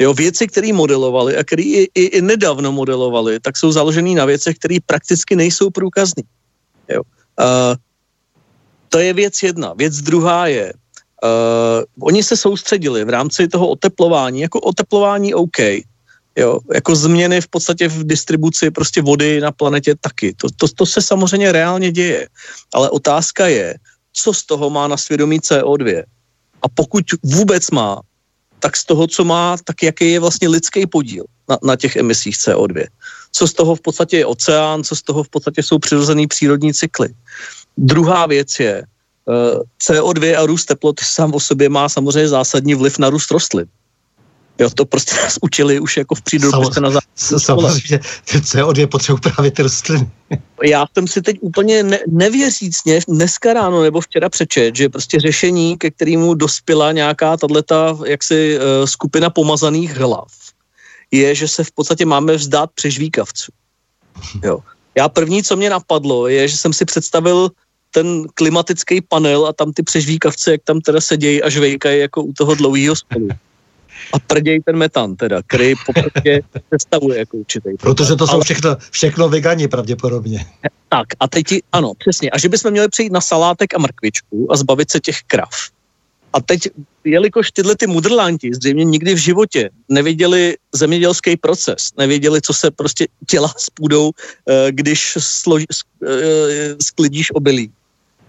Jo, 0.00 0.14
věci, 0.14 0.46
které 0.46 0.72
modelovali 0.72 1.36
a 1.36 1.44
které 1.44 1.62
i, 1.62 1.88
i, 1.94 2.04
i 2.04 2.22
nedávno 2.22 2.72
modelovali, 2.72 3.40
tak 3.40 3.56
jsou 3.56 3.72
založené 3.72 4.14
na 4.14 4.24
věcech, 4.24 4.56
které 4.56 4.76
prakticky 4.86 5.36
nejsou 5.36 5.70
průkazné. 5.70 6.22
Jo. 6.88 7.02
Uh, 7.40 7.76
to 8.88 8.98
je 8.98 9.12
věc 9.12 9.42
jedna. 9.42 9.72
Věc 9.72 10.00
druhá 10.00 10.46
je, 10.46 10.72
uh, 10.72 12.08
oni 12.08 12.22
se 12.22 12.36
soustředili 12.36 13.04
v 13.04 13.08
rámci 13.08 13.48
toho 13.48 13.68
oteplování, 13.68 14.40
jako 14.40 14.60
oteplování 14.60 15.34
OK, 15.34 15.60
jo, 16.36 16.60
jako 16.74 16.96
změny 16.96 17.40
v 17.40 17.48
podstatě 17.48 17.88
v 17.88 18.06
distribuci 18.06 18.70
prostě 18.70 19.02
vody 19.02 19.40
na 19.40 19.52
planetě 19.52 19.94
taky. 20.00 20.34
To, 20.34 20.48
to, 20.56 20.68
to 20.68 20.86
se 20.86 21.02
samozřejmě 21.02 21.52
reálně 21.52 21.92
děje, 21.92 22.28
ale 22.74 22.90
otázka 22.90 23.46
je, 23.46 23.74
co 24.12 24.34
z 24.34 24.42
toho 24.46 24.70
má 24.70 24.88
na 24.88 24.96
svědomí 24.96 25.40
CO2. 25.40 26.02
A 26.62 26.68
pokud 26.68 27.04
vůbec 27.22 27.70
má, 27.70 28.00
tak 28.58 28.76
z 28.76 28.84
toho, 28.84 29.06
co 29.06 29.24
má, 29.24 29.56
tak 29.64 29.82
jaký 29.82 30.12
je 30.12 30.20
vlastně 30.20 30.48
lidský 30.48 30.86
podíl 30.86 31.24
na, 31.48 31.58
na 31.62 31.76
těch 31.76 31.96
emisích 31.96 32.36
CO2. 32.36 32.86
Co 33.32 33.46
z 33.46 33.52
toho 33.52 33.74
v 33.74 33.80
podstatě 33.80 34.16
je 34.16 34.26
oceán, 34.26 34.84
co 34.84 34.96
z 34.96 35.02
toho 35.02 35.22
v 35.22 35.28
podstatě 35.28 35.62
jsou 35.62 35.78
přirozený 35.78 36.26
přírodní 36.26 36.74
cykly. 36.74 37.08
Druhá 37.76 38.26
věc 38.26 38.60
je, 38.60 38.82
eh, 38.82 39.58
CO2 39.78 40.38
a 40.38 40.46
růst 40.46 40.64
teploty 40.64 41.04
sám 41.04 41.34
o 41.34 41.40
sobě 41.40 41.68
má 41.68 41.88
samozřejmě 41.88 42.28
zásadní 42.28 42.74
vliv 42.74 42.98
na 42.98 43.10
růst 43.10 43.30
rostlin. 43.30 43.66
Jo, 44.58 44.70
to 44.70 44.84
prostě 44.84 45.14
nás 45.14 45.38
učili 45.42 45.80
už 45.80 45.96
jako 45.96 46.14
v 46.14 46.22
přírodopisce 46.22 46.80
na 46.80 46.90
Samozřejmě, 47.38 48.00
CO2 48.26 48.86
potřebují 48.86 49.20
právě 49.20 49.50
ty 49.50 49.62
rostliny. 49.62 50.10
Já 50.62 50.86
jsem 50.94 51.08
si 51.08 51.22
teď 51.22 51.36
úplně 51.40 51.82
ne, 51.82 51.98
nevěřícně 52.08 53.00
dneska 53.08 53.52
ráno 53.52 53.82
nebo 53.82 54.00
včera 54.00 54.28
přečet, 54.28 54.76
že 54.76 54.88
prostě 54.88 55.20
řešení, 55.20 55.78
ke 55.78 55.90
kterému 55.90 56.34
dospěla 56.34 56.92
nějaká 56.92 57.36
tato 57.36 58.04
jaksi 58.06 58.58
uh, 58.58 58.86
skupina 58.86 59.30
pomazaných 59.30 59.96
hlav, 59.96 60.32
je, 61.10 61.34
že 61.34 61.48
se 61.48 61.64
v 61.64 61.72
podstatě 61.72 62.04
máme 62.04 62.34
vzdát 62.34 62.70
přežvíkavců. 62.74 63.52
Jo. 64.44 64.58
Já 64.94 65.08
první, 65.08 65.42
co 65.42 65.56
mě 65.56 65.70
napadlo, 65.70 66.28
je, 66.28 66.48
že 66.48 66.56
jsem 66.56 66.72
si 66.72 66.84
představil 66.84 67.50
ten 67.90 68.26
klimatický 68.34 69.00
panel 69.00 69.46
a 69.46 69.52
tam 69.52 69.72
ty 69.72 69.82
přežvíkavce, 69.82 70.50
jak 70.50 70.60
tam 70.64 70.80
teda 70.80 71.00
sedějí 71.00 71.42
a 71.42 71.48
žvejkají 71.48 72.00
jako 72.00 72.22
u 72.22 72.32
toho 72.32 72.54
dlouhého 72.54 72.96
spolu 72.96 73.28
a 74.12 74.18
prděj 74.18 74.60
ten 74.60 74.76
metan, 74.76 75.16
teda, 75.16 75.42
který 75.46 75.74
poprvé 75.86 76.40
představuje 76.70 77.18
jako 77.24 77.36
určitý. 77.36 77.70
Protože 77.80 78.16
to 78.16 78.26
jsou 78.26 78.40
všechno, 78.40 78.76
všechno 78.90 79.28
vegani 79.28 79.68
pravděpodobně. 79.68 80.46
Tak 80.88 81.06
a 81.20 81.28
teď 81.28 81.46
ti, 81.46 81.62
ano, 81.72 81.92
přesně. 81.98 82.30
A 82.30 82.38
že 82.38 82.48
bychom 82.48 82.70
měli 82.70 82.88
přejít 82.88 83.12
na 83.12 83.20
salátek 83.20 83.74
a 83.74 83.78
mrkvičku 83.78 84.52
a 84.52 84.56
zbavit 84.56 84.90
se 84.90 85.00
těch 85.00 85.22
krav. 85.26 85.50
A 86.32 86.40
teď, 86.40 86.68
jelikož 87.04 87.50
tyhle 87.50 87.76
ty 87.76 87.86
mudrlanti 87.86 88.50
zřejmě 88.54 88.84
nikdy 88.84 89.14
v 89.14 89.18
životě 89.18 89.70
nevěděli 89.88 90.56
zemědělský 90.72 91.36
proces, 91.36 91.90
nevěděli, 91.98 92.42
co 92.42 92.54
se 92.54 92.70
prostě 92.70 93.08
dělá 93.30 93.54
s 93.56 93.70
půdou, 93.70 94.10
eh, 94.12 94.68
když 94.70 95.18
slož, 95.20 95.64
eh, 96.06 96.76
sklidíš 96.82 97.34
obilí. 97.34 97.72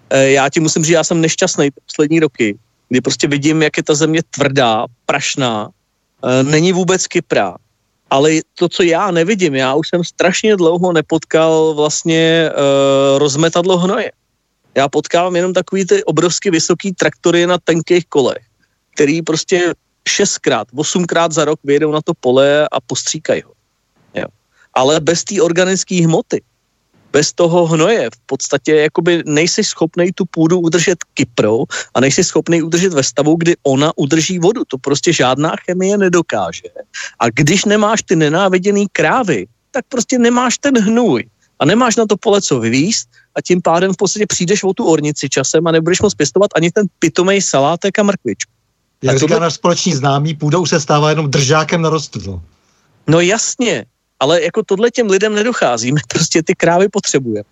Eh, 0.09 0.31
já 0.39 0.49
ti 0.49 0.59
musím 0.59 0.83
říct, 0.83 0.93
já 0.93 1.03
jsem 1.03 1.21
nešťastný 1.21 1.69
poslední 1.85 2.19
roky, 2.19 2.55
kdy 2.89 3.01
prostě 3.01 3.27
vidím, 3.27 3.61
jak 3.61 3.77
je 3.77 3.83
ta 3.83 3.95
země 3.95 4.21
tvrdá, 4.29 4.85
prašná, 5.05 5.69
e, 6.23 6.43
není 6.43 6.73
vůbec 6.73 7.07
kyprá. 7.07 7.55
Ale 8.09 8.31
to, 8.55 8.69
co 8.69 8.83
já 8.83 9.11
nevidím, 9.11 9.55
já 9.55 9.73
už 9.75 9.89
jsem 9.89 10.03
strašně 10.03 10.55
dlouho 10.55 10.93
nepotkal 10.93 11.73
vlastně 11.73 12.49
e, 12.49 12.51
rozmetadlo 13.19 13.77
hnoje. 13.77 14.11
Já 14.75 14.89
potkávám 14.89 15.35
jenom 15.35 15.53
takový 15.53 15.85
ty 15.85 16.03
obrovsky 16.03 16.51
vysoký 16.51 16.93
traktory 16.93 17.47
na 17.47 17.57
tenkých 17.57 18.05
kolech, 18.05 18.45
který 18.93 19.21
prostě 19.21 19.73
šestkrát, 20.07 20.67
osmkrát 20.75 21.31
za 21.31 21.45
rok 21.45 21.59
vyjedou 21.63 21.91
na 21.91 22.01
to 22.01 22.13
pole 22.19 22.67
a 22.71 22.81
postříkají 22.81 23.41
ho. 23.41 23.51
Jo. 24.15 24.25
Ale 24.73 24.99
bez 24.99 25.23
té 25.23 25.41
organické 25.41 26.05
hmoty, 26.05 26.41
bez 27.13 27.33
toho 27.33 27.65
hnoje 27.65 28.09
v 28.09 28.19
podstatě 28.25 28.75
jakoby 28.75 29.23
nejsi 29.25 29.63
schopný 29.63 30.11
tu 30.11 30.25
půdu 30.25 30.59
udržet 30.59 30.97
kyprou 31.13 31.65
a 31.93 31.99
nejsi 31.99 32.23
schopný 32.23 32.61
udržet 32.61 32.93
ve 32.93 33.03
stavu, 33.03 33.35
kdy 33.35 33.55
ona 33.63 33.91
udrží 33.95 34.39
vodu. 34.39 34.61
To 34.67 34.77
prostě 34.77 35.13
žádná 35.13 35.53
chemie 35.65 35.97
nedokáže. 35.97 36.69
A 37.19 37.29
když 37.29 37.65
nemáš 37.65 38.03
ty 38.03 38.15
nenáviděný 38.15 38.87
krávy, 38.91 39.47
tak 39.71 39.85
prostě 39.89 40.19
nemáš 40.19 40.57
ten 40.57 40.77
hnůj 40.77 41.25
a 41.59 41.65
nemáš 41.65 41.95
na 41.95 42.05
to 42.05 42.17
pole 42.17 42.41
co 42.41 42.59
vyvíst 42.59 43.09
a 43.35 43.41
tím 43.41 43.61
pádem 43.61 43.93
v 43.93 43.97
podstatě 43.97 44.25
přijdeš 44.25 44.63
o 44.63 44.73
tu 44.73 44.85
ornici 44.85 45.29
časem 45.29 45.67
a 45.67 45.71
nebudeš 45.71 46.01
moc 46.01 46.13
pěstovat 46.13 46.51
ani 46.55 46.71
ten 46.71 46.85
pitomej 46.99 47.41
salátek 47.41 47.99
a 47.99 48.03
mrkvičku. 48.03 48.51
Jak 49.03 49.15
a 49.15 49.17
říká 49.17 49.27
tohle... 49.27 49.39
náš 49.39 49.53
společný 49.53 49.93
známý, 49.93 50.33
půdou 50.33 50.65
se 50.65 50.79
stává 50.79 51.09
jenom 51.09 51.31
držákem 51.31 51.81
na 51.81 51.89
rostlu. 51.89 52.41
No 53.07 53.19
jasně, 53.19 53.85
ale 54.19 54.43
jako 54.43 54.63
tohle 54.63 54.91
těm 54.91 55.09
lidem 55.09 55.35
nedochází, 55.35 55.91
my 55.91 56.01
prostě 56.07 56.43
ty 56.43 56.55
krávy 56.55 56.89
potřebujeme. 56.89 57.49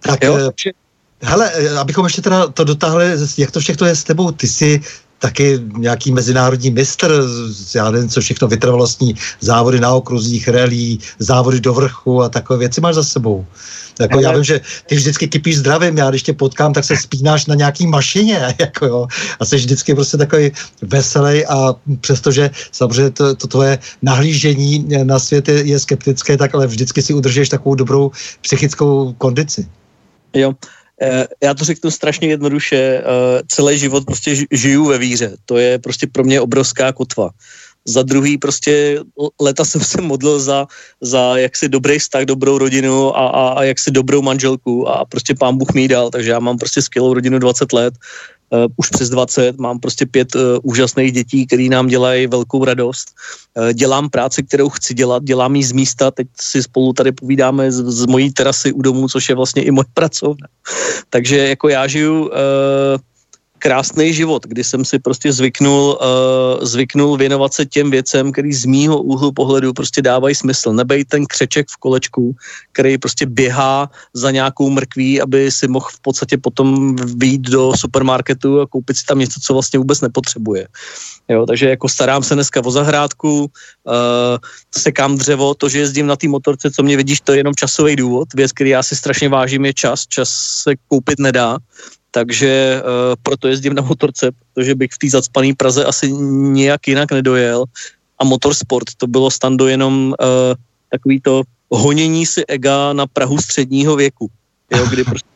Tak, 0.00 0.24
jo? 0.24 0.38
Eh, 0.66 0.72
hele, 1.22 1.52
eh, 1.54 1.78
abychom 1.78 2.04
ještě 2.04 2.22
teda 2.22 2.48
to 2.48 2.64
dotáhli, 2.64 3.06
jak 3.38 3.50
to 3.50 3.60
všechno 3.60 3.86
je 3.86 3.96
s 3.96 4.04
tebou, 4.04 4.32
ty 4.32 4.48
jsi 4.48 4.80
taky 5.20 5.60
nějaký 5.76 6.12
mezinárodní 6.12 6.70
mistr, 6.70 7.24
já 7.74 7.90
nevím, 7.90 8.08
co 8.08 8.20
všechno 8.20 8.48
vytrvalostní 8.48 9.14
závody 9.40 9.80
na 9.80 9.92
okruzích, 9.92 10.48
relí, 10.48 11.00
závody 11.18 11.60
do 11.60 11.74
vrchu 11.74 12.22
a 12.22 12.28
takové 12.28 12.58
věci 12.58 12.80
máš 12.80 12.94
za 12.94 13.04
sebou. 13.04 13.46
Jako, 14.00 14.20
já 14.20 14.32
vím, 14.32 14.44
že 14.44 14.60
ty 14.86 14.96
vždycky 14.96 15.28
kypíš 15.28 15.58
zdravím, 15.58 15.98
já 15.98 16.10
když 16.10 16.22
tě 16.22 16.32
potkám, 16.32 16.72
tak 16.72 16.84
se 16.84 16.96
spínáš 16.96 17.46
na 17.46 17.54
nějaký 17.54 17.86
mašině, 17.86 18.54
jako 18.58 18.86
jo, 18.86 19.06
a 19.40 19.44
jsi 19.44 19.56
vždycky 19.56 19.94
prostě 19.94 20.16
takový 20.16 20.52
veselý 20.82 21.46
a 21.46 21.74
přestože 22.00 22.50
samozřejmě 22.72 23.10
to, 23.10 23.34
to 23.34 23.46
tvoje 23.46 23.78
nahlížení 24.02 24.88
na 25.04 25.18
svět 25.18 25.48
je, 25.48 25.64
je 25.64 25.78
skeptické, 25.78 26.36
tak 26.36 26.54
ale 26.54 26.66
vždycky 26.66 27.02
si 27.02 27.14
udržíš 27.14 27.48
takovou 27.48 27.74
dobrou 27.74 28.10
psychickou 28.40 29.12
kondici. 29.18 29.68
Jo, 30.34 30.52
já 31.42 31.54
to 31.54 31.64
řeknu 31.64 31.90
strašně 31.90 32.28
jednoduše, 32.28 32.76
eh, 32.76 33.02
celý 33.48 33.78
život 33.78 34.04
prostě 34.04 34.36
žiju 34.50 34.84
ve 34.84 34.98
víře. 34.98 35.36
To 35.44 35.56
je 35.56 35.78
prostě 35.78 36.06
pro 36.06 36.24
mě 36.24 36.40
obrovská 36.40 36.92
kotva. 36.92 37.30
Za 37.84 38.02
druhý 38.02 38.38
prostě 38.38 39.00
leta 39.40 39.64
jsem 39.64 39.80
se 39.80 40.00
modlil 40.00 40.40
za, 40.40 40.66
za 41.00 41.36
jaksi 41.36 41.68
dobrý 41.68 41.98
vztah, 41.98 42.24
dobrou 42.24 42.58
rodinu 42.58 43.16
a, 43.16 43.28
a, 43.28 43.48
a 43.48 43.62
jaksi 43.62 43.90
dobrou 43.90 44.22
manželku 44.22 44.88
a 44.88 45.04
prostě 45.04 45.34
pán 45.34 45.56
Bůh 45.56 45.72
mi 45.74 45.88
dal, 45.88 46.10
takže 46.10 46.30
já 46.30 46.38
mám 46.38 46.58
prostě 46.58 46.82
skvělou 46.82 47.14
rodinu 47.14 47.38
20 47.38 47.72
let 47.72 47.94
uh, 48.50 48.66
už 48.76 48.88
přes 48.88 49.10
20, 49.10 49.58
mám 49.58 49.78
prostě 49.78 50.06
pět 50.06 50.34
uh, 50.34 50.42
úžasných 50.62 51.12
dětí, 51.12 51.46
který 51.46 51.68
nám 51.68 51.86
dělají 51.86 52.26
velkou 52.26 52.64
radost. 52.64 53.08
Uh, 53.56 53.72
dělám 53.72 54.10
práci, 54.10 54.42
kterou 54.42 54.68
chci 54.68 54.94
dělat, 54.94 55.24
dělám 55.24 55.56
ji 55.56 55.64
z 55.64 55.72
místa, 55.72 56.10
teď 56.10 56.28
si 56.40 56.62
spolu 56.62 56.92
tady 56.92 57.12
povídáme 57.12 57.72
z, 57.72 57.76
z 57.76 58.06
mojí 58.06 58.32
terasy 58.32 58.72
u 58.72 58.82
domu, 58.82 59.08
což 59.08 59.28
je 59.28 59.34
vlastně 59.34 59.62
i 59.62 59.70
moje 59.70 59.84
pracovna. 59.94 60.46
Takže 61.10 61.38
jako 61.38 61.68
já 61.68 61.86
žiju 61.86 62.26
uh, 62.26 62.30
krásný 63.60 64.16
život, 64.16 64.48
kdy 64.48 64.64
jsem 64.64 64.84
si 64.84 64.98
prostě 64.98 65.32
zvyknul, 65.32 66.00
uh, 66.00 66.64
zvyknul 66.64 67.16
věnovat 67.16 67.52
se 67.52 67.66
těm 67.66 67.90
věcem, 67.90 68.32
který 68.32 68.52
z 68.52 68.64
mýho 68.64 69.02
úhlu 69.02 69.32
pohledu 69.32 69.72
prostě 69.72 70.02
dávají 70.02 70.34
smysl. 70.34 70.72
Nebej 70.72 71.04
ten 71.04 71.26
křeček 71.28 71.68
v 71.68 71.76
kolečku, 71.76 72.24
který 72.72 72.98
prostě 72.98 73.26
běhá 73.26 73.90
za 74.16 74.30
nějakou 74.30 74.70
mrkví, 74.70 75.20
aby 75.20 75.50
si 75.52 75.68
mohl 75.68 75.88
v 75.92 76.00
podstatě 76.00 76.38
potom 76.40 76.96
vyjít 76.96 77.52
do 77.52 77.76
supermarketu 77.76 78.60
a 78.60 78.66
koupit 78.66 78.96
si 78.96 79.04
tam 79.04 79.18
něco, 79.18 79.40
co 79.40 79.50
vlastně 79.52 79.78
vůbec 79.78 80.00
nepotřebuje. 80.00 80.68
Jo, 81.28 81.46
takže 81.46 81.68
jako 81.68 81.88
starám 81.88 82.22
se 82.22 82.34
dneska 82.34 82.64
o 82.64 82.70
zahrádku, 82.70 83.44
uh, 83.44 84.38
sekám 84.74 85.16
dřevo, 85.16 85.54
to, 85.54 85.68
že 85.68 85.78
jezdím 85.78 86.06
na 86.06 86.16
té 86.16 86.28
motorce, 86.28 86.70
co 86.70 86.82
mě 86.82 86.96
vidíš, 86.96 87.20
to 87.20 87.32
je 87.32 87.38
jenom 87.38 87.54
časový 87.54 87.96
důvod. 87.96 88.34
Věc, 88.34 88.52
který 88.52 88.70
já 88.70 88.82
si 88.82 88.96
strašně 88.96 89.28
vážím, 89.28 89.64
je 89.64 89.74
čas. 89.74 90.06
Čas 90.08 90.28
se 90.62 90.74
koupit 90.88 91.18
nedá 91.18 91.58
takže 92.10 92.82
uh, 92.82 93.14
proto 93.22 93.48
jezdím 93.48 93.74
na 93.74 93.82
motorce, 93.82 94.30
protože 94.54 94.74
bych 94.74 94.90
v 94.92 94.98
té 94.98 95.08
zacpané 95.08 95.48
Praze 95.56 95.84
asi 95.84 96.12
nějak 96.12 96.88
jinak 96.88 97.12
nedojel. 97.12 97.64
A 98.18 98.24
motorsport, 98.24 98.94
to 98.96 99.06
bylo 99.06 99.30
stando 99.30 99.66
jenom 99.66 100.14
uh, 100.20 100.54
takový 100.90 101.20
to 101.20 101.42
honění 101.70 102.26
si 102.26 102.46
ega 102.46 102.92
na 102.92 103.06
Prahu 103.06 103.38
středního 103.38 103.96
věku, 103.96 104.30
jo, 104.76 104.86
kdy 104.86 105.04
prostě 105.10 105.28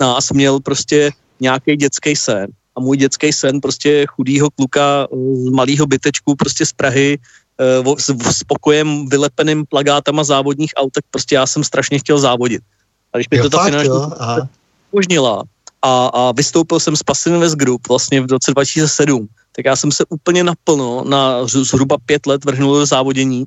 nás 0.00 0.30
měl 0.30 0.60
prostě 0.60 1.10
nějaký 1.40 1.76
dětský 1.76 2.16
sen 2.16 2.46
a 2.76 2.80
můj 2.80 2.96
dětský 2.96 3.32
sen 3.32 3.60
prostě 3.60 4.06
chudýho 4.08 4.50
kluka 4.50 5.06
z 5.46 5.50
malého 5.50 5.86
bytečku 5.86 6.34
prostě 6.34 6.66
z 6.66 6.72
Prahy 6.72 7.18
uh, 7.84 7.96
s, 7.98 8.14
s 8.38 8.44
pokojem 8.44 9.08
vylepeným 9.08 9.66
plagátama 9.66 10.24
závodních 10.24 10.72
aut, 10.76 10.92
tak 10.92 11.04
prostě 11.10 11.34
já 11.34 11.46
jsem 11.46 11.64
strašně 11.64 11.98
chtěl 11.98 12.18
závodit. 12.18 12.62
A 13.12 13.18
když 13.18 13.26
mi 13.30 13.38
to 13.38 13.50
ta 13.50 13.64
finanční 13.64 13.90
umožnila, 14.90 15.42
a, 15.82 16.06
a 16.06 16.32
vystoupil 16.32 16.80
jsem 16.80 16.96
z 16.96 17.02
Passive 17.02 17.36
Invest 17.36 17.56
Group 17.56 17.88
vlastně 17.88 18.20
v 18.20 18.30
roce 18.30 18.50
2007, 18.50 19.28
tak 19.56 19.64
já 19.64 19.76
jsem 19.76 19.92
se 19.92 20.04
úplně 20.08 20.44
naplno 20.44 21.04
na 21.04 21.46
zhruba 21.46 21.96
pět 22.06 22.26
let 22.26 22.44
vrhnul 22.44 22.78
do 22.78 22.86
závodění, 22.86 23.44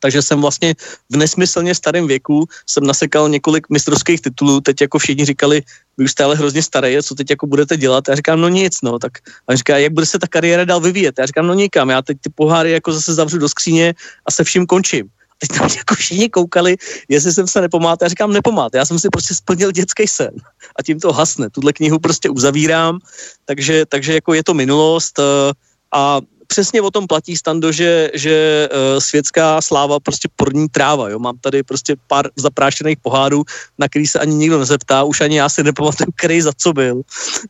takže 0.00 0.22
jsem 0.22 0.40
vlastně 0.40 0.74
v 1.10 1.16
nesmyslně 1.16 1.74
starém 1.74 2.06
věku 2.06 2.46
jsem 2.66 2.86
nasekal 2.86 3.28
několik 3.28 3.70
mistrovských 3.70 4.20
titulů, 4.20 4.60
teď 4.60 4.80
jako 4.80 4.98
všichni 4.98 5.24
říkali, 5.24 5.62
vy 5.98 6.04
už 6.04 6.10
jste 6.10 6.24
ale 6.24 6.36
hrozně 6.36 6.62
starý, 6.62 6.96
co 7.02 7.14
teď 7.14 7.30
jako 7.30 7.46
budete 7.46 7.76
dělat? 7.76 8.04
Já 8.08 8.14
říkám, 8.14 8.40
no 8.40 8.48
nic, 8.48 8.78
no, 8.82 8.98
tak 8.98 9.12
a 9.48 9.54
říká, 9.54 9.78
jak 9.78 9.92
bude 9.92 10.06
se 10.06 10.18
ta 10.18 10.26
kariéra 10.26 10.64
dál 10.64 10.80
vyvíjet? 10.80 11.14
Já 11.18 11.26
říkám, 11.26 11.46
no 11.46 11.54
nikam, 11.54 11.90
já 11.90 12.02
teď 12.02 12.18
ty 12.20 12.30
poháry 12.30 12.70
jako 12.70 12.92
zase 12.92 13.14
zavřu 13.14 13.38
do 13.38 13.48
skříně 13.48 13.94
a 14.26 14.30
se 14.30 14.44
vším 14.44 14.66
končím. 14.66 15.10
Teď 15.48 15.58
tam 15.58 15.68
jako 15.76 15.94
všichni 15.94 16.28
koukali, 16.28 16.76
jestli 17.08 17.32
jsem 17.32 17.46
se 17.46 17.60
nepomáte. 17.60 18.04
Já 18.04 18.08
říkám, 18.08 18.32
nepomáte. 18.32 18.78
Já 18.78 18.84
jsem 18.84 18.98
si 18.98 19.08
prostě 19.08 19.34
splnil 19.34 19.72
dětský 19.72 20.06
sen 20.06 20.30
a 20.76 20.82
tím 20.82 21.00
to 21.00 21.12
hasne. 21.12 21.50
Tuhle 21.50 21.72
knihu 21.72 21.98
prostě 21.98 22.30
uzavírám, 22.30 22.98
takže, 23.44 23.86
takže 23.86 24.14
jako 24.14 24.34
je 24.34 24.44
to 24.44 24.54
minulost 24.54 25.18
eh, 25.18 25.52
a 25.92 26.20
přesně 26.48 26.82
o 26.82 26.90
tom 26.90 27.06
platí 27.06 27.36
stando, 27.36 27.72
že, 27.72 28.10
že 28.14 28.68
uh, 28.72 29.00
světská 29.00 29.60
sláva 29.60 30.00
prostě 30.00 30.28
porní 30.36 30.68
tráva, 30.68 31.08
jo. 31.08 31.18
Mám 31.18 31.38
tady 31.38 31.62
prostě 31.62 31.96
pár 32.06 32.30
zaprášených 32.36 32.98
pohádů, 33.02 33.44
na 33.78 33.88
který 33.88 34.06
se 34.06 34.18
ani 34.18 34.34
nikdo 34.34 34.58
nezeptá, 34.58 35.04
už 35.04 35.20
ani 35.20 35.38
já 35.38 35.48
si 35.48 35.62
nepamatuju, 35.62 36.08
který 36.16 36.42
za 36.42 36.52
co 36.56 36.72
byl. 36.72 37.02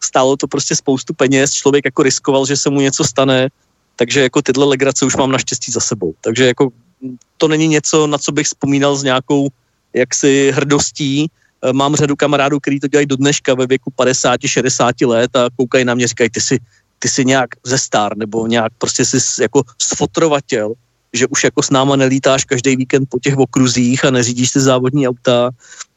Stálo 0.03 0.37
to 0.37 0.47
prostě 0.47 0.77
spoustu 0.77 1.15
peněz, 1.15 1.53
člověk 1.53 1.85
jako 1.85 2.03
riskoval, 2.03 2.47
že 2.47 2.57
se 2.57 2.71
mu 2.71 2.81
něco 2.81 3.05
stane, 3.05 3.49
takže 3.97 4.21
jako 4.21 4.43
tyhle 4.43 4.67
legrace 4.67 5.07
už 5.07 5.17
mám 5.17 5.31
naštěstí 5.31 5.73
za 5.73 5.81
sebou. 5.81 6.15
Takže 6.21 6.47
jako 6.47 6.69
to 7.37 7.49
není 7.49 7.69
něco, 7.69 8.07
na 8.07 8.19
co 8.19 8.33
bych 8.33 8.47
vzpomínal 8.47 8.97
s 8.97 9.03
nějakou 9.03 9.49
jaksi 9.95 10.53
hrdostí. 10.55 11.27
Eh, 11.63 11.73
mám 11.73 11.97
řadu 11.97 12.17
kamarádů, 12.17 12.61
kteří 12.61 12.81
to 12.81 12.89
dělají 12.89 13.07
do 13.07 13.17
dneška 13.17 13.55
ve 13.55 13.67
věku 13.67 13.93
50-60 13.97 15.07
let 15.07 15.37
a 15.37 15.49
koukají 15.57 15.85
na 15.85 15.95
mě, 15.95 16.09
říkají, 16.09 16.31
ty 16.31 16.41
si, 16.41 16.59
ty 16.99 17.09
si 17.09 17.25
nějak 17.25 17.51
ze 17.67 17.79
star 17.79 18.17
nebo 18.17 18.47
nějak 18.47 18.73
prostě 18.79 19.05
si 19.05 19.43
jako 19.43 19.63
sfotrovatel, 19.83 20.73
že 21.13 21.27
už 21.27 21.45
jako 21.45 21.63
s 21.63 21.71
náma 21.71 21.97
nelítáš 21.97 22.45
každý 22.45 22.77
víkend 22.77 23.09
po 23.09 23.19
těch 23.19 23.37
okruzích 23.37 24.05
a 24.05 24.11
neřídíš 24.11 24.51
si 24.51 24.61
závodní 24.61 25.09
auta. 25.09 25.51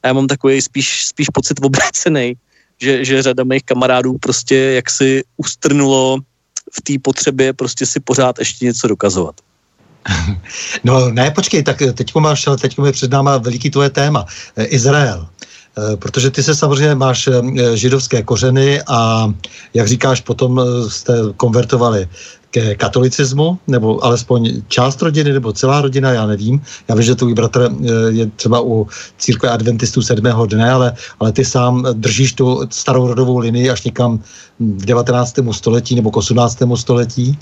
A 0.04 0.08
já 0.08 0.14
mám 0.14 0.28
takový 0.28 0.62
spíš, 0.62 1.06
spíš 1.06 1.28
pocit 1.34 1.58
obrácený, 1.62 2.34
že, 2.82 3.06
že 3.06 3.22
řada 3.22 3.44
mých 3.44 3.64
kamarádů 3.64 4.18
prostě 4.18 4.56
jak 4.56 4.90
si 4.90 5.24
ustrnulo 5.38 6.18
v 6.74 6.82
té 6.82 6.94
potřebě 7.02 7.54
prostě 7.54 7.86
si 7.86 8.00
pořád 8.00 8.40
ještě 8.40 8.66
něco 8.66 8.88
dokazovat. 8.88 9.36
No 10.84 11.12
ne, 11.12 11.32
počkej, 11.32 11.64
tak 11.64 11.78
teď 11.94 12.16
máš, 12.16 12.46
teď 12.62 12.76
je 12.86 12.92
před 12.92 13.12
náma 13.12 13.38
veliký 13.38 13.70
tvoje 13.70 13.90
téma. 13.90 14.26
Eh, 14.56 14.66
Izrael. 14.66 15.28
Eh, 15.78 15.98
protože 15.98 16.32
ty 16.32 16.44
se 16.44 16.56
samozřejmě 16.56 16.96
máš 16.96 17.28
eh, 17.28 17.78
židovské 17.78 18.24
kořeny 18.24 18.82
a 18.88 19.32
jak 19.74 19.88
říkáš, 19.88 20.22
potom 20.22 20.62
jste 20.88 21.14
konvertovali 21.38 22.08
ke 22.52 22.76
katolicismu, 22.76 23.60
nebo 23.68 24.04
alespoň 24.04 24.62
část 24.68 25.02
rodiny, 25.02 25.34
nebo 25.34 25.54
celá 25.54 25.82
rodina, 25.82 26.12
já 26.12 26.28
nevím. 26.28 26.62
Já 26.88 26.96
vím, 26.96 27.04
že 27.04 27.16
tvůj 27.16 27.34
bratr 27.34 27.72
je 28.10 28.28
třeba 28.36 28.62
u 28.62 28.88
církve 29.18 29.50
adventistů 29.50 30.02
sedmého 30.02 30.46
dne, 30.46 30.72
ale, 30.72 30.94
ale 31.20 31.32
ty 31.32 31.46
sám 31.46 31.88
držíš 31.94 32.34
tu 32.34 32.68
starou 32.70 33.08
rodovou 33.08 33.38
linii 33.38 33.70
až 33.70 33.84
někam 33.84 34.20
v 34.60 34.86
19. 34.86 35.36
století 35.52 35.96
nebo 35.96 36.12
k 36.12 36.18
18. 36.18 36.58
století. 36.76 37.40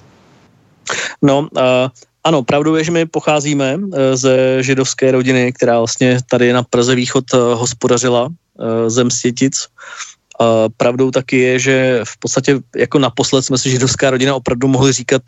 No, 1.21 1.39
uh, 1.39 1.89
ano, 2.23 2.43
pravdou 2.43 2.75
je, 2.75 2.83
že 2.83 2.91
my 2.91 3.05
pocházíme 3.05 3.77
eh, 3.79 4.17
ze 4.17 4.63
židovské 4.63 5.11
rodiny, 5.11 5.53
která 5.53 5.77
vlastně 5.77 6.17
tady 6.29 6.53
na 6.53 6.63
Praze 6.63 6.95
východ 6.95 7.23
eh, 7.33 7.37
hospodařila 7.37 8.29
eh, 8.29 8.89
zem 8.89 9.11
Světic. 9.11 9.67
Pravdou 10.77 11.11
taky 11.11 11.37
je, 11.39 11.59
že 11.59 12.01
v 12.03 12.19
podstatě 12.19 12.59
jako 12.75 12.99
naposled 12.99 13.43
jsme 13.43 13.57
si 13.57 13.69
židovská 13.69 14.09
rodina 14.09 14.35
opravdu 14.35 14.67
mohli 14.67 14.93
říkat 14.93 15.21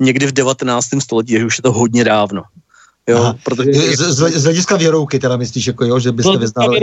někdy 0.00 0.26
v 0.26 0.32
19. 0.32 0.88
století, 1.00 1.32
že 1.32 1.46
už 1.46 1.58
je 1.58 1.62
to 1.62 1.72
hodně 1.72 2.04
dávno. 2.04 2.42
Jo, 3.08 3.34
protože... 3.44 3.72
Z, 3.72 3.98
z, 3.98 4.38
z 4.38 4.44
hlediska 4.44 4.76
věrouky 4.76 5.18
teda 5.18 5.36
myslíš, 5.36 5.66
jako 5.66 5.84
jo, 5.84 5.98
že 5.98 6.12
byste 6.12 6.38
vyznali... 6.38 6.80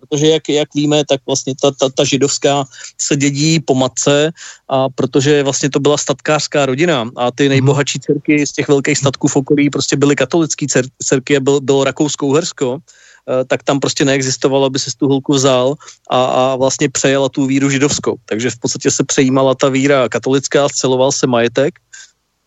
protože 0.00 0.26
jak, 0.26 0.48
jak 0.48 0.74
víme, 0.74 1.04
tak 1.08 1.20
vlastně 1.26 1.54
ta, 1.62 1.70
ta, 1.70 1.88
ta 1.88 2.04
židovská 2.04 2.64
se 2.98 3.16
dědí 3.16 3.60
po 3.60 3.74
matce 3.74 4.32
a 4.68 4.88
protože 4.88 5.42
vlastně 5.42 5.70
to 5.70 5.80
byla 5.80 5.96
statkářská 5.96 6.66
rodina 6.66 7.10
a 7.16 7.30
ty 7.30 7.42
mhm. 7.42 7.50
nejbohatší 7.50 8.00
dcerky 8.00 8.46
z 8.46 8.52
těch 8.52 8.68
velkých 8.68 8.98
statků 8.98 9.28
v 9.28 9.36
okolí 9.36 9.70
prostě 9.70 9.96
byly 9.96 10.16
katolický 10.16 10.66
dcerky 11.02 11.36
a 11.36 11.40
byl, 11.40 11.60
bylo 11.60 11.84
Rakousko-Uhersko, 11.84 12.78
eh, 12.78 13.44
tak 13.44 13.62
tam 13.62 13.80
prostě 13.80 14.04
neexistovalo, 14.04 14.66
aby 14.66 14.78
se 14.78 14.90
tu 14.96 15.08
holku 15.08 15.32
vzal 15.32 15.74
a, 16.10 16.24
a 16.24 16.56
vlastně 16.56 16.88
přejela 16.88 17.28
tu 17.28 17.46
víru 17.46 17.70
židovskou. 17.70 18.16
Takže 18.26 18.50
v 18.50 18.58
podstatě 18.58 18.90
se 18.90 19.04
přejímala 19.04 19.54
ta 19.54 19.68
víra 19.68 20.08
katolická, 20.08 20.68
sceloval 20.68 21.12
se 21.12 21.26
majetek 21.26 21.78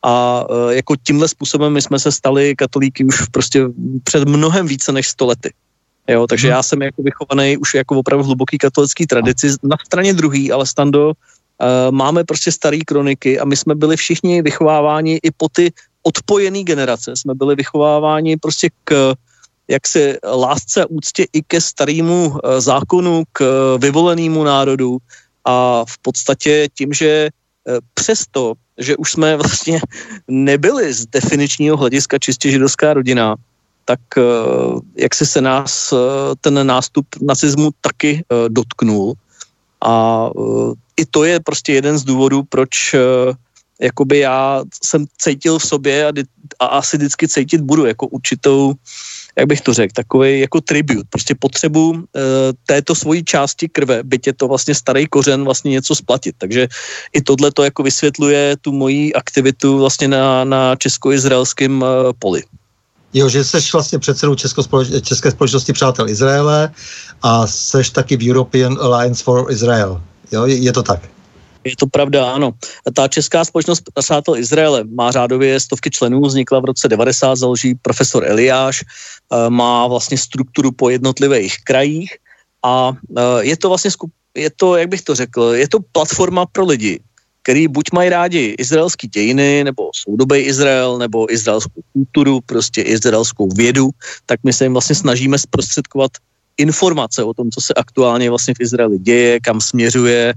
a 0.06 0.46
e, 0.50 0.76
jako 0.76 0.96
tímhle 1.04 1.28
způsobem 1.28 1.74
my 1.74 1.82
jsme 1.82 2.00
se 2.00 2.12
stali 2.12 2.56
katolíky 2.56 3.06
už 3.06 3.28
prostě 3.32 3.66
před 4.04 4.28
mnohem 4.28 4.68
více 4.68 4.92
než 4.92 5.08
sto 5.08 5.26
lety. 5.26 5.54
Jo, 6.08 6.28
takže 6.28 6.48
hmm. 6.48 6.56
já 6.56 6.64
jsem 6.64 6.82
jako 6.82 7.04
vychovaný 7.04 7.58
už 7.58 7.74
jako 7.74 8.00
opravdu 8.00 8.26
hluboký 8.26 8.58
katolický 8.58 9.06
tradici. 9.06 9.48
Na 9.64 9.78
straně 9.86 10.14
druhý, 10.14 10.52
ale 10.52 10.66
stando, 10.66 11.08
uh, 11.08 11.14
máme 11.90 12.24
prostě 12.24 12.52
staré 12.52 12.78
kroniky 12.86 13.40
a 13.40 13.46
my 13.46 13.58
jsme 13.58 13.76
byli 13.76 13.98
všichni 13.98 14.42
vychováváni 14.42 15.20
i 15.24 15.32
po 15.32 15.50
ty 15.50 15.74
odpojené 16.04 16.64
generace. 16.64 17.18
Jsme 17.18 17.34
byli 17.34 17.56
vychováváni 17.56 18.38
prostě 18.38 18.70
k 18.84 19.14
jak 19.68 19.88
se 19.88 20.18
lásce 20.22 20.84
a 20.84 20.90
úctě 20.90 21.26
i 21.34 21.42
ke 21.42 21.62
starému 21.62 22.30
uh, 22.30 22.38
zákonu, 22.62 23.24
k 23.34 23.42
vyvolenému 23.82 24.44
národu 24.44 24.98
a 25.46 25.86
v 25.90 25.98
podstatě 25.98 26.70
tím, 26.78 26.94
že 26.94 27.30
uh, 27.66 27.82
přesto 27.94 28.54
že 28.78 28.98
už 28.98 29.12
jsme 29.12 29.38
vlastně 29.42 29.80
nebyli 30.28 30.94
z 30.94 31.06
definičního 31.06 31.78
hlediska 31.78 32.20
čistě 32.20 32.52
židovská 32.52 32.94
rodina, 32.94 33.36
tak 33.86 34.00
eh, 34.18 34.22
jak 34.96 35.16
si 35.16 35.26
se 35.26 35.42
nás 35.42 35.94
eh, 35.94 35.98
ten 36.42 36.68
nástup 36.68 37.06
nacismu 37.22 37.72
taky 37.82 38.24
eh, 38.24 38.50
dotknul. 38.50 39.14
A 39.86 40.30
i 40.98 41.06
to 41.06 41.24
je 41.24 41.40
prostě 41.40 41.74
jeden 41.74 41.98
z 41.98 42.04
důvodů, 42.04 42.44
proč 42.50 42.96
jakoby 43.82 44.20
já 44.20 44.64
jsem 44.84 45.06
cítil 45.18 45.60
v 45.60 45.68
sobě 45.68 46.08
a, 46.08 46.12
a 46.60 46.66
asi 46.66 46.98
vždycky 46.98 47.28
cítit 47.28 47.62
budu 47.62 47.86
jako 47.86 48.08
určitou 48.08 48.74
jak 49.38 49.48
bych 49.48 49.62
to 49.62 49.74
řekl, 49.74 49.94
takový 49.96 50.40
jako 50.40 50.62
tribut, 50.62 51.06
prostě 51.10 51.36
potřebu 51.36 51.90
uh, 51.92 52.00
této 52.66 52.96
svojí 52.96 53.24
části 53.24 53.70
krve, 53.70 54.04
byť 54.04 54.28
je 54.28 54.34
to 54.34 54.48
vlastně 54.48 54.76
starý 54.76 55.08
kořen, 55.08 55.44
vlastně 55.44 55.72
něco 55.72 55.96
splatit. 55.96 56.36
Takže 56.38 56.68
i 57.14 57.22
tohle 57.22 57.52
to 57.52 57.64
jako 57.64 57.84
vysvětluje 57.84 58.56
tu 58.62 58.72
moji 58.72 59.14
aktivitu 59.14 59.80
vlastně 59.80 60.08
na, 60.08 60.44
na 60.44 60.76
česko-izraelském 60.76 61.82
uh, 61.82 61.88
poli. 62.20 62.44
Jo, 63.14 63.30
že 63.30 63.44
jsi 63.44 63.58
vlastně 63.74 64.00
předsedou 64.00 64.36
České 65.02 65.32
společnosti 65.32 65.74
Přátel 65.74 66.10
Izraele 66.10 66.72
a 67.22 67.48
seš 67.48 67.90
taky 67.90 68.18
v 68.18 68.30
European 68.30 68.78
Alliance 68.82 69.24
for 69.24 69.52
Israel. 69.52 70.02
Jo, 70.32 70.46
je 70.46 70.72
to 70.74 70.84
tak? 70.84 71.15
Je 71.66 71.76
to 71.76 71.88
pravda, 71.88 72.32
ano. 72.32 72.54
Ta 72.94 73.08
česká 73.08 73.46
společnost 73.46 73.84
Přátel 74.00 74.38
Izraele 74.38 74.84
má 74.84 75.12
řádově 75.12 75.60
stovky 75.60 75.90
členů, 75.90 76.22
vznikla 76.22 76.60
v 76.60 76.66
roce 76.66 76.88
90, 76.88 77.36
založí 77.36 77.76
profesor 77.76 78.26
Eliáš, 78.26 78.82
eh, 78.86 79.50
má 79.50 79.88
vlastně 79.88 80.18
strukturu 80.18 80.72
po 80.72 80.90
jednotlivých 80.90 81.64
krajích 81.64 82.12
a 82.64 82.94
eh, 83.18 83.22
je 83.42 83.58
to 83.58 83.70
vlastně, 83.70 83.92
je 84.38 84.50
to, 84.56 84.78
jak 84.78 84.90
bych 84.90 85.02
to 85.02 85.16
řekl, 85.16 85.42
je 85.42 85.68
to 85.68 85.80
platforma 85.92 86.46
pro 86.46 86.66
lidi, 86.66 87.00
který 87.42 87.68
buď 87.68 87.86
mají 87.94 88.10
rádi 88.10 88.56
izraelský 88.58 89.08
dějiny, 89.08 89.64
nebo 89.64 89.90
soudobý 89.94 90.38
Izrael, 90.38 90.98
nebo 90.98 91.34
izraelskou 91.34 91.82
kulturu, 91.94 92.42
prostě 92.46 92.82
izraelskou 92.82 93.50
vědu, 93.50 93.90
tak 94.26 94.40
my 94.44 94.54
se 94.54 94.66
jim 94.66 94.74
vlastně 94.74 94.96
snažíme 94.96 95.38
zprostředkovat 95.38 96.12
informace 96.58 97.24
o 97.24 97.34
tom, 97.34 97.52
co 97.52 97.62
se 97.62 97.74
aktuálně 97.74 98.30
vlastně 98.30 98.54
v 98.54 98.62
Izraeli 98.62 99.00
děje, 99.00 99.40
kam 99.40 99.62
směřuje, 99.62 100.34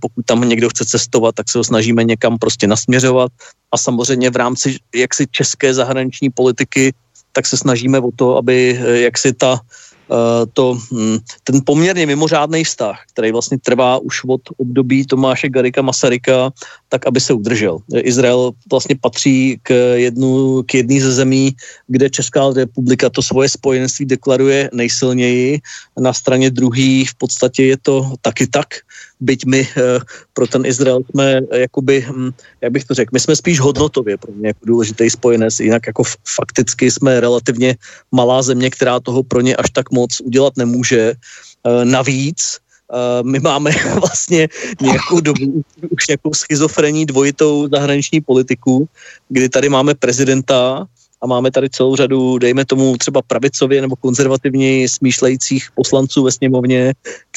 pokud 0.00 0.24
tam 0.26 0.48
někdo 0.48 0.68
chce 0.68 0.84
cestovat, 0.84 1.34
tak 1.34 1.50
se 1.50 1.58
ho 1.58 1.64
snažíme 1.64 2.04
někam 2.04 2.38
prostě 2.38 2.66
nasměřovat 2.66 3.32
a 3.72 3.78
samozřejmě 3.78 4.30
v 4.30 4.36
rámci 4.36 4.76
jaksi 4.94 5.26
české 5.30 5.74
zahraniční 5.74 6.30
politiky 6.30 6.92
tak 7.32 7.46
se 7.46 7.56
snažíme 7.56 7.98
o 7.98 8.10
to, 8.16 8.36
aby 8.36 8.78
eh, 8.78 9.00
jaksi 9.10 9.32
ta 9.32 9.60
Eh, 10.04 10.46
to, 10.52 10.76
hm, 10.92 11.18
ten 11.44 11.60
poměrně 11.64 12.06
mimořádný 12.06 12.64
vztah, 12.64 13.00
který 13.12 13.32
vlastně 13.32 13.58
trvá 13.58 13.98
už 13.98 14.24
od 14.28 14.40
období 14.56 15.06
Tomáše 15.06 15.48
Garika 15.48 15.82
Masaryka, 15.82 16.52
tak 16.88 17.06
aby 17.06 17.20
se 17.20 17.32
udržel. 17.32 17.78
Izrael 17.96 18.52
vlastně 18.70 18.96
patří 19.00 19.58
k, 19.62 19.96
jednu, 19.96 20.62
k 20.62 20.74
jedné 20.74 21.00
ze 21.00 21.12
zemí, 21.12 21.56
kde 21.86 22.10
Česká 22.10 22.52
republika 22.52 23.10
to 23.10 23.22
svoje 23.22 23.48
spojenství 23.48 24.06
deklaruje 24.06 24.70
nejsilněji. 24.72 25.60
Na 26.00 26.12
straně 26.12 26.50
druhý 26.50 27.04
v 27.04 27.14
podstatě 27.14 27.64
je 27.64 27.76
to 27.82 28.12
taky 28.20 28.46
tak, 28.46 28.84
byť 29.24 29.40
my 29.48 29.60
eh, 29.64 29.98
pro 30.36 30.46
ten 30.46 30.68
Izrael 30.68 31.00
jsme 31.10 31.40
jakoby, 31.52 32.04
hm, 32.04 32.30
jak 32.60 32.72
bych 32.72 32.84
to 32.84 32.94
řekl, 32.94 33.10
my 33.12 33.20
jsme 33.20 33.36
spíš 33.36 33.60
hodnotově 33.60 34.16
pro 34.16 34.32
ně 34.36 34.46
jako 34.52 34.62
důležitý 34.66 35.10
spojenec, 35.10 35.60
jinak 35.60 35.86
jako 35.86 36.02
fakticky 36.36 36.90
jsme 36.90 37.20
relativně 37.20 37.76
malá 38.12 38.42
země, 38.42 38.70
která 38.70 39.00
toho 39.00 39.22
pro 39.22 39.40
ně 39.40 39.56
až 39.56 39.70
tak 39.72 39.90
moc 39.90 40.20
udělat 40.20 40.56
nemůže. 40.56 41.16
Eh, 41.64 41.84
navíc 41.84 42.60
eh, 42.92 43.22
my 43.24 43.40
máme 43.40 43.70
vlastně 44.00 44.48
nějakou 44.80 45.20
dobu 45.20 45.64
už 45.90 46.08
nějakou 46.08 46.34
schizofrení 46.34 47.06
dvojitou 47.06 47.68
zahraniční 47.72 48.20
politiku, 48.20 48.88
kdy 49.28 49.48
tady 49.48 49.68
máme 49.68 49.94
prezidenta 49.94 50.86
a 51.24 51.26
máme 51.26 51.50
tady 51.50 51.70
celou 51.70 51.96
řadu, 51.96 52.38
dejme 52.38 52.64
tomu 52.64 52.96
třeba 52.96 53.22
pravicově 53.22 53.80
nebo 53.80 53.96
konzervativně 53.96 54.88
smýšlejících 54.88 55.68
poslanců 55.74 56.22
ve 56.22 56.32
sněmovně, 56.32 56.92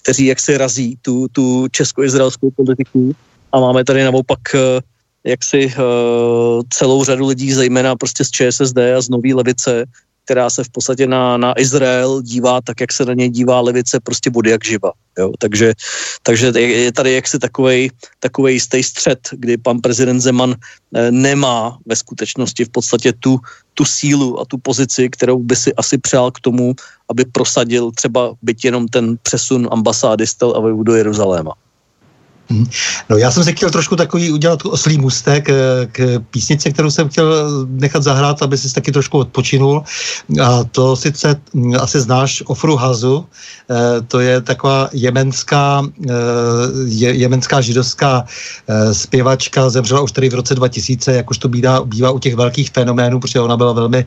kteří 0.07 0.25
jak 0.25 0.39
se 0.39 0.57
razí 0.57 0.97
tu, 1.01 1.27
tu 1.31 1.67
česko-izraelskou 1.71 2.51
politiku. 2.51 3.15
A 3.51 3.59
máme 3.59 3.83
tady 3.83 4.03
naopak 4.03 4.39
jaksi 5.23 5.73
celou 6.69 7.03
řadu 7.03 7.27
lidí, 7.27 7.53
zejména 7.53 7.95
prostě 7.95 8.23
z 8.23 8.31
ČSSD 8.31 8.77
a 8.77 9.01
z 9.01 9.09
Nový 9.09 9.33
levice, 9.33 9.85
která 10.27 10.49
se 10.49 10.63
v 10.63 10.69
podstatě 10.69 11.07
na, 11.07 11.37
na 11.37 11.55
Izrael 11.55 12.21
dívá 12.21 12.59
tak, 12.61 12.83
jak 12.83 12.91
se 12.91 13.05
na 13.05 13.13
něj 13.13 13.29
dívá 13.29 13.63
levice, 13.63 13.99
prostě 14.03 14.29
vody 14.29 14.51
jak 14.51 14.65
živa. 14.65 14.91
Jo? 15.17 15.31
Takže, 15.39 15.73
takže 16.23 16.51
je 16.59 16.91
tady 16.91 17.13
jaksi 17.13 17.39
takovej, 17.39 17.91
takovej 18.19 18.53
jistý 18.53 18.83
střed, 18.83 19.19
kdy 19.31 19.57
pan 19.57 19.79
prezident 19.79 20.19
Zeman 20.19 20.51
eh, 20.51 21.11
nemá 21.11 21.79
ve 21.85 21.95
skutečnosti 21.95 22.65
v 22.65 22.69
podstatě 22.69 23.13
tu, 23.15 23.39
tu 23.73 23.85
sílu 23.85 24.39
a 24.39 24.45
tu 24.45 24.57
pozici, 24.59 25.09
kterou 25.09 25.39
by 25.39 25.55
si 25.55 25.71
asi 25.79 25.97
přál 25.97 26.31
k 26.31 26.39
tomu, 26.43 26.75
aby 27.07 27.25
prosadil 27.31 27.91
třeba 27.95 28.35
byť 28.43 28.65
jenom 28.65 28.87
ten 28.87 29.15
přesun 29.23 29.67
ambasády 29.71 30.27
z 30.27 30.33
Tel 30.35 30.51
Avivu 30.59 30.83
do 30.83 30.95
Jeruzaléma. 30.95 31.55
Mhm. 32.49 32.65
No 33.09 33.17
já 33.17 33.31
jsem 33.31 33.43
se 33.43 33.51
chtěl 33.51 33.69
trošku 33.69 33.95
takový 33.95 34.31
udělat 34.31 34.59
oslý 34.65 34.97
mustek 34.97 35.49
eh, 35.49 35.55
k 35.91 36.19
písnici, 36.31 36.73
kterou 36.73 36.91
jsem 36.91 37.09
chtěl 37.09 37.49
nechat 37.67 38.03
zahrát, 38.03 38.41
aby 38.41 38.57
si 38.57 38.73
taky 38.73 38.91
trošku 38.91 39.17
odpočinul. 39.17 39.83
A 40.43 40.63
to 40.63 40.95
sice 40.95 41.35
hm, 41.53 41.75
asi 41.79 41.99
znáš 41.99 42.43
Ofru 42.45 42.75
Hazu, 42.75 43.25
eh, 43.69 44.01
to 44.07 44.19
je 44.19 44.41
taková 44.41 44.89
jemenská, 44.93 45.83
eh, 46.09 46.13
je, 46.85 47.13
jemenská 47.13 47.61
židovská 47.61 48.25
zpěvačka, 48.91 49.69
zemřela 49.69 50.01
už 50.01 50.11
tady 50.11 50.29
v 50.29 50.33
roce 50.33 50.55
2000, 50.55 51.13
jak 51.13 51.29
už 51.31 51.37
to 51.37 51.47
bývá, 51.47 51.83
bývá 51.83 52.11
u 52.11 52.19
těch 52.19 52.35
velkých 52.35 52.69
fenoménů, 52.71 53.19
protože 53.19 53.39
ona 53.39 53.57
byla 53.57 53.73
velmi 53.73 54.05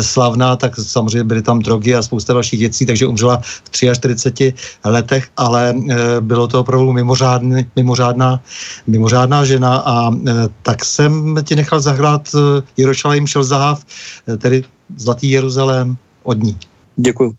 slavná, 0.00 0.56
tak 0.56 0.76
samozřejmě 0.76 1.24
byly 1.24 1.42
tam 1.42 1.58
drogy 1.58 1.94
a 1.94 2.02
spousta 2.02 2.32
dalších 2.32 2.60
věcí, 2.60 2.86
takže 2.86 3.06
umřela 3.06 3.40
v 3.42 3.70
43 3.70 4.54
letech, 4.84 5.28
ale 5.36 5.74
bylo 6.20 6.48
to 6.48 6.60
opravdu 6.60 6.92
mimořádný, 6.92 7.66
mimořádná, 7.82 8.40
mimořádná 8.86 9.44
žena 9.44 9.76
a 9.76 10.14
e, 10.14 10.48
tak 10.62 10.84
jsem 10.84 11.36
ti 11.42 11.56
nechal 11.56 11.80
zahrát 11.80 12.22
e, 12.34 12.38
Jerušalém 12.76 13.26
šel 13.26 13.44
zahav, 13.44 13.82
e, 14.28 14.36
tedy 14.36 14.64
Zlatý 14.96 15.30
Jeruzalém 15.30 15.96
od 16.22 16.38
ní. 16.38 16.58
Děkuji. 16.96 17.32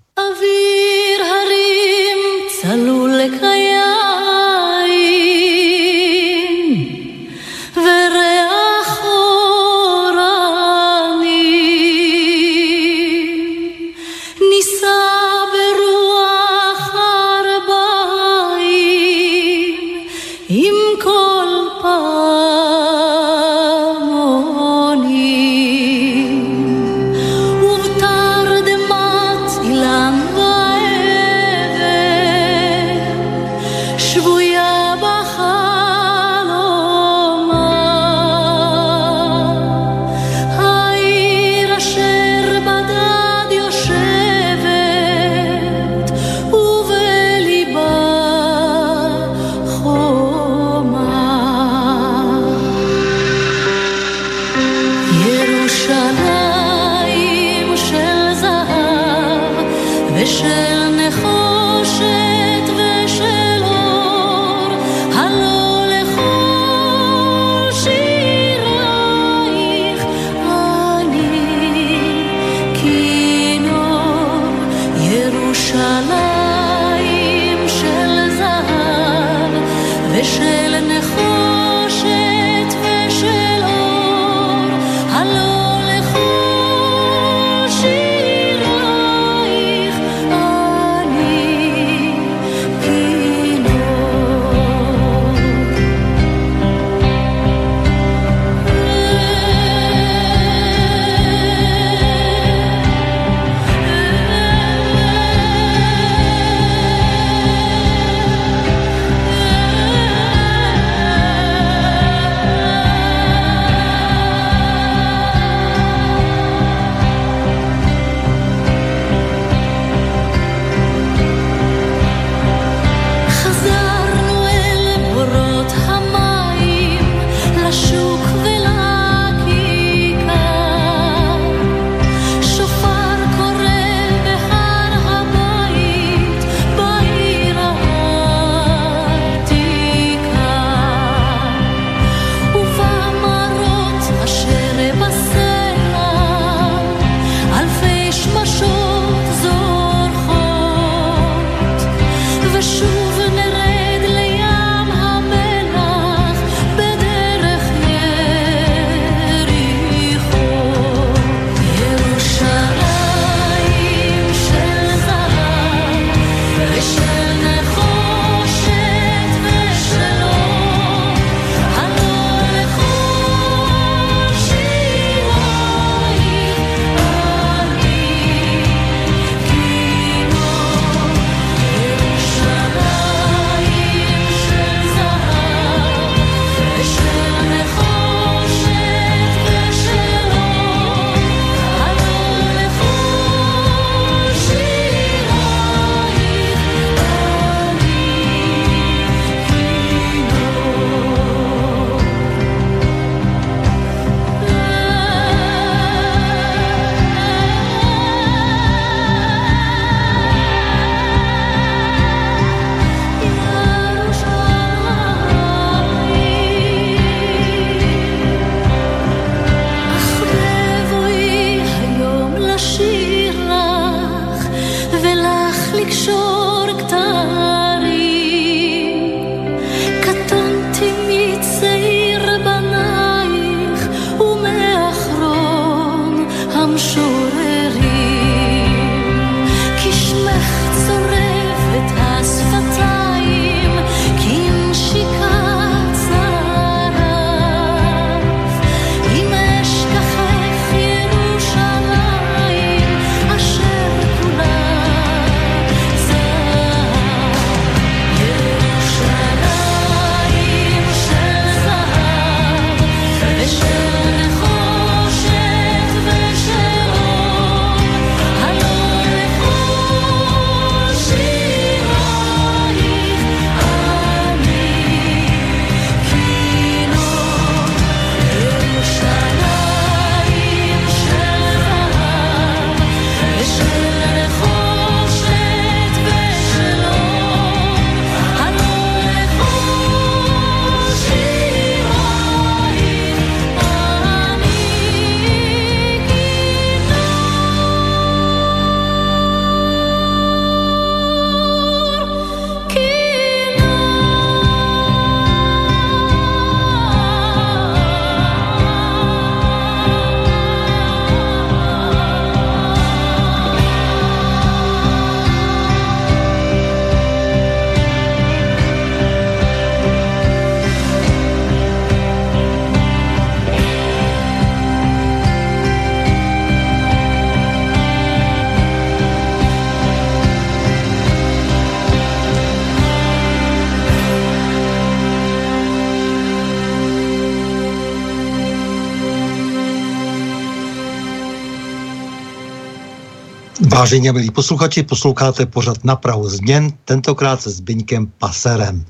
Vážení 343.84 344.12
milí 344.12 344.32
posluchači, 344.32 344.84
posloucháte 344.84 345.46
pořad 345.46 345.84
na 345.84 345.96
Prahu 345.96 346.30
změn, 346.30 346.72
tentokrát 346.86 347.42
se 347.42 347.50
Zbyňkem 347.50 348.12
Paserem. 348.18 348.86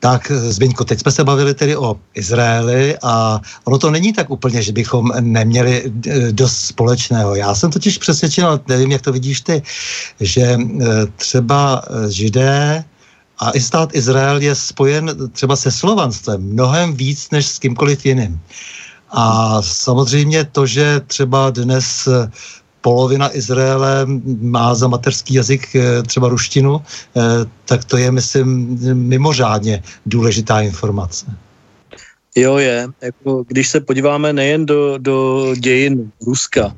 Tak 0.00 0.32
Zbyňko, 0.32 0.84
teď 0.84 1.00
jsme 1.00 1.12
se 1.12 1.24
bavili 1.24 1.54
tedy 1.54 1.76
o 1.76 1.96
Izraeli 2.14 2.98
a 3.02 3.40
ono 3.64 3.78
to 3.78 3.90
není 3.90 4.12
tak 4.12 4.30
úplně, 4.30 4.62
že 4.62 4.72
bychom 4.72 5.12
neměli 5.20 5.92
eh, 6.06 6.32
dost 6.32 6.56
společného. 6.56 7.34
Já 7.34 7.54
jsem 7.54 7.70
totiž 7.70 7.98
přesvědčen, 7.98 8.44
nevím, 8.68 8.92
jak 8.92 9.02
to 9.02 9.12
vidíš 9.12 9.40
ty, 9.40 9.62
že 10.20 10.42
eh, 10.42 10.86
třeba 11.16 11.82
eh, 11.82 12.12
židé 12.12 12.84
a 13.38 13.50
i 13.50 13.60
stát 13.60 13.96
Izrael 13.96 14.42
je 14.42 14.54
spojen 14.54 15.30
třeba 15.32 15.56
se 15.56 15.70
slovanstvem 15.72 16.42
mnohem 16.42 16.92
víc 16.92 17.30
než 17.30 17.46
s 17.46 17.58
kýmkoliv 17.58 18.06
jiným. 18.06 18.40
A 19.10 19.56
samozřejmě 19.62 20.44
to, 20.44 20.66
že 20.66 21.00
třeba 21.06 21.50
dnes 21.50 22.08
polovina 22.88 23.28
Izraele 23.36 24.08
má 24.40 24.72
za 24.74 24.88
mateřský 24.88 25.34
jazyk 25.34 25.76
eh, 25.76 26.02
třeba 26.02 26.28
ruštinu, 26.28 26.80
eh, 26.80 27.20
tak 27.68 27.84
to 27.84 28.00
je, 28.00 28.08
myslím, 28.08 28.78
mimořádně 28.96 29.82
důležitá 30.06 30.60
informace. 30.64 31.26
Jo, 32.36 32.56
je. 32.56 32.88
Jako, 33.02 33.44
když 33.48 33.68
se 33.68 33.80
podíváme 33.80 34.32
nejen 34.32 34.66
do, 34.66 34.98
do 34.98 35.46
dějin 35.60 36.12
Ruska, 36.24 36.72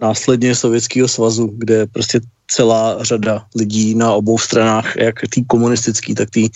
následně 0.00 0.54
Sovětského 0.54 1.08
svazu, 1.08 1.54
kde 1.54 1.86
prostě 1.86 2.20
celá 2.46 3.04
řada 3.04 3.46
lidí 3.56 3.94
na 3.94 4.12
obou 4.12 4.38
stranách, 4.38 4.96
jak 4.96 5.14
tý 5.30 5.44
komunistický, 5.44 6.14
tak 6.14 6.30
tý 6.30 6.48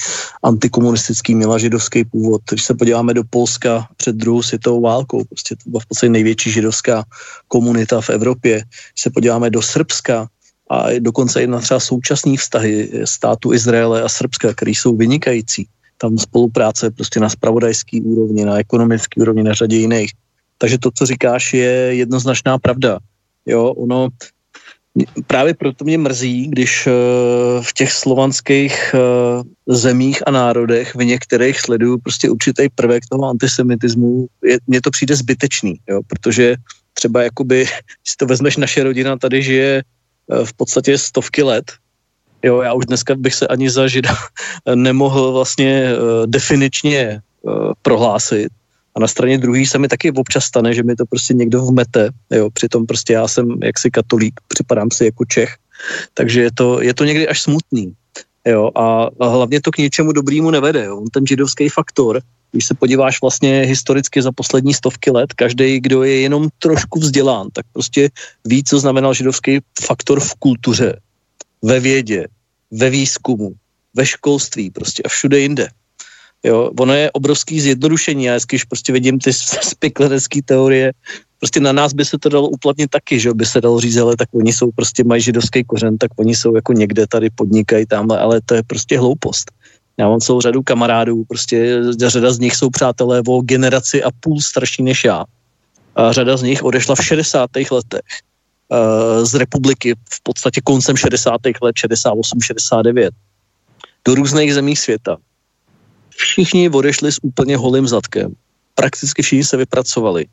antikomunistický, 0.42 1.34
měla 1.34 1.58
židovský 1.58 2.04
původ. 2.04 2.42
Když 2.50 2.64
se 2.64 2.74
podíváme 2.74 3.14
do 3.14 3.22
Polska 3.30 3.88
před 3.96 4.16
druhou 4.16 4.42
světovou 4.42 4.80
válkou, 4.80 5.24
prostě 5.24 5.56
to 5.56 5.70
byla 5.70 5.80
v 5.80 5.86
podstatě 5.86 6.10
největší 6.10 6.50
židovská 6.50 7.04
komunita 7.48 8.00
v 8.00 8.10
Evropě. 8.10 8.56
Když 8.56 9.02
se 9.02 9.10
podíváme 9.10 9.50
do 9.50 9.62
Srbska, 9.62 10.28
a 10.70 10.86
dokonce 10.98 11.42
i 11.42 11.46
na 11.46 11.60
třeba 11.60 11.80
současné 11.80 12.36
vztahy 12.36 12.90
státu 13.04 13.52
Izraele 13.52 14.02
a 14.02 14.08
Srbska, 14.08 14.54
které 14.54 14.70
jsou 14.70 14.96
vynikající. 14.96 15.66
Tam 15.98 16.18
spolupráce 16.18 16.90
prostě 16.90 17.20
na 17.20 17.28
spravodajský 17.28 18.00
úrovni, 18.00 18.44
na 18.44 18.58
ekonomický 18.58 19.20
úrovni, 19.20 19.42
na 19.42 19.54
řadě 19.54 19.76
jiných. 19.76 20.12
Takže 20.58 20.78
to, 20.78 20.90
co 20.94 21.06
říkáš, 21.06 21.54
je 21.54 21.70
jednoznačná 21.94 22.58
pravda. 22.58 22.98
Jo, 23.46 23.64
ono, 23.64 24.08
právě 25.26 25.54
proto 25.54 25.84
mě 25.84 25.98
mrzí, 25.98 26.48
když 26.48 26.86
uh, 26.86 26.92
v 27.64 27.72
těch 27.72 27.92
slovanských 27.92 28.94
uh, 28.94 29.76
zemích 29.76 30.22
a 30.26 30.30
národech 30.30 30.94
v 30.94 31.04
některých 31.04 31.60
sleduju 31.60 31.98
prostě 31.98 32.30
určitý 32.30 32.68
prvek 32.74 33.02
toho 33.10 33.28
antisemitismu. 33.28 34.26
Je, 34.44 34.58
mně 34.66 34.80
to 34.80 34.90
přijde 34.90 35.16
zbytečný, 35.16 35.74
jo, 35.88 36.00
protože 36.06 36.56
třeba 36.94 37.22
jakoby, 37.22 37.66
si 38.08 38.16
to 38.16 38.26
vezmeš, 38.26 38.56
naše 38.56 38.82
rodina 38.84 39.16
tady 39.16 39.42
žije 39.42 39.82
uh, 40.26 40.44
v 40.44 40.52
podstatě 40.52 40.98
stovky 40.98 41.42
let, 41.42 41.72
Jo, 42.42 42.62
já 42.62 42.72
už 42.72 42.86
dneska 42.86 43.14
bych 43.14 43.34
se 43.34 43.46
ani 43.46 43.70
za 43.70 43.88
žida 43.88 44.16
nemohl 44.74 45.32
vlastně 45.32 45.92
definičně 46.26 47.20
prohlásit, 47.82 48.48
a 48.94 49.00
na 49.00 49.08
straně 49.08 49.38
druhé 49.38 49.66
se 49.66 49.78
mi 49.78 49.88
taky 49.88 50.12
občas 50.12 50.44
stane, 50.44 50.74
že 50.74 50.82
mi 50.82 50.96
to 50.96 51.06
prostě 51.06 51.34
někdo 51.34 51.62
vmete, 51.62 52.10
jo, 52.30 52.50
přitom 52.50 52.86
prostě 52.86 53.12
já 53.12 53.28
jsem 53.28 53.62
jaksi 53.62 53.90
katolík, 53.90 54.40
připadám 54.48 54.90
si 54.90 55.04
jako 55.04 55.24
Čech, 55.24 55.56
takže 56.14 56.42
je 56.42 56.52
to, 56.54 56.82
je 56.82 56.94
to 56.94 57.04
někdy 57.04 57.28
až 57.28 57.42
smutný. 57.42 57.94
Jo, 58.46 58.70
a, 58.74 59.08
a 59.20 59.26
hlavně 59.28 59.60
to 59.60 59.70
k 59.70 59.78
něčemu 59.78 60.12
dobrýmu 60.12 60.50
nevede. 60.50 60.84
Jo. 60.84 61.04
Ten 61.12 61.26
židovský 61.26 61.68
faktor, 61.68 62.20
když 62.52 62.66
se 62.66 62.74
podíváš 62.74 63.20
vlastně 63.20 63.62
historicky 63.62 64.22
za 64.22 64.32
poslední 64.32 64.74
stovky 64.74 65.10
let, 65.10 65.32
každý, 65.32 65.80
kdo 65.80 66.04
je 66.04 66.20
jenom 66.20 66.48
trošku 66.58 66.98
vzdělán, 66.98 67.48
tak 67.52 67.66
prostě 67.72 68.08
ví, 68.44 68.64
co 68.64 68.78
znamenal 68.78 69.14
židovský 69.14 69.60
faktor 69.82 70.20
v 70.20 70.34
kultuře, 70.34 71.00
ve 71.62 71.80
vědě, 71.80 72.26
ve 72.70 72.90
výzkumu, 72.90 73.52
ve 73.94 74.06
školství 74.06 74.70
prostě 74.70 75.02
a 75.02 75.08
všude 75.08 75.38
jinde. 75.38 75.68
Jo, 76.44 76.70
ono 76.78 76.94
je 76.94 77.10
obrovský 77.10 77.60
zjednodušení. 77.60 78.24
Já 78.24 78.38
když 78.48 78.64
prostě 78.64 78.92
vidím 78.92 79.18
ty 79.18 79.32
spiklenecké 79.62 80.42
teorie, 80.42 80.92
prostě 81.38 81.60
na 81.60 81.72
nás 81.72 81.92
by 81.92 82.04
se 82.04 82.18
to 82.18 82.28
dalo 82.28 82.48
uplatnit 82.48 82.90
taky, 82.90 83.20
že 83.20 83.34
by 83.34 83.46
se 83.46 83.60
dalo 83.60 83.80
říct, 83.80 83.96
ale 83.96 84.16
tak 84.16 84.28
oni 84.32 84.52
jsou 84.52 84.70
prostě 84.70 85.04
mají 85.04 85.22
židovský 85.22 85.64
kořen, 85.64 85.98
tak 85.98 86.10
oni 86.16 86.34
jsou 86.34 86.54
jako 86.54 86.72
někde 86.72 87.06
tady 87.06 87.30
podnikají 87.30 87.86
tamhle, 87.86 88.18
ale 88.18 88.40
to 88.44 88.54
je 88.54 88.62
prostě 88.62 88.98
hloupost. 88.98 89.50
Já 89.98 90.08
mám 90.08 90.20
celou 90.20 90.40
řadu 90.40 90.62
kamarádů, 90.62 91.24
prostě 91.24 91.82
řada 92.06 92.32
z 92.32 92.38
nich 92.38 92.56
jsou 92.56 92.70
přátelé 92.70 93.22
o 93.28 93.40
generaci 93.40 94.02
a 94.02 94.10
půl 94.20 94.40
starší 94.40 94.82
než 94.82 95.04
já. 95.04 95.24
A 95.96 96.12
řada 96.12 96.36
z 96.36 96.42
nich 96.42 96.64
odešla 96.64 96.94
v 96.94 97.04
60. 97.04 97.50
letech 97.70 98.08
uh, 98.68 99.24
z 99.24 99.34
republiky 99.34 99.94
v 100.10 100.22
podstatě 100.22 100.60
koncem 100.60 100.96
60. 100.96 101.36
let, 101.62 101.76
68, 101.76 102.40
69 102.40 103.14
do 104.04 104.14
různých 104.14 104.54
zemí 104.54 104.76
světa 104.76 105.16
všichni 106.20 106.70
odešli 106.70 107.12
s 107.12 107.18
úplně 107.22 107.56
holým 107.56 107.88
zadkem. 107.88 108.34
Prakticky 108.74 109.22
všichni 109.22 109.44
se 109.44 109.56
vypracovali, 109.56 110.26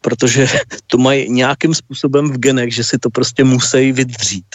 protože 0.00 0.46
to 0.86 0.98
mají 0.98 1.30
nějakým 1.30 1.74
způsobem 1.74 2.30
v 2.30 2.38
genech, 2.38 2.74
že 2.74 2.84
si 2.84 2.98
to 2.98 3.10
prostě 3.10 3.44
musí 3.44 3.92
vydřít. 3.92 4.46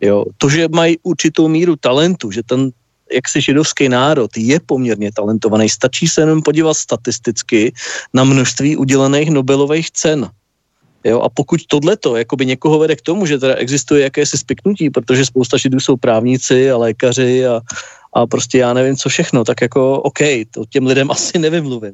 Jo. 0.00 0.24
To, 0.38 0.48
že 0.48 0.68
mají 0.68 0.98
určitou 1.02 1.48
míru 1.48 1.76
talentu, 1.76 2.30
že 2.30 2.42
ten 2.42 2.70
jaksi 3.12 3.40
židovský 3.40 3.88
národ 3.88 4.30
je 4.36 4.60
poměrně 4.60 5.12
talentovaný, 5.12 5.68
stačí 5.68 6.08
se 6.08 6.20
jenom 6.20 6.42
podívat 6.42 6.74
statisticky 6.74 7.72
na 8.14 8.24
množství 8.24 8.76
udělených 8.76 9.30
Nobelových 9.30 9.90
cen. 9.90 10.30
Jo, 11.04 11.20
a 11.20 11.28
pokud 11.28 11.60
tohleto 11.66 12.16
jakoby 12.16 12.46
někoho 12.46 12.78
vede 12.78 12.96
k 12.96 13.02
tomu, 13.02 13.26
že 13.26 13.38
teda 13.38 13.54
existuje 13.54 14.02
jakési 14.02 14.38
spiknutí, 14.38 14.90
protože 14.90 15.26
spousta 15.26 15.56
židů 15.56 15.80
jsou 15.80 15.96
právníci 15.96 16.70
a 16.70 16.76
lékaři 16.76 17.46
a, 17.46 17.60
a 18.16 18.26
prostě 18.26 18.58
já 18.58 18.72
nevím, 18.72 18.96
co 18.96 19.08
všechno, 19.08 19.44
tak 19.44 19.60
jako 19.60 20.00
OK, 20.00 20.18
to 20.50 20.64
těm 20.70 20.86
lidem 20.86 21.10
asi 21.14 21.38
nevymluvím. 21.38 21.92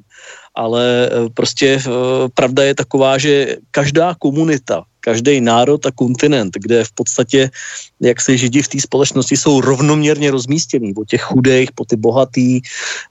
Ale 0.55 1.11
eh, 1.11 1.28
prostě 1.35 1.82
eh, 1.86 1.90
pravda 2.35 2.65
je 2.65 2.74
taková, 2.74 3.19
že 3.19 3.57
každá 3.70 4.15
komunita, 4.15 4.82
každý 5.01 5.40
národ 5.40 5.86
a 5.86 5.90
kontinent, 5.90 6.55
kde 6.55 6.85
v 6.85 6.93
podstatě, 6.93 7.51
jak 8.01 8.20
se 8.20 8.36
židi 8.36 8.62
v 8.62 8.69
té 8.69 8.81
společnosti 8.81 9.36
jsou 9.36 9.61
rovnoměrně 9.61 10.31
rozmístěný, 10.31 10.94
od 10.94 11.09
těch 11.09 11.23
chudých 11.23 11.73
po 11.74 11.85
ty 11.85 11.97
bohatý 11.97 12.61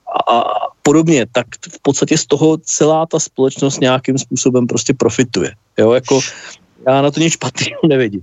a, 0.08 0.38
a 0.38 0.42
podobně, 0.82 1.26
tak 1.32 1.46
v 1.60 1.82
podstatě 1.82 2.18
z 2.18 2.26
toho 2.26 2.56
celá 2.64 3.06
ta 3.06 3.18
společnost 3.18 3.80
nějakým 3.80 4.18
způsobem 4.18 4.66
prostě 4.66 4.94
profituje. 4.94 5.52
Jo, 5.78 5.92
jako 5.92 6.20
já 6.86 7.02
na 7.02 7.10
to 7.10 7.20
nic 7.20 7.32
špatného 7.32 7.80
nevidím. 7.88 8.22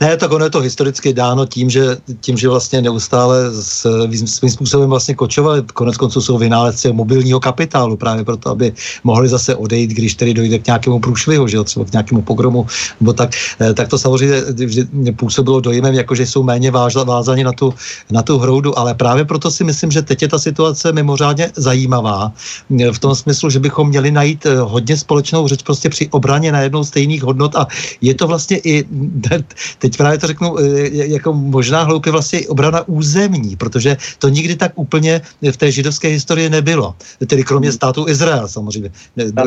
Ne, 0.00 0.16
tak 0.16 0.32
ono 0.32 0.44
je 0.44 0.50
to 0.50 0.60
historicky 0.60 1.12
dáno 1.12 1.46
tím, 1.46 1.70
že, 1.70 1.96
tím, 2.20 2.36
že 2.36 2.48
vlastně 2.48 2.82
neustále 2.82 3.50
s, 3.52 3.86
svým 4.24 4.50
způsobem 4.50 4.90
vlastně 4.90 5.14
kočovali. 5.14 5.62
Konec 5.74 5.96
konců 5.96 6.20
jsou 6.20 6.38
vynálezci 6.38 6.92
mobilního 6.92 7.40
kapitálu 7.40 7.96
právě 7.96 8.24
proto, 8.24 8.50
aby 8.50 8.72
mohli 9.04 9.28
zase 9.28 9.54
odejít, 9.54 9.90
když 9.90 10.14
tedy 10.14 10.34
dojde 10.34 10.58
k 10.58 10.66
nějakému 10.66 11.00
průšvihu, 11.00 11.48
že 11.48 11.56
jo, 11.56 11.64
třeba 11.64 11.84
k 11.86 11.92
nějakému 11.92 12.22
pogromu, 12.22 12.66
nebo 13.00 13.12
tak, 13.12 13.30
eh, 13.60 13.74
tak 13.74 13.88
to 13.88 13.98
samozřejmě 13.98 14.40
vždy 14.40 15.12
působilo 15.16 15.60
dojemem, 15.60 15.94
jako 15.94 16.14
že 16.14 16.26
jsou 16.26 16.42
méně 16.42 16.70
vázaní 16.70 17.44
na 17.44 17.52
tu, 17.52 17.74
na 18.10 18.22
tu 18.22 18.38
hroudu, 18.38 18.78
ale 18.78 18.94
právě 18.94 19.24
proto 19.24 19.50
si 19.50 19.64
myslím, 19.64 19.90
že 19.90 20.02
teď 20.02 20.22
je 20.22 20.28
ta 20.28 20.38
situace 20.38 20.92
mimořádně 20.92 21.52
zajímavá 21.56 22.32
eh, 22.80 22.92
v 22.92 22.98
tom 22.98 23.14
smyslu, 23.14 23.50
že 23.50 23.60
bychom 23.60 23.88
měli 23.88 24.10
najít 24.10 24.46
eh, 24.46 24.56
hodně 24.60 24.96
společnou 24.96 25.48
řeč 25.48 25.62
prostě 25.62 25.88
při 25.88 26.08
obraně 26.10 26.52
najednou 26.52 26.84
stejných 26.84 27.22
hodnot 27.22 27.56
a 27.56 27.66
je 28.00 28.14
to 28.14 28.26
vlastně 28.26 28.58
i 28.64 28.84
Teď 29.78 29.96
právě 29.96 30.18
to 30.18 30.26
řeknu 30.26 30.58
eh, 30.58 30.62
jako 30.90 31.32
možná 31.32 31.82
hloupě 31.82 32.12
vlastně 32.12 32.48
obrana 32.48 32.88
územní, 32.88 33.56
protože 33.56 33.96
to 34.18 34.28
nikdy 34.28 34.56
tak 34.56 34.72
úplně 34.74 35.20
v 35.50 35.56
té 35.56 35.72
židovské 35.72 36.08
historii 36.08 36.50
nebylo. 36.50 36.94
Tedy 37.26 37.44
kromě 37.44 37.68
hmm. 37.68 37.76
státu 37.76 38.08
Izrael 38.08 38.48
samozřejmě. 38.48 38.90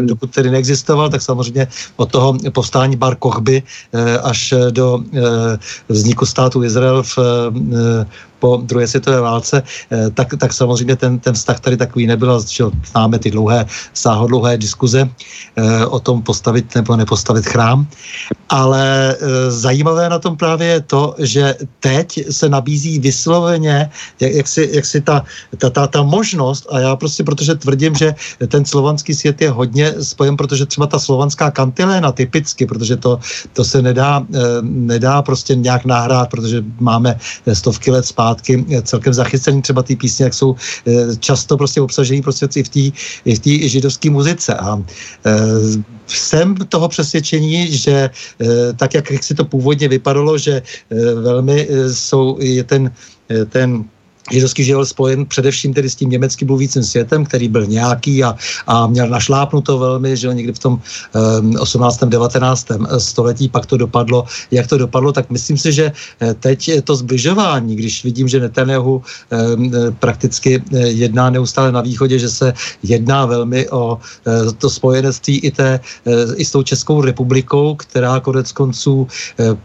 Dokud 0.01 0.31
tedy 0.31 0.51
neexistoval, 0.51 1.09
tak 1.09 1.21
samozřejmě 1.21 1.67
od 1.95 2.11
toho 2.11 2.37
povstání 2.51 2.95
Bar 2.95 3.15
Kochby 3.15 3.63
eh, 3.63 4.17
až 4.19 4.53
do 4.69 5.03
eh, 5.13 5.21
vzniku 5.89 6.25
státu 6.25 6.63
Izrael 6.63 7.03
v 7.03 7.17
po 8.39 8.57
druhé 8.63 8.87
světové 8.87 9.21
válce, 9.21 9.63
eh, 9.91 10.09
tak, 10.09 10.33
tak 10.39 10.53
samozřejmě 10.53 10.95
ten, 10.95 11.19
ten 11.19 11.33
vztah 11.33 11.59
tady 11.59 11.77
takový 11.77 12.07
nebyl. 12.07 12.41
Známe 12.91 13.19
ty 13.19 13.31
dlouhé, 13.31 13.65
sáhodlouhé 13.93 14.57
diskuze 14.57 15.09
eh, 15.55 15.85
o 15.85 15.99
tom 15.99 16.23
postavit 16.23 16.75
nebo 16.75 16.95
nepostavit 16.95 17.45
chrám. 17.45 17.87
Ale 18.49 19.15
eh, 19.15 19.51
zajímavé 19.51 20.09
na 20.09 20.19
tom 20.19 20.37
právě 20.37 20.67
je 20.67 20.81
to, 20.81 21.15
že 21.19 21.55
teď 21.79 22.31
se 22.31 22.49
nabízí 22.49 22.99
vysloveně, 22.99 23.89
jak, 24.19 24.31
jak, 24.31 24.47
si, 24.47 24.69
jak 24.73 24.85
si 24.85 25.01
ta, 25.01 25.23
ta, 25.57 25.69
ta, 25.69 25.87
ta 25.87 26.01
možnost, 26.03 26.67
a 26.71 26.79
já 26.79 26.95
prostě 26.95 27.23
protože 27.23 27.55
tvrdím, 27.55 27.95
že 27.95 28.15
ten 28.47 28.65
slovanský 28.65 29.13
svět 29.13 29.41
je 29.41 29.49
hodně 29.49 29.93
spojen, 30.01 30.37
protože 30.37 30.65
třeba 30.65 30.87
ta 30.87 30.99
slovanská 30.99 31.51
kantiléna 31.51 32.11
typicky, 32.11 32.65
protože 32.65 32.97
to, 32.97 33.19
to 33.53 33.65
se 33.65 33.81
nedá, 33.81 34.25
nedá 34.61 35.21
prostě 35.21 35.55
nějak 35.55 35.85
nahrát, 35.85 36.29
protože 36.29 36.63
máme 36.79 37.19
stovky 37.53 37.91
let 37.91 38.05
zpátky 38.05 38.28
památky 38.29 38.65
celkem 38.83 39.13
zachycený 39.13 39.61
třeba 39.61 39.83
ty 39.83 39.95
písně, 39.95 40.23
jak 40.23 40.33
jsou 40.33 40.55
často 41.19 41.57
prostě 41.57 41.81
obsažený 41.81 42.21
prostě 42.21 42.47
i 42.55 42.63
v 42.63 42.69
té 42.69 42.89
v 43.25 43.67
židovské 43.67 44.09
muzice. 44.09 44.53
A 44.53 44.83
jsem 46.07 46.55
toho 46.55 46.87
přesvědčení, 46.89 47.77
že 47.77 48.09
tak, 48.75 48.93
jak 48.93 49.23
si 49.23 49.35
to 49.35 49.45
původně 49.45 49.87
vypadalo, 49.87 50.37
že 50.37 50.61
velmi 51.21 51.67
jsou, 51.91 52.37
je 52.39 52.63
ten, 52.63 52.91
ten 53.49 53.85
židovský 54.31 54.63
život 54.63 54.85
spojen 54.85 55.25
především 55.25 55.73
tedy 55.73 55.89
s 55.89 55.95
tím 55.95 56.09
německým 56.09 56.47
mluvícím 56.47 56.83
světem, 56.83 57.25
který 57.25 57.47
byl 57.47 57.65
nějaký 57.65 58.23
a, 58.23 58.35
a 58.67 58.87
měl 58.87 59.09
našlápnuto 59.09 59.77
velmi, 59.77 60.17
že 60.17 60.33
někdy 60.33 60.53
v 60.53 60.59
tom 60.59 60.73
um, 61.39 61.55
18. 61.59 61.99
19. 62.05 62.67
století 62.97 63.49
pak 63.49 63.65
to 63.65 63.77
dopadlo, 63.77 64.25
jak 64.51 64.67
to 64.67 64.77
dopadlo, 64.77 65.11
tak 65.11 65.29
myslím 65.29 65.57
si, 65.57 65.71
že 65.71 65.91
eh, 65.91 66.33
teď 66.33 66.83
to 66.83 66.95
zbližování, 66.95 67.75
když 67.75 68.03
vidím, 68.03 68.27
že 68.27 68.39
Netanyahu 68.39 69.01
um, 69.01 69.71
prakticky 69.99 70.59
eh, 70.59 70.77
jedná 70.87 71.29
neustále 71.29 71.71
na 71.71 71.81
východě, 71.81 72.19
že 72.19 72.29
se 72.29 72.53
jedná 72.83 73.25
velmi 73.25 73.69
o 73.69 73.95
uh, 73.95 74.53
to 74.57 74.69
spojenectví 74.69 75.39
i, 75.39 75.51
té, 75.51 75.79
uh, 76.05 76.33
i 76.35 76.45
s 76.45 76.51
tou 76.51 76.63
Českou 76.63 77.01
republikou, 77.01 77.75
která 77.75 78.19
konec 78.19 78.51
konců 78.51 78.95
uh, 79.03 79.07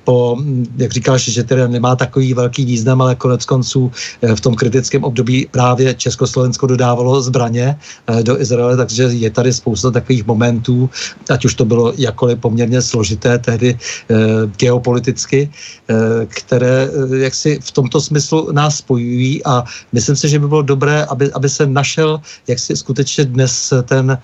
po, 0.04 0.38
jak 0.76 0.92
říkáš, 0.92 1.28
že 1.28 1.42
teda 1.42 1.68
nemá 1.68 1.96
takový 1.96 2.34
velký 2.34 2.64
význam, 2.64 3.02
ale 3.02 3.14
konec 3.14 3.44
konců 3.44 3.92
v 4.22 4.40
tom 4.40 4.53
kritickém 4.56 5.04
období 5.04 5.48
právě 5.50 5.94
Československo 5.94 6.66
dodávalo 6.66 7.22
zbraně 7.22 7.76
eh, 8.06 8.22
do 8.22 8.40
Izraele, 8.40 8.76
takže 8.76 9.02
je 9.02 9.30
tady 9.30 9.52
spousta 9.52 9.90
takových 9.90 10.26
momentů, 10.26 10.90
ať 11.30 11.44
už 11.44 11.54
to 11.54 11.64
bylo 11.64 11.92
jakkoliv 11.96 12.38
poměrně 12.38 12.82
složité 12.82 13.38
tehdy 13.38 13.78
eh, 13.78 14.16
geopoliticky, 14.56 15.50
eh, 15.50 15.94
které 16.26 16.88
jaksi 17.18 17.58
v 17.62 17.70
tomto 17.70 18.00
smyslu 18.00 18.52
nás 18.52 18.78
spojují 18.78 19.44
a 19.44 19.64
myslím 19.92 20.16
si, 20.16 20.28
že 20.28 20.38
by 20.38 20.48
bylo 20.48 20.62
dobré, 20.62 21.04
aby, 21.04 21.32
aby 21.32 21.48
se 21.48 21.66
našel 21.66 22.20
jaksi 22.48 22.76
skutečně 22.76 23.24
dnes 23.24 23.72
ten, 23.84 24.18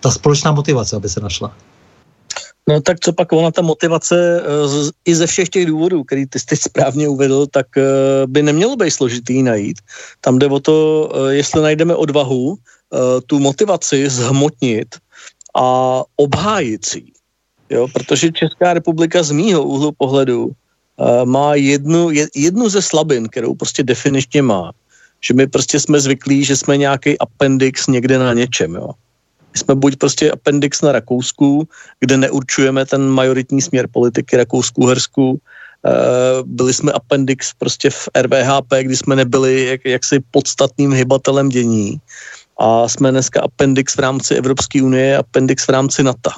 ta 0.00 0.10
společná 0.10 0.52
motivace, 0.52 0.96
aby 0.96 1.08
se 1.08 1.20
našla. 1.20 1.52
No 2.68 2.80
tak 2.80 3.00
co 3.00 3.12
pak 3.12 3.32
ona 3.32 3.50
ta 3.50 3.62
motivace 3.62 4.42
uh, 4.44 4.88
i 5.04 5.14
ze 5.14 5.26
všech 5.26 5.48
těch 5.48 5.66
důvodů, 5.66 6.04
který 6.04 6.26
ty 6.26 6.38
jsi 6.38 6.56
správně 6.56 7.08
uvedl, 7.08 7.46
tak 7.46 7.66
uh, 7.76 7.82
by 8.28 8.42
nemělo 8.42 8.76
být 8.76 8.90
složitý 8.90 9.42
najít. 9.42 9.80
Tam 10.20 10.38
jde 10.38 10.46
o 10.46 10.60
to, 10.60 11.08
uh, 11.14 11.28
jestli 11.28 11.62
najdeme 11.62 11.94
odvahu 11.94 12.56
tu 13.26 13.38
motivaci 13.38 14.08
zhmotnit 14.08 14.96
a 15.56 16.00
obhájit 16.16 16.84
si. 16.84 17.02
Jo, 17.70 17.88
protože 17.92 18.32
Česká 18.32 18.72
republika 18.74 19.22
z 19.22 19.30
mýho 19.30 19.62
úhlu 19.64 19.92
pohledu 19.92 20.50
má 21.24 21.54
jednu, 21.54 22.10
jednu 22.34 22.68
ze 22.68 22.82
slabin, 22.82 23.28
kterou 23.28 23.54
prostě 23.54 23.82
definičně 23.82 24.42
má. 24.42 24.72
Že 25.20 25.34
my 25.34 25.46
prostě 25.46 25.80
jsme 25.80 26.00
zvyklí, 26.00 26.44
že 26.44 26.56
jsme 26.56 26.76
nějaký 26.76 27.18
appendix 27.18 27.86
někde 27.86 28.18
na 28.18 28.32
něčem. 28.32 28.74
Jo 28.74 28.90
jsme 29.56 29.74
buď 29.74 29.96
prostě 29.96 30.30
appendix 30.30 30.82
na 30.82 30.92
Rakousku, 30.92 31.68
kde 32.00 32.16
neurčujeme 32.16 32.86
ten 32.86 33.08
majoritní 33.08 33.62
směr 33.62 33.88
politiky 33.92 34.36
Rakousku-Hersku, 34.36 35.38
eh, 35.38 35.90
byli 36.44 36.74
jsme 36.74 36.92
appendix 36.92 37.52
prostě 37.58 37.90
v 37.90 38.08
RVHP, 38.14 38.82
kdy 38.82 38.96
jsme 38.96 39.16
nebyli 39.16 39.66
jak, 39.66 39.80
jaksi 39.84 40.20
podstatným 40.30 40.92
hybatelem 40.92 41.48
dění 41.48 42.00
a 42.58 42.88
jsme 42.88 43.10
dneska 43.10 43.40
appendix 43.40 43.96
v 43.96 43.98
rámci 43.98 44.34
Evropské 44.34 44.82
unie, 44.82 45.16
appendix 45.16 45.66
v 45.66 45.70
rámci 45.70 46.02
NATO. 46.02 46.30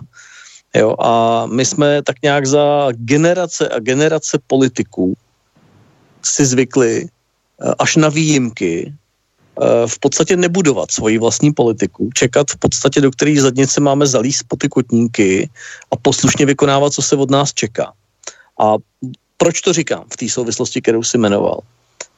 Jo, 0.74 0.94
a 0.98 1.46
my 1.46 1.64
jsme 1.64 2.02
tak 2.02 2.16
nějak 2.22 2.46
za 2.46 2.88
generace 2.92 3.68
a 3.68 3.78
generace 3.78 4.38
politiků 4.46 5.14
si 6.22 6.46
zvykli 6.46 7.08
eh, 7.08 7.74
až 7.78 7.96
na 7.96 8.08
výjimky 8.08 8.94
v 9.86 9.98
podstatě 9.98 10.36
nebudovat 10.36 10.90
svoji 10.90 11.18
vlastní 11.18 11.52
politiku, 11.52 12.10
čekat 12.14 12.51
v 12.51 12.56
podstatě, 12.56 13.01
do 13.01 13.10
kterých 13.10 13.40
zadnice 13.40 13.81
máme 13.81 14.06
zalíst 14.06 14.44
po 14.48 14.56
ty 14.56 14.68
kotníky 14.68 15.51
a 15.90 15.97
poslušně 15.97 16.47
vykonávat, 16.47 16.93
co 16.93 17.02
se 17.02 17.16
od 17.16 17.31
nás 17.31 17.52
čeká. 17.52 17.93
A 18.60 18.74
proč 19.36 19.60
to 19.60 19.72
říkám 19.72 20.05
v 20.12 20.16
té 20.16 20.28
souvislosti, 20.28 20.82
kterou 20.82 21.02
si 21.02 21.18
jmenoval? 21.18 21.60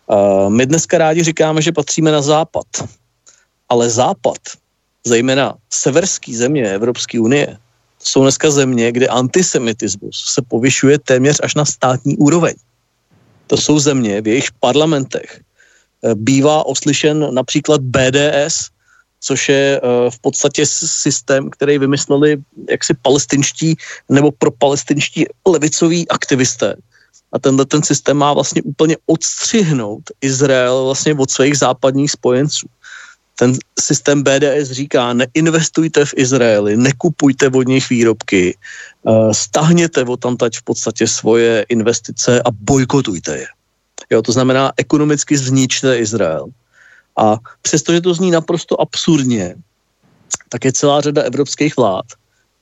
Uh, 0.07 0.51
my 0.51 0.67
dneska 0.67 0.99
rádi 0.99 1.23
říkáme, 1.23 1.63
že 1.63 1.73
patříme 1.73 2.13
na 2.13 2.23
západ, 2.23 2.67
ale 3.69 3.91
západ, 3.91 4.39
zejména 5.07 5.55
severský 5.71 6.37
země 6.37 6.71
Evropské 6.71 7.21
unie, 7.21 7.59
jsou 7.99 8.23
dneska 8.23 8.51
země, 8.51 8.93
kde 8.93 9.07
antisemitismus 9.07 10.25
se 10.27 10.43
povyšuje 10.43 10.99
téměř 10.99 11.41
až 11.43 11.55
na 11.55 11.65
státní 11.65 12.17
úroveň. 12.17 12.55
To 13.47 13.57
jsou 13.57 13.79
země, 13.79 14.21
v 14.21 14.27
jejich 14.27 14.53
parlamentech 14.61 15.41
Eh, 15.43 15.52
bývá 16.15 16.67
oslyšen 16.67 17.35
například 17.35 17.81
BDS, 17.81 18.73
což 19.23 19.49
je 19.49 19.81
eh, 19.83 20.11
v 20.11 20.19
podstatě 20.19 20.67
systém, 20.67 21.51
který 21.51 21.79
vymysleli 21.79 22.43
jaksi 22.71 22.95
palestinští 23.03 23.77
nebo 24.09 24.33
pro 24.33 24.51
palestinští 24.51 25.27
levicoví 25.47 26.09
aktivisté. 26.09 26.75
A 27.33 27.39
tenhle 27.39 27.67
ten 27.67 27.83
systém 27.83 28.17
má 28.17 28.33
vlastně 28.33 28.63
úplně 28.63 28.97
odstřihnout 29.07 30.03
Izrael 30.21 30.85
vlastně 30.85 31.15
od 31.15 31.31
svých 31.31 31.59
západních 31.59 32.11
spojenců. 32.11 32.67
Ten 33.39 33.57
systém 33.81 34.23
BDS 34.23 34.71
říká, 34.71 35.13
neinvestujte 35.13 36.05
v 36.05 36.15
Izraeli, 36.17 36.77
nekupujte 36.77 37.49
od 37.49 37.67
nich 37.67 37.91
výrobky, 37.91 38.57
eh, 39.09 39.35
stahněte 39.35 40.05
od 40.05 40.21
tam 40.21 40.37
v 40.37 40.63
podstatě 40.65 41.07
svoje 41.07 41.65
investice 41.69 42.43
a 42.43 42.51
bojkotujte 42.51 43.39
je. 43.39 43.47
Jo, 44.13 44.23
to 44.23 44.33
znamená 44.33 44.73
ekonomicky 44.77 45.37
zničte 45.37 45.99
Izrael. 45.99 46.47
A 47.17 47.37
přestože 47.63 48.01
to 48.01 48.15
zní 48.15 48.31
naprosto 48.31 48.81
absurdně, 48.81 49.57
tak 50.49 50.65
je 50.65 50.73
celá 50.73 51.01
řada 51.01 51.23
evropských 51.23 51.77
vlád, 51.77 52.05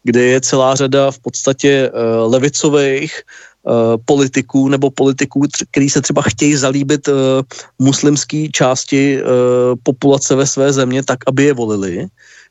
kde 0.03 0.23
je 0.23 0.41
celá 0.41 0.75
řada 0.75 1.11
v 1.11 1.19
podstatě 1.19 1.91
uh, 1.91 2.33
levicových 2.33 3.23
uh, 3.63 3.99
politiků 4.05 4.69
nebo 4.69 4.91
politiků, 4.91 5.43
kteří 5.71 5.91
se 5.91 6.01
třeba 6.03 6.23
chtějí 6.23 6.57
zalíbit 6.57 7.09
uh, 7.09 7.15
muslimské 7.79 8.47
části 8.53 9.23
uh, 9.23 9.29
populace 9.83 10.35
ve 10.35 10.47
své 10.47 10.73
země 10.73 11.03
tak, 11.03 11.19
aby 11.27 11.45
je 11.45 11.55
volili, 11.55 12.07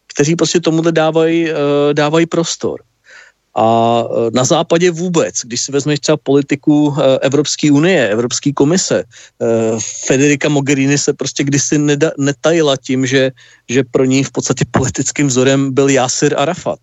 kteří 0.08 0.36
prostě 0.36 0.60
tomuhle 0.60 0.92
dávají, 0.92 1.52
uh, 1.52 1.58
dávají 1.94 2.26
prostor. 2.26 2.89
A 3.60 4.04
e, 4.04 4.32
na 4.34 4.44
západě 4.44 4.92
vůbec, 4.92 5.36
když 5.44 5.62
si 5.62 5.72
vezmeš 5.72 6.00
třeba 6.00 6.18
politiku 6.24 6.96
e, 6.96 7.20
Evropské 7.20 7.72
unie, 7.72 8.10
Evropské 8.10 8.54
komise, 8.54 9.04
e, 9.04 9.06
Federica 10.08 10.50
Mogherini 10.50 10.98
se 10.98 11.14
prostě 11.14 11.44
kdysi 11.44 11.76
netajila 12.18 12.78
tím, 12.78 13.06
že, 13.06 13.32
že 13.70 13.84
pro 13.84 14.06
ní 14.06 14.24
v 14.24 14.32
podstatě 14.32 14.66
politickým 14.72 15.28
vzorem 15.28 15.74
byl 15.74 15.90
Yasser 15.90 16.40
Arafat. 16.40 16.80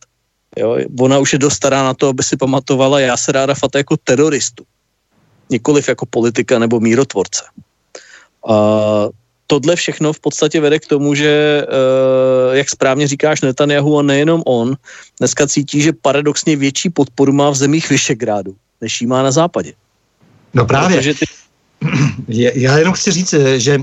Jo? 0.57 0.77
Ona 1.01 1.19
už 1.19 1.33
je 1.33 1.39
dost 1.39 1.55
stará 1.55 1.85
na 1.85 1.95
to, 1.95 2.09
aby 2.09 2.23
si 2.23 2.37
pamatovala 2.37 3.01
Yasser 3.01 3.37
Arafat 3.37 3.75
jako 3.75 3.97
teroristu. 4.05 4.65
Nikoliv 5.51 5.89
jako 5.89 6.07
politika 6.07 6.59
nebo 6.59 6.81
mírotvorce. 6.81 7.43
A 8.49 8.55
tohle 9.47 9.77
všechno 9.77 10.13
v 10.13 10.21
podstatě 10.21 10.61
vede 10.61 10.79
k 10.79 10.87
tomu, 10.87 11.15
že, 11.15 11.63
uh, 11.67 12.57
jak 12.57 12.71
správně 12.71 13.09
říkáš, 13.09 13.41
Netanyahu 13.41 13.99
a 13.99 14.03
nejenom 14.03 14.43
on, 14.47 14.77
dneska 15.19 15.47
cítí, 15.47 15.81
že 15.81 15.93
paradoxně 15.93 16.57
větší 16.57 16.91
podporu 16.91 17.33
má 17.33 17.51
v 17.51 17.57
zemích 17.57 17.91
Vyšegrádu, 17.91 18.55
než 18.81 19.01
jí 19.01 19.07
má 19.07 19.23
na 19.23 19.31
západě. 19.31 19.73
No 20.55 20.67
právě. 20.67 20.97
Protože 20.97 21.15
ty... 21.15 21.27
Já 22.55 22.79
jenom 22.79 22.95
chci 22.95 23.13
říct, 23.13 23.35
že 23.57 23.79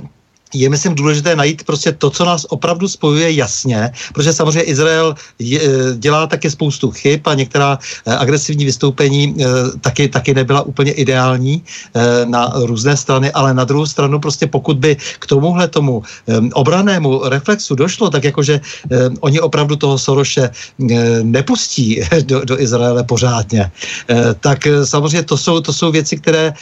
je, 0.54 0.70
myslím, 0.70 0.96
důležité 0.96 1.36
najít 1.36 1.64
prostě 1.64 1.92
to, 1.92 2.10
co 2.10 2.26
nás 2.26 2.46
opravdu 2.50 2.88
spojuje 2.88 3.32
jasně, 3.32 3.92
protože 4.14 4.34
samozřejmě 4.34 4.62
Izrael 4.62 5.16
je, 5.40 5.62
dělá 5.96 6.28
taky 6.28 6.52
spoustu 6.52 6.92
chyb 6.92 7.22
a 7.26 7.34
některá 7.34 7.80
eh, 8.06 8.16
agresivní 8.16 8.66
vystoupení 8.66 9.36
eh, 9.40 9.46
taky, 9.82 10.08
taky 10.08 10.34
nebyla 10.34 10.62
úplně 10.62 10.92
ideální 10.92 11.64
na 12.26 12.54
různé 12.56 12.98
strany, 12.98 13.32
ale 13.32 13.54
na 13.54 13.64
druhou 13.64 13.86
stranu 13.86 14.20
prostě 14.20 14.48
pokud 14.48 14.78
by 14.78 14.98
k 15.20 15.26
tomuhle 15.26 15.68
tomu 15.68 16.04
obranému 16.54 17.30
reflexu 17.30 17.76
došlo, 17.76 18.10
tak 18.10 18.24
jakože 18.24 18.62
oni 19.20 19.40
opravdu 19.40 19.76
toho 19.76 19.98
Soroše 19.98 20.50
nepustí 21.24 22.02
do, 22.26 22.46
do 22.46 22.60
Izraele 22.62 23.04
pořádně, 23.04 23.72
tak 24.40 24.60
samozřejmě 24.84 25.24
to 25.24 25.38
jsou, 25.38 25.62
to 25.62 25.74
jsou 25.74 25.92
věci, 25.92 26.18
které 26.18 26.54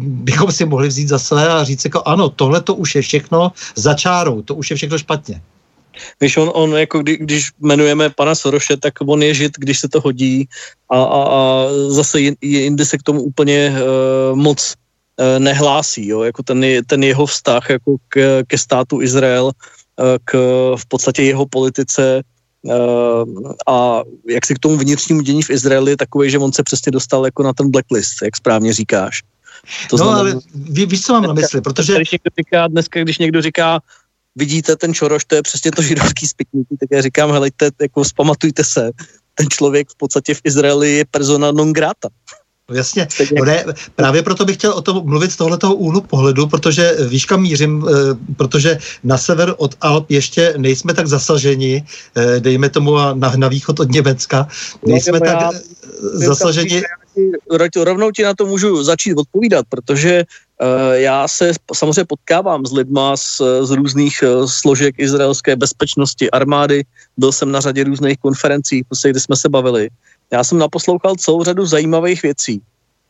bychom 0.00 0.52
si 0.52 0.64
mohli 0.64 0.88
vzít 0.88 1.08
za 1.08 1.18
své 1.18 1.48
a 1.48 1.64
říct 1.64 1.84
jako 1.84 2.02
ano, 2.06 2.28
tohle 2.28 2.60
to 2.60 2.74
už 2.74 2.94
je 2.94 3.02
všechno 3.02 3.25
všechno 3.26 3.52
za 3.74 3.94
čárou, 3.94 4.42
to 4.42 4.54
už 4.54 4.70
je 4.70 4.76
všechno 4.76 4.98
špatně. 4.98 5.42
Víš, 6.20 6.36
on, 6.36 6.50
on 6.54 6.76
jako 6.76 6.98
kdy, 7.02 7.16
když 7.16 7.50
jmenujeme 7.60 8.10
pana 8.10 8.34
Soroše, 8.34 8.76
tak 8.76 8.94
on 9.00 9.22
je 9.22 9.34
žid, 9.34 9.52
když 9.58 9.80
se 9.80 9.88
to 9.88 10.00
hodí 10.00 10.44
a, 10.90 11.02
a, 11.02 11.20
a 11.24 11.40
zase 11.88 12.20
jindy 12.40 12.84
se 12.84 12.98
k 12.98 13.02
tomu 13.02 13.22
úplně 13.22 13.72
uh, 13.72 14.36
moc 14.36 14.74
uh, 15.16 15.40
nehlásí, 15.40 16.06
jo? 16.06 16.22
jako 16.22 16.42
ten, 16.42 16.60
ten 16.86 17.02
jeho 17.02 17.26
vztah 17.26 17.70
jako 17.70 17.96
k, 18.08 18.44
ke 18.46 18.58
státu 18.58 19.02
Izrael, 19.02 19.44
uh, 19.44 20.20
k 20.24 20.32
v 20.76 20.86
podstatě 20.88 21.22
jeho 21.22 21.46
politice 21.48 22.20
uh, 22.68 23.24
a 23.66 24.04
jak 24.28 24.46
si 24.46 24.54
k 24.54 24.58
tomu 24.58 24.76
vnitřnímu 24.76 25.20
dění 25.24 25.42
v 25.42 25.50
Izraeli 25.50 25.96
takový, 25.96 26.30
že 26.30 26.38
on 26.38 26.52
se 26.52 26.62
přesně 26.62 26.92
dostal 26.92 27.24
jako 27.24 27.42
na 27.42 27.52
ten 27.56 27.70
blacklist, 27.70 28.22
jak 28.22 28.36
správně 28.36 28.72
říkáš. 28.72 29.24
To 29.90 29.96
no, 29.96 29.98
znamená, 29.98 30.18
ale 30.18 30.40
ví, 30.54 30.86
víš, 30.86 31.02
co 31.02 31.12
mám 31.12 31.22
na 31.22 31.32
mysli, 31.32 31.60
protože... 31.60 31.96
Když 31.96 32.10
někdo 32.10 32.30
říká, 32.38 32.68
dneska, 32.68 33.02
když 33.02 33.18
někdo 33.18 33.42
říká, 33.42 33.80
vidíte 34.36 34.76
ten 34.76 34.94
čoroš, 34.94 35.24
to 35.24 35.34
je 35.34 35.42
přesně 35.42 35.70
to 35.70 35.82
židovský 35.82 36.26
spiknutí, 36.26 36.76
tak 36.80 36.88
já 36.92 37.02
říkám, 37.02 37.30
helejte, 37.32 37.70
jako 37.80 38.02
vzpamatujte 38.02 38.64
se, 38.64 38.90
ten 39.34 39.46
člověk 39.50 39.90
v 39.90 39.96
podstatě 39.96 40.34
v 40.34 40.40
Izraeli 40.44 40.92
je 40.92 41.04
persona 41.04 41.52
non 41.52 41.72
grata. 41.72 42.08
No 42.68 42.76
jasně, 42.76 43.08
no 43.38 43.44
ne, 43.44 43.64
právě 43.94 44.22
proto 44.22 44.44
bych 44.44 44.56
chtěl 44.56 44.72
o 44.72 44.82
tom 44.82 45.06
mluvit 45.06 45.32
z 45.32 45.36
tohoto 45.36 45.74
úhlu 45.74 46.00
pohledu, 46.00 46.46
protože 46.46 46.96
víš, 47.08 47.24
kam 47.24 47.42
mířím, 47.42 47.86
eh, 47.88 47.92
protože 48.36 48.78
na 49.04 49.18
sever 49.18 49.54
od 49.58 49.74
Alp 49.80 50.10
ještě 50.10 50.54
nejsme 50.56 50.94
tak 50.94 51.06
zasaženi, 51.06 51.84
eh, 52.16 52.40
dejme 52.40 52.68
tomu 52.68 52.96
na, 53.14 53.32
na 53.36 53.48
východ 53.48 53.80
od 53.80 53.90
Německa, 53.90 54.48
nejsme 54.86 55.20
tak 55.20 55.40
já, 55.40 55.50
zasaženi. 57.16 57.84
Rovnou 57.84 58.10
ti 58.10 58.22
na 58.22 58.34
to 58.34 58.46
můžu 58.46 58.84
začít 58.84 59.14
odpovídat, 59.14 59.66
protože 59.68 60.24
uh, 60.24 60.92
já 60.92 61.28
se 61.28 61.52
samozřejmě 61.74 62.04
potkávám 62.04 62.66
s 62.66 62.72
lidma 62.72 63.16
z, 63.16 63.40
z 63.62 63.70
různých 63.70 64.22
uh, 64.22 64.46
složek 64.46 64.94
izraelské 64.98 65.56
bezpečnosti, 65.56 66.30
armády, 66.30 66.84
byl 67.16 67.32
jsem 67.32 67.52
na 67.52 67.60
řadě 67.60 67.84
různých 67.84 68.18
konferencí, 68.18 68.82
prostě, 68.84 69.10
kde 69.10 69.20
jsme 69.20 69.36
se 69.36 69.48
bavili 69.48 69.88
já 70.32 70.44
jsem 70.44 70.58
naposlouchal 70.58 71.14
celou 71.16 71.44
řadu 71.44 71.66
zajímavých 71.66 72.22
věcí. 72.22 72.62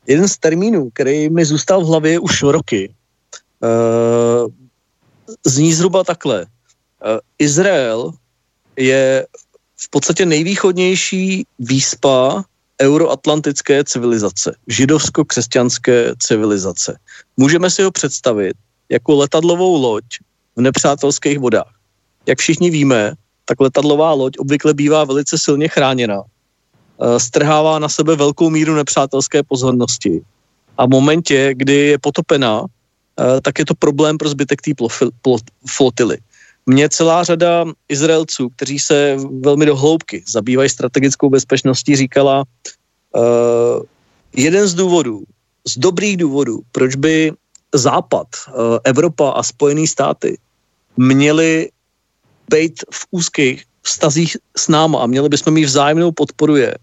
Jeden 0.06 0.28
z 0.28 0.38
termínů, 0.38 0.90
který 0.90 1.30
mi 1.30 1.44
zůstal 1.44 1.80
v 1.80 1.86
hlavě 1.86 2.18
už 2.18 2.42
roky, 2.42 2.94
uh, 3.64 4.52
zní 5.46 5.72
zhruba 5.74 6.04
takhle. 6.04 6.46
Izrael 7.38 8.12
je 8.76 9.26
v 9.76 9.90
podstatě 9.90 10.26
nejvýchodnější 10.26 11.46
výspa 11.58 12.44
euroatlantické 12.82 13.84
civilizace, 13.84 14.56
židovsko-křesťanské 14.68 16.14
civilizace. 16.18 16.98
Můžeme 17.36 17.70
si 17.70 17.82
ho 17.82 17.90
představit 17.90 18.56
jako 18.88 19.16
letadlovou 19.16 19.82
loď 19.82 20.04
v 20.56 20.60
nepřátelských 20.60 21.38
vodách. 21.38 21.72
Jak 22.26 22.38
všichni 22.38 22.70
víme, 22.70 23.14
tak 23.44 23.60
letadlová 23.60 24.12
loď 24.12 24.38
obvykle 24.38 24.74
bývá 24.74 25.04
velice 25.04 25.38
silně 25.38 25.68
chráněna 25.68 26.22
Eh, 26.96 27.20
strhává 27.20 27.78
na 27.78 27.88
sebe 27.88 28.16
velkou 28.16 28.50
míru 28.50 28.74
nepřátelské 28.74 29.42
pozornosti. 29.42 30.20
A 30.78 30.86
v 30.86 30.88
momentě, 30.88 31.50
kdy 31.56 31.74
je 31.74 31.98
potopená, 31.98 32.64
eh, 33.20 33.40
tak 33.40 33.58
je 33.58 33.64
to 33.64 33.74
problém 33.74 34.18
pro 34.18 34.28
zbytek 34.28 34.62
té 34.62 34.72
flotily. 35.68 36.18
Mně 36.66 36.88
celá 36.88 37.24
řada 37.24 37.64
Izraelců, 37.88 38.48
kteří 38.48 38.78
se 38.78 39.16
velmi 39.40 39.66
do 39.66 39.76
hloubky 39.76 40.24
zabývají 40.28 40.68
strategickou 40.68 41.30
bezpečností, 41.30 41.96
říkala, 41.96 42.44
uh, 43.16 43.22
jeden 44.36 44.68
z 44.68 44.74
důvodů, 44.74 45.22
z 45.68 45.78
dobrých 45.78 46.16
důvodů, 46.16 46.60
proč 46.72 46.96
by 46.96 47.32
Západ, 47.74 48.26
uh, 48.48 48.78
Evropa 48.84 49.30
a 49.30 49.42
Spojené 49.42 49.86
státy 49.86 50.38
měli 50.96 51.70
být 52.50 52.80
v 52.92 53.06
úzkých 53.10 53.64
vztazích 53.82 54.36
s 54.56 54.68
náma 54.68 55.02
a 55.02 55.06
měli 55.06 55.28
bychom 55.28 55.54
mít 55.54 55.64
vzájemnou 55.64 56.12
podporu 56.12 56.56
je, 56.56 56.74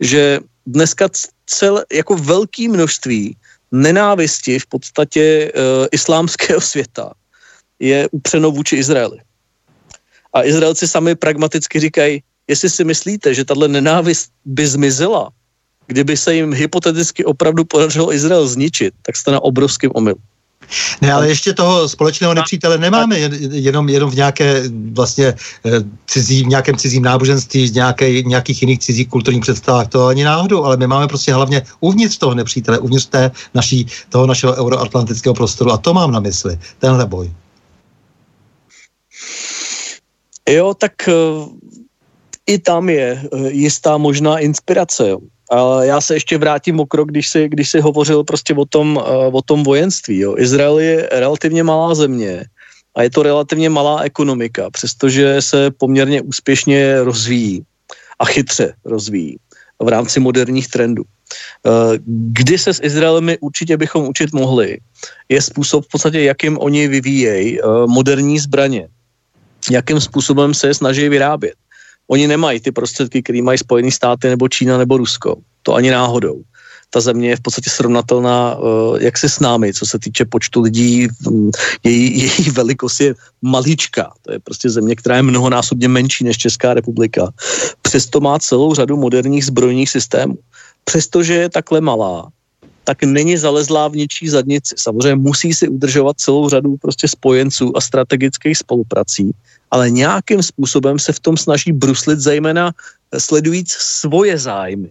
že 0.00 0.40
dneska 0.66 1.08
cel, 1.46 1.84
jako 1.92 2.16
velké 2.16 2.68
množství 2.68 3.36
nenávisti 3.72 4.58
v 4.58 4.66
podstatě 4.66 5.52
uh, 5.52 5.86
islámského 5.92 6.60
světa 6.60 7.12
je 7.80 8.08
upřeno 8.12 8.50
vůči 8.50 8.76
Izraeli. 8.76 9.18
A 10.32 10.44
Izraelci 10.44 10.88
sami 10.88 11.14
pragmaticky 11.14 11.80
říkají, 11.80 12.22
jestli 12.48 12.70
si 12.70 12.84
myslíte, 12.84 13.34
že 13.34 13.44
tahle 13.44 13.68
nenávist 13.68 14.30
by 14.44 14.66
zmizela, 14.66 15.30
kdyby 15.86 16.16
se 16.16 16.34
jim 16.34 16.54
hypoteticky 16.54 17.24
opravdu 17.24 17.64
podařilo 17.64 18.14
Izrael 18.14 18.46
zničit, 18.46 18.94
tak 19.02 19.16
jste 19.16 19.30
na 19.30 19.42
obrovském 19.42 19.90
omylu. 19.94 20.18
Ne, 21.00 21.12
ale 21.12 21.28
ještě 21.28 21.52
toho 21.52 21.88
společného 21.88 22.34
nepřítele 22.34 22.78
nemáme 22.78 23.18
jenom, 23.50 23.88
jenom 23.88 24.10
v 24.10 24.14
nějaké 24.14 24.62
vlastně 24.92 25.26
eh, 25.26 25.70
cizí, 26.06 26.44
v 26.44 26.46
nějakém 26.46 26.76
cizím 26.76 27.02
náboženství, 27.02 27.68
v 27.68 27.74
nějaké, 27.74 28.22
nějakých 28.22 28.62
jiných 28.62 28.78
cizích 28.78 29.08
kulturních 29.08 29.42
představách, 29.42 29.88
to 29.88 30.06
ani 30.06 30.24
náhodou, 30.24 30.64
ale 30.64 30.76
my 30.76 30.86
máme 30.86 31.08
prostě 31.08 31.34
hlavně 31.34 31.62
uvnitř 31.80 32.18
toho 32.18 32.34
nepřítele, 32.34 32.78
uvnitř 32.78 33.06
té 33.06 33.30
naší, 33.54 33.86
toho 34.08 34.26
našeho 34.26 34.54
euroatlantického 34.54 35.34
prostoru 35.34 35.72
a 35.72 35.78
to 35.78 35.94
mám 35.94 36.12
na 36.12 36.20
mysli, 36.20 36.58
tenhle 36.78 37.06
boj. 37.06 37.30
Jo, 40.50 40.74
tak 40.74 41.08
eh, 41.08 41.14
i 42.46 42.58
tam 42.58 42.88
je 42.88 43.22
eh, 43.22 43.50
jistá 43.50 43.98
možná 43.98 44.38
inspirace. 44.38 45.08
Jo. 45.08 45.18
Ale 45.50 45.86
já 45.86 46.00
se 46.00 46.14
ještě 46.14 46.38
vrátím 46.38 46.80
o 46.80 46.86
krok, 46.86 47.08
když 47.08 47.28
si, 47.28 47.48
když 47.48 47.70
si 47.70 47.80
hovořil 47.80 48.24
prostě 48.24 48.54
o 48.54 48.64
tom, 48.64 48.96
uh, 48.96 49.34
o 49.34 49.42
tom 49.42 49.62
vojenství. 49.62 50.18
Jo. 50.18 50.34
Izrael 50.38 50.78
je 50.78 51.08
relativně 51.12 51.62
malá 51.62 51.94
země 51.94 52.44
a 52.94 53.02
je 53.02 53.10
to 53.10 53.22
relativně 53.22 53.70
malá 53.70 54.00
ekonomika, 54.02 54.70
přestože 54.70 55.42
se 55.42 55.70
poměrně 55.70 56.22
úspěšně 56.22 57.02
rozvíjí 57.02 57.62
a 58.18 58.24
chytře 58.24 58.74
rozvíjí 58.84 59.36
v 59.82 59.88
rámci 59.88 60.20
moderních 60.20 60.68
trendů. 60.68 61.02
Kdy 62.06 62.58
se 62.58 62.74
s 62.74 62.82
Izraelem 62.82 63.34
určitě 63.40 63.76
bychom 63.76 64.08
učit 64.08 64.32
mohli, 64.32 64.78
je 65.28 65.42
způsob 65.42 65.84
v 65.84 65.88
podstatě, 65.88 66.20
jakým 66.22 66.58
oni 66.58 66.88
vyvíjejí 66.88 67.58
moderní 67.86 68.38
zbraně, 68.38 68.88
jakým 69.70 70.00
způsobem 70.00 70.54
se 70.54 70.66
je 70.66 70.74
snaží 70.74 71.08
vyrábět. 71.08 71.54
Oni 72.10 72.26
nemají 72.26 72.60
ty 72.60 72.72
prostředky, 72.72 73.22
které 73.22 73.42
mají 73.42 73.58
Spojené 73.58 73.90
státy 73.90 74.28
nebo 74.28 74.48
Čína 74.48 74.78
nebo 74.78 74.96
Rusko. 74.96 75.36
To 75.62 75.74
ani 75.74 75.90
náhodou. 75.90 76.42
Ta 76.90 77.00
země 77.00 77.28
je 77.28 77.36
v 77.36 77.40
podstatě 77.40 77.70
srovnatelná 77.70 78.54
uh, 78.54 78.98
jak 78.98 79.18
se 79.18 79.28
s 79.28 79.40
námi, 79.40 79.74
co 79.74 79.86
se 79.86 79.98
týče 79.98 80.24
počtu 80.24 80.60
lidí. 80.60 81.08
Um, 81.26 81.50
její, 81.84 82.18
její 82.38 82.50
velikost 82.50 83.00
je 83.00 83.14
malička. 83.42 84.12
To 84.22 84.32
je 84.32 84.38
prostě 84.38 84.70
země, 84.70 84.96
která 84.96 85.16
je 85.16 85.22
mnohonásobně 85.22 85.88
menší 85.88 86.24
než 86.24 86.36
Česká 86.36 86.74
republika. 86.74 87.30
Přesto 87.82 88.20
má 88.20 88.38
celou 88.38 88.74
řadu 88.74 88.96
moderních 88.96 89.44
zbrojních 89.44 89.90
systémů. 89.90 90.38
Přestože 90.84 91.34
je 91.34 91.48
takhle 91.48 91.80
malá, 91.80 92.28
tak 92.84 93.02
není 93.02 93.36
zalezlá 93.36 93.88
v 93.88 93.96
něčí 93.96 94.28
zadnici. 94.28 94.74
Samozřejmě 94.78 95.14
musí 95.14 95.54
si 95.54 95.68
udržovat 95.68 96.20
celou 96.20 96.48
řadu 96.48 96.76
prostě 96.76 97.08
spojenců 97.08 97.76
a 97.76 97.80
strategických 97.80 98.58
spoluprací, 98.58 99.30
ale 99.70 99.90
nějakým 99.90 100.42
způsobem 100.42 100.98
se 100.98 101.12
v 101.12 101.20
tom 101.20 101.36
snaží 101.36 101.72
bruslit, 101.72 102.20
zejména 102.20 102.72
sledujíc 103.18 103.70
svoje 103.72 104.38
zájmy. 104.38 104.90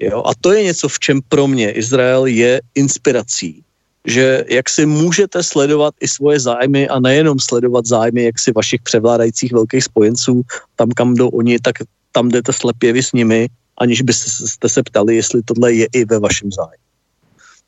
Jo? 0.00 0.22
A 0.26 0.30
to 0.40 0.52
je 0.52 0.62
něco, 0.62 0.88
v 0.88 0.98
čem 0.98 1.20
pro 1.28 1.46
mě 1.46 1.70
Izrael 1.70 2.26
je 2.26 2.60
inspirací. 2.74 3.62
Že 4.06 4.44
jak 4.48 4.68
si 4.68 4.86
můžete 4.86 5.42
sledovat 5.42 5.94
i 6.00 6.08
svoje 6.08 6.40
zájmy 6.40 6.88
a 6.88 7.00
nejenom 7.00 7.40
sledovat 7.40 7.86
zájmy 7.86 8.24
jak 8.24 8.38
si 8.38 8.52
vašich 8.52 8.82
převládajících 8.82 9.52
velkých 9.52 9.84
spojenců, 9.84 10.42
tam 10.76 10.88
kam 10.90 11.14
jdou 11.14 11.28
oni, 11.28 11.58
tak 11.58 11.74
tam 12.12 12.28
jdete 12.28 12.52
slepě 12.52 12.92
vy 12.92 13.02
s 13.02 13.12
nimi, 13.12 13.48
aniž 13.78 14.02
byste 14.02 14.68
se 14.68 14.82
ptali, 14.82 15.16
jestli 15.16 15.42
tohle 15.42 15.72
je 15.72 15.86
i 15.92 16.04
ve 16.04 16.18
vašem 16.18 16.52
zájmu. 16.52 16.83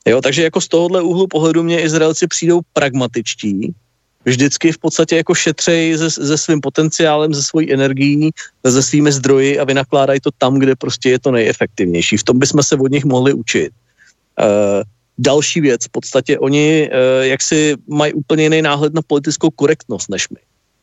Jo, 0.06 0.20
takže 0.20 0.42
jako 0.42 0.60
z 0.60 0.68
tohohle 0.68 1.02
úhlu 1.02 1.26
pohledu 1.26 1.62
mě 1.62 1.82
Izraelci 1.82 2.26
přijdou 2.26 2.60
pragmatičtí, 2.72 3.74
vždycky 4.24 4.72
v 4.72 4.78
podstatě 4.78 5.16
jako 5.16 5.34
šetřej 5.34 5.98
se, 5.98 6.10
se 6.10 6.38
svým 6.38 6.60
potenciálem, 6.60 7.34
se 7.34 7.42
svojí 7.42 7.72
energií, 7.72 8.30
se 8.66 8.82
svými 8.82 9.12
zdroji 9.12 9.58
a 9.58 9.64
vynakládají 9.64 10.20
to 10.20 10.30
tam, 10.38 10.58
kde 10.58 10.76
prostě 10.76 11.10
je 11.10 11.18
to 11.18 11.30
nejefektivnější. 11.30 12.16
V 12.16 12.24
tom 12.24 12.38
bychom 12.38 12.62
se 12.62 12.76
od 12.76 12.90
nich 12.90 13.04
mohli 13.04 13.32
učit. 13.32 13.70
Uh, 14.40 14.82
další 15.18 15.60
věc, 15.60 15.84
v 15.84 15.88
podstatě 15.88 16.38
oni 16.38 16.90
uh, 16.90 17.24
jak 17.24 17.42
si 17.42 17.74
mají 17.88 18.12
úplně 18.12 18.42
jiný 18.42 18.62
náhled 18.62 18.94
na 18.94 19.02
politickou 19.06 19.50
korektnost 19.50 20.10
než 20.10 20.28
my. 20.28 20.38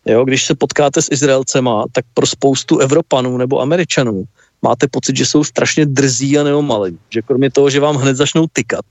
Jo, 0.06 0.26
když 0.26 0.46
se 0.46 0.56
potkáte 0.56 1.02
s 1.02 1.12
Izraelcema, 1.12 1.86
tak 1.92 2.06
pro 2.14 2.28
spoustu 2.28 2.78
Evropanů 2.80 3.38
nebo 3.38 3.60
Američanů 3.60 4.24
máte 4.62 4.88
pocit, 4.88 5.16
že 5.18 5.26
jsou 5.26 5.44
strašně 5.44 5.86
drzí 5.86 6.40
a 6.40 6.44
neomalí. 6.44 6.98
Že 7.10 7.22
kromě 7.22 7.52
toho, 7.52 7.70
že 7.70 7.80
vám 7.80 7.96
hned 7.96 8.16
začnou 8.16 8.48
tykat, 8.54 8.86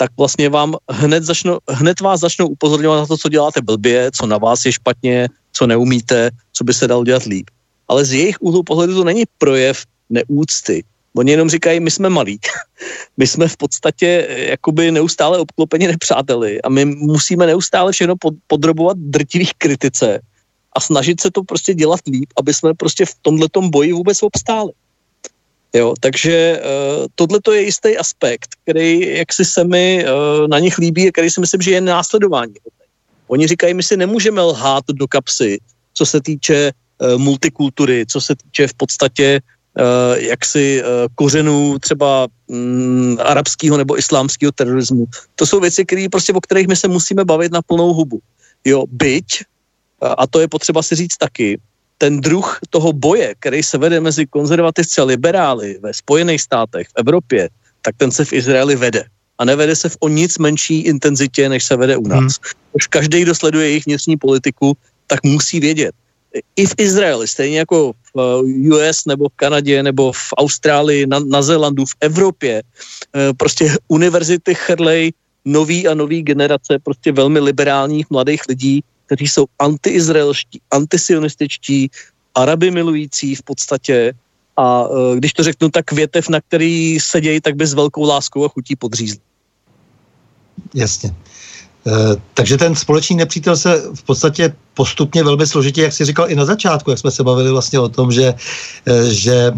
tak 0.00 0.10
vlastně 0.16 0.48
vám 0.48 0.76
hned, 0.90 1.22
začnou, 1.22 1.58
hned 1.68 2.00
vás 2.00 2.20
začnou 2.20 2.48
upozorňovat 2.48 2.98
na 2.98 3.06
to, 3.06 3.16
co 3.16 3.28
děláte 3.28 3.60
blbě, 3.60 4.10
co 4.16 4.26
na 4.26 4.38
vás 4.38 4.64
je 4.64 4.72
špatně, 4.72 5.28
co 5.52 5.66
neumíte, 5.66 6.30
co 6.52 6.64
by 6.64 6.74
se 6.74 6.88
dalo 6.88 7.04
dělat 7.04 7.28
líp. 7.28 7.50
Ale 7.88 8.04
z 8.04 8.12
jejich 8.12 8.36
úhlu 8.40 8.62
pohledu 8.62 8.94
to 8.94 9.04
není 9.04 9.24
projev 9.38 9.84
neúcty. 10.10 10.84
Oni 11.16 11.30
jenom 11.30 11.50
říkají, 11.50 11.80
my 11.80 11.90
jsme 11.90 12.08
malí. 12.08 12.40
My 13.16 13.26
jsme 13.26 13.48
v 13.48 13.56
podstatě 13.56 14.26
eh, 14.28 14.50
jakoby 14.56 14.90
neustále 14.90 15.38
obklopeni 15.38 15.86
nepřáteli 15.86 16.62
a 16.62 16.68
my 16.68 16.84
musíme 16.84 17.46
neustále 17.46 17.92
všechno 17.92 18.14
podrobovat 18.46 18.96
drtivých 18.96 19.52
kritice 19.58 20.20
a 20.72 20.80
snažit 20.80 21.20
se 21.20 21.30
to 21.30 21.44
prostě 21.44 21.74
dělat 21.74 22.00
líp, 22.06 22.32
aby 22.38 22.54
jsme 22.54 22.74
prostě 22.74 23.04
v 23.04 23.14
tomhletom 23.22 23.70
boji 23.70 23.92
vůbec 23.92 24.22
obstáli. 24.22 24.72
Jo, 25.74 25.94
takže 26.00 26.60
uh, 26.62 27.06
tohle 27.14 27.40
to 27.42 27.52
je 27.52 27.62
jistý 27.62 27.96
aspekt, 27.96 28.48
který 28.62 29.14
jak 29.16 29.32
si 29.32 29.44
se 29.44 29.64
mi 29.64 30.04
uh, 30.04 30.48
na 30.48 30.58
nich 30.58 30.78
líbí 30.78 31.08
a 31.08 31.12
který 31.12 31.30
si 31.30 31.40
myslím, 31.40 31.60
že 31.60 31.70
je 31.70 31.80
následování. 31.80 32.54
Oni 33.28 33.46
říkají, 33.46 33.74
my 33.74 33.82
si 33.82 33.96
nemůžeme 33.96 34.42
lhát 34.42 34.84
do 34.88 35.08
kapsy, 35.08 35.58
co 35.94 36.06
se 36.06 36.20
týče 36.20 36.72
uh, 36.98 37.18
multikultury, 37.18 38.06
co 38.06 38.20
se 38.20 38.34
týče 38.36 38.66
v 38.66 38.74
podstatě 38.74 39.40
jaksi 40.14 40.82
kořenů 41.14 41.78
třeba 41.78 42.28
mm, 42.48 43.16
arabského 43.22 43.76
nebo 43.76 43.98
islámského 43.98 44.52
terorismu. 44.52 45.06
To 45.34 45.46
jsou 45.46 45.60
věci, 45.60 45.84
které 45.84 46.06
prostě, 46.10 46.32
o 46.32 46.40
kterých 46.40 46.68
my 46.68 46.76
se 46.76 46.88
musíme 46.88 47.24
bavit 47.24 47.52
na 47.52 47.62
plnou 47.62 47.94
hubu. 47.94 48.20
Jo, 48.64 48.84
byť, 48.90 49.44
a 50.02 50.26
to 50.26 50.40
je 50.40 50.48
potřeba 50.48 50.82
si 50.82 50.94
říct 50.94 51.16
taky, 51.16 51.58
ten 52.00 52.20
druh 52.20 52.58
toho 52.72 52.92
boje, 52.92 53.36
který 53.38 53.60
se 53.62 53.76
vede 53.78 54.00
mezi 54.00 54.24
konzervativci 54.26 55.00
a 55.00 55.04
liberály 55.04 55.76
ve 55.84 55.92
Spojených 55.92 56.40
státech, 56.40 56.88
v 56.88 56.96
Evropě, 57.04 57.52
tak 57.84 57.94
ten 58.00 58.08
se 58.08 58.24
v 58.24 58.32
Izraeli 58.32 58.76
vede. 58.76 59.04
A 59.38 59.44
nevede 59.44 59.76
se 59.76 59.88
v 59.88 59.96
o 60.00 60.08
nic 60.08 60.38
menší 60.38 60.80
intenzitě, 60.80 61.48
než 61.48 61.64
se 61.64 61.76
vede 61.76 61.96
u 61.96 62.08
nás. 62.08 62.40
Hmm. 62.40 62.72
Už 62.72 62.86
každý, 62.86 63.22
kdo 63.22 63.34
sleduje 63.34 63.68
jejich 63.68 63.86
vnitřní 63.86 64.16
politiku, 64.16 64.76
tak 65.06 65.20
musí 65.24 65.60
vědět. 65.60 65.92
I 66.56 66.66
v 66.66 66.74
Izraeli, 66.78 67.28
stejně 67.28 67.58
jako 67.58 67.92
v 68.14 68.42
US 68.72 69.04
nebo 69.04 69.28
v 69.28 69.36
Kanadě 69.36 69.82
nebo 69.82 70.12
v 70.12 70.28
Austrálii, 70.38 71.06
na, 71.06 71.18
na 71.18 71.42
Zélandu, 71.42 71.84
v 71.84 71.96
Evropě, 72.00 72.62
eh, 72.62 73.32
prostě 73.36 73.76
univerzity 73.88 74.54
chrlej 74.54 75.12
nový 75.44 75.88
a 75.88 75.94
nový 75.94 76.22
generace 76.22 76.78
prostě 76.78 77.12
velmi 77.12 77.40
liberálních 77.40 78.06
mladých 78.10 78.42
lidí, 78.48 78.84
kteří 79.10 79.28
jsou 79.28 79.46
antiizraelští, 79.58 80.60
antisionističtí, 80.70 81.90
araby 82.34 82.70
milující 82.70 83.34
v 83.34 83.42
podstatě 83.42 84.14
a 84.56 84.84
e, 84.86 85.16
když 85.16 85.32
to 85.32 85.42
řeknu, 85.42 85.70
tak 85.70 85.92
větev, 85.92 86.28
na 86.28 86.40
který 86.40 87.00
sedějí, 87.00 87.40
tak 87.40 87.56
by 87.56 87.66
s 87.66 87.74
velkou 87.74 88.06
láskou 88.06 88.44
a 88.44 88.48
chutí 88.48 88.76
podřízli. 88.76 89.18
Jasně. 90.74 91.10
E, 91.10 91.92
takže 92.34 92.56
ten 92.56 92.74
společný 92.74 93.16
nepřítel 93.16 93.56
se 93.56 93.82
v 93.94 94.02
podstatě 94.02 94.54
postupně 94.80 95.24
velmi 95.24 95.46
složitě, 95.46 95.82
jak 95.82 95.92
si 95.92 96.04
říkal 96.04 96.30
i 96.30 96.34
na 96.34 96.44
začátku, 96.44 96.90
jak 96.90 96.98
jsme 96.98 97.10
se 97.10 97.20
bavili 97.20 97.50
vlastně 97.52 97.76
o 97.76 97.88
tom, 97.88 98.08
že, 98.08 98.32
eh, 98.32 99.12
že 99.12 99.52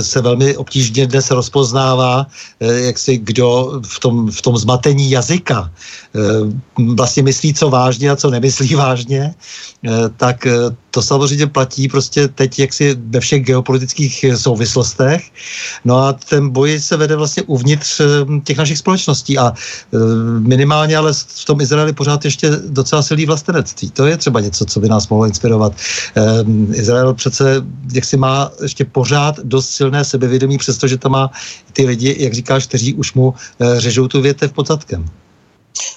se 0.00 0.20
velmi 0.24 0.56
obtížně 0.56 1.12
dnes 1.12 1.28
rozpoznává, 1.28 2.24
eh, 2.24 2.88
jak 2.88 2.96
si 2.96 3.20
kdo 3.20 3.84
v 3.84 3.96
tom, 4.00 4.32
v 4.32 4.40
tom 4.40 4.56
zmatení 4.56 5.12
jazyka 5.12 5.68
eh, 5.68 6.48
vlastně 6.96 7.22
myslí, 7.22 7.52
co 7.52 7.68
vážně 7.68 8.08
a 8.08 8.16
co 8.16 8.32
nemyslí 8.32 8.72
vážně, 8.80 9.36
tak 10.16 10.46
to 10.94 11.02
samozřejmě 11.02 11.50
platí 11.50 11.90
prostě 11.90 12.30
teď 12.30 12.70
jaksi 12.70 12.94
ve 13.10 13.18
všech 13.18 13.42
geopolitických 13.42 14.38
souvislostech. 14.38 15.26
No 15.82 15.98
a 16.06 16.14
ten 16.14 16.54
boj 16.54 16.78
se 16.78 16.94
vede 16.94 17.18
vlastně 17.18 17.42
uvnitř 17.50 17.98
těch 18.46 18.58
našich 18.62 18.78
společností 18.78 19.34
a 19.34 19.50
minimálně 20.46 20.94
ale 20.94 21.10
v 21.10 21.44
tom 21.44 21.58
Izraeli 21.58 21.90
pořád 21.90 22.22
ještě 22.24 22.62
docela 22.70 23.02
silí 23.02 23.26
vlastenectví. 23.26 23.90
To 23.90 24.06
je 24.06 24.14
třeba 24.14 24.38
něco, 24.38 24.61
co 24.64 24.80
by 24.80 24.88
nás 24.88 25.08
mohlo 25.08 25.26
inspirovat. 25.26 25.72
Um, 26.42 26.74
Izrael 26.74 27.14
přece 27.14 27.64
jak 27.94 28.04
si 28.04 28.16
má 28.16 28.50
ještě 28.62 28.84
pořád 28.84 29.38
dost 29.38 29.70
silné 29.70 30.04
sebevědomí, 30.04 30.58
přestože 30.58 30.98
tam 30.98 31.12
má 31.12 31.30
ty 31.72 31.86
lidi, 31.86 32.16
jak 32.18 32.34
říkáš, 32.34 32.66
kteří 32.66 32.94
už 32.94 33.14
mu 33.14 33.28
uh, 33.28 33.34
řežou 33.78 34.08
tu 34.08 34.20
větev 34.20 34.52
pod 34.52 34.66
zadkem. 34.66 35.06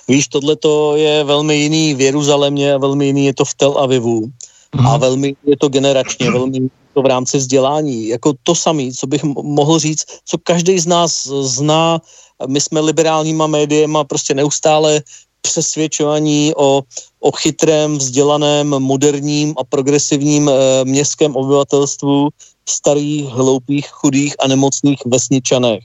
Víš, 0.08 0.28
tohle 0.28 0.56
to 0.56 0.96
je 0.96 1.24
velmi 1.24 1.56
jiný 1.56 1.94
v 1.94 2.02
Jeruzalémě 2.02 2.74
a 2.74 2.78
velmi 2.78 3.06
jiný 3.06 3.26
je 3.26 3.34
to 3.34 3.46
v 3.46 3.54
Tel 3.54 3.78
Avivu. 3.78 4.32
Mm. 4.76 4.88
A 4.88 4.92
mhm. 4.92 5.02
velmi 5.02 5.36
je 5.46 5.58
to 5.58 5.70
generačně, 5.70 6.32
velmi 6.32 6.70
to 6.94 7.02
v 7.02 7.06
rámci 7.06 7.38
vzdělání. 7.38 8.08
Jako 8.08 8.34
to 8.44 8.56
samé, 8.56 8.92
co 8.92 9.08
bych 9.08 9.24
mohl 9.44 9.80
říct, 9.80 10.06
co 10.26 10.38
každý 10.44 10.80
z 10.80 10.88
nás 10.88 11.28
zná, 11.28 12.02
my 12.48 12.62
jsme 12.62 12.80
liberálníma 12.80 13.48
médiema 13.48 14.04
prostě 14.04 14.34
neustále 14.34 15.02
přesvědčování 15.46 16.54
o, 16.58 16.82
o 17.20 17.32
chytrém, 17.32 17.98
vzdělaném, 17.98 18.68
moderním 18.70 19.54
a 19.58 19.64
progresivním 19.64 20.50
e, 20.50 20.54
městském 20.86 21.36
obyvatelstvu 21.36 22.30
starých, 22.70 23.26
hloupých, 23.30 23.88
chudých 23.90 24.36
a 24.40 24.48
nemocných 24.48 25.00
vesničanech. 25.06 25.84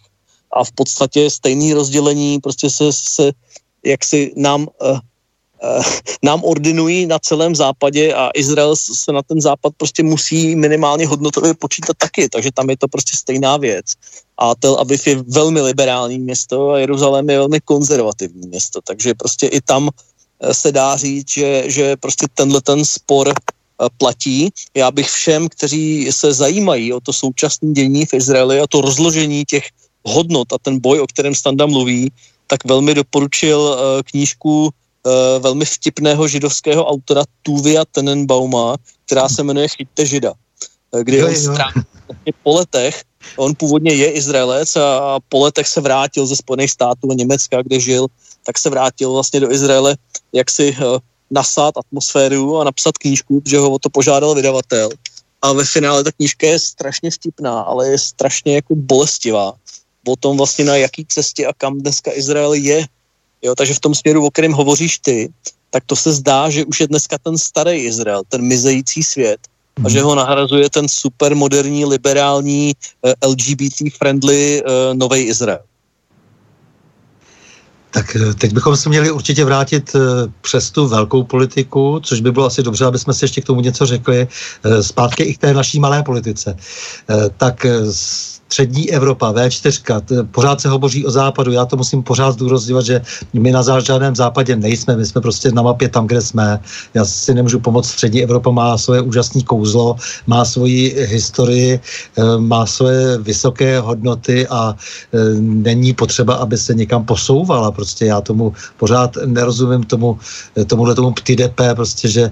A 0.53 0.65
v 0.65 0.73
podstatě 0.73 1.31
stejný 1.31 1.73
rozdělení 1.75 2.41
prostě 2.41 2.71
se, 2.71 2.93
se 2.93 3.33
jak 3.85 4.05
si 4.05 4.33
nám 4.37 4.65
e, 4.65 4.99
nám 6.23 6.45
ordinují 6.45 7.07
na 7.07 7.19
celém 7.19 7.55
západě 7.55 8.15
a 8.15 8.31
Izrael 8.35 8.77
se 8.77 9.13
na 9.13 9.23
ten 9.23 9.41
západ 9.41 9.73
prostě 9.77 10.03
musí 10.03 10.57
minimálně 10.57 11.07
hodnotově 11.07 11.55
počítat 11.55 11.97
taky, 11.97 12.29
takže 12.29 12.51
tam 12.55 12.71
je 12.71 12.77
to 12.77 12.89
prostě 12.89 13.17
stejná 13.17 13.57
věc. 13.57 13.87
A 14.39 14.55
Tel 14.55 14.77
Aviv 14.81 15.07
je 15.07 15.23
velmi 15.29 15.61
liberální 15.61 16.19
město 16.19 16.71
a 16.71 16.79
Jeruzalém 16.79 17.31
je 17.31 17.39
velmi 17.39 17.61
konzervativní 17.61 18.49
město, 18.49 18.81
takže 18.85 19.15
prostě 19.15 19.47
i 19.47 19.61
tam 19.61 19.89
eh, 20.41 20.55
se 20.55 20.73
dá 20.73 20.97
říct, 20.97 21.31
že, 21.31 21.65
že 21.67 21.97
prostě 21.97 22.27
tenhle 22.35 22.61
ten 22.61 22.85
spor 22.85 23.29
eh, 23.29 23.87
platí. 23.99 24.49
Já 24.75 24.91
bych 24.91 25.11
všem, 25.11 25.49
kteří 25.49 26.09
se 26.13 26.33
zajímají 26.33 26.93
o 26.93 27.01
to 27.01 27.13
současné 27.13 27.73
dění 27.73 28.07
v 28.07 28.15
Izraeli 28.15 28.61
a 28.61 28.67
to 28.67 28.81
rozložení 28.81 29.45
těch 29.45 29.69
hodnot 30.05 30.53
a 30.53 30.57
ten 30.63 30.81
boj, 30.81 31.01
o 31.01 31.07
kterém 31.07 31.35
Standa 31.35 31.67
mluví, 31.67 32.13
tak 32.47 32.65
velmi 32.65 32.95
doporučil 32.95 33.79
knížku 34.05 34.73
uh, 35.07 35.43
velmi 35.43 35.65
vtipného 35.65 36.29
židovského 36.29 36.87
autora 36.87 37.23
Tuvia 37.43 37.85
Tenenbauma, 37.85 38.77
která 39.07 39.29
se 39.29 39.43
jmenuje 39.43 39.69
Chyťte 39.69 40.07
žida, 40.07 40.33
uh, 40.91 41.01
kdy 41.01 41.25
on 41.25 41.37
strávil 41.37 41.85
po 42.43 42.55
letech, 42.55 43.03
on 43.37 43.55
původně 43.55 43.93
je 43.95 44.11
Izraelec 44.13 44.77
a 44.77 45.19
po 45.29 45.45
letech 45.45 45.69
se 45.69 45.81
vrátil 45.81 46.27
ze 46.27 46.37
Spojených 46.37 46.71
států 46.71 47.11
a 47.11 47.15
Německa, 47.15 47.63
kde 47.63 47.81
žil, 47.81 48.07
tak 48.47 48.59
se 48.59 48.71
vrátil 48.71 49.13
vlastně 49.13 49.41
do 49.41 49.53
Izraele, 49.53 49.97
jak 50.33 50.51
si 50.51 50.73
uh, 50.73 50.99
nasát 51.31 51.77
atmosféru 51.77 52.59
a 52.59 52.65
napsat 52.65 52.99
knížku, 52.99 53.43
že 53.47 53.59
ho 53.59 53.71
o 53.71 53.79
to 53.79 53.91
požádal 53.91 54.35
vydavatel. 54.35 54.89
A 55.43 55.53
ve 55.53 55.65
finále 55.65 56.05
ta 56.05 56.13
knížka 56.13 56.47
je 56.47 56.59
strašně 56.59 57.11
vtipná, 57.11 57.61
ale 57.61 57.89
je 57.89 57.99
strašně 57.99 58.55
jako 58.55 58.75
bolestivá. 58.77 59.53
O 60.09 60.17
tom 60.17 60.37
vlastně 60.37 60.65
na 60.65 60.77
jaký 60.77 61.07
cestě 61.07 61.47
a 61.47 61.53
kam 61.53 61.79
dneska 61.79 62.11
Izrael 62.15 62.55
je 62.55 62.87
Jo, 63.43 63.55
takže 63.55 63.75
v 63.75 63.81
tom 63.81 63.95
směru, 63.95 64.27
o 64.27 64.31
kterém 64.31 64.53
hovoříš 64.53 64.99
ty, 64.99 65.29
tak 65.71 65.85
to 65.87 65.97
se 65.97 66.13
zdá, 66.13 66.51
že 66.51 66.65
už 66.65 66.81
je 66.81 66.87
dneska 66.87 67.19
ten 67.23 67.39
starý 67.39 67.73
Izrael, 67.73 68.23
ten 68.29 68.43
mizející 68.43 69.03
svět, 69.03 69.41
a 69.85 69.89
že 69.89 70.03
ho 70.03 70.15
nahrazuje 70.15 70.71
ten 70.71 70.89
supermoderní, 70.89 71.85
liberální, 71.85 72.73
uh, 73.03 73.11
eh, 73.11 73.27
LGBT-friendly 73.27 74.63
eh, 74.63 74.95
nový 74.95 75.21
Izrael. 75.21 75.61
Tak 77.91 78.17
eh, 78.17 78.35
teď 78.35 78.53
bychom 78.53 78.77
se 78.77 78.89
měli 78.89 79.11
určitě 79.11 79.45
vrátit 79.45 79.97
přes 80.41 80.71
tu 80.71 80.89
velkou 80.89 81.25
politiku, 81.25 82.01
což 82.03 82.21
by 82.21 82.33
bylo 82.33 82.47
asi 82.47 82.63
dobře, 82.63 82.85
aby 82.85 82.99
jsme 82.99 83.15
si 83.15 83.25
ještě 83.25 83.41
k 83.41 83.45
tomu 83.45 83.61
něco 83.61 83.87
řekli, 83.87 84.29
zpátky 84.81 85.23
i 85.23 85.35
k 85.35 85.39
té 85.39 85.55
naší 85.55 85.81
malé 85.81 86.03
politice. 86.03 86.57
Tak 87.37 87.67
střední 88.51 88.91
Evropa, 88.91 89.33
V4, 89.33 90.27
pořád 90.35 90.61
se 90.61 90.69
hovoří 90.69 91.07
o 91.07 91.11
západu, 91.11 91.55
já 91.55 91.65
to 91.65 91.77
musím 91.79 92.03
pořád 92.03 92.35
zdůrazňovat, 92.35 92.85
že 92.85 92.97
my 93.33 93.55
na 93.55 93.63
žádném 93.63 94.17
západě 94.17 94.57
nejsme, 94.59 94.97
my 94.99 95.07
jsme 95.07 95.21
prostě 95.23 95.55
na 95.55 95.63
mapě 95.63 95.89
tam, 95.89 96.07
kde 96.11 96.19
jsme. 96.21 96.59
Já 96.95 97.05
si 97.05 97.31
nemůžu 97.35 97.63
pomoct, 97.63 97.87
střední 97.87 98.27
Evropa 98.27 98.51
má 98.51 98.75
svoje 98.75 99.07
úžasné 99.07 99.47
kouzlo, 99.47 99.97
má 100.27 100.43
svoji 100.43 100.99
historii, 101.15 101.79
eh, 101.79 102.23
má 102.43 102.67
svoje 102.67 103.23
vysoké 103.23 103.79
hodnoty 103.79 104.43
a 104.51 104.75
eh, 104.75 105.19
není 105.39 105.95
potřeba, 105.95 106.43
aby 106.43 106.59
se 106.59 106.75
někam 106.75 107.07
posouvala. 107.07 107.71
Prostě 107.71 108.11
já 108.11 108.19
tomu 108.19 108.51
pořád 108.83 109.15
nerozumím 109.31 109.87
tomu, 109.87 110.19
eh, 110.59 110.67
tomuhle 110.67 110.99
tomu 110.99 111.15
ptidepe, 111.23 111.71
prostě, 111.79 112.09
že 112.11 112.25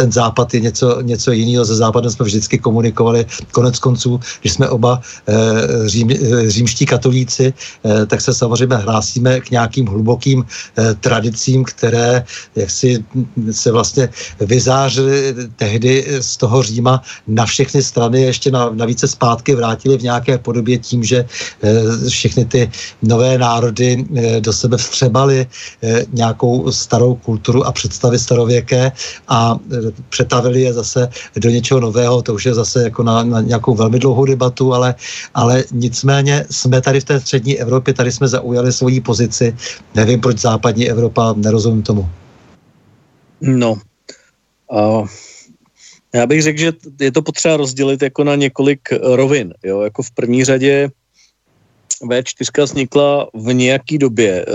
ten 0.00 0.08
západ 0.08 0.54
je 0.54 0.60
něco, 0.72 1.00
něco 1.04 1.28
jiného. 1.32 1.64
Se 1.64 1.76
západem 1.76 2.08
jsme 2.08 2.24
vždycky 2.24 2.56
komunikovali. 2.56 3.26
Konec 3.52 3.76
konců, 3.78 4.20
když 4.40 4.52
jsme 4.56 4.68
oba 4.72 5.00
řím, 5.86 6.10
eh, 6.10 6.50
římští 6.50 6.86
katolíci, 6.86 7.54
eh, 7.84 8.06
tak 8.06 8.20
se 8.20 8.34
samozřejmě 8.34 8.76
hlásíme 8.76 9.40
k 9.40 9.50
nějakým 9.50 9.86
hlubokým 9.86 10.44
tradicím, 11.00 11.64
které 11.64 12.24
jak 12.56 12.70
si 12.70 13.04
se 13.50 13.72
vlastně 13.72 14.08
vyzářily 14.40 15.34
tehdy 15.56 16.06
z 16.20 16.36
toho 16.36 16.62
Říma 16.62 17.02
na 17.26 17.46
všechny 17.46 17.82
strany, 17.82 18.22
ještě 18.22 18.50
na, 18.50 18.70
na 18.70 18.84
více 18.86 19.08
zpátky 19.08 19.54
vrátili 19.54 19.98
v 19.98 20.02
nějaké 20.02 20.38
podobě 20.38 20.78
tím, 20.78 21.04
že 21.04 21.26
všechny 22.08 22.44
ty 22.44 22.70
nové 23.02 23.38
národy 23.38 24.04
do 24.40 24.52
sebe 24.52 24.76
vstřebali 24.76 25.46
nějakou 26.12 26.72
starou 26.72 27.14
kulturu 27.14 27.64
a 27.66 27.72
představy 27.72 28.18
starověké 28.18 28.92
a 29.28 29.56
přetavili 30.08 30.62
je 30.62 30.72
zase 30.72 31.08
do 31.36 31.50
něčeho 31.50 31.80
nového, 31.80 32.22
to 32.22 32.34
už 32.34 32.46
je 32.46 32.54
zase 32.54 32.82
jako 32.82 33.02
na, 33.02 33.22
na 33.22 33.40
nějakou 33.40 33.74
velmi 33.74 33.98
dlouhou 33.98 34.24
debatu, 34.24 34.74
ale 34.74 34.94
ale 35.34 35.64
nicméně 35.72 36.44
jsme 36.50 36.80
tady 36.80 37.00
v 37.00 37.04
té 37.04 37.20
střední 37.20 37.58
Evropě, 37.58 37.94
tady 37.94 38.12
jsme 38.12 38.28
zaujali 38.28 38.72
svoji 38.72 39.00
pozici. 39.00 39.56
Nevím, 39.94 40.20
proč 40.20 40.38
západní 40.38 40.90
Evropa, 40.90 41.34
nerozumím 41.36 41.82
tomu. 41.82 42.08
No, 43.40 43.76
uh, 44.72 45.08
já 46.14 46.26
bych 46.26 46.42
řekl, 46.42 46.58
že 46.58 46.72
je 47.00 47.12
to 47.12 47.22
potřeba 47.22 47.56
rozdělit 47.56 48.02
jako 48.02 48.24
na 48.24 48.34
několik 48.34 48.88
rovin. 49.02 49.54
Jo? 49.64 49.80
Jako 49.80 50.02
v 50.02 50.10
první 50.10 50.44
řadě 50.44 50.90
V4 52.02 52.64
vznikla 52.64 53.28
v 53.34 53.52
nějaké 53.52 53.98
době, 53.98 54.46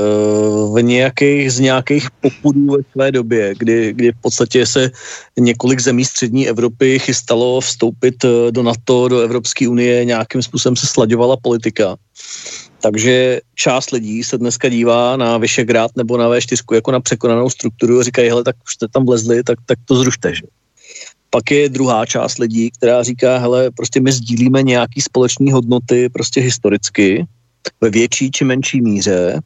v 0.74 0.82
nějakých, 0.82 1.54
z 1.54 1.60
nějakých 1.60 2.12
popudů 2.12 2.66
ve 2.66 2.84
své 2.92 3.12
době, 3.12 3.54
kdy, 3.58 3.94
kdy 3.94 4.12
v 4.12 4.22
podstatě 4.22 4.66
se 4.66 4.92
několik 5.40 5.80
zemí 5.80 6.06
střední 6.06 6.50
Evropy 6.50 7.00
chystalo 7.00 7.62
vstoupit 7.62 8.16
do 8.52 8.64
NATO, 8.64 9.08
do 9.08 9.20
Evropské 9.20 9.68
unie, 9.68 10.06
nějakým 10.06 10.42
způsobem 10.42 10.76
se 10.76 10.88
slaďovala 10.88 11.38
politika. 11.38 11.96
Takže 12.82 13.40
část 13.56 13.92
lidí 13.92 14.24
se 14.24 14.38
dneska 14.38 14.70
dívá 14.70 15.18
na 15.18 15.38
Vyšegrád 15.38 15.92
nebo 15.96 16.18
na 16.18 16.30
V4 16.30 16.76
jako 16.76 16.92
na 16.92 17.00
překonanou 17.00 17.50
strukturu 17.50 18.00
a 18.00 18.04
říkají, 18.04 18.30
hele, 18.30 18.44
tak 18.44 18.56
už 18.66 18.74
jste 18.74 18.88
tam 18.88 19.06
vlezli, 19.06 19.44
tak, 19.44 19.60
tak 19.66 19.80
to 19.86 19.96
zrušte. 19.96 20.36
Že? 20.36 20.42
Pak 21.34 21.52
je 21.52 21.70
druhá 21.70 22.06
část 22.06 22.38
lidí, 22.38 22.72
která 22.72 23.04
říká, 23.04 23.38
hele, 23.38 23.72
prostě 23.72 24.00
my 24.00 24.12
sdílíme 24.12 24.64
nějaký 24.64 25.02
společné 25.02 25.54
hodnoty 25.54 26.10
prostě 26.10 26.42
historicky 26.42 27.26
ve 27.82 27.90
větší 27.90 28.32
či 28.32 28.46
menší 28.46 28.82
míře 28.82 29.40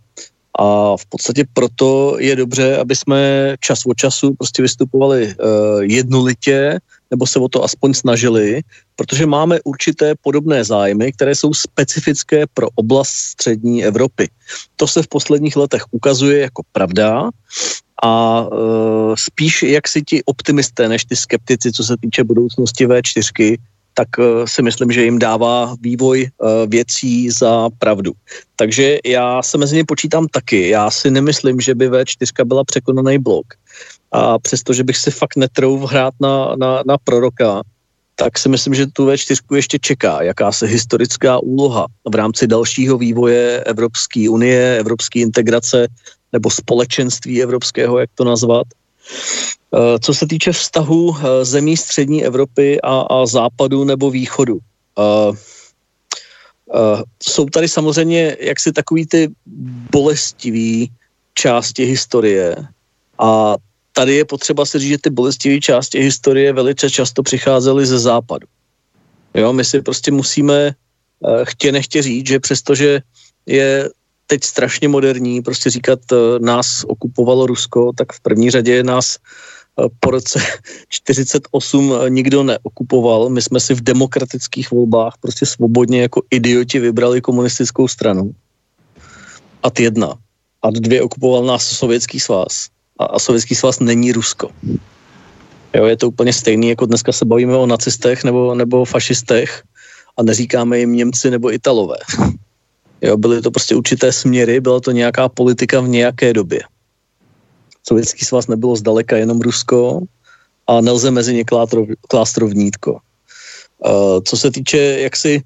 a 0.59 0.97
v 0.97 1.05
podstatě 1.05 1.45
proto 1.53 2.15
je 2.19 2.35
dobře, 2.35 2.77
aby 2.77 2.95
jsme 2.95 3.19
čas 3.59 3.85
od 3.85 3.97
času 3.97 4.33
prostě 4.33 4.61
vystupovali 4.61 5.35
uh, 5.35 5.81
jednolitě, 5.83 6.79
nebo 7.11 7.27
se 7.27 7.39
o 7.39 7.47
to 7.47 7.63
aspoň 7.63 7.93
snažili, 7.93 8.61
protože 8.95 9.25
máme 9.25 9.59
určité 9.63 10.15
podobné 10.21 10.63
zájmy, 10.63 11.11
které 11.11 11.35
jsou 11.35 11.53
specifické 11.53 12.45
pro 12.53 12.67
oblast 12.75 13.11
střední 13.11 13.85
Evropy. 13.85 14.29
To 14.75 14.87
se 14.87 15.03
v 15.03 15.07
posledních 15.07 15.55
letech 15.55 15.83
ukazuje 15.91 16.39
jako 16.39 16.61
pravda 16.71 17.29
a 18.03 18.41
uh, 18.47 19.15
spíš 19.17 19.63
jak 19.63 19.87
si 19.87 20.01
ti 20.01 20.23
optimisté 20.23 20.89
než 20.89 21.05
ty 21.05 21.15
skeptici, 21.15 21.71
co 21.71 21.83
se 21.83 21.97
týče 21.97 22.23
budoucnosti 22.23 22.87
V4, 22.87 23.57
tak 23.93 24.07
uh, 24.17 24.25
si 24.45 24.61
myslím, 24.61 24.91
že 24.91 25.03
jim 25.03 25.19
dává 25.19 25.75
vývoj 25.81 26.27
uh, 26.27 26.49
věcí 26.67 27.29
za 27.29 27.69
pravdu. 27.79 28.11
Takže 28.55 28.97
já 29.05 29.41
se 29.41 29.57
mezi 29.57 29.75
ně 29.75 29.83
počítám 29.85 30.27
taky. 30.27 30.69
Já 30.69 30.91
si 30.91 31.11
nemyslím, 31.11 31.61
že 31.61 31.75
by 31.75 31.89
V4 31.89 32.45
byla 32.45 32.63
překonaný 32.63 33.19
blok. 33.19 33.45
A 34.11 34.39
přestože 34.39 34.83
bych 34.83 34.97
si 34.97 35.11
fakt 35.11 35.35
netrouf 35.35 35.91
hrát 35.91 36.13
na, 36.21 36.55
na, 36.55 36.83
na 36.87 36.97
proroka, 36.97 37.61
tak 38.15 38.39
si 38.39 38.49
myslím, 38.49 38.73
že 38.73 38.87
tu 38.87 39.07
V4 39.07 39.55
ještě 39.55 39.79
čeká 39.79 40.23
jakási 40.23 40.67
historická 40.67 41.39
úloha 41.39 41.87
v 42.11 42.15
rámci 42.15 42.47
dalšího 42.47 42.97
vývoje 42.97 43.63
Evropské 43.63 44.29
unie, 44.29 44.77
evropské 44.79 45.19
integrace 45.19 45.87
nebo 46.33 46.49
společenství 46.49 47.43
evropského, 47.43 47.99
jak 47.99 48.09
to 48.15 48.23
nazvat. 48.23 48.67
Eh, 49.75 49.99
co 49.99 50.13
se 50.13 50.27
týče 50.27 50.51
vztahu 50.51 51.15
eh, 51.15 51.45
zemí 51.45 51.77
střední 51.77 52.25
Evropy 52.25 52.81
a, 52.81 53.01
a 53.01 53.25
západu 53.25 53.83
nebo 53.83 54.11
východu, 54.11 54.59
uh, 54.97 55.35
jsou 57.23 57.45
tady 57.45 57.67
samozřejmě 57.67 58.37
jaksi 58.39 58.71
takový 58.71 59.05
ty 59.05 59.29
bolestivý 59.91 60.91
části 61.33 61.85
historie 61.85 62.55
a 63.19 63.55
tady 63.93 64.15
je 64.15 64.25
potřeba 64.25 64.65
si 64.65 64.79
říct, 64.79 64.89
že 64.89 64.97
ty 64.97 65.09
bolestivé 65.09 65.59
části 65.59 65.99
historie 65.99 66.53
velice 66.53 66.89
často 66.89 67.23
přicházely 67.23 67.85
ze 67.85 67.99
západu. 67.99 68.47
Jo, 69.33 69.53
my 69.53 69.65
si 69.65 69.81
prostě 69.81 70.11
musíme 70.11 70.75
chtě 71.43 71.71
nechtě 71.71 72.01
říct, 72.01 72.27
že 72.27 72.39
přestože 72.39 73.01
je 73.45 73.89
teď 74.27 74.43
strašně 74.43 74.87
moderní 74.87 75.41
prostě 75.41 75.69
říkat, 75.69 75.99
uh, 76.11 76.17
nás 76.39 76.85
okupovalo 76.87 77.45
Rusko, 77.45 77.91
tak 77.95 78.13
v 78.13 78.19
první 78.19 78.51
řadě 78.51 78.83
nás 78.83 79.17
uh, 79.75 79.87
po 79.99 80.11
roce 80.11 80.39
48 80.89 81.93
nikdo 82.09 82.43
neokupoval. 82.43 83.29
My 83.29 83.41
jsme 83.41 83.59
si 83.59 83.73
v 83.73 83.81
demokratických 83.81 84.71
volbách 84.71 85.13
prostě 85.19 85.45
svobodně 85.45 86.01
jako 86.01 86.21
idioti 86.31 86.79
vybrali 86.79 87.21
komunistickou 87.21 87.87
stranu. 87.87 88.31
Ad 89.63 89.79
jedna. 89.79 90.13
Ad 90.61 90.73
dvě 90.73 91.01
okupoval 91.01 91.45
nás 91.45 91.67
Sovětský 91.67 92.19
svaz 92.19 92.67
a, 92.99 93.05
a 93.05 93.19
Sovětský 93.19 93.55
svaz 93.55 93.79
není 93.79 94.11
Rusko. 94.11 94.49
Jo, 95.73 95.85
je 95.85 95.97
to 95.97 96.07
úplně 96.07 96.33
stejný, 96.33 96.69
jako 96.69 96.85
dneska 96.85 97.11
se 97.11 97.25
bavíme 97.25 97.55
o 97.55 97.65
nacistech 97.65 98.23
nebo, 98.23 98.55
nebo 98.55 98.85
fašistech 98.85 99.63
a 100.17 100.23
neříkáme 100.23 100.79
jim 100.79 100.95
Němci 100.95 101.31
nebo 101.31 101.53
Italové. 101.53 101.97
Jo, 103.01 103.17
byly 103.17 103.41
to 103.41 103.51
prostě 103.51 103.75
určité 103.75 104.11
směry, 104.11 104.59
byla 104.59 104.79
to 104.79 104.91
nějaká 104.91 105.29
politika 105.29 105.81
v 105.81 105.87
nějaké 105.87 106.33
době. 106.33 106.61
Sovětský 107.87 108.25
svaz 108.25 108.47
nebylo 108.47 108.75
zdaleka 108.75 109.17
jenom 109.17 109.41
Rusko 109.41 110.01
a 110.67 110.81
nelze 110.81 111.11
mezi 111.11 111.33
ně 111.33 111.43
klást 112.07 112.37
rovnítko. 112.37 112.91
Uh, 112.93 114.19
co 114.25 114.37
se 114.37 114.51
týče 114.51 114.77
jaksi 114.77 115.41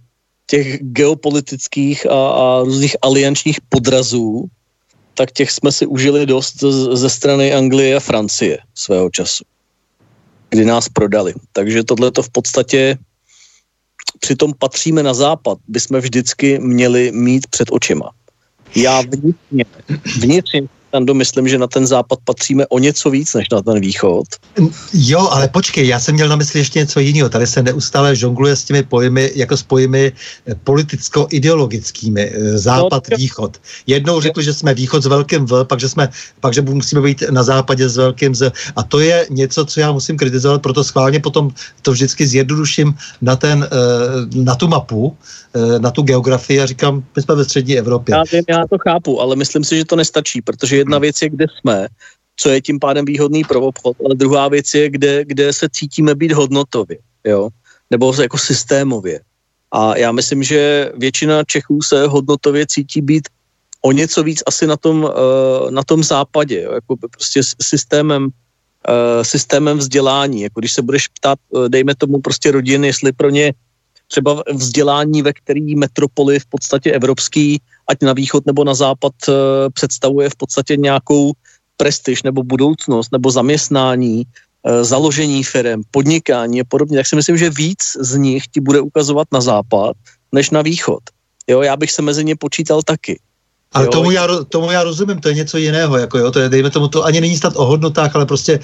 těch 0.47 0.84
geopolitických 0.84 2.05
a, 2.05 2.30
a 2.30 2.63
různých 2.63 2.95
aliančních 3.01 3.61
podrazů, 3.69 4.45
tak 5.13 5.31
těch 5.31 5.51
jsme 5.51 5.71
si 5.71 5.85
užili 5.85 6.26
dost 6.26 6.63
ze 6.93 7.09
strany 7.09 7.53
Anglie 7.53 7.95
a 7.95 7.99
Francie 7.99 8.57
svého 8.76 9.09
času, 9.09 9.43
kdy 10.49 10.65
nás 10.65 10.89
prodali. 10.89 11.34
Takže 11.51 11.84
tohle 11.84 12.11
to 12.11 12.23
v 12.23 12.30
podstatě 12.30 12.97
přitom 14.19 14.53
patříme 14.59 15.03
na 15.03 15.13
západ, 15.13 15.57
bychom 15.67 15.99
vždycky 15.99 16.59
měli 16.59 17.11
mít 17.11 17.47
před 17.47 17.67
očima. 17.71 18.11
Já 18.76 19.01
vnitřně, 19.01 19.65
vnitřně 20.19 20.61
Tando, 20.91 21.14
myslím, 21.14 21.48
že 21.48 21.57
na 21.57 21.68
ten 21.68 21.88
západ 21.88 22.20
patříme 22.24 22.68
o 22.68 22.80
něco 22.80 23.10
víc 23.10 23.34
než 23.34 23.49
na 23.49 23.61
ten 23.61 23.80
východ. 23.80 24.26
Jo, 24.94 25.30
ale 25.32 25.48
počkej, 25.48 25.88
já 25.88 25.99
jsem 25.99 26.16
měl 26.16 26.28
na 26.28 26.36
mysli 26.36 26.60
ještě 26.60 26.80
něco 26.80 26.99
jiného. 26.99 27.30
Tady 27.30 27.48
se 27.48 27.64
neustále 27.64 28.16
žongluje 28.16 28.56
s 28.56 28.64
těmi 28.64 28.84
pojmy, 28.84 29.32
jako 29.36 29.57
s 29.57 29.64
pojmy 29.64 30.11
eh, 30.48 30.56
politicko-ideologickými. 30.64 32.32
Eh, 32.34 32.57
západ, 32.57 33.03
no, 33.11 33.18
východ. 33.18 33.57
Jednou 33.88 34.22
řekl, 34.22 34.41
že 34.41 34.53
jsme 34.53 34.74
východ 34.74 35.03
s 35.03 35.06
velkým 35.06 35.45
V, 35.45 35.66
pak 35.66 35.80
že, 35.80 35.90
jsme, 35.90 36.10
pak, 36.40 36.53
že 36.53 36.61
musíme 36.61 37.02
být 37.02 37.24
na 37.30 37.44
západě 37.44 37.90
s 37.90 37.98
velkým 37.98 38.36
Z. 38.36 38.53
A 38.76 38.84
to 38.84 38.99
je 38.99 39.28
něco, 39.30 39.66
co 39.66 39.80
já 39.80 39.91
musím 39.91 40.18
kritizovat, 40.18 40.61
proto 40.61 40.84
schválně 40.84 41.20
potom 41.20 41.52
to 41.82 41.91
vždycky 41.91 42.28
zjednoduším 42.28 42.94
na, 43.22 43.36
ten, 43.36 43.68
eh, 43.72 43.78
na 44.36 44.56
tu 44.56 44.68
mapu, 44.68 45.18
na 45.80 45.91
tu 45.91 46.01
geografii 46.01 46.61
a 46.61 46.65
říkám, 46.65 47.03
my 47.15 47.21
jsme 47.21 47.35
ve 47.35 47.45
střední 47.45 47.77
Evropě. 47.77 48.15
Já, 48.15 48.23
vím, 48.31 48.43
já 48.49 48.67
to 48.69 48.77
chápu, 48.77 49.21
ale 49.21 49.35
myslím 49.35 49.63
si, 49.63 49.77
že 49.77 49.85
to 49.85 49.95
nestačí, 49.95 50.41
protože 50.41 50.77
jedna 50.77 50.97
věc 50.99 51.21
je, 51.21 51.30
kde 51.30 51.45
jsme, 51.59 51.88
co 52.35 52.49
je 52.49 52.61
tím 52.61 52.80
pádem 52.80 53.05
výhodný 53.05 53.43
pro 53.43 53.61
obchod, 53.61 53.97
ale 54.05 54.15
druhá 54.15 54.47
věc 54.47 54.73
je, 54.73 54.89
kde, 54.89 55.26
kde 55.26 55.53
se 55.53 55.67
cítíme 55.71 56.15
být 56.15 56.31
hodnotově, 56.31 56.97
jo, 57.26 57.49
nebo 57.91 58.13
jako 58.21 58.38
systémově. 58.38 59.19
A 59.71 59.97
já 59.97 60.11
myslím, 60.11 60.43
že 60.43 60.91
většina 60.97 61.43
Čechů 61.43 61.81
se 61.81 62.07
hodnotově 62.07 62.65
cítí 62.67 63.01
být 63.01 63.27
o 63.81 63.91
něco 63.91 64.23
víc 64.23 64.43
asi 64.45 64.67
na 64.67 64.77
tom, 64.77 65.03
uh, 65.03 65.71
na 65.71 65.84
tom 65.84 66.03
západě, 66.03 66.61
jo, 66.61 66.73
jako 66.73 66.95
prostě 66.95 67.41
systémem, 67.61 68.23
uh, 68.26 69.23
systémem 69.23 69.77
vzdělání. 69.77 70.41
Jako 70.41 70.59
když 70.59 70.73
se 70.73 70.81
budeš 70.81 71.07
ptát, 71.07 71.39
dejme 71.67 71.95
tomu 71.95 72.19
prostě 72.21 72.51
rodiny, 72.51 72.88
jestli 72.88 73.11
pro 73.11 73.30
ně 73.30 73.53
třeba 74.10 74.44
vzdělání 74.53 75.22
ve 75.22 75.34
který 75.34 75.76
metropoli 75.76 76.40
v 76.40 76.45
podstatě 76.45 76.91
evropský, 76.91 77.61
ať 77.88 77.98
na 78.02 78.14
východ 78.14 78.45
nebo 78.45 78.64
na 78.64 78.73
západ, 78.73 79.14
eh, 79.30 79.34
představuje 79.73 80.30
v 80.30 80.36
podstatě 80.36 80.77
nějakou 80.77 81.31
prestiž 81.77 82.23
nebo 82.23 82.44
budoucnost 82.44 83.11
nebo 83.11 83.31
zaměstnání, 83.31 84.23
eh, 84.26 84.84
založení 84.84 85.44
firm, 85.44 85.81
podnikání 85.91 86.61
a 86.61 86.68
podobně, 86.68 86.98
tak 86.98 87.07
si 87.07 87.15
myslím, 87.15 87.38
že 87.38 87.49
víc 87.49 87.81
z 87.99 88.18
nich 88.18 88.44
ti 88.48 88.60
bude 88.60 88.81
ukazovat 88.81 89.27
na 89.31 89.41
západ 89.41 89.95
než 90.31 90.49
na 90.49 90.61
východ. 90.61 90.99
Jo, 91.48 91.61
já 91.61 91.77
bych 91.77 91.91
se 91.91 92.02
mezi 92.02 92.26
ně 92.26 92.36
počítal 92.36 92.81
taky. 92.81 93.19
Ale 93.73 93.85
jo. 93.85 93.91
tomu 93.91 94.11
já, 94.11 94.27
tomu 94.49 94.71
já 94.71 94.83
rozumím, 94.83 95.19
to 95.19 95.29
je 95.29 95.35
něco 95.35 95.57
jiného, 95.57 95.97
jako 95.97 96.17
jo, 96.17 96.31
to 96.31 96.39
je, 96.39 96.49
dejme 96.49 96.69
tomu, 96.69 96.87
to 96.87 97.05
ani 97.05 97.21
není 97.21 97.37
snad 97.37 97.53
o 97.55 97.65
hodnotách, 97.65 98.15
ale 98.15 98.25
prostě 98.25 98.53
e, 98.53 98.59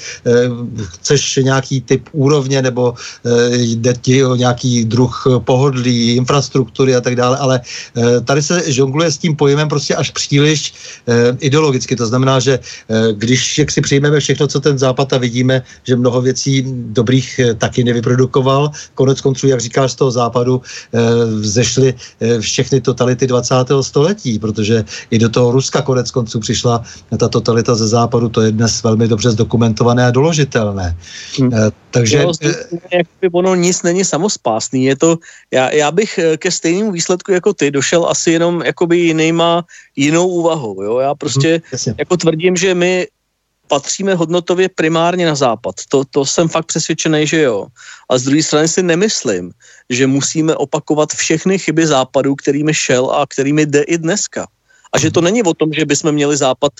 chceš 0.85 1.35
nějaký 1.35 1.81
typ 1.81 2.09
úrovně, 2.11 2.61
nebo 2.61 2.93
e, 3.25 3.57
jde 3.57 3.93
ti 4.01 4.25
o 4.25 4.35
nějaký 4.35 4.85
druh 4.85 5.27
pohodlí, 5.45 6.15
infrastruktury 6.15 6.95
a 6.95 7.01
tak 7.01 7.15
dále, 7.15 7.37
ale 7.37 7.61
e, 7.97 8.21
tady 8.21 8.41
se 8.41 8.71
žongluje 8.71 9.11
s 9.11 9.17
tím 9.17 9.35
pojmem 9.35 9.69
prostě 9.69 9.95
až 9.95 10.09
příliš 10.11 10.73
e, 11.07 11.37
ideologicky, 11.39 11.95
to 11.95 12.05
znamená, 12.05 12.39
že 12.39 12.53
e, 12.53 13.13
když 13.13 13.57
jak 13.57 13.71
si 13.71 13.81
přijmeme 13.81 14.19
všechno, 14.19 14.47
co 14.47 14.59
ten 14.59 14.77
západ 14.77 15.13
a 15.13 15.17
vidíme, 15.17 15.61
že 15.83 15.95
mnoho 15.95 16.21
věcí 16.21 16.65
dobrých 16.67 17.39
e, 17.39 17.53
taky 17.53 17.83
nevyprodukoval, 17.83 18.71
konec 18.95 19.21
konců, 19.21 19.47
jak 19.47 19.61
říkáš, 19.61 19.91
z 19.91 19.95
toho 19.95 20.11
západu 20.11 20.61
e, 20.93 21.25
vzešly 21.25 21.93
e, 22.19 22.39
všechny 22.41 22.81
totality 22.81 23.27
20. 23.27 23.55
století, 23.81 24.39
protože 24.39 24.85
i 25.11 25.17
do 25.19 25.29
toho 25.29 25.51
Ruska 25.51 25.81
konec 25.81 26.11
konců 26.11 26.39
přišla 26.39 26.83
ta 27.17 27.27
totalita 27.27 27.75
ze 27.75 27.87
západu, 27.87 28.29
to 28.29 28.41
je 28.41 28.51
dnes 28.51 28.83
velmi 28.83 29.07
dobře 29.07 29.31
zdokumentované 29.31 30.05
a 30.05 30.11
doložitelné. 30.11 30.97
Hmm. 31.39 31.51
Takže... 31.91 32.17
Jo, 32.17 32.31
jakoby 32.91 33.29
ono 33.31 33.55
nic 33.55 33.83
není 33.83 34.05
samospásný, 34.05 34.85
je 34.85 34.95
to, 34.95 35.17
já, 35.51 35.73
já 35.73 35.91
bych 35.91 36.17
eh, 36.17 36.37
ke 36.37 36.51
stejnému 36.51 36.91
výsledku 36.91 37.31
jako 37.31 37.53
ty 37.53 37.71
došel 37.71 38.05
asi 38.05 38.31
jenom 38.31 38.61
jakoby 38.61 38.97
jinýma, 38.97 39.65
jinou 39.95 40.27
úvahou, 40.27 40.83
jo, 40.83 40.99
já 40.99 41.15
prostě 41.15 41.61
hmm, 41.71 41.95
jako 41.97 42.17
tvrdím, 42.17 42.55
že 42.55 42.75
my 42.75 43.07
patříme 43.67 44.15
hodnotově 44.15 44.69
primárně 44.69 45.25
na 45.25 45.35
západ. 45.35 45.75
To, 45.89 46.05
to 46.05 46.25
jsem 46.25 46.47
fakt 46.47 46.65
přesvědčený, 46.65 47.27
že 47.27 47.41
jo. 47.41 47.67
A 48.09 48.17
z 48.17 48.23
druhé 48.23 48.43
strany 48.43 48.67
si 48.67 48.83
nemyslím, 48.83 49.51
že 49.89 50.07
musíme 50.07 50.55
opakovat 50.55 51.09
všechny 51.13 51.59
chyby 51.59 51.87
západu, 51.87 52.35
kterými 52.35 52.73
šel 52.73 53.11
a 53.11 53.25
kterými 53.27 53.65
jde 53.65 53.81
i 53.81 53.97
dneska. 53.97 54.47
A 54.95 54.99
že 54.99 55.11
to 55.11 55.21
není 55.21 55.43
o 55.43 55.53
tom, 55.53 55.73
že 55.75 55.85
bychom 55.85 56.11
měli 56.11 56.37
západ 56.37 56.71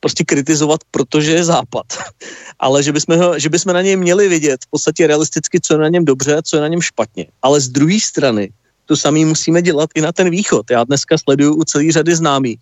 prostě 0.00 0.24
kritizovat, 0.24 0.80
protože 0.90 1.32
je 1.32 1.44
západ. 1.44 1.86
Ale 2.58 2.82
že 2.82 2.92
bychom, 2.92 3.18
ho, 3.18 3.38
že 3.38 3.48
bychom 3.48 3.74
na 3.74 3.82
něj 3.82 3.96
měli 3.96 4.28
vidět 4.28 4.60
v 4.62 4.70
podstatě 4.70 5.06
realisticky, 5.06 5.60
co 5.60 5.74
je 5.74 5.78
na 5.78 5.88
něm 5.88 6.04
dobře 6.04 6.36
a 6.36 6.42
co 6.42 6.56
je 6.56 6.60
na 6.60 6.68
něm 6.68 6.80
špatně. 6.80 7.26
Ale 7.42 7.60
z 7.60 7.68
druhé 7.68 7.98
strany 8.00 8.52
to 8.86 8.96
samý 8.96 9.24
musíme 9.24 9.62
dělat 9.62 9.90
i 9.94 10.00
na 10.00 10.12
ten 10.12 10.30
východ. 10.30 10.70
Já 10.70 10.84
dneska 10.84 11.18
sleduju 11.18 11.54
u 11.54 11.64
celé 11.64 11.92
řady 11.92 12.16
známých, 12.16 12.58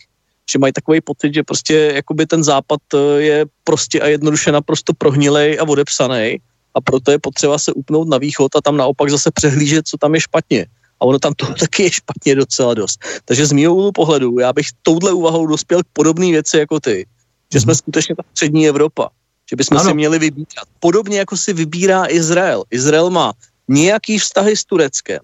že 0.53 0.59
mají 0.59 0.73
takový 0.73 1.01
pocit, 1.01 1.35
že 1.35 1.43
prostě 1.43 1.93
jakoby 1.95 2.27
ten 2.27 2.45
západ 2.45 2.81
eh, 2.95 3.21
je 3.21 3.47
prostě 3.65 4.01
a 4.01 4.07
jednoduše 4.07 4.53
naprosto 4.53 4.95
prohnilej 4.95 5.59
a 5.61 5.69
odepsaný 5.69 6.41
a 6.75 6.81
proto 6.81 7.11
je 7.11 7.19
potřeba 7.19 7.59
se 7.59 7.73
upnout 7.73 8.09
na 8.09 8.19
východ 8.19 8.57
a 8.57 8.61
tam 8.61 8.77
naopak 8.77 9.11
zase 9.11 9.31
přehlížet, 9.35 9.89
co 9.89 9.97
tam 9.97 10.15
je 10.15 10.21
špatně. 10.21 10.67
A 11.03 11.05
ono 11.05 11.19
tam 11.19 11.35
to 11.35 11.47
taky 11.61 11.83
je 11.83 11.91
špatně 11.91 12.35
docela 12.35 12.75
dost. 12.75 13.01
Takže 13.25 13.47
z 13.47 13.53
mého 13.53 13.75
úhlu 13.75 13.93
pohledu 13.93 14.39
já 14.39 14.53
bych 14.53 14.67
touhle 14.83 15.13
úvahou 15.13 15.47
dospěl 15.47 15.83
k 15.83 15.87
podobné 15.93 16.31
věci 16.31 16.59
jako 16.59 16.81
ty. 16.81 17.07
Že 17.53 17.61
jsme 17.61 17.71
mhm. 17.71 17.79
skutečně 17.79 18.17
ta 18.17 18.23
střední 18.31 18.69
Evropa. 18.69 19.09
Že 19.51 19.57
bychom 19.57 19.79
ano. 19.79 19.91
si 19.91 19.95
měli 19.95 20.19
vybírat. 20.19 20.67
Podobně 20.81 21.19
jako 21.19 21.37
si 21.37 21.53
vybírá 21.53 22.07
Izrael. 22.07 22.65
Izrael 22.71 23.11
má 23.11 23.33
nějaký 23.69 24.19
vztahy 24.19 24.57
s 24.57 24.65
Tureckem, 24.65 25.21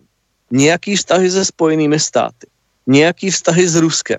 nějaký 0.50 0.96
vztahy 0.96 1.30
se 1.30 1.44
Spojenými 1.44 2.00
státy, 2.00 2.46
nějaký 2.86 3.30
vztahy 3.30 3.68
s 3.68 3.76
Ruskem, 3.76 4.18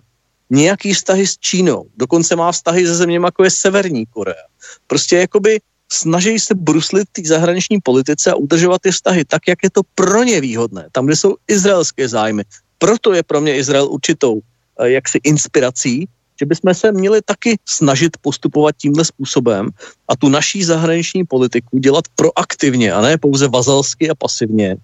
nějaký 0.49 0.93
vztahy 0.93 1.27
s 1.27 1.37
Čínou, 1.37 1.85
dokonce 1.97 2.35
má 2.35 2.51
vztahy 2.51 2.87
se 2.87 2.95
zeměmi, 2.95 3.25
jako 3.25 3.43
je 3.43 3.51
Severní 3.51 4.05
Korea. 4.05 4.43
Prostě 4.87 5.17
jakoby 5.17 5.59
snaží 5.91 6.39
se 6.39 6.55
bruslit 6.55 7.07
té 7.11 7.21
zahraniční 7.25 7.81
politice 7.81 8.31
a 8.31 8.35
udržovat 8.35 8.81
ty 8.81 8.91
vztahy 8.91 9.25
tak, 9.25 9.47
jak 9.47 9.59
je 9.63 9.69
to 9.69 9.81
pro 9.95 10.23
ně 10.23 10.41
výhodné, 10.41 10.87
tam, 10.91 11.05
kde 11.05 11.15
jsou 11.15 11.35
izraelské 11.47 12.09
zájmy. 12.09 12.43
Proto 12.77 13.13
je 13.13 13.23
pro 13.23 13.41
mě 13.41 13.55
Izrael 13.55 13.87
určitou 13.87 14.39
eh, 14.79 14.89
jaksi 14.89 15.19
inspirací, 15.23 16.07
že 16.39 16.45
bychom 16.45 16.73
se 16.73 16.91
měli 16.91 17.21
taky 17.21 17.57
snažit 17.65 18.17
postupovat 18.21 18.75
tímhle 18.77 19.05
způsobem 19.05 19.69
a 20.07 20.15
tu 20.15 20.29
naší 20.29 20.63
zahraniční 20.63 21.25
politiku 21.25 21.79
dělat 21.79 22.05
proaktivně 22.15 22.93
a 22.93 23.01
ne 23.01 23.17
pouze 23.17 23.47
vazalsky 23.47 24.09
a 24.09 24.15
pasivně 24.15 24.77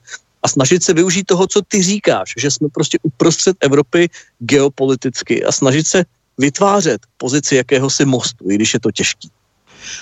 a 0.43 0.47
snažit 0.47 0.83
se 0.83 0.93
využít 0.93 1.23
toho, 1.23 1.47
co 1.47 1.61
ty 1.61 1.81
říkáš, 1.83 2.33
že 2.37 2.51
jsme 2.51 2.67
prostě 2.69 2.99
uprostřed 3.03 3.57
Evropy 3.59 4.09
geopoliticky 4.39 5.43
a 5.43 5.51
snažit 5.51 5.87
se 5.87 6.05
vytvářet 6.37 7.01
pozici 7.17 7.55
jakéhosi 7.55 8.05
mostu, 8.05 8.51
i 8.51 8.55
když 8.55 8.73
je 8.73 8.79
to 8.79 8.91
těžký. 8.91 9.29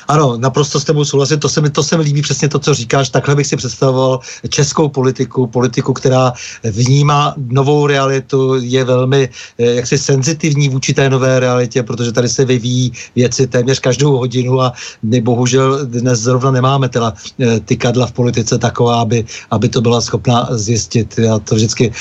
Ano, 0.07 0.37
naprosto 0.37 0.79
s 0.79 0.83
tebou 0.83 1.05
souhlasím, 1.05 1.39
to 1.39 1.49
se 1.49 1.61
mi, 1.61 1.69
to 1.69 1.83
se 1.83 1.97
mi 1.97 2.03
líbí 2.03 2.21
přesně 2.21 2.49
to, 2.49 2.59
co 2.59 2.73
říkáš. 2.73 3.09
Takhle 3.09 3.35
bych 3.35 3.47
si 3.47 3.55
představoval 3.55 4.19
českou 4.49 4.89
politiku, 4.89 5.47
politiku, 5.47 5.93
která 5.93 6.33
vnímá 6.63 7.35
novou 7.37 7.87
realitu, 7.87 8.55
je 8.59 8.83
velmi 8.83 9.29
eh, 9.57 9.65
jaksi 9.65 9.97
senzitivní 9.97 10.69
vůči 10.69 10.93
té 10.93 11.09
nové 11.09 11.39
realitě, 11.39 11.83
protože 11.83 12.11
tady 12.11 12.29
se 12.29 12.45
vyvíjí 12.45 12.91
věci 13.15 13.47
téměř 13.47 13.79
každou 13.79 14.17
hodinu 14.17 14.61
a 14.61 14.73
my 15.03 15.21
bohužel 15.21 15.85
dnes 15.85 16.19
zrovna 16.19 16.51
nemáme 16.51 16.89
teda 16.89 17.13
eh, 17.39 17.59
ty 17.59 17.77
kadla 17.77 18.05
v 18.07 18.11
politice 18.11 18.57
taková, 18.57 19.01
aby, 19.01 19.25
aby 19.51 19.69
to 19.69 19.81
byla 19.81 20.01
schopná 20.01 20.47
zjistit. 20.51 21.17
Já 21.17 21.39
to 21.39 21.55
vždycky 21.55 21.91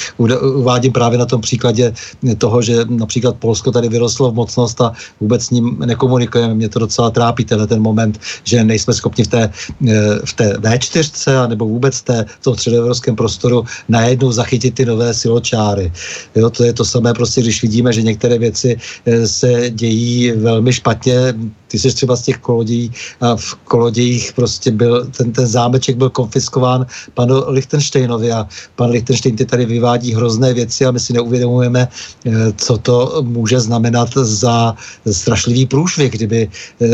uvádím 0.55 0.93
právě 0.93 1.19
na 1.19 1.27
tom 1.27 1.41
příkladě 1.41 1.93
toho, 2.39 2.63
že 2.63 2.85
například 2.89 3.37
Polsko 3.37 3.73
tady 3.73 3.89
vyrostlo 3.89 4.31
v 4.31 4.35
mocnost 4.35 4.81
a 4.81 4.93
vůbec 5.21 5.43
s 5.45 5.51
ním 5.51 5.77
nekomunikujeme. 5.79 6.55
Mě 6.55 6.69
to 6.69 6.79
docela 6.79 7.11
trápí, 7.11 7.45
tenhle 7.45 7.67
ten 7.73 7.81
moment, 7.81 8.21
že 8.45 8.65
nejsme 8.65 8.93
schopni 8.93 9.25
v 9.25 9.33
té, 9.33 9.43
eh, 9.89 10.19
v 10.25 10.33
té 10.37 10.47
V4 10.61 11.49
nebo 11.49 11.65
vůbec 11.65 11.97
té, 12.03 12.25
v 12.29 12.45
tom 12.45 12.55
středoevropském 12.55 13.17
prostoru 13.17 13.65
najednou 13.89 14.29
zachytit 14.33 14.77
ty 14.77 14.85
nové 14.85 15.15
siločáry. 15.17 15.89
Jo, 16.37 16.51
to 16.53 16.65
je 16.65 16.73
to 16.73 16.85
samé 16.85 17.17
prostě, 17.17 17.41
když 17.41 17.63
vidíme, 17.63 17.93
že 17.93 18.03
některé 18.05 18.37
věci 18.39 18.77
eh, 18.77 19.25
se 19.25 19.71
dějí 19.71 20.33
velmi 20.37 20.73
špatně, 20.73 21.35
ty 21.73 21.79
jsi 21.79 21.95
třeba 21.95 22.17
z 22.17 22.23
těch 22.23 22.39
kolodějí 22.39 22.93
a 23.21 23.37
v 23.37 23.55
kolodějích 23.65 24.33
prostě 24.33 24.71
byl, 24.71 25.07
ten, 25.17 25.33
ten 25.33 25.47
zámeček 25.47 25.97
byl 25.97 26.11
konfiskován 26.11 26.87
panu 27.15 27.35
Lichtensteinovi 27.47 28.33
a 28.33 28.47
pan 28.77 28.91
Lichtenstein 28.91 29.37
ty 29.37 29.45
tady 29.45 29.65
vyvádí 29.65 30.15
hrozné 30.15 30.55
věci 30.55 30.85
a 30.85 30.91
my 30.91 31.01
si 31.01 31.13
neuvědomujeme, 31.13 31.89
eh, 31.89 32.31
co 32.57 32.79
to 32.79 33.25
může 33.25 33.61
znamenat 33.61 34.09
za 34.15 34.77
strašlivý 35.09 35.67
průšvih, 35.67 36.13
kdyby 36.13 36.49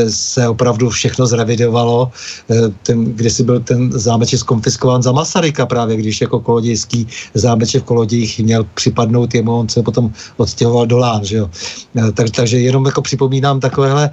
se 0.09 0.49
opravdu 0.49 0.91
všechno 0.91 1.27
zrevidovalo. 1.27 2.11
Eh, 2.51 2.71
ten, 2.83 3.15
si 3.29 3.43
byl 3.43 3.61
ten 3.61 3.93
zámeček 3.93 4.41
skonfiskován 4.41 5.03
za 5.03 5.13
Masaryka 5.13 5.67
právě, 5.67 5.97
když 5.97 6.21
jako 6.21 6.41
kolodějský 6.41 7.07
zámeček 7.35 7.83
v 7.83 7.91
Kolodějích 7.91 8.41
měl 8.41 8.67
připadnout 8.75 9.35
jemu, 9.35 9.59
on 9.59 9.69
se 9.69 9.83
potom 9.83 10.13
odstěhoval 10.37 10.87
do 10.87 10.99
Lán, 10.99 11.25
že 11.25 11.37
jo. 11.37 11.51
Eh, 11.97 12.13
tak, 12.13 12.31
takže 12.31 12.59
jenom 12.59 12.87
jako 12.87 13.03
připomínám 13.03 13.61
takovéhle, 13.61 14.11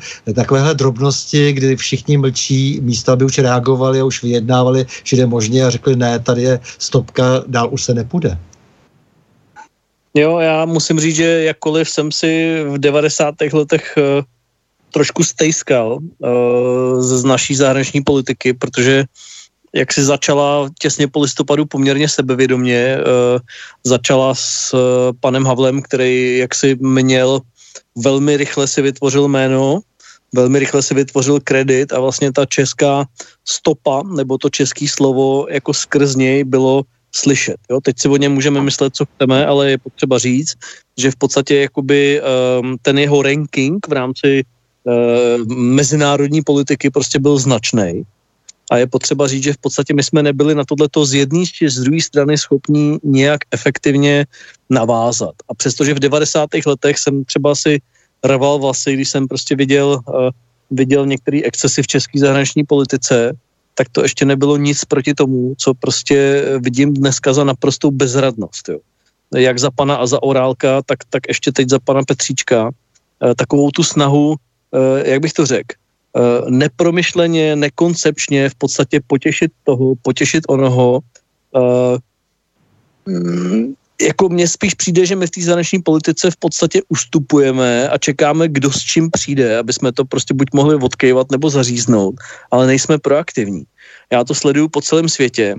takovéhle 0.56 0.76
drobnosti, 0.76 1.54
kdy 1.54 1.76
všichni 1.76 2.18
mlčí, 2.18 2.80
místa 2.82 3.14
aby 3.14 3.26
už 3.26 3.38
reagovali 3.38 4.00
a 4.00 4.06
už 4.06 4.24
vyjednávali, 4.24 4.86
že 5.04 5.18
jde 5.18 5.26
možně 5.26 5.66
a 5.66 5.70
řekli 5.70 5.96
ne, 5.96 6.20
tady 6.20 6.42
je 6.42 6.60
stopka, 6.80 7.44
dál 7.48 7.68
už 7.72 7.84
se 7.84 7.94
nepůjde. 7.94 8.40
Jo, 10.16 10.40
já 10.40 10.66
musím 10.66 11.00
říct, 11.00 11.16
že 11.16 11.44
jakkoliv 11.44 11.90
jsem 11.90 12.12
si 12.12 12.64
v 12.68 12.78
90. 12.78 13.36
letech 13.54 13.94
eh, 13.98 14.24
trošku 14.94 15.24
stejskal 15.24 16.00
uh, 16.00 17.02
z 17.04 17.24
naší 17.24 17.56
zahraniční 17.56 18.02
politiky, 18.02 18.54
protože 18.54 19.04
jak 19.76 19.94
si 19.94 20.04
začala 20.04 20.72
těsně 20.80 21.08
po 21.12 21.20
listopadu 21.20 21.66
poměrně 21.66 22.08
sebevědomě, 22.08 22.98
uh, 23.04 23.40
začala 23.84 24.32
s 24.36 24.72
panem 25.20 25.46
Havlem, 25.46 25.82
který 25.82 26.38
jak 26.38 26.56
si 26.56 26.80
měl 26.80 27.44
velmi 27.96 28.38
rychle 28.38 28.68
si 28.68 28.82
vytvořil 28.82 29.28
jméno, 29.28 29.84
velmi 30.36 30.60
rychle 30.60 30.82
si 30.82 30.94
vytvořil 30.94 31.40
kredit 31.40 31.94
a 31.94 32.00
vlastně 32.00 32.32
ta 32.32 32.46
česká 32.46 33.06
stopa, 33.48 34.04
nebo 34.04 34.38
to 34.38 34.50
český 34.50 34.88
slovo 34.88 35.48
jako 35.50 35.74
skrz 35.74 36.16
něj 36.16 36.44
bylo 36.44 36.84
slyšet. 37.16 37.58
Jo? 37.72 37.82
Teď 37.82 38.00
si 38.00 38.08
o 38.08 38.18
něm 38.18 38.34
můžeme 38.34 38.62
myslet, 38.62 38.96
co 38.96 39.06
chceme, 39.06 39.46
ale 39.46 39.70
je 39.70 39.78
potřeba 39.78 40.18
říct, 40.18 40.54
že 40.98 41.12
v 41.12 41.16
podstatě 41.16 41.56
jakoby 41.56 42.22
um, 42.22 42.78
ten 42.82 43.00
jeho 43.00 43.22
ranking 43.22 43.88
v 43.88 43.92
rámci 43.92 44.44
Eh, 44.86 45.38
mezinárodní 45.56 46.42
politiky 46.42 46.90
prostě 46.90 47.20
byl 47.20 47.38
značný. 47.38 48.04
A 48.72 48.78
je 48.78 48.88
potřeba 48.88 49.28
říct, 49.28 49.44
že 49.44 49.54
v 49.54 49.58
podstatě 49.58 49.94
my 49.94 50.04
jsme 50.04 50.24
nebyli 50.24 50.56
na 50.56 50.64
tohleto 50.66 51.06
z 51.06 51.14
jedné 51.14 51.46
či 51.46 51.70
z 51.70 51.80
druhé 51.80 52.02
strany 52.02 52.38
schopní 52.38 52.98
nějak 53.04 53.40
efektivně 53.52 54.26
navázat. 54.70 55.34
A 55.50 55.54
přestože 55.54 55.94
v 55.94 56.00
90. 56.00 56.50
letech 56.66 56.98
jsem 57.00 57.26
třeba 57.26 57.56
si 57.56 57.82
rval 58.28 58.60
vlasy, 58.60 58.94
když 58.94 59.10
jsem 59.10 59.28
prostě 59.28 59.56
viděl, 59.56 60.02
uh, 60.08 60.30
viděl 60.72 61.06
některé 61.06 61.42
excesy 61.44 61.84
v 61.84 61.88
české 61.88 62.20
zahraniční 62.20 62.64
politice, 62.64 63.34
tak 63.74 63.90
to 63.92 64.04
ještě 64.04 64.26
nebylo 64.26 64.58
nic 64.58 64.86
proti 64.86 65.14
tomu, 65.14 65.56
co 65.58 65.74
prostě 65.74 66.46
vidím 66.60 66.94
dneska 66.94 67.34
za 67.34 67.44
naprostou 67.44 67.92
bezradnost. 67.92 68.70
Jo. 68.70 68.80
Jak 69.36 69.60
za 69.60 69.72
pana 69.72 69.96
a 69.96 70.06
za 70.06 70.24
Orálka, 70.24 70.82
tak, 70.86 71.00
tak 71.10 71.24
ještě 71.28 71.52
teď 71.52 71.70
za 71.70 71.80
pana 71.80 72.04
Petříčka. 72.04 72.64
Uh, 72.66 73.34
takovou 73.34 73.72
tu 73.72 73.84
snahu 73.84 74.36
Eh, 74.76 75.10
jak 75.10 75.20
bych 75.20 75.34
to 75.34 75.46
řekl, 75.46 75.76
eh, 76.18 76.52
nepromyšleně, 76.52 77.56
nekoncepčně 77.56 78.50
v 78.50 78.56
podstatě 78.56 79.00
potěšit 79.08 79.52
toho, 79.64 79.96
potěšit 80.02 80.44
onoho. 80.48 81.00
Mm, 83.06 83.74
jako 84.02 84.30
mně 84.30 84.48
spíš 84.48 84.74
přijde, 84.74 85.06
že 85.06 85.16
my 85.16 85.28
v 85.28 85.32
té 85.32 85.42
zahraniční 85.42 85.82
politice 85.82 86.32
v 86.32 86.38
podstatě 86.38 86.82
ustupujeme 86.90 87.90
a 87.90 87.98
čekáme, 87.98 88.48
kdo 88.48 88.72
s 88.72 88.84
čím 88.84 89.12
přijde, 89.12 89.58
aby 89.58 89.74
jsme 89.74 89.92
to 89.92 90.06
prostě 90.06 90.34
buď 90.34 90.48
mohli 90.54 90.76
odkejvat 90.76 91.32
nebo 91.32 91.50
zaříznout, 91.50 92.16
ale 92.52 92.68
nejsme 92.68 92.98
proaktivní. 92.98 93.64
Já 94.12 94.24
to 94.24 94.36
sleduju 94.36 94.68
po 94.70 94.82
celém 94.82 95.10
světě. 95.10 95.56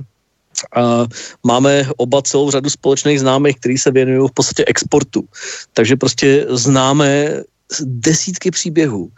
A 0.77 1.05
máme 1.45 1.89
oba 1.97 2.23
celou 2.23 2.51
řadu 2.51 2.71
společných 2.71 3.21
známých, 3.21 3.57
kteří 3.57 3.79
se 3.79 3.91
věnují 3.91 4.29
v 4.29 4.35
podstatě 4.35 4.65
exportu. 4.65 5.25
Takže 5.73 5.97
prostě 5.97 6.47
známe 6.49 7.43
desítky 7.85 8.51
příběhů, 8.51 9.11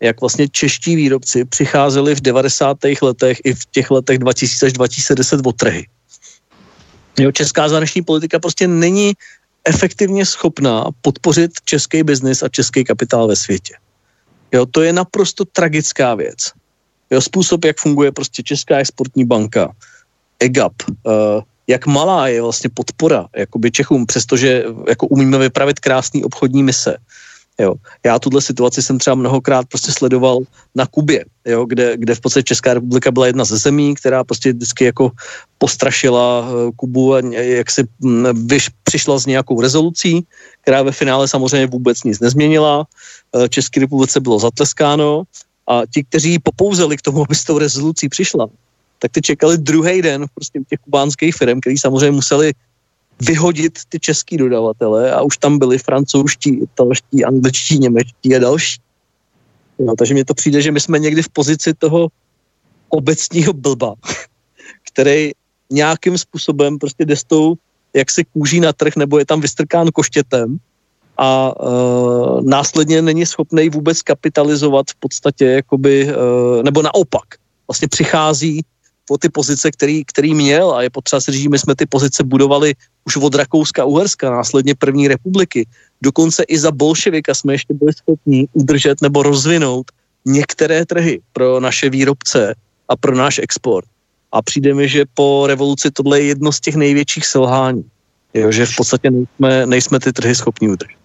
jak 0.00 0.20
vlastně 0.20 0.48
čeští 0.48 0.96
výrobci 0.96 1.44
přicházeli 1.44 2.14
v 2.14 2.20
90. 2.20 2.76
letech 3.02 3.38
i 3.44 3.54
v 3.54 3.66
těch 3.70 3.90
letech 3.90 4.18
2000 4.18 4.66
až 4.66 4.72
2010 4.72 5.46
o 5.46 5.52
trhy. 5.52 5.86
Jo, 7.18 7.32
česká 7.32 7.68
zahraniční 7.68 8.02
politika 8.02 8.38
prostě 8.38 8.68
není 8.68 9.14
efektivně 9.64 10.26
schopná 10.26 10.84
podpořit 11.00 11.50
český 11.64 12.02
biznis 12.02 12.42
a 12.42 12.48
český 12.48 12.84
kapitál 12.84 13.28
ve 13.28 13.36
světě. 13.36 13.74
Jo, 14.52 14.66
to 14.66 14.82
je 14.82 14.92
naprosto 14.92 15.44
tragická 15.44 16.14
věc. 16.14 16.52
Jo, 17.10 17.20
způsob, 17.20 17.64
jak 17.64 17.78
funguje 17.78 18.12
prostě 18.12 18.42
Česká 18.42 18.78
exportní 18.78 19.24
banka, 19.24 19.72
EGAP, 20.40 20.72
uh, 20.88 21.12
jak 21.66 21.86
malá 21.86 22.28
je 22.28 22.42
vlastně 22.42 22.70
podpora 22.74 23.26
jakoby 23.36 23.70
Čechům, 23.70 24.06
přestože 24.06 24.64
jako 24.88 25.06
umíme 25.06 25.38
vypravit 25.38 25.80
krásný 25.80 26.24
obchodní 26.24 26.62
mise 26.62 26.96
Jo. 27.60 27.74
Já 28.04 28.18
tuhle 28.18 28.42
situaci 28.42 28.82
jsem 28.82 28.98
třeba 28.98 29.14
mnohokrát 29.14 29.66
prostě 29.68 29.92
sledoval 29.92 30.40
na 30.74 30.86
Kubě, 30.86 31.24
jo, 31.44 31.64
kde, 31.66 31.96
kde 31.96 32.14
v 32.14 32.20
podstatě 32.20 32.44
Česká 32.44 32.74
republika 32.74 33.10
byla 33.10 33.26
jedna 33.26 33.44
ze 33.44 33.56
zemí, 33.56 33.94
která 33.94 34.24
prostě 34.24 34.52
vždycky 34.52 34.84
jako 34.84 35.10
postrašila 35.58 36.48
eh, 36.48 36.72
Kubu 36.76 37.14
a 37.14 37.20
jak 37.34 37.70
si 37.70 37.86
mm, 38.00 38.46
vyš, 38.46 38.70
přišla 38.82 39.18
s 39.18 39.26
nějakou 39.26 39.60
rezolucí, 39.60 40.26
která 40.62 40.82
ve 40.82 40.92
finále 40.92 41.28
samozřejmě 41.28 41.66
vůbec 41.66 42.02
nic 42.02 42.20
nezměnila. 42.20 42.86
Eh, 43.36 43.48
České 43.48 43.80
republice 43.80 44.20
bylo 44.20 44.38
zatleskáno 44.38 45.22
a 45.68 45.82
ti, 45.94 46.04
kteří 46.04 46.30
ji 46.30 46.38
popouzeli 46.38 46.96
k 46.96 47.02
tomu, 47.02 47.24
aby 47.24 47.34
s 47.34 47.44
tou 47.44 47.58
rezolucí 47.58 48.08
přišla, 48.08 48.46
tak 48.98 49.12
ty 49.12 49.20
čekali 49.20 49.58
druhý 49.58 50.02
den 50.02 50.26
prostě 50.34 50.60
těch 50.68 50.78
kubánských 50.78 51.34
firm, 51.34 51.60
který 51.60 51.78
samozřejmě 51.78 52.10
museli 52.10 52.52
vyhodit 53.20 53.78
ty 53.88 54.00
český 54.00 54.36
dodavatele 54.36 55.12
a 55.12 55.22
už 55.22 55.38
tam 55.38 55.58
byli 55.58 55.78
francouzští, 55.78 56.50
italští, 56.50 57.24
angličtí, 57.24 57.78
němečtí 57.78 58.36
a 58.36 58.38
další. 58.38 58.80
No, 59.78 59.94
takže 59.96 60.14
mně 60.14 60.24
to 60.24 60.34
přijde, 60.34 60.62
že 60.62 60.72
my 60.72 60.80
jsme 60.80 60.98
někdy 60.98 61.22
v 61.22 61.28
pozici 61.28 61.74
toho 61.74 62.08
obecního 62.88 63.52
blba, 63.52 63.94
který 64.92 65.30
nějakým 65.70 66.18
způsobem 66.18 66.78
prostě 66.78 67.04
jde 67.04 67.16
s 67.16 67.24
tou, 67.24 67.54
jak 67.94 68.10
se 68.10 68.24
kůží 68.24 68.60
na 68.60 68.72
trh, 68.72 68.96
nebo 68.96 69.18
je 69.18 69.26
tam 69.26 69.40
vystrkán 69.40 69.88
koštětem 69.88 70.58
a 71.16 71.60
uh, 71.62 72.42
následně 72.42 73.02
není 73.02 73.26
schopný 73.26 73.68
vůbec 73.68 74.02
kapitalizovat 74.02 74.90
v 74.90 74.94
podstatě, 74.94 75.44
jakoby, 75.44 76.06
uh, 76.06 76.62
nebo 76.62 76.82
naopak, 76.82 77.24
vlastně 77.68 77.88
přichází 77.88 78.62
po 79.04 79.18
ty 79.18 79.28
pozice, 79.28 79.70
který, 79.70 80.04
který 80.04 80.34
měl 80.34 80.74
a 80.74 80.82
je 80.82 80.90
potřeba 80.90 81.20
si 81.20 81.32
říct, 81.32 81.48
my 81.48 81.58
jsme 81.58 81.74
ty 81.74 81.86
pozice 81.86 82.24
budovali 82.24 82.74
už 83.04 83.16
od 83.16 83.34
Rakouska 83.34 83.84
Uherska, 83.84 84.30
následně 84.30 84.74
první 84.74 85.08
republiky. 85.08 85.66
Dokonce 86.02 86.42
i 86.42 86.58
za 86.58 86.70
bolševika 86.70 87.34
jsme 87.34 87.54
ještě 87.54 87.74
byli 87.74 87.92
schopni 87.92 88.48
udržet 88.52 89.02
nebo 89.02 89.22
rozvinout 89.22 89.86
některé 90.26 90.86
trhy 90.86 91.20
pro 91.32 91.60
naše 91.60 91.90
výrobce 91.90 92.54
a 92.88 92.96
pro 92.96 93.16
náš 93.16 93.38
export. 93.38 93.88
A 94.32 94.42
přijde 94.42 94.74
mi, 94.74 94.88
že 94.88 95.04
po 95.14 95.46
revoluci 95.46 95.90
tohle 95.90 96.20
je 96.20 96.26
jedno 96.26 96.52
z 96.52 96.60
těch 96.60 96.74
největších 96.74 97.26
selhání. 97.26 97.84
Jo, 98.34 98.52
že 98.52 98.66
v 98.66 98.76
podstatě 98.76 99.10
nejsme, 99.10 99.66
nejsme 99.66 100.00
ty 100.00 100.12
trhy 100.12 100.34
schopni 100.34 100.68
udržet. 100.68 101.03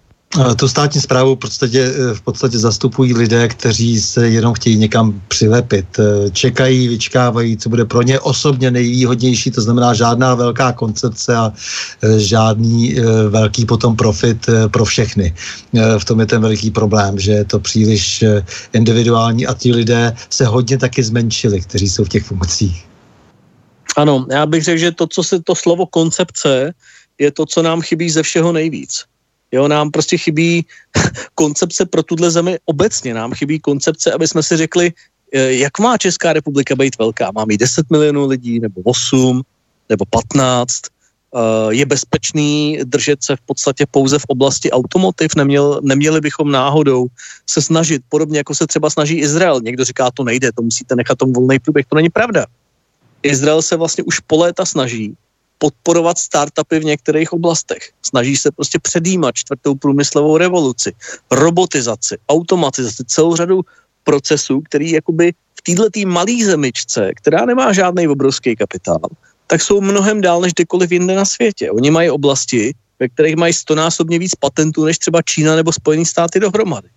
Tu 0.56 0.68
státní 0.68 1.02
zprávu 1.02 1.36
v 1.36 1.40
podstatě, 1.40 1.82
eh, 1.82 2.14
v 2.14 2.22
podstatě 2.22 2.60
zastupují 2.60 3.14
lidé, 3.14 3.48
kteří 3.48 4.02
se 4.02 4.30
jenom 4.30 4.54
chtějí 4.54 4.78
někam 4.78 5.22
přilepit. 5.28 5.86
Eh, 6.00 6.30
čekají, 6.30 6.88
vyčkávají, 6.88 7.58
co 7.58 7.70
bude 7.70 7.86
pro 7.86 8.02
ně 8.02 8.20
osobně 8.20 8.72
nejvýhodnější, 8.72 9.52
to 9.52 9.62
znamená 9.62 9.94
žádná 9.94 10.36
velká 10.36 10.72
koncepce 10.72 11.36
a 11.36 11.50
eh, 11.50 12.20
žádný 12.20 12.96
velký 13.30 13.66
potom 13.66 13.96
profit 13.96 14.46
pro 14.72 14.86
všechny. 14.86 15.34
V 15.98 16.06
tom 16.06 16.20
je 16.20 16.26
ten 16.26 16.42
veliký 16.42 16.72
problém, 16.72 17.20
že 17.20 17.32
je 17.32 17.46
to 17.46 17.60
příliš 17.60 18.24
individuální 18.74 19.48
a 19.48 19.54
ti 19.54 19.74
lidé 19.74 20.14
se 20.30 20.46
hodně 20.46 20.78
taky 20.78 21.04
zmenšili, 21.04 21.62
kteří 21.62 21.90
jsou 21.90 22.04
v 22.04 22.10
těch 22.10 22.24
funkcích. 22.24 22.86
Ano, 23.98 24.26
já 24.30 24.46
bych 24.46 24.64
řekl, 24.64 24.78
že 24.78 24.92
to, 24.92 25.08
co 25.08 25.24
se 25.24 25.42
to 25.42 25.56
slovo 25.56 25.86
koncepce, 25.86 26.74
je 27.20 27.32
to, 27.32 27.46
co 27.46 27.62
nám 27.62 27.82
chybí 27.82 28.10
ze 28.10 28.24
všeho 28.24 28.52
nejvíc. 28.52 29.09
Jo, 29.52 29.68
nám 29.68 29.92
prostě 29.92 30.18
chybí 30.18 30.66
koncepce 31.36 31.86
pro 31.86 32.04
tuhle 32.04 32.32
zemi 32.32 32.58
obecně. 32.66 33.14
Nám 33.14 33.34
chybí 33.34 33.60
koncepce, 33.60 34.12
aby 34.12 34.28
jsme 34.28 34.44
si 34.44 34.58
řekli, 34.58 34.94
eh, 35.34 35.54
jak 35.54 35.80
má 35.80 35.98
Česká 35.98 36.34
republika 36.34 36.76
být 36.76 36.98
velká. 36.98 37.32
Má 37.32 37.46
mít 37.46 37.58
10 37.58 37.90
milionů 37.90 38.28
lidí, 38.28 38.60
nebo 38.60 38.82
8, 38.82 39.42
nebo 39.90 40.06
15. 40.06 40.82
Eh, 41.36 41.70
je 41.70 41.86
bezpečný 41.86 42.80
držet 42.84 43.24
se 43.24 43.36
v 43.36 43.42
podstatě 43.42 43.86
pouze 43.92 44.20
v 44.20 44.26
oblasti 44.28 44.72
automotiv. 44.72 45.36
Neměl, 45.36 45.82
neměli 45.84 46.22
bychom 46.22 46.52
náhodou 46.52 47.08
se 47.46 47.62
snažit, 47.62 48.02
podobně 48.10 48.38
jako 48.38 48.56
se 48.56 48.68
třeba 48.68 48.90
snaží 48.90 49.16
Izrael. 49.18 49.62
Někdo 49.62 49.86
říká, 49.86 50.12
to 50.12 50.24
nejde, 50.24 50.52
to 50.52 50.62
musíte 50.62 50.96
nechat 50.96 51.18
tomu 51.18 51.34
volný 51.34 51.60
průběh. 51.60 51.86
To 51.86 51.96
není 51.96 52.10
pravda. 52.10 52.46
Izrael 53.24 53.62
se 53.62 53.76
vlastně 53.76 54.04
už 54.04 54.20
po 54.20 54.38
léta 54.38 54.66
snaží 54.66 55.14
podporovat 55.60 56.18
startupy 56.18 56.80
v 56.80 56.86
některých 56.86 57.34
oblastech. 57.34 57.92
Snaží 58.02 58.38
se 58.38 58.52
prostě 58.52 58.80
předjímat 58.80 59.36
čtvrtou 59.36 59.76
průmyslovou 59.76 60.38
revoluci, 60.38 60.96
robotizaci, 61.32 62.18
automatizaci, 62.30 63.04
celou 63.08 63.36
řadu 63.36 63.62
procesů, 64.04 64.62
který 64.66 64.92
jakoby 64.92 65.34
v 65.60 65.62
této 65.62 66.08
malé 66.08 66.46
zemičce, 66.46 67.12
která 67.16 67.46
nemá 67.46 67.74
žádný 67.74 68.08
obrovský 68.08 68.56
kapitál, 68.56 69.12
tak 69.48 69.62
jsou 69.62 69.82
mnohem 69.82 70.22
dál 70.22 70.42
než 70.42 70.54
kdekoliv 70.54 70.92
jinde 70.92 71.16
na 71.16 71.26
světě. 71.26 71.72
Oni 71.72 71.92
mají 71.92 72.10
oblasti, 72.10 72.74
ve 73.00 73.10
kterých 73.10 73.36
mají 73.36 73.54
stonásobně 73.54 74.20
víc 74.20 74.36
patentů 74.36 74.86
než 74.86 74.98
třeba 74.98 75.22
Čína 75.22 75.56
nebo 75.56 75.72
Spojené 75.72 76.06
státy 76.06 76.40
dohromady. 76.40 76.88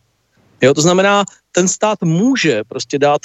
Jo, 0.62 0.74
to 0.74 0.80
znamená, 0.80 1.24
ten 1.52 1.68
stát 1.68 2.02
může 2.02 2.64
prostě 2.68 2.98
dát 2.98 3.20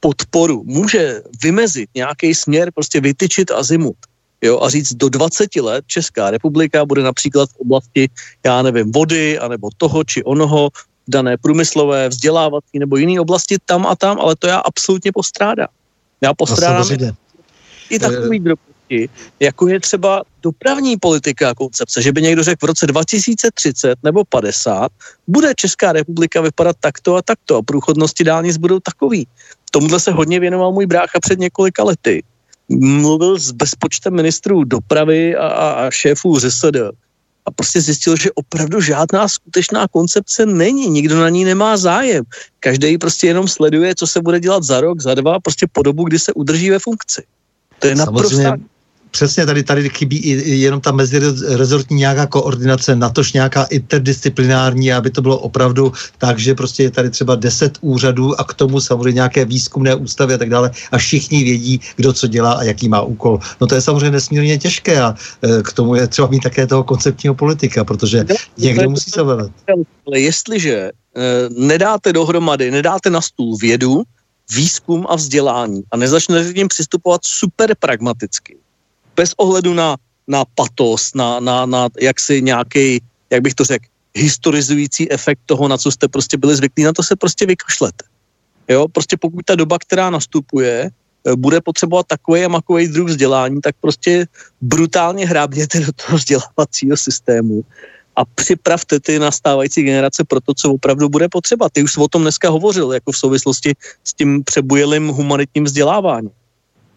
podporu, 0.00 0.62
může 0.66 1.22
vymezit 1.42 1.88
nějaký 1.94 2.34
směr, 2.34 2.70
prostě 2.74 3.00
vytyčit 3.00 3.50
azimut 3.50 3.96
jo, 4.42 4.60
a 4.60 4.68
říct 4.68 4.94
do 4.94 5.08
20 5.08 5.56
let 5.56 5.84
Česká 5.86 6.30
republika 6.30 6.84
bude 6.84 7.02
například 7.02 7.50
v 7.50 7.56
oblasti, 7.56 8.08
já 8.44 8.62
nevím, 8.62 8.92
vody, 8.92 9.38
anebo 9.38 9.68
toho 9.76 10.04
či 10.04 10.24
onoho, 10.24 10.70
dané 11.08 11.36
průmyslové, 11.36 12.08
vzdělávací 12.08 12.78
nebo 12.78 12.96
jiné 12.96 13.20
oblasti 13.20 13.56
tam 13.64 13.86
a 13.86 13.96
tam, 13.96 14.20
ale 14.20 14.36
to 14.36 14.46
já 14.46 14.58
absolutně 14.58 15.12
postrádám. 15.12 15.68
Já 16.20 16.34
postrádám 16.34 16.86
i 17.90 17.98
takový 17.98 18.38
drobnosti, 18.38 19.08
jako 19.40 19.68
je 19.68 19.80
třeba 19.80 20.22
dopravní 20.42 20.96
politika 20.96 21.50
a 21.50 21.54
koncepce, 21.54 22.02
že 22.02 22.12
by 22.12 22.22
někdo 22.22 22.42
řekl 22.42 22.66
v 22.66 22.68
roce 22.68 22.86
2030 22.86 23.98
nebo 24.02 24.24
50 24.24 24.92
bude 25.26 25.52
Česká 25.56 25.92
republika 25.92 26.40
vypadat 26.40 26.76
takto 26.80 27.16
a 27.16 27.22
takto 27.22 27.56
a 27.56 27.62
průchodnosti 27.62 28.24
dálnic 28.24 28.56
budou 28.56 28.80
takový. 28.80 29.26
Tomuhle 29.70 30.00
se 30.00 30.10
hodně 30.12 30.40
věnoval 30.40 30.72
můj 30.72 30.86
brácha 30.86 31.20
před 31.20 31.38
několika 31.38 31.84
lety 31.84 32.22
mluvil 32.68 33.38
s 33.38 33.50
bezpočtem 33.50 34.14
ministrů 34.14 34.64
dopravy 34.64 35.36
a, 35.36 35.46
a 35.48 35.90
šéfů 35.90 36.38
ŘSD 36.38 36.76
a 37.46 37.50
prostě 37.50 37.80
zjistil, 37.80 38.16
že 38.16 38.32
opravdu 38.32 38.80
žádná 38.80 39.28
skutečná 39.28 39.88
koncepce 39.88 40.46
není, 40.46 40.88
nikdo 40.88 41.20
na 41.20 41.28
ní 41.28 41.44
nemá 41.44 41.76
zájem. 41.76 42.24
Každý 42.60 42.98
prostě 42.98 43.26
jenom 43.26 43.48
sleduje, 43.48 43.94
co 43.94 44.06
se 44.06 44.20
bude 44.20 44.40
dělat 44.40 44.62
za 44.62 44.80
rok, 44.80 45.00
za 45.00 45.14
dva, 45.14 45.40
prostě 45.40 45.66
po 45.72 45.82
dobu, 45.82 46.04
kdy 46.04 46.18
se 46.18 46.32
udrží 46.32 46.70
ve 46.70 46.78
funkci. 46.78 47.22
To 47.78 47.86
je 47.86 47.94
naprosto 47.94 48.52
přesně 49.14 49.46
tady, 49.46 49.62
tady 49.62 49.88
chybí 49.88 50.16
i, 50.18 50.58
jenom 50.58 50.80
ta 50.80 50.92
mezirezortní 50.92 51.96
nějaká 51.96 52.26
koordinace, 52.26 52.96
natož 52.96 53.32
nějaká 53.32 53.64
interdisciplinární, 53.64 54.92
aby 54.92 55.10
to 55.10 55.22
bylo 55.22 55.38
opravdu 55.38 55.92
tak, 56.18 56.38
že 56.38 56.54
prostě 56.54 56.82
je 56.82 56.90
tady 56.90 57.10
třeba 57.10 57.34
deset 57.34 57.78
úřadů 57.80 58.40
a 58.40 58.44
k 58.44 58.54
tomu 58.54 58.80
samozřejmě 58.80 59.22
nějaké 59.22 59.44
výzkumné 59.44 59.94
ústavy 59.94 60.34
a 60.34 60.38
tak 60.38 60.50
dále 60.50 60.70
a 60.92 60.98
všichni 60.98 61.44
vědí, 61.44 61.80
kdo 61.96 62.12
co 62.12 62.26
dělá 62.26 62.52
a 62.52 62.62
jaký 62.62 62.88
má 62.88 63.00
úkol. 63.00 63.38
No 63.60 63.66
to 63.66 63.74
je 63.74 63.80
samozřejmě 63.80 64.10
nesmírně 64.10 64.58
těžké 64.58 65.00
a 65.02 65.14
e, 65.14 65.62
k 65.62 65.72
tomu 65.72 65.94
je 65.94 66.06
třeba 66.06 66.28
mít 66.28 66.42
také 66.42 66.66
toho 66.66 66.84
koncepčního 66.84 67.34
politika, 67.34 67.84
protože 67.84 68.26
někdo 68.58 68.90
musí 68.90 69.10
se 69.10 69.22
velet. 69.22 69.52
Ale 70.06 70.20
jestliže 70.20 70.74
e, 70.74 70.90
nedáte 71.54 72.12
dohromady, 72.12 72.70
nedáte 72.70 73.10
na 73.10 73.20
stůl 73.20 73.56
vědu, 73.62 74.02
výzkum 74.50 75.06
a 75.08 75.16
vzdělání 75.16 75.82
a 75.90 75.96
nezačnete 75.96 76.52
k 76.52 76.56
ním 76.56 76.68
přistupovat 76.68 77.20
super 77.24 77.74
pragmaticky, 77.78 78.58
bez 79.16 79.32
ohledu 79.36 79.74
na, 79.74 79.96
na 80.28 80.44
patos, 80.54 81.14
na, 81.14 81.40
na, 81.40 81.66
na 81.66 81.88
jaksi 82.00 82.42
nějaký, 82.42 83.02
jak 83.30 83.42
bych 83.42 83.54
to 83.54 83.64
řekl, 83.64 83.86
historizující 84.14 85.12
efekt 85.12 85.40
toho, 85.46 85.68
na 85.68 85.78
co 85.78 85.90
jste 85.90 86.08
prostě 86.08 86.36
byli 86.36 86.56
zvyklí, 86.56 86.84
na 86.84 86.92
to 86.92 87.02
se 87.02 87.16
prostě 87.16 87.46
vykašlete. 87.46 88.04
Jo, 88.68 88.88
prostě 88.88 89.16
pokud 89.16 89.44
ta 89.44 89.54
doba, 89.54 89.78
která 89.78 90.10
nastupuje, 90.10 90.90
eh, 91.26 91.36
bude 91.36 91.60
potřebovat 91.60 92.06
takový 92.06 92.44
a 92.44 92.48
makový 92.48 92.88
druh 92.88 93.08
vzdělání, 93.08 93.60
tak 93.60 93.74
prostě 93.80 94.26
brutálně 94.60 95.26
hrábněte 95.26 95.80
do 95.80 95.92
toho 95.92 96.18
vzdělávacího 96.18 96.96
systému 96.96 97.64
a 98.16 98.24
připravte 98.24 99.00
ty 99.00 99.18
nastávající 99.18 99.82
generace 99.82 100.24
pro 100.24 100.40
to, 100.40 100.54
co 100.54 100.72
opravdu 100.72 101.08
bude 101.08 101.28
potřeba. 101.28 101.68
Ty 101.68 101.82
už 101.82 101.92
jsi 101.92 102.00
o 102.00 102.08
tom 102.08 102.22
dneska 102.22 102.48
hovořil, 102.48 102.92
jako 102.92 103.12
v 103.12 103.18
souvislosti 103.18 103.74
s 104.04 104.14
tím 104.14 104.44
přebujelým 104.44 105.08
humanitním 105.08 105.64
vzděláváním. 105.64 106.30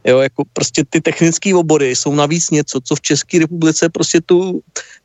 Jo, 0.08 0.20
jako 0.20 0.44
prostě 0.54 0.84
ty 0.90 1.02
technické 1.02 1.56
obory 1.56 1.96
jsou 1.96 2.16
navíc 2.16 2.50
něco, 2.50 2.80
co 2.82 2.96
v 2.96 3.02
České 3.02 3.40
republice 3.40 3.90
prostě 3.90 4.22
tu, 4.22 4.62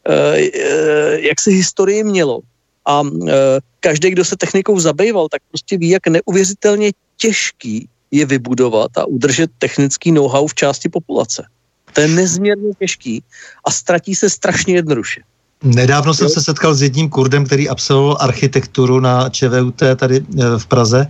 e, 0.08 0.14
e, 0.14 1.20
jak 1.20 1.40
se 1.40 1.50
historii 1.50 2.04
mělo. 2.04 2.40
A 2.86 3.02
e, 3.02 3.32
každý, 3.80 4.10
kdo 4.10 4.24
se 4.24 4.36
technikou 4.36 4.80
zabýval, 4.80 5.28
tak 5.28 5.42
prostě 5.48 5.78
ví, 5.78 5.88
jak 5.88 6.06
neuvěřitelně 6.06 6.90
těžký 7.16 7.88
je 8.10 8.26
vybudovat 8.26 8.98
a 8.98 9.04
udržet 9.04 9.50
technický 9.58 10.12
know-how 10.12 10.46
v 10.46 10.54
části 10.54 10.88
populace. 10.88 11.46
To 11.92 12.00
je 12.00 12.08
nezměrně 12.08 12.70
těžký 12.78 13.22
a 13.66 13.70
ztratí 13.70 14.14
se 14.14 14.30
strašně 14.30 14.74
jednoduše. 14.74 15.20
Nedávno 15.62 16.14
jsem 16.14 16.28
se 16.28 16.40
setkal 16.40 16.74
s 16.74 16.82
jedním 16.82 17.08
Kurdem, 17.08 17.44
který 17.44 17.68
absolvoval 17.68 18.16
architekturu 18.20 19.00
na 19.00 19.28
ČVUT 19.28 19.82
tady 19.96 20.24
v 20.58 20.66
Praze. 20.66 21.06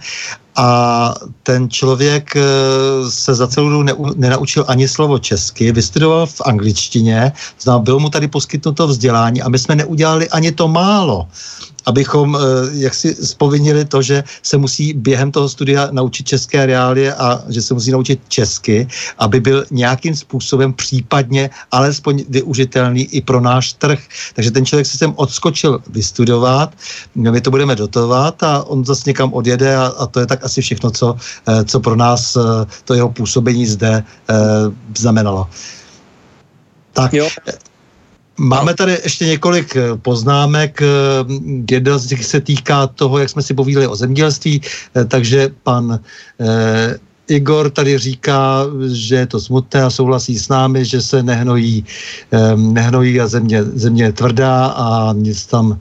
A 0.56 1.14
ten 1.42 1.70
člověk 1.70 2.36
eh, 2.36 2.42
se 3.08 3.34
za 3.34 3.48
celou 3.48 3.82
dobu 3.82 4.06
nenaučil 4.16 4.64
ani 4.68 4.88
slovo 4.88 5.18
česky, 5.18 5.72
vystudoval 5.72 6.26
v 6.26 6.40
angličtině, 6.40 7.32
znám, 7.60 7.84
bylo 7.84 7.98
mu 8.00 8.10
tady 8.10 8.28
poskytnuto 8.28 8.86
vzdělání 8.86 9.42
a 9.42 9.48
my 9.48 9.58
jsme 9.58 9.74
neudělali 9.74 10.28
ani 10.28 10.52
to 10.52 10.68
málo, 10.68 11.28
abychom 11.86 12.38
jak 12.72 12.94
si 12.94 13.14
spovinili 13.14 13.84
to, 13.84 14.02
že 14.02 14.24
se 14.42 14.56
musí 14.56 14.92
během 14.92 15.32
toho 15.32 15.48
studia 15.48 15.88
naučit 15.90 16.26
české 16.26 16.66
reálie 16.66 17.14
a 17.14 17.42
že 17.48 17.62
se 17.62 17.74
musí 17.74 17.90
naučit 17.90 18.20
česky, 18.28 18.88
aby 19.18 19.40
byl 19.40 19.64
nějakým 19.70 20.16
způsobem 20.16 20.72
případně 20.72 21.50
alespoň 21.70 22.24
využitelný 22.28 23.02
i 23.02 23.20
pro 23.20 23.40
náš 23.40 23.72
trh. 23.72 23.98
Takže 24.34 24.50
ten 24.50 24.66
člověk 24.66 24.86
se 24.86 24.98
sem 24.98 25.12
odskočil 25.16 25.82
vystudovat, 25.90 26.74
my 27.14 27.40
to 27.40 27.50
budeme 27.50 27.76
dotovat 27.76 28.42
a 28.42 28.62
on 28.62 28.84
zase 28.84 29.02
někam 29.06 29.32
odjede 29.32 29.76
a, 29.76 29.86
a 29.86 30.06
to 30.06 30.20
je 30.20 30.26
tak 30.26 30.44
asi 30.44 30.62
všechno, 30.62 30.90
co, 30.90 31.16
co 31.64 31.80
pro 31.80 31.96
nás 31.96 32.36
to 32.84 32.94
jeho 32.94 33.08
působení 33.08 33.66
zde 33.66 34.04
znamenalo. 34.96 35.48
Tak. 36.92 37.12
Jo. 37.14 37.28
Máme 38.42 38.74
tady 38.74 38.98
ještě 39.02 39.26
několik 39.26 39.76
eh, 39.76 39.96
poznámek. 39.96 40.82
Eh, 40.82 40.86
jedna 41.70 41.98
z 41.98 42.10
nich 42.10 42.24
se 42.24 42.40
týká 42.40 42.86
toho, 42.86 43.18
jak 43.18 43.30
jsme 43.30 43.42
si 43.42 43.54
povídali 43.54 43.86
o 43.86 43.96
zemědělství, 43.96 44.60
eh, 44.96 45.04
takže 45.04 45.50
pan 45.62 46.00
eh, 46.40 46.98
Igor 47.28 47.70
tady 47.70 47.98
říká, 47.98 48.66
že 48.92 49.14
je 49.14 49.26
to 49.26 49.40
smutné 49.40 49.82
a 49.82 49.90
souhlasí 49.90 50.38
s 50.38 50.48
námi, 50.48 50.84
že 50.84 51.02
se 51.02 51.22
nehnojí, 51.22 51.84
eh, 52.32 52.56
nehnojí 52.56 53.20
a 53.20 53.26
země, 53.26 53.64
země 53.64 54.04
je 54.04 54.12
tvrdá 54.12 54.66
a 54.66 55.12
nic 55.12 55.46
tam 55.46 55.78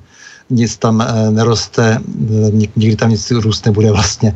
nic 0.52 0.78
tam 0.78 1.02
eh, 1.02 1.32
neroste, 1.32 1.98
eh, 1.98 2.52
nikdy 2.76 2.96
tam 2.96 3.10
nic 3.10 3.32
růst 3.32 3.66
nebude 3.66 3.92
vlastně. 3.92 4.36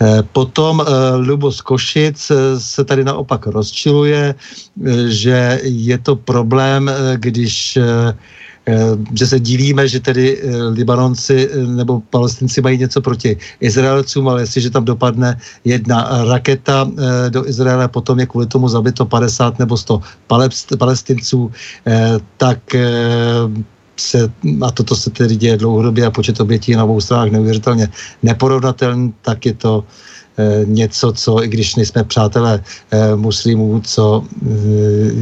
Eh, 0.00 0.22
potom 0.32 0.84
Lubos 1.16 1.60
Košic 1.60 2.32
se 2.58 2.84
tady 2.84 3.04
naopak 3.04 3.46
rozčiluje, 3.46 4.34
že 5.08 5.60
je 5.62 5.98
to 5.98 6.16
problém, 6.16 6.90
když 7.16 7.78
že 9.14 9.26
se 9.26 9.40
divíme, 9.40 9.88
že 9.88 10.00
tedy 10.00 10.40
Libanonci 10.72 11.48
nebo 11.76 12.00
Palestinci 12.10 12.60
mají 12.64 12.78
něco 12.78 13.00
proti 13.00 13.36
Izraelcům, 13.60 14.28
ale 14.28 14.42
jestliže 14.42 14.70
tam 14.70 14.84
dopadne 14.84 15.36
jedna 15.64 16.24
raketa 16.24 16.88
do 17.28 17.48
Izraele, 17.48 17.88
potom 17.88 18.20
je 18.20 18.26
kvůli 18.26 18.46
tomu 18.46 18.68
zabito 18.68 19.04
50 19.04 19.58
nebo 19.58 19.76
100 19.76 20.00
palestinců, 20.78 21.52
tak 22.36 22.58
se, 23.96 24.32
a 24.62 24.70
toto 24.70 24.96
se 24.96 25.10
tedy 25.10 25.36
děje 25.36 25.56
dlouhodobě 25.56 26.06
a 26.06 26.10
počet 26.10 26.40
obětí 26.40 26.74
na 26.74 26.84
obou 26.84 27.00
stranách 27.00 27.30
neuvěřitelně 27.30 27.88
neporovnatelný, 28.22 29.14
tak 29.22 29.46
je 29.46 29.54
to 29.54 29.84
e, 30.38 30.64
něco, 30.64 31.12
co, 31.12 31.44
i 31.44 31.48
když 31.48 31.74
nejsme 31.74 32.04
přátelé 32.04 32.62
e, 32.90 33.16
muslimů, 33.16 33.80
co 33.80 34.24
e, 34.24 34.48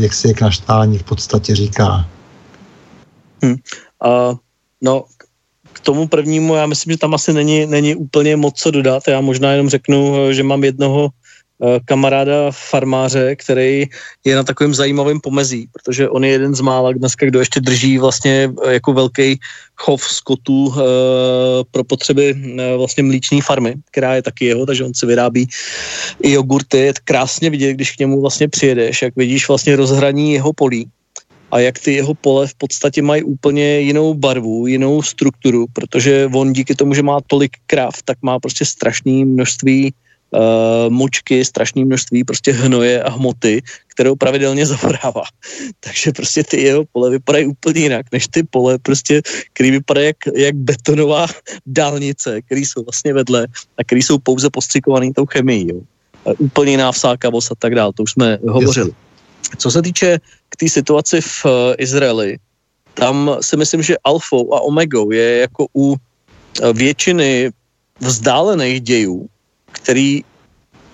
jak 0.05 0.13
se 0.13 0.29
je 0.29 0.35
k 0.35 0.41
naštvání 0.41 0.99
v 0.99 1.05
podstatě 1.05 1.55
říká. 1.55 2.09
Hmm. 3.43 3.57
Uh, 4.05 4.37
no, 4.81 5.05
k 5.73 5.81
tomu 5.81 6.09
prvnímu, 6.09 6.55
já 6.55 6.67
myslím, 6.67 6.93
že 6.93 6.99
tam 6.99 7.15
asi 7.15 7.33
není, 7.33 7.67
není 7.67 7.95
úplně 7.95 8.37
moc 8.37 8.55
co 8.55 8.71
dodat. 8.71 9.03
Já 9.09 9.21
možná 9.21 9.51
jenom 9.51 9.69
řeknu, 9.69 10.33
že 10.33 10.43
mám 10.43 10.65
jednoho 10.65 11.11
kamaráda 11.85 12.51
farmáře, 12.51 13.37
který 13.37 13.87
je 14.25 14.37
na 14.37 14.43
takovém 14.43 14.75
zajímavém 14.75 15.21
pomezí, 15.21 15.69
protože 15.73 16.09
on 16.09 16.25
je 16.25 16.31
jeden 16.31 16.55
z 16.55 16.61
mála 16.61 16.93
dneska, 16.93 17.27
kdo 17.27 17.39
ještě 17.39 17.61
drží 17.61 17.99
vlastně 17.99 18.53
eh, 18.65 18.73
jako 18.73 18.93
velký 18.93 19.39
chov 19.77 20.03
skotů 20.03 20.75
e, 20.75 20.81
pro 21.71 21.85
potřeby 21.85 22.31
e, 22.31 22.77
vlastně 22.77 23.03
mlíční 23.03 23.41
farmy, 23.41 23.75
která 23.91 24.15
je 24.15 24.23
taky 24.23 24.45
jeho, 24.45 24.67
takže 24.67 24.85
on 24.85 24.95
si 24.95 25.07
vyrábí 25.07 25.49
i 26.23 26.31
jogurty. 26.31 26.79
Je 26.79 26.93
krásně 27.05 27.51
vidět, 27.51 27.75
když 27.75 27.93
k 27.93 27.99
němu 27.99 28.21
vlastně 28.21 28.49
přijedeš, 28.49 29.03
jak 29.03 29.17
vidíš 29.17 29.49
vlastně 29.49 29.77
rozhraní 29.77 30.33
jeho 30.33 30.53
polí 30.53 30.87
a 31.51 31.59
jak 31.59 31.79
ty 31.79 31.93
jeho 31.93 32.15
pole 32.15 32.47
v 32.47 32.55
podstatě 32.55 33.03
mají 33.03 33.23
úplně 33.23 33.81
jinou 33.81 34.15
barvu, 34.15 34.67
jinou 34.67 35.03
strukturu, 35.03 35.67
protože 35.73 36.29
on 36.33 36.53
díky 36.53 36.75
tomu, 36.75 36.95
že 36.95 37.03
má 37.03 37.21
tolik 37.27 37.53
kráv, 37.67 38.03
tak 38.05 38.19
má 38.23 38.39
prostě 38.39 38.65
strašné 38.65 39.25
množství 39.25 39.93
uh, 40.33 40.91
močky, 40.93 41.45
strašné 41.45 41.85
množství 41.85 42.25
prostě 42.25 42.53
hnoje 42.53 43.03
a 43.03 43.11
hmoty, 43.11 43.63
kterou 43.89 44.17
pravidelně 44.17 44.67
zavorává. 44.67 45.23
Takže 45.81 46.13
prostě 46.13 46.45
ty 46.45 46.63
jeho 46.63 46.85
pole 46.93 47.11
vypadají 47.11 47.47
úplně 47.47 47.81
jinak, 47.81 48.07
než 48.13 48.29
ty 48.29 48.43
pole 48.43 48.79
prostě, 48.79 49.23
který 49.53 49.71
vypadají 49.71 50.07
jak, 50.07 50.17
jak 50.35 50.55
betonová 50.55 51.27
dálnice, 51.67 52.43
který 52.43 52.65
jsou 52.65 52.85
vlastně 52.85 53.15
vedle 53.15 53.47
a 53.79 53.85
který 53.85 54.03
jsou 54.03 54.19
pouze 54.19 54.51
postřikovaný 54.51 55.13
tou 55.13 55.27
chemií. 55.27 55.69
Jo. 55.69 55.81
Uh, 56.25 56.35
úplně 56.39 56.71
jiná 56.71 56.93
vsákavost 56.93 57.53
a 57.53 57.55
tak 57.59 57.75
dále, 57.75 57.93
to 57.93 58.03
už 58.03 58.13
jsme 58.13 58.39
hovořili. 58.49 58.91
Co 59.59 59.71
se 59.71 59.83
týče 59.83 60.19
k 60.49 60.57
té 60.57 60.69
situaci 60.69 61.21
v 61.21 61.45
uh, 61.45 61.51
Izraeli, 61.79 62.39
tam 62.95 63.37
si 63.41 63.57
myslím, 63.57 63.83
že 63.83 63.97
alfou 64.05 64.55
a 64.55 64.61
omegou 64.61 65.11
je 65.11 65.39
jako 65.39 65.67
u 65.77 65.97
většiny 66.73 67.51
vzdálených 68.01 68.81
dějů, 68.81 69.29
který, 69.83 70.25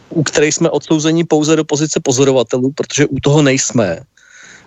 u 0.08 0.22
kterých 0.22 0.54
jsme 0.54 0.70
odsouzeni 0.70 1.24
pouze 1.24 1.56
do 1.56 1.64
pozice 1.64 2.00
pozorovatelů, 2.00 2.72
protože 2.72 3.06
u 3.06 3.20
toho 3.20 3.42
nejsme. 3.42 4.00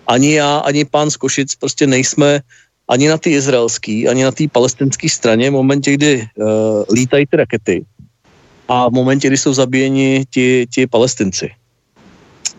Ani 0.06 0.34
já, 0.34 0.58
ani 0.58 0.84
pán 0.84 1.10
z 1.10 1.16
Košic 1.16 1.54
prostě 1.54 1.86
nejsme 1.86 2.40
ani 2.88 3.08
na 3.08 3.18
té 3.18 3.30
izraelské, 3.30 4.04
ani 4.10 4.24
na 4.24 4.30
té 4.30 4.48
palestinské 4.48 5.08
straně 5.08 5.50
v 5.50 5.52
momentě, 5.52 5.92
kdy 5.94 6.26
uh, 6.34 6.84
lítají 6.94 7.26
ty 7.26 7.36
rakety 7.36 7.84
a 8.68 8.88
v 8.88 8.92
momentě, 8.92 9.28
kdy 9.28 9.36
jsou 9.36 9.54
zabíjeni 9.54 10.24
ti, 10.30 10.66
ti 10.70 10.86
palestinci. 10.86 11.50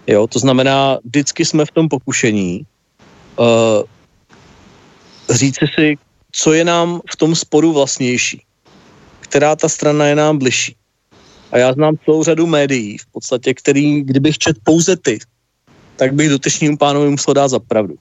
Jo, 0.07 0.27
to 0.27 0.39
znamená, 0.39 0.97
vždycky 1.03 1.45
jsme 1.45 1.65
v 1.65 1.71
tom 1.71 1.89
pokušení 1.89 2.65
uh, 3.39 3.83
říci 5.29 5.65
si, 5.75 5.97
co 6.31 6.53
je 6.53 6.63
nám 6.65 7.01
v 7.11 7.15
tom 7.15 7.35
sporu 7.35 7.73
vlastnější, 7.73 8.43
která 9.19 9.55
ta 9.55 9.69
strana 9.69 10.05
je 10.05 10.15
nám 10.15 10.37
bližší. 10.37 10.75
A 11.53 11.57
já 11.57 11.73
znám 11.73 11.95
celou 12.05 12.23
řadu 12.23 12.47
médií, 12.47 12.97
v 12.97 13.05
podstatě, 13.11 13.53
který, 13.53 14.01
kdybych 14.01 14.37
čet 14.37 14.57
pouze 14.63 14.97
ty, 14.97 15.19
tak 15.95 16.13
bych 16.13 16.29
dotyčnému 16.29 16.77
pánovi 16.77 17.09
musel 17.09 17.33
dát 17.33 17.47
za 17.47 17.59
pravdu. 17.59 17.95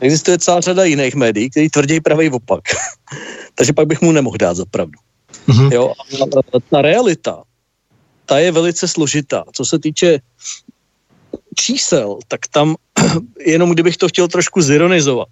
Existuje 0.00 0.38
celá 0.38 0.60
řada 0.60 0.84
jiných 0.84 1.14
médií, 1.14 1.50
který 1.50 1.70
tvrdí 1.70 2.00
pravý 2.00 2.30
opak. 2.30 2.60
Takže 3.54 3.72
pak 3.72 3.86
bych 3.86 4.00
mu 4.00 4.12
nemohl 4.12 4.36
dát 4.36 4.54
za 4.54 4.64
pravdu. 4.64 4.98
Mm-hmm. 5.48 5.72
Jo, 5.72 5.92
a 6.50 6.60
ta 6.70 6.82
realita, 6.82 7.42
ta 8.26 8.38
je 8.38 8.52
velice 8.52 8.88
složitá. 8.88 9.44
Co 9.52 9.64
se 9.64 9.78
týče 9.78 10.18
čísel, 11.54 12.18
tak 12.28 12.46
tam, 12.46 12.74
jenom 13.46 13.70
kdybych 13.70 13.96
to 13.96 14.08
chtěl 14.08 14.28
trošku 14.28 14.62
zironizovat, 14.62 15.28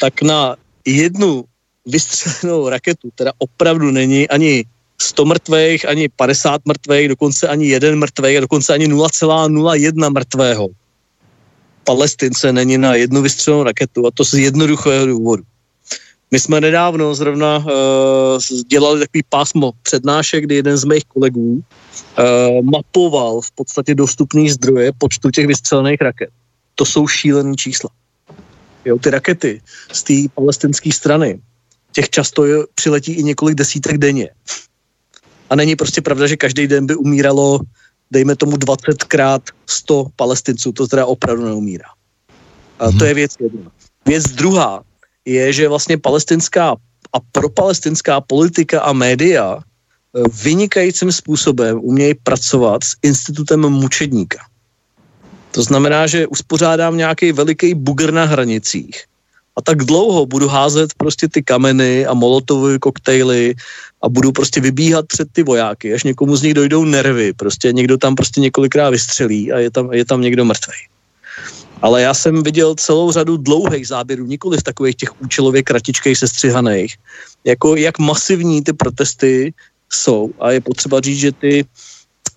tak 0.00 0.22
na 0.22 0.56
jednu 0.84 1.44
vystřelenou 1.86 2.68
raketu 2.68 3.08
teda 3.14 3.32
opravdu 3.38 3.90
není 3.90 4.28
ani 4.28 4.64
100 5.00 5.24
mrtvých, 5.24 5.88
ani 5.88 6.08
50 6.08 6.60
mrtvých, 6.64 7.08
dokonce 7.08 7.48
ani 7.48 7.66
jeden 7.66 7.98
mrtvý 7.98 8.38
a 8.38 8.40
dokonce 8.40 8.74
ani 8.74 8.88
0,01 8.88 10.12
mrtvého. 10.12 10.68
Palestince 11.84 12.52
není 12.52 12.78
na 12.78 12.94
jednu 12.94 13.22
vystřelenou 13.22 13.62
raketu 13.62 14.06
a 14.06 14.10
to 14.14 14.24
z 14.24 14.34
jednoduchého 14.34 15.06
důvodu. 15.06 15.42
My 16.30 16.40
jsme 16.40 16.60
nedávno 16.60 17.14
zrovna 17.14 17.58
uh, 17.58 17.64
dělali 18.66 19.00
takový 19.00 19.22
pásmo 19.28 19.72
přednášek, 19.82 20.44
kdy 20.44 20.54
jeden 20.54 20.76
z 20.76 20.84
mých 20.84 21.04
kolegů 21.04 21.52
uh, 21.52 22.64
mapoval 22.64 23.40
v 23.40 23.50
podstatě 23.50 23.94
dostupný 23.94 24.50
zdroje 24.50 24.92
počtu 24.98 25.30
těch 25.30 25.46
vystřelených 25.46 26.00
raket. 26.00 26.28
To 26.74 26.84
jsou 26.84 27.08
šílené 27.08 27.54
čísla. 27.54 27.90
Jo, 28.84 28.98
ty 28.98 29.10
rakety 29.10 29.60
z 29.92 30.02
té 30.02 30.14
palestinské 30.34 30.92
strany, 30.92 31.40
těch 31.92 32.10
často 32.10 32.46
je, 32.46 32.56
přiletí 32.74 33.12
i 33.12 33.22
několik 33.22 33.54
desítek 33.54 33.98
denně. 33.98 34.30
A 35.50 35.56
není 35.56 35.76
prostě 35.76 36.00
pravda, 36.00 36.26
že 36.26 36.36
každý 36.36 36.66
den 36.66 36.86
by 36.86 36.94
umíralo, 36.96 37.60
dejme 38.10 38.36
tomu 38.36 38.56
20 38.56 39.04
krát 39.04 39.42
100 39.66 40.06
palestinců. 40.16 40.72
To 40.72 40.86
teda 40.86 41.06
opravdu 41.06 41.44
neumírá. 41.44 41.88
A 42.78 42.92
to 42.92 43.04
je 43.04 43.14
věc 43.14 43.32
jedna. 43.40 43.70
Věc 44.06 44.24
druhá 44.24 44.82
je, 45.24 45.52
že 45.52 45.68
vlastně 45.68 45.98
palestinská 45.98 46.76
a 47.12 47.18
propalestinská 47.32 48.20
politika 48.20 48.80
a 48.80 48.92
média 48.92 49.58
eh, 49.58 50.22
vynikajícím 50.44 51.12
způsobem 51.12 51.80
umějí 51.82 52.14
pracovat 52.14 52.84
s 52.84 52.96
institutem 53.02 53.60
mučedníka. 53.60 54.38
To 55.50 55.62
znamená, 55.62 56.06
že 56.06 56.26
uspořádám 56.26 56.96
nějaký 56.96 57.32
veliký 57.32 57.74
bugr 57.74 58.12
na 58.12 58.24
hranicích 58.24 59.04
a 59.56 59.60
tak 59.62 59.84
dlouho 59.84 60.26
budu 60.26 60.48
házet 60.48 60.94
prostě 60.94 61.28
ty 61.28 61.42
kameny 61.42 62.06
a 62.06 62.14
molotovy 62.14 62.78
koktejly 62.78 63.54
a 64.02 64.08
budu 64.08 64.32
prostě 64.32 64.60
vybíhat 64.60 65.06
před 65.06 65.28
ty 65.32 65.42
vojáky, 65.42 65.94
až 65.94 66.04
někomu 66.04 66.36
z 66.36 66.42
nich 66.42 66.54
dojdou 66.54 66.84
nervy, 66.84 67.32
prostě 67.32 67.72
někdo 67.72 67.98
tam 67.98 68.14
prostě 68.14 68.40
několikrát 68.40 68.90
vystřelí 68.90 69.52
a 69.52 69.58
je 69.58 69.70
tam, 69.70 69.92
je 69.92 70.04
tam 70.04 70.20
někdo 70.20 70.44
mrtvý. 70.44 70.88
Ale 71.82 72.02
já 72.02 72.14
jsem 72.14 72.42
viděl 72.42 72.74
celou 72.74 73.12
řadu 73.12 73.36
dlouhých 73.36 73.88
záběrů, 73.88 74.26
nikoli 74.26 74.58
v 74.58 74.62
takových 74.62 74.96
těch 74.96 75.22
účelově 75.22 75.62
kratičkých 75.62 76.18
sestřihaných, 76.18 76.96
jako 77.44 77.76
jak 77.76 77.98
masivní 77.98 78.62
ty 78.62 78.72
protesty 78.72 79.54
jsou 79.90 80.30
a 80.40 80.50
je 80.50 80.60
potřeba 80.60 81.00
říct, 81.00 81.18
že 81.18 81.32
ty 81.32 81.64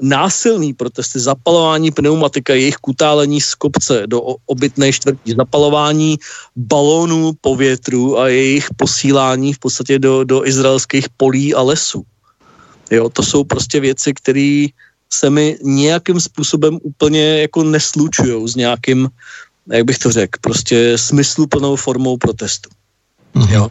násilný 0.02 0.74
protesty, 0.74 1.20
zapalování 1.20 1.92
pneumatika, 1.92 2.54
jejich 2.54 2.76
kutálení 2.76 3.42
z 3.42 3.56
kopce 3.56 4.04
do 4.06 4.22
obytné 4.46 4.94
čtvrtí, 4.94 5.34
zapalování 5.38 6.18
balónů 6.56 7.32
po 7.42 7.56
větru 7.56 8.20
a 8.20 8.28
jejich 8.28 8.68
posílání 8.78 9.54
v 9.54 9.60
podstatě 9.60 10.00
do, 10.00 10.24
do 10.24 10.48
izraelských 10.48 11.10
polí 11.10 11.54
a 11.54 11.62
lesů. 11.62 12.04
Jo, 12.92 13.10
to 13.10 13.24
jsou 13.24 13.44
prostě 13.44 13.80
věci, 13.80 14.14
které 14.14 14.66
se 15.14 15.30
mi 15.30 15.58
nějakým 15.64 16.20
způsobem 16.20 16.80
úplně 16.84 17.42
jako 17.42 17.64
neslučují 17.64 18.48
s 18.48 18.56
nějakým, 18.56 19.10
jak 19.70 19.86
bych 19.86 19.98
to 19.98 20.12
řekl, 20.12 20.40
prostě 20.42 20.98
smysluplnou 20.98 21.76
formou 21.76 22.18
protestu. 22.18 22.70
Mm-hmm. 23.36 23.54
Jo. 23.54 23.68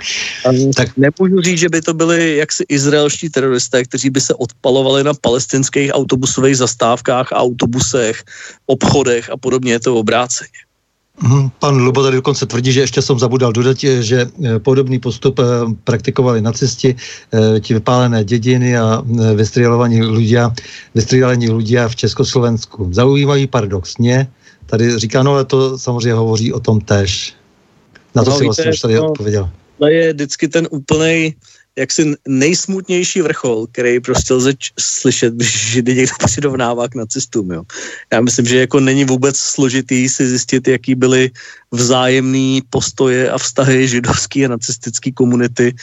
tak 0.75 0.89
nemůžu 0.97 1.41
říct, 1.41 1.59
že 1.59 1.69
by 1.69 1.81
to 1.81 1.95
byli 1.95 2.37
jaksi 2.37 2.65
izraelští 2.69 3.29
teroristé, 3.29 3.85
kteří 3.85 4.11
by 4.11 4.21
se 4.21 4.35
odpalovali 4.35 5.05
na 5.05 5.13
palestinských 5.21 5.91
autobusových 5.95 6.57
zastávkách, 6.57 7.29
autobusech, 7.33 8.25
obchodech 8.67 9.31
a 9.31 9.37
podobně, 9.37 9.73
je 9.73 9.81
to 9.81 9.97
obráceně. 9.97 10.59
Mhm. 11.23 11.51
Pan 11.59 11.77
Lubo 11.77 12.03
tady 12.03 12.17
dokonce 12.17 12.47
tvrdí, 12.47 12.73
že 12.73 12.81
ještě 12.81 13.03
jsem 13.03 13.19
zabudal 13.19 13.53
dodat, 13.53 13.77
že 13.79 14.27
eh, 14.45 14.59
podobný 14.59 14.99
postup 14.99 15.39
eh, 15.39 15.45
praktikovali 15.85 16.41
nacisti, 16.41 16.97
eh, 16.97 17.61
ti 17.61 17.75
vypálené 17.75 18.25
dědiny 18.25 18.79
a 18.79 19.03
vystřílení 19.35 20.03
lidí, 20.03 20.37
vystřílení 20.95 21.51
lidí 21.51 21.77
v 21.89 21.97
Československu. 21.97 22.89
Zaujímavý 22.93 23.47
paradoxně, 23.47 24.29
tady 24.67 24.99
říká, 24.99 25.23
no 25.23 25.33
ale 25.33 25.45
to 25.45 25.79
samozřejmě 25.79 26.15
hovoří 26.15 26.53
o 26.53 26.61
tom 26.61 26.81
tež. 26.81 27.35
Na 28.15 28.25
to 28.25 28.31
no, 28.31 28.39
si 28.39 28.45
vlastně 28.45 28.71
už 28.71 28.81
tady 28.81 28.95
no, 28.95 29.11
odpověděl. 29.11 29.51
To 29.79 29.87
je 29.87 30.13
vždycky 30.13 30.49
ten 30.49 30.69
úplný 30.71 31.35
jaksi 31.79 32.15
nejsmutnější 32.29 33.23
vrchol, 33.23 33.67
který 33.73 34.01
prostě 34.01 34.35
lze 34.35 34.53
slyšet, 34.79 35.35
když 35.35 35.75
někdo 35.75 36.13
přirovnává 36.25 36.89
k 36.89 36.95
nacistům. 36.95 37.51
Jo. 37.51 37.63
Já 38.13 38.21
myslím, 38.21 38.47
že 38.47 38.61
jako 38.61 38.81
není 38.81 39.05
vůbec 39.05 39.39
složitý 39.39 40.09
si 40.09 40.29
zjistit, 40.29 40.69
jaký 40.69 40.95
byly 40.95 41.31
vzájemný 41.73 42.63
postoje 42.71 43.31
a 43.31 43.39
vztahy 43.39 43.89
židovské 43.89 44.45
a 44.45 44.49
nacistické 44.49 45.13
komunity 45.13 45.75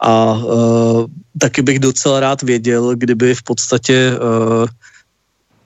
a 0.00 0.34
uh, 0.34 1.06
taky 1.38 1.62
bych 1.62 1.78
docela 1.78 2.20
rád 2.20 2.42
věděl, 2.42 2.96
kdyby 2.96 3.34
v 3.34 3.42
podstatě 3.42 4.12
uh, 4.12 4.66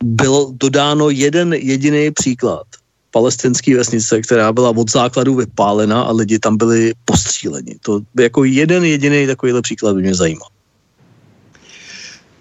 byl 0.04 0.52
dodáno 0.52 1.10
jeden 1.10 1.52
jediný 1.52 2.10
příklad– 2.10 2.66
palestinské 3.14 3.76
vesnice, 3.76 4.20
která 4.20 4.52
byla 4.52 4.74
od 4.74 4.90
základu 4.90 5.34
vypálena 5.34 6.02
a 6.02 6.12
lidi 6.12 6.38
tam 6.38 6.56
byli 6.56 6.92
postříleni. 7.04 7.78
To 7.82 8.00
by 8.14 8.22
jako 8.22 8.44
jeden 8.44 8.84
jediný 8.84 9.26
takovýhle 9.26 9.62
příklad 9.62 9.94
by 9.94 10.02
mě 10.02 10.14
zajímal. 10.14 10.48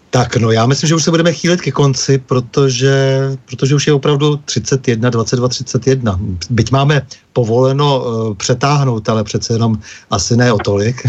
Tak, 0.09 0.37
no 0.37 0.51
já 0.51 0.65
myslím, 0.65 0.87
že 0.87 0.95
už 0.95 1.03
se 1.03 1.11
budeme 1.11 1.33
chýlit 1.33 1.61
ke 1.61 1.71
konci, 1.71 2.17
protože, 2.17 3.21
protože 3.45 3.75
už 3.75 3.87
je 3.87 3.93
opravdu 3.93 4.37
31, 4.45 5.09
22, 5.09 5.47
31. 5.47 6.19
Byť 6.49 6.71
máme 6.71 7.01
povoleno 7.33 8.05
uh, 8.05 8.33
přetáhnout, 8.33 9.09
ale 9.09 9.23
přece 9.23 9.53
jenom 9.53 9.77
asi 10.09 10.37
ne 10.37 10.53
o 10.53 10.57
tolik. 10.57 11.01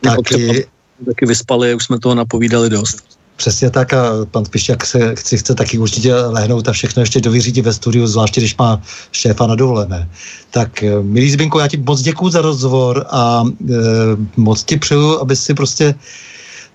taky, 0.00 0.66
taky 1.06 1.26
vyspali, 1.26 1.74
už 1.74 1.84
jsme 1.84 1.98
toho 1.98 2.14
napovídali 2.14 2.70
dost. 2.70 3.17
Přesně 3.38 3.70
tak 3.70 3.92
a 3.92 4.26
pan 4.30 4.44
Pišťák 4.50 4.86
se 4.86 5.14
chci, 5.14 5.38
chce 5.38 5.54
taky 5.54 5.78
určitě 5.78 6.14
lehnout 6.14 6.68
a 6.68 6.72
všechno 6.72 7.02
ještě 7.02 7.20
dovyřídit 7.20 7.64
ve 7.64 7.72
studiu, 7.72 8.06
zvláště 8.06 8.40
když 8.40 8.56
má 8.56 8.82
šéfa 9.12 9.46
na 9.46 9.54
dovolené. 9.54 10.10
Tak 10.50 10.82
eh, 10.82 11.02
milý 11.02 11.30
Zbinko, 11.30 11.58
já 11.58 11.68
ti 11.68 11.76
moc 11.76 12.02
děkuji 12.02 12.30
za 12.30 12.42
rozhovor 12.42 13.06
a 13.10 13.44
e, 13.46 13.74
moc 14.36 14.64
ti 14.64 14.76
přeju, 14.76 15.18
aby 15.18 15.36
si 15.36 15.54
prostě 15.54 15.94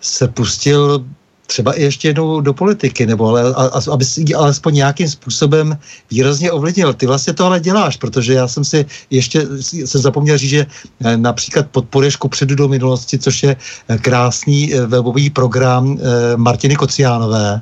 se 0.01 0.27
pustil 0.27 1.05
třeba 1.47 1.73
i 1.73 1.83
ještě 1.83 2.07
jednou 2.07 2.41
do 2.41 2.53
politiky, 2.53 3.05
nebo 3.05 3.27
ale, 3.27 3.53
a, 3.53 3.81
aby 3.91 4.05
si 4.05 4.25
alespoň 4.35 4.75
nějakým 4.75 5.09
způsobem 5.09 5.77
výrazně 6.11 6.51
ovlivnil. 6.51 6.93
Ty 6.93 7.05
vlastně 7.05 7.33
to 7.33 7.45
ale 7.45 7.59
děláš, 7.59 7.97
protože 7.97 8.33
já 8.33 8.47
jsem 8.47 8.63
si 8.65 8.85
ještě 9.09 9.47
se 9.85 9.99
zapomněl 9.99 10.37
říct, 10.37 10.49
že 10.49 10.65
eh, 11.03 11.17
například 11.17 11.67
podporuješ 11.71 12.17
předu 12.29 12.55
do 12.55 12.67
minulosti, 12.67 13.19
což 13.19 13.43
je 13.43 13.55
eh, 13.55 13.97
krásný 13.97 14.73
eh, 14.73 14.85
webový 14.85 15.29
program 15.29 15.99
Martiny 16.35 16.75
Kociánové, 16.75 17.61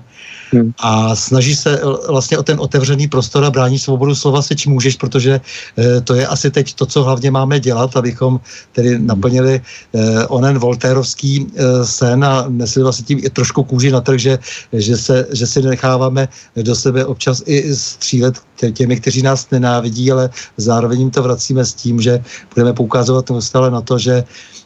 Hmm. 0.52 0.74
A 0.80 1.16
snaží 1.16 1.56
se 1.56 1.82
vlastně 2.10 2.38
o 2.38 2.44
ten 2.44 2.60
otevřený 2.60 3.08
prostor 3.08 3.44
a 3.44 3.52
brání 3.52 3.80
svobodu 3.80 4.16
slova 4.16 4.42
se 4.42 4.56
čím 4.56 4.72
můžeš, 4.72 4.96
protože 4.96 5.42
e, 5.78 6.02
to 6.02 6.14
je 6.16 6.28
asi 6.28 6.52
teď 6.52 6.74
to, 6.74 6.86
co 6.86 7.04
hlavně 7.04 7.32
máme 7.32 7.60
dělat, 7.60 7.98
abychom 7.98 8.40
tedy 8.72 9.00
naplnili 9.00 9.62
e, 9.62 10.28
onen 10.28 10.60
voltérovský 10.60 11.48
e, 11.48 11.86
sen 11.86 12.26
a 12.26 12.46
nesli 12.50 12.84
vlastně 12.84 13.06
tím 13.06 13.20
i 13.24 13.30
trošku 13.30 13.64
kůži 13.64 13.92
na 13.92 14.02
trh, 14.02 14.20
že, 14.20 14.40
že, 14.74 14.98
se, 14.98 15.28
že 15.32 15.48
si 15.48 15.62
necháváme 15.62 16.28
do 16.56 16.76
sebe 16.76 17.06
občas 17.06 17.44
i 17.46 17.76
střílet 17.76 18.36
těmi, 18.74 19.00
kteří 19.00 19.22
nás 19.22 19.50
nenávidí, 19.52 20.12
ale 20.12 20.30
zároveň 20.58 21.00
jim 21.00 21.12
to 21.12 21.24
vracíme 21.24 21.66
s 21.66 21.74
tím, 21.74 22.02
že 22.02 22.24
budeme 22.56 22.74
poukazovat 22.74 23.30
neustále 23.30 23.72
na 23.72 23.82
to, 23.82 23.98
že 23.98 24.24
eh, 24.24 24.61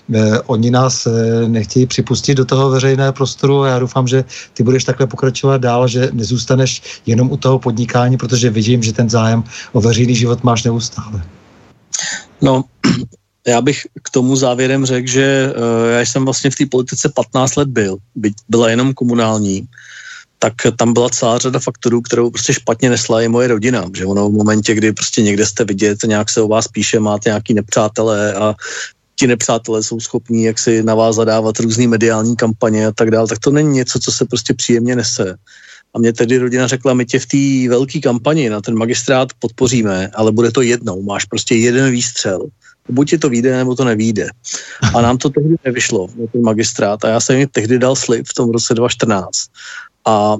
oni 0.46 0.72
nás 0.72 1.06
eh, 1.06 1.12
nechtějí 1.48 1.86
připustit 1.86 2.36
do 2.36 2.46
toho 2.46 2.70
veřejného 2.70 3.14
prostoru 3.14 3.62
a 3.62 3.68
já 3.68 3.80
doufám, 3.80 4.08
že 4.08 4.24
ty 4.54 4.64
budeš 4.64 4.84
takhle 4.84 5.08
pokračovat 5.08 5.62
dál, 5.62 5.88
že 5.88 6.10
nezůstaneš 6.14 7.02
jenom 7.06 7.32
u 7.32 7.38
toho 7.38 7.60
podnikání, 7.60 8.18
protože 8.18 8.50
vidím, 8.50 8.84
že 8.84 8.94
ten 8.94 9.10
zájem 9.10 9.44
o 9.74 9.82
veřejný 9.82 10.16
život 10.16 10.44
máš 10.44 10.64
neustále. 10.64 11.24
No, 12.42 12.64
já 13.48 13.62
bych 13.62 13.82
k 14.04 14.10
tomu 14.10 14.36
závěrem 14.36 14.86
řekl, 14.86 15.08
že 15.08 15.54
uh, 15.58 15.90
já 15.90 16.02
jsem 16.02 16.26
vlastně 16.26 16.52
v 16.52 16.56
té 16.56 16.66
politice 16.66 17.10
15 17.10 17.56
let 17.56 17.68
byl, 17.68 17.98
byť 18.16 18.34
byla 18.50 18.70
jenom 18.70 18.94
komunální 18.94 19.68
tak 20.40 20.54
tam 20.78 20.94
byla 20.94 21.10
celá 21.10 21.38
řada 21.38 21.60
faktorů, 21.60 22.02
kterou 22.02 22.30
prostě 22.30 22.54
špatně 22.54 22.90
nesla 22.90 23.22
i 23.22 23.28
moje 23.28 23.48
rodina, 23.48 23.86
že 23.96 24.06
ono 24.06 24.30
v 24.30 24.34
momentě, 24.34 24.74
kdy 24.74 24.94
prostě 24.94 25.22
někde 25.22 25.46
jste 25.46 25.66
vidět, 25.66 26.04
nějak 26.06 26.30
se 26.30 26.42
o 26.42 26.48
vás 26.48 26.68
píše, 26.68 27.00
máte 27.00 27.30
nějaký 27.30 27.54
nepřátelé 27.54 28.34
a 28.34 28.54
ti 29.16 29.28
nepřátelé 29.28 29.84
jsou 29.84 30.00
schopní 30.00 30.44
jak 30.44 30.60
si 30.60 30.84
na 30.84 30.96
vás 30.96 31.16
zadávat 31.16 31.60
různé 31.60 31.88
mediální 31.88 32.36
kampaně 32.36 32.88
a 32.88 32.92
tak 32.92 33.12
dále, 33.12 33.28
tak 33.28 33.40
to 33.40 33.52
není 33.52 33.74
něco, 33.74 34.00
co 34.00 34.12
se 34.12 34.26
prostě 34.26 34.54
příjemně 34.54 34.96
nese. 34.96 35.36
A 35.94 36.00
mě 36.00 36.14
tedy 36.14 36.38
rodina 36.38 36.68
řekla, 36.68 36.94
my 36.94 37.06
tě 37.06 37.20
v 37.20 37.26
té 37.26 37.70
velké 37.70 38.00
kampani 38.00 38.50
na 38.50 38.62
ten 38.62 38.76
magistrát 38.76 39.30
podpoříme, 39.40 40.12
ale 40.14 40.32
bude 40.32 40.52
to 40.52 40.62
jednou, 40.62 41.02
máš 41.02 41.26
prostě 41.26 41.56
jeden 41.56 41.92
výstřel. 41.92 42.40
Buď 42.90 43.10
ti 43.10 43.18
to 43.18 43.30
vyjde, 43.30 43.58
nebo 43.58 43.76
to 43.76 43.84
nevíde. 43.84 44.28
A 44.94 45.02
nám 45.02 45.18
to 45.18 45.30
tehdy 45.30 45.56
nevyšlo, 45.66 46.08
ten 46.32 46.42
magistrát. 46.42 47.06
A 47.06 47.10
já 47.10 47.20
jsem 47.20 47.38
jim 47.38 47.48
tehdy 47.52 47.80
dal 47.80 47.96
slib 47.96 48.28
v 48.28 48.34
tom 48.34 48.52
roce 48.52 48.74
2014. 48.74 49.48
A 50.06 50.36
uh, 50.36 50.38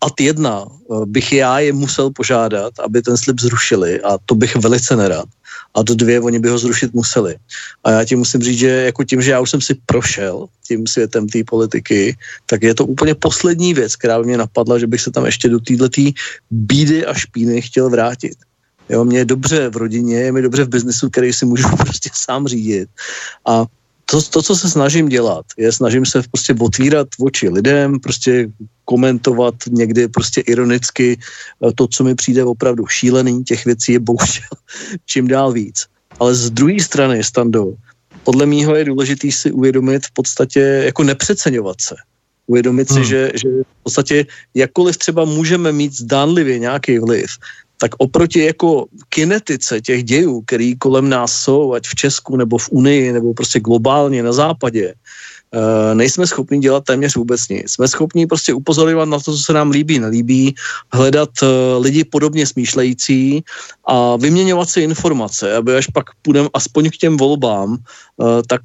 ad 0.00 0.20
jedna 0.20 0.64
uh, 0.64 1.04
bych 1.04 1.32
já 1.32 1.58
je 1.58 1.72
musel 1.72 2.10
požádat, 2.10 2.72
aby 2.80 3.02
ten 3.02 3.16
slib 3.16 3.40
zrušili 3.40 4.00
a 4.00 4.18
to 4.26 4.34
bych 4.34 4.56
velice 4.56 4.96
nerad. 4.96 5.28
A 5.74 5.82
do 5.82 5.94
dvě 5.94 6.20
oni 6.20 6.38
by 6.38 6.48
ho 6.48 6.58
zrušit 6.58 6.94
museli. 6.94 7.36
A 7.84 7.90
já 7.90 8.04
ti 8.04 8.16
musím 8.16 8.42
říct, 8.42 8.58
že 8.58 8.68
jako 8.68 9.04
tím, 9.04 9.22
že 9.22 9.30
já 9.30 9.40
už 9.40 9.50
jsem 9.50 9.60
si 9.60 9.74
prošel 9.86 10.46
tím 10.66 10.86
světem 10.86 11.28
té 11.28 11.44
politiky, 11.44 12.16
tak 12.46 12.62
je 12.62 12.74
to 12.74 12.86
úplně 12.86 13.14
poslední 13.14 13.74
věc, 13.74 13.96
která 13.96 14.18
by 14.18 14.26
mě 14.26 14.38
napadla, 14.38 14.78
že 14.78 14.86
bych 14.86 15.00
se 15.00 15.10
tam 15.10 15.26
ještě 15.26 15.48
do 15.48 15.60
této 15.60 15.88
bídy 16.50 17.06
a 17.06 17.14
špíny 17.14 17.62
chtěl 17.62 17.90
vrátit. 17.90 18.34
Jo, 18.88 19.04
mě 19.04 19.18
je 19.18 19.24
dobře 19.24 19.68
v 19.68 19.76
rodině, 19.76 20.16
je 20.16 20.32
mi 20.32 20.42
dobře 20.42 20.64
v 20.64 20.68
biznesu, 20.68 21.10
který 21.10 21.32
si 21.32 21.46
můžu 21.46 21.68
prostě 21.76 22.10
sám 22.12 22.46
řídit. 22.46 22.88
A 23.46 23.64
to, 24.04 24.22
to, 24.22 24.42
co 24.42 24.56
se 24.56 24.70
snažím 24.70 25.08
dělat, 25.08 25.46
je 25.56 25.72
snažím 25.72 26.06
se 26.06 26.22
prostě 26.30 26.54
otvírat 26.60 27.08
oči 27.20 27.48
lidem, 27.48 28.00
prostě 28.00 28.48
komentovat 28.84 29.54
někdy 29.70 30.08
prostě 30.08 30.40
ironicky 30.40 31.18
eh, 31.18 31.72
to, 31.74 31.86
co 31.88 32.04
mi 32.04 32.14
přijde 32.14 32.44
opravdu 32.44 32.86
šílený, 32.86 33.44
těch 33.44 33.64
věcí 33.64 33.92
je 33.92 34.00
bohužel 34.00 34.54
čím 35.06 35.28
dál 35.28 35.52
víc. 35.52 35.86
Ale 36.20 36.34
z 36.34 36.50
druhé 36.50 36.80
strany, 36.80 37.24
Stando, 37.24 37.74
podle 38.24 38.46
mýho 38.46 38.74
je 38.74 38.84
důležité 38.84 39.32
si 39.32 39.52
uvědomit 39.52 40.06
v 40.06 40.12
podstatě, 40.12 40.60
jako 40.60 41.02
nepřeceňovat 41.02 41.80
se. 41.80 41.94
Uvědomit 42.46 42.90
hmm. 42.90 43.04
si, 43.04 43.08
že, 43.08 43.30
že 43.34 43.48
v 43.48 43.82
podstatě 43.82 44.26
jakkoliv 44.54 44.96
třeba 44.96 45.24
můžeme 45.24 45.72
mít 45.72 45.92
zdánlivě 45.92 46.58
nějaký 46.58 46.98
vliv, 46.98 47.30
tak 47.84 47.94
oproti 47.98 48.40
jako 48.44 48.86
kinetice 49.08 49.80
těch 49.80 50.04
dějů, 50.04 50.40
který 50.48 50.76
kolem 50.76 51.08
nás 51.08 51.32
jsou, 51.32 51.74
ať 51.76 51.86
v 51.86 51.94
Česku 51.94 52.36
nebo 52.36 52.58
v 52.58 52.68
Unii, 52.72 53.12
nebo 53.12 53.34
prostě 53.34 53.60
globálně 53.60 54.22
na 54.22 54.32
západě, 54.32 54.94
nejsme 55.94 56.26
schopni 56.26 56.58
dělat 56.58 56.84
téměř 56.84 57.16
vůbec 57.16 57.48
nic. 57.48 57.72
Jsme 57.72 57.88
schopni 57.88 58.26
prostě 58.26 58.54
upozorňovat 58.54 59.08
na 59.08 59.18
to, 59.18 59.32
co 59.32 59.38
se 59.38 59.52
nám 59.52 59.70
líbí, 59.70 59.98
nelíbí, 59.98 60.54
hledat 60.92 61.30
uh, 61.42 61.48
lidi 61.82 62.04
podobně 62.04 62.46
smýšlející 62.46 63.44
a 63.86 64.16
vyměňovat 64.16 64.70
si 64.70 64.80
informace, 64.80 65.56
aby 65.56 65.76
až 65.76 65.86
pak 65.86 66.04
půjdeme 66.22 66.48
aspoň 66.54 66.90
k 66.90 66.96
těm 66.96 67.16
volbám, 67.16 67.70
uh, 67.70 68.26
tak 68.46 68.60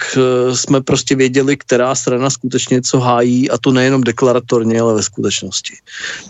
jsme 0.53 0.81
prostě 0.81 1.15
věděli, 1.15 1.57
která 1.57 1.95
strana 1.95 2.29
skutečně 2.29 2.81
co 2.81 2.99
hájí 2.99 3.49
a 3.49 3.57
to 3.57 3.71
nejenom 3.71 4.01
deklaratorně, 4.01 4.81
ale 4.81 4.93
ve 4.93 5.03
skutečnosti. 5.03 5.73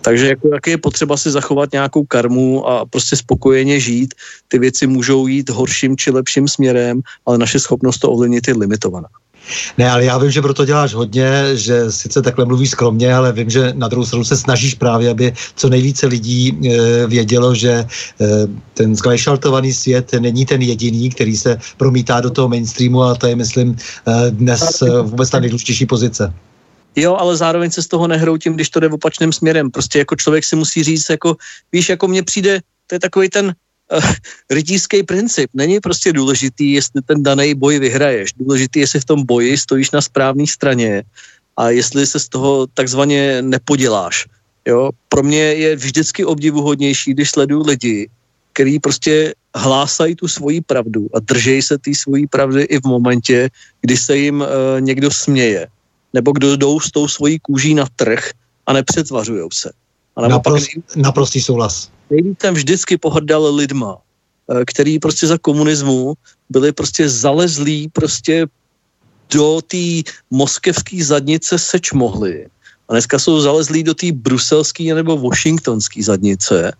Takže 0.02 0.28
jako, 0.28 0.48
jak 0.54 0.68
je 0.68 0.78
potřeba 0.78 1.18
si 1.18 1.32
zachovat 1.32 1.72
nějakou 1.72 2.06
karmu 2.06 2.68
a 2.68 2.86
prostě 2.86 3.16
spokojeně 3.16 3.80
žít, 3.80 4.14
ty 4.48 4.60
věci 4.60 4.88
můžou 4.88 5.28
jít 5.28 5.50
horším 5.50 5.98
či 5.98 6.12
lepším 6.12 6.48
směrem, 6.48 7.02
ale 7.26 7.38
naše 7.38 7.60
schopnost 7.60 7.98
to 7.98 8.12
ovlivnit 8.12 8.48
je 8.48 8.54
limitovaná. 8.54 9.08
Ne, 9.78 9.92
ale 9.92 10.06
já 10.06 10.18
vím, 10.18 10.32
že 10.32 10.42
proto 10.42 10.66
děláš 10.66 10.94
hodně, 10.94 11.56
že 11.56 11.92
sice 11.92 12.22
takhle 12.22 12.46
mluvíš 12.46 12.70
skromně, 12.70 13.14
ale 13.14 13.32
vím, 13.32 13.50
že 13.50 13.74
na 13.76 13.88
druhou 13.88 14.06
stranu 14.06 14.24
se 14.24 14.38
snažíš 14.38 14.74
právě, 14.74 15.10
aby 15.10 15.34
co 15.56 15.70
nejvíce 15.70 16.08
lidí 16.08 16.50
e, 16.50 17.08
vědělo, 17.08 17.56
že 17.56 17.72
e, 17.72 17.86
ten 18.74 18.96
zglajšaltovaný 18.96 19.74
svět 19.74 20.12
není 20.20 20.46
ten 20.46 20.62
jediný, 20.62 21.10
který 21.10 21.38
se 21.38 21.58
promítá 21.78 22.22
do 22.22 22.30
toho 22.30 22.50
mainstreamu 22.50 23.04
a 23.04 23.16
to 23.16 23.28
je, 23.28 23.36
myslím, 23.36 23.76
e, 24.08 24.32
dnes 24.32 24.84
vůbec 25.02 25.30
ta 25.30 25.40
nejdůležitější 25.40 25.86
pozice. 25.86 26.34
Jo, 26.96 27.16
ale 27.16 27.38
zároveň 27.38 27.72
se 27.72 27.84
z 27.84 27.88
toho 27.88 28.08
nehroutím, 28.08 28.54
když 28.54 28.70
to 28.70 28.80
jde 28.80 28.90
opačným 28.90 29.34
směrem. 29.34 29.72
Prostě 29.72 30.00
jako 30.00 30.16
člověk 30.16 30.44
si 30.44 30.56
musí 30.56 30.84
říct, 30.84 31.10
jako, 31.10 31.36
víš, 31.72 31.90
jako 31.90 32.08
mně 32.08 32.24
přijde, 32.24 32.60
to 32.88 32.96
je 32.96 33.00
takový 33.00 33.30
ten 33.30 33.54
rytířský 34.50 35.04
princip. 35.04 35.50
Není 35.54 35.80
prostě 35.80 36.14
důležitý, 36.14 36.72
jestli 36.72 37.02
ten 37.02 37.24
daný 37.24 37.56
boj 37.56 37.80
vyhraješ. 37.80 38.34
Důležitý, 38.38 38.80
jestli 38.80 39.00
v 39.00 39.06
tom 39.06 39.26
boji 39.26 39.58
stojíš 39.58 39.92
na 39.92 40.02
správné 40.02 40.48
straně 40.48 41.04
a 41.58 41.70
jestli 41.70 42.08
se 42.08 42.20
z 42.20 42.30
toho 42.30 42.68
takzvaně 42.74 43.42
nepoděláš. 43.42 44.26
Jo? 44.66 44.90
Pro 45.10 45.24
mě 45.24 45.42
je 45.42 45.76
vždycky 45.76 46.26
obdivuhodnější, 46.26 47.14
když 47.14 47.30
sleduju 47.30 47.66
lidi, 47.66 48.10
který 48.54 48.80
prostě 48.80 49.34
hlásají 49.56 50.16
tu 50.16 50.28
svoji 50.28 50.62
pravdu 50.62 51.08
a 51.14 51.20
držejí 51.20 51.62
se 51.62 51.78
té 51.78 51.96
svojí 51.96 52.28
pravdy 52.28 52.62
i 52.64 52.80
v 52.80 52.86
momentě, 52.86 53.50
kdy 53.82 53.98
se 53.98 54.18
jim 54.18 54.42
uh, 54.42 54.48
někdo 54.80 55.12
směje. 55.12 55.68
Nebo 56.14 56.32
kdo 56.32 56.58
jdou 56.58 56.80
s 56.80 56.92
tou 56.92 57.08
svojí 57.08 57.40
kůží 57.40 57.74
na 57.74 57.86
trh 57.96 58.32
a 58.66 58.74
nepřetvařují 58.74 59.50
se. 59.54 59.72
A 60.16 60.28
Naprost, 60.28 60.68
naprostý 60.96 61.42
souhlas 61.42 61.90
nejvíc 62.10 62.42
jsem 62.42 62.54
vždycky 62.54 62.98
pohrdal 62.98 63.56
lidma, 63.56 63.98
eh, 63.98 64.66
který 64.66 65.00
prostě 65.00 65.28
za 65.28 65.38
komunismu 65.38 66.14
byli 66.50 66.72
prostě 66.72 67.10
zalezlí 67.10 67.88
prostě 67.94 68.48
do 69.30 69.62
té 69.62 70.10
moskevské 70.32 71.04
zadnice 71.06 71.60
seč 71.60 71.92
mohli. 71.94 72.50
A 72.90 72.94
dneska 72.94 73.20
jsou 73.20 73.42
zalezlí 73.42 73.84
do 73.84 73.94
té 73.94 74.12
bruselské 74.12 74.94
nebo 74.94 75.18
washingtonské 75.18 76.04
zadnice, 76.04 76.74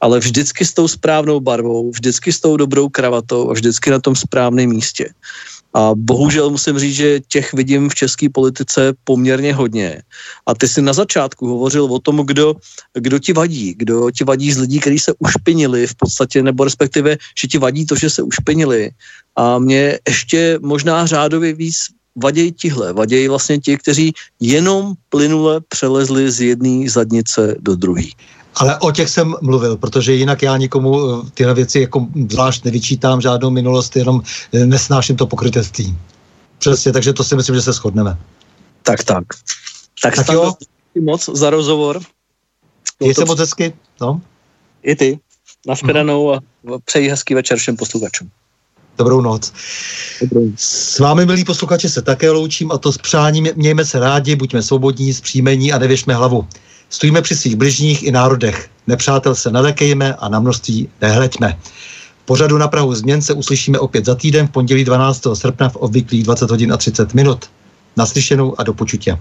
ale 0.00 0.20
vždycky 0.20 0.64
s 0.64 0.72
tou 0.72 0.88
správnou 0.88 1.40
barvou, 1.40 1.90
vždycky 1.90 2.32
s 2.32 2.40
tou 2.40 2.56
dobrou 2.56 2.88
kravatou 2.88 3.50
a 3.50 3.52
vždycky 3.52 3.90
na 3.90 3.98
tom 3.98 4.12
správném 4.12 4.68
místě. 4.68 5.08
A 5.74 5.90
bohužel 5.94 6.50
musím 6.50 6.78
říct, 6.78 6.94
že 6.94 7.20
těch 7.28 7.52
vidím 7.52 7.88
v 7.88 7.94
české 7.94 8.28
politice 8.28 8.94
poměrně 9.04 9.54
hodně. 9.54 10.02
A 10.46 10.54
ty 10.54 10.68
si 10.68 10.82
na 10.82 10.92
začátku 10.92 11.46
hovořil 11.46 11.84
o 11.84 11.98
tom, 11.98 12.22
kdo, 12.26 12.54
kdo 12.94 13.18
ti 13.18 13.32
vadí. 13.32 13.74
Kdo 13.74 14.10
ti 14.10 14.24
vadí 14.24 14.52
z 14.52 14.58
lidí, 14.58 14.80
kteří 14.80 14.98
se 14.98 15.12
ušpinili 15.18 15.86
v 15.86 15.94
podstatě, 15.94 16.42
nebo 16.42 16.64
respektive, 16.64 17.16
že 17.38 17.48
ti 17.48 17.58
vadí 17.58 17.86
to, 17.86 17.96
že 17.96 18.10
se 18.10 18.22
ušpinili. 18.22 18.90
A 19.36 19.58
mě 19.58 19.98
ještě 20.08 20.58
možná 20.62 21.06
řádově 21.06 21.52
víc 21.52 21.76
vadějí 22.16 22.52
tihle. 22.52 22.92
Vadějí 22.92 23.28
vlastně 23.28 23.58
ti, 23.58 23.76
kteří 23.78 24.12
jenom 24.40 24.94
plynule 25.08 25.60
přelezli 25.68 26.30
z 26.30 26.40
jedné 26.40 26.90
zadnice 26.90 27.56
do 27.58 27.74
druhé. 27.76 28.14
Ale 28.54 28.78
o 28.78 28.92
těch 28.92 29.10
jsem 29.10 29.34
mluvil, 29.42 29.76
protože 29.76 30.14
jinak 30.14 30.42
já 30.42 30.56
nikomu 30.56 31.10
eh, 31.10 31.30
tyhle 31.34 31.54
věci 31.54 31.80
jako 31.80 32.06
zvlášť 32.30 32.64
nevyčítám 32.64 33.20
žádnou 33.20 33.50
minulost, 33.50 33.96
jenom 33.96 34.22
eh, 34.52 34.66
nesnáším 34.66 35.16
to 35.16 35.26
pokrytectví. 35.26 35.98
Přesně, 36.58 36.92
takže 36.92 37.12
to 37.12 37.24
si 37.24 37.36
myslím, 37.36 37.54
že 37.54 37.62
se 37.62 37.72
shodneme. 37.72 38.18
Tak, 38.82 39.04
tak. 39.04 39.24
Tak, 40.02 40.14
tak 40.16 40.28
jo. 40.28 40.54
moc 41.00 41.28
za 41.32 41.50
rozhovor. 41.50 42.00
Je 43.00 43.14
se 43.14 43.24
moc 43.24 43.38
hezky, 43.38 43.72
no. 44.00 44.20
I 44.82 44.96
ty. 44.96 45.18
Naschledanou 45.66 46.34
a 46.34 46.40
přeji 46.84 47.08
hezký 47.08 47.34
večer 47.34 47.58
všem 47.58 47.76
posluchačům. 47.76 48.30
Dobrou 48.98 49.20
noc. 49.20 49.52
Dobrou. 50.20 50.52
S 50.56 50.98
vámi, 50.98 51.26
milí 51.26 51.44
posluchači, 51.44 51.88
se 51.88 52.02
také 52.02 52.30
loučím 52.30 52.72
a 52.72 52.78
to 52.78 52.92
s 52.92 52.98
přáním 52.98 53.48
mějme 53.54 53.84
se 53.84 53.98
rádi, 53.98 54.36
buďme 54.36 54.62
svobodní, 54.62 55.14
zpříjmení 55.14 55.72
a 55.72 55.78
nevěšme 55.78 56.14
hlavu. 56.14 56.48
Stojíme 56.90 57.22
při 57.22 57.36
svých 57.36 57.56
bližních 57.56 58.02
i 58.02 58.12
národech. 58.12 58.68
Nepřátel 58.86 59.34
se 59.34 59.50
nadekejme 59.50 60.14
a 60.14 60.28
na 60.28 60.40
množství 60.40 60.88
nehleďme. 61.00 61.58
Pořadu 62.24 62.58
na 62.58 62.68
Prahu 62.68 62.94
změn 62.94 63.22
se 63.22 63.32
uslyšíme 63.32 63.78
opět 63.78 64.04
za 64.04 64.14
týden 64.14 64.46
v 64.46 64.50
pondělí 64.50 64.84
12. 64.84 65.22
srpna 65.34 65.68
v 65.68 65.76
obvyklých 65.76 66.22
20 66.22 66.50
hodin 66.50 66.72
a 66.72 66.76
30 66.76 67.14
minut. 67.14 67.50
Naslyšenou 67.96 68.60
a 68.60 68.62
do 68.62 68.74
počutě. 68.74 69.18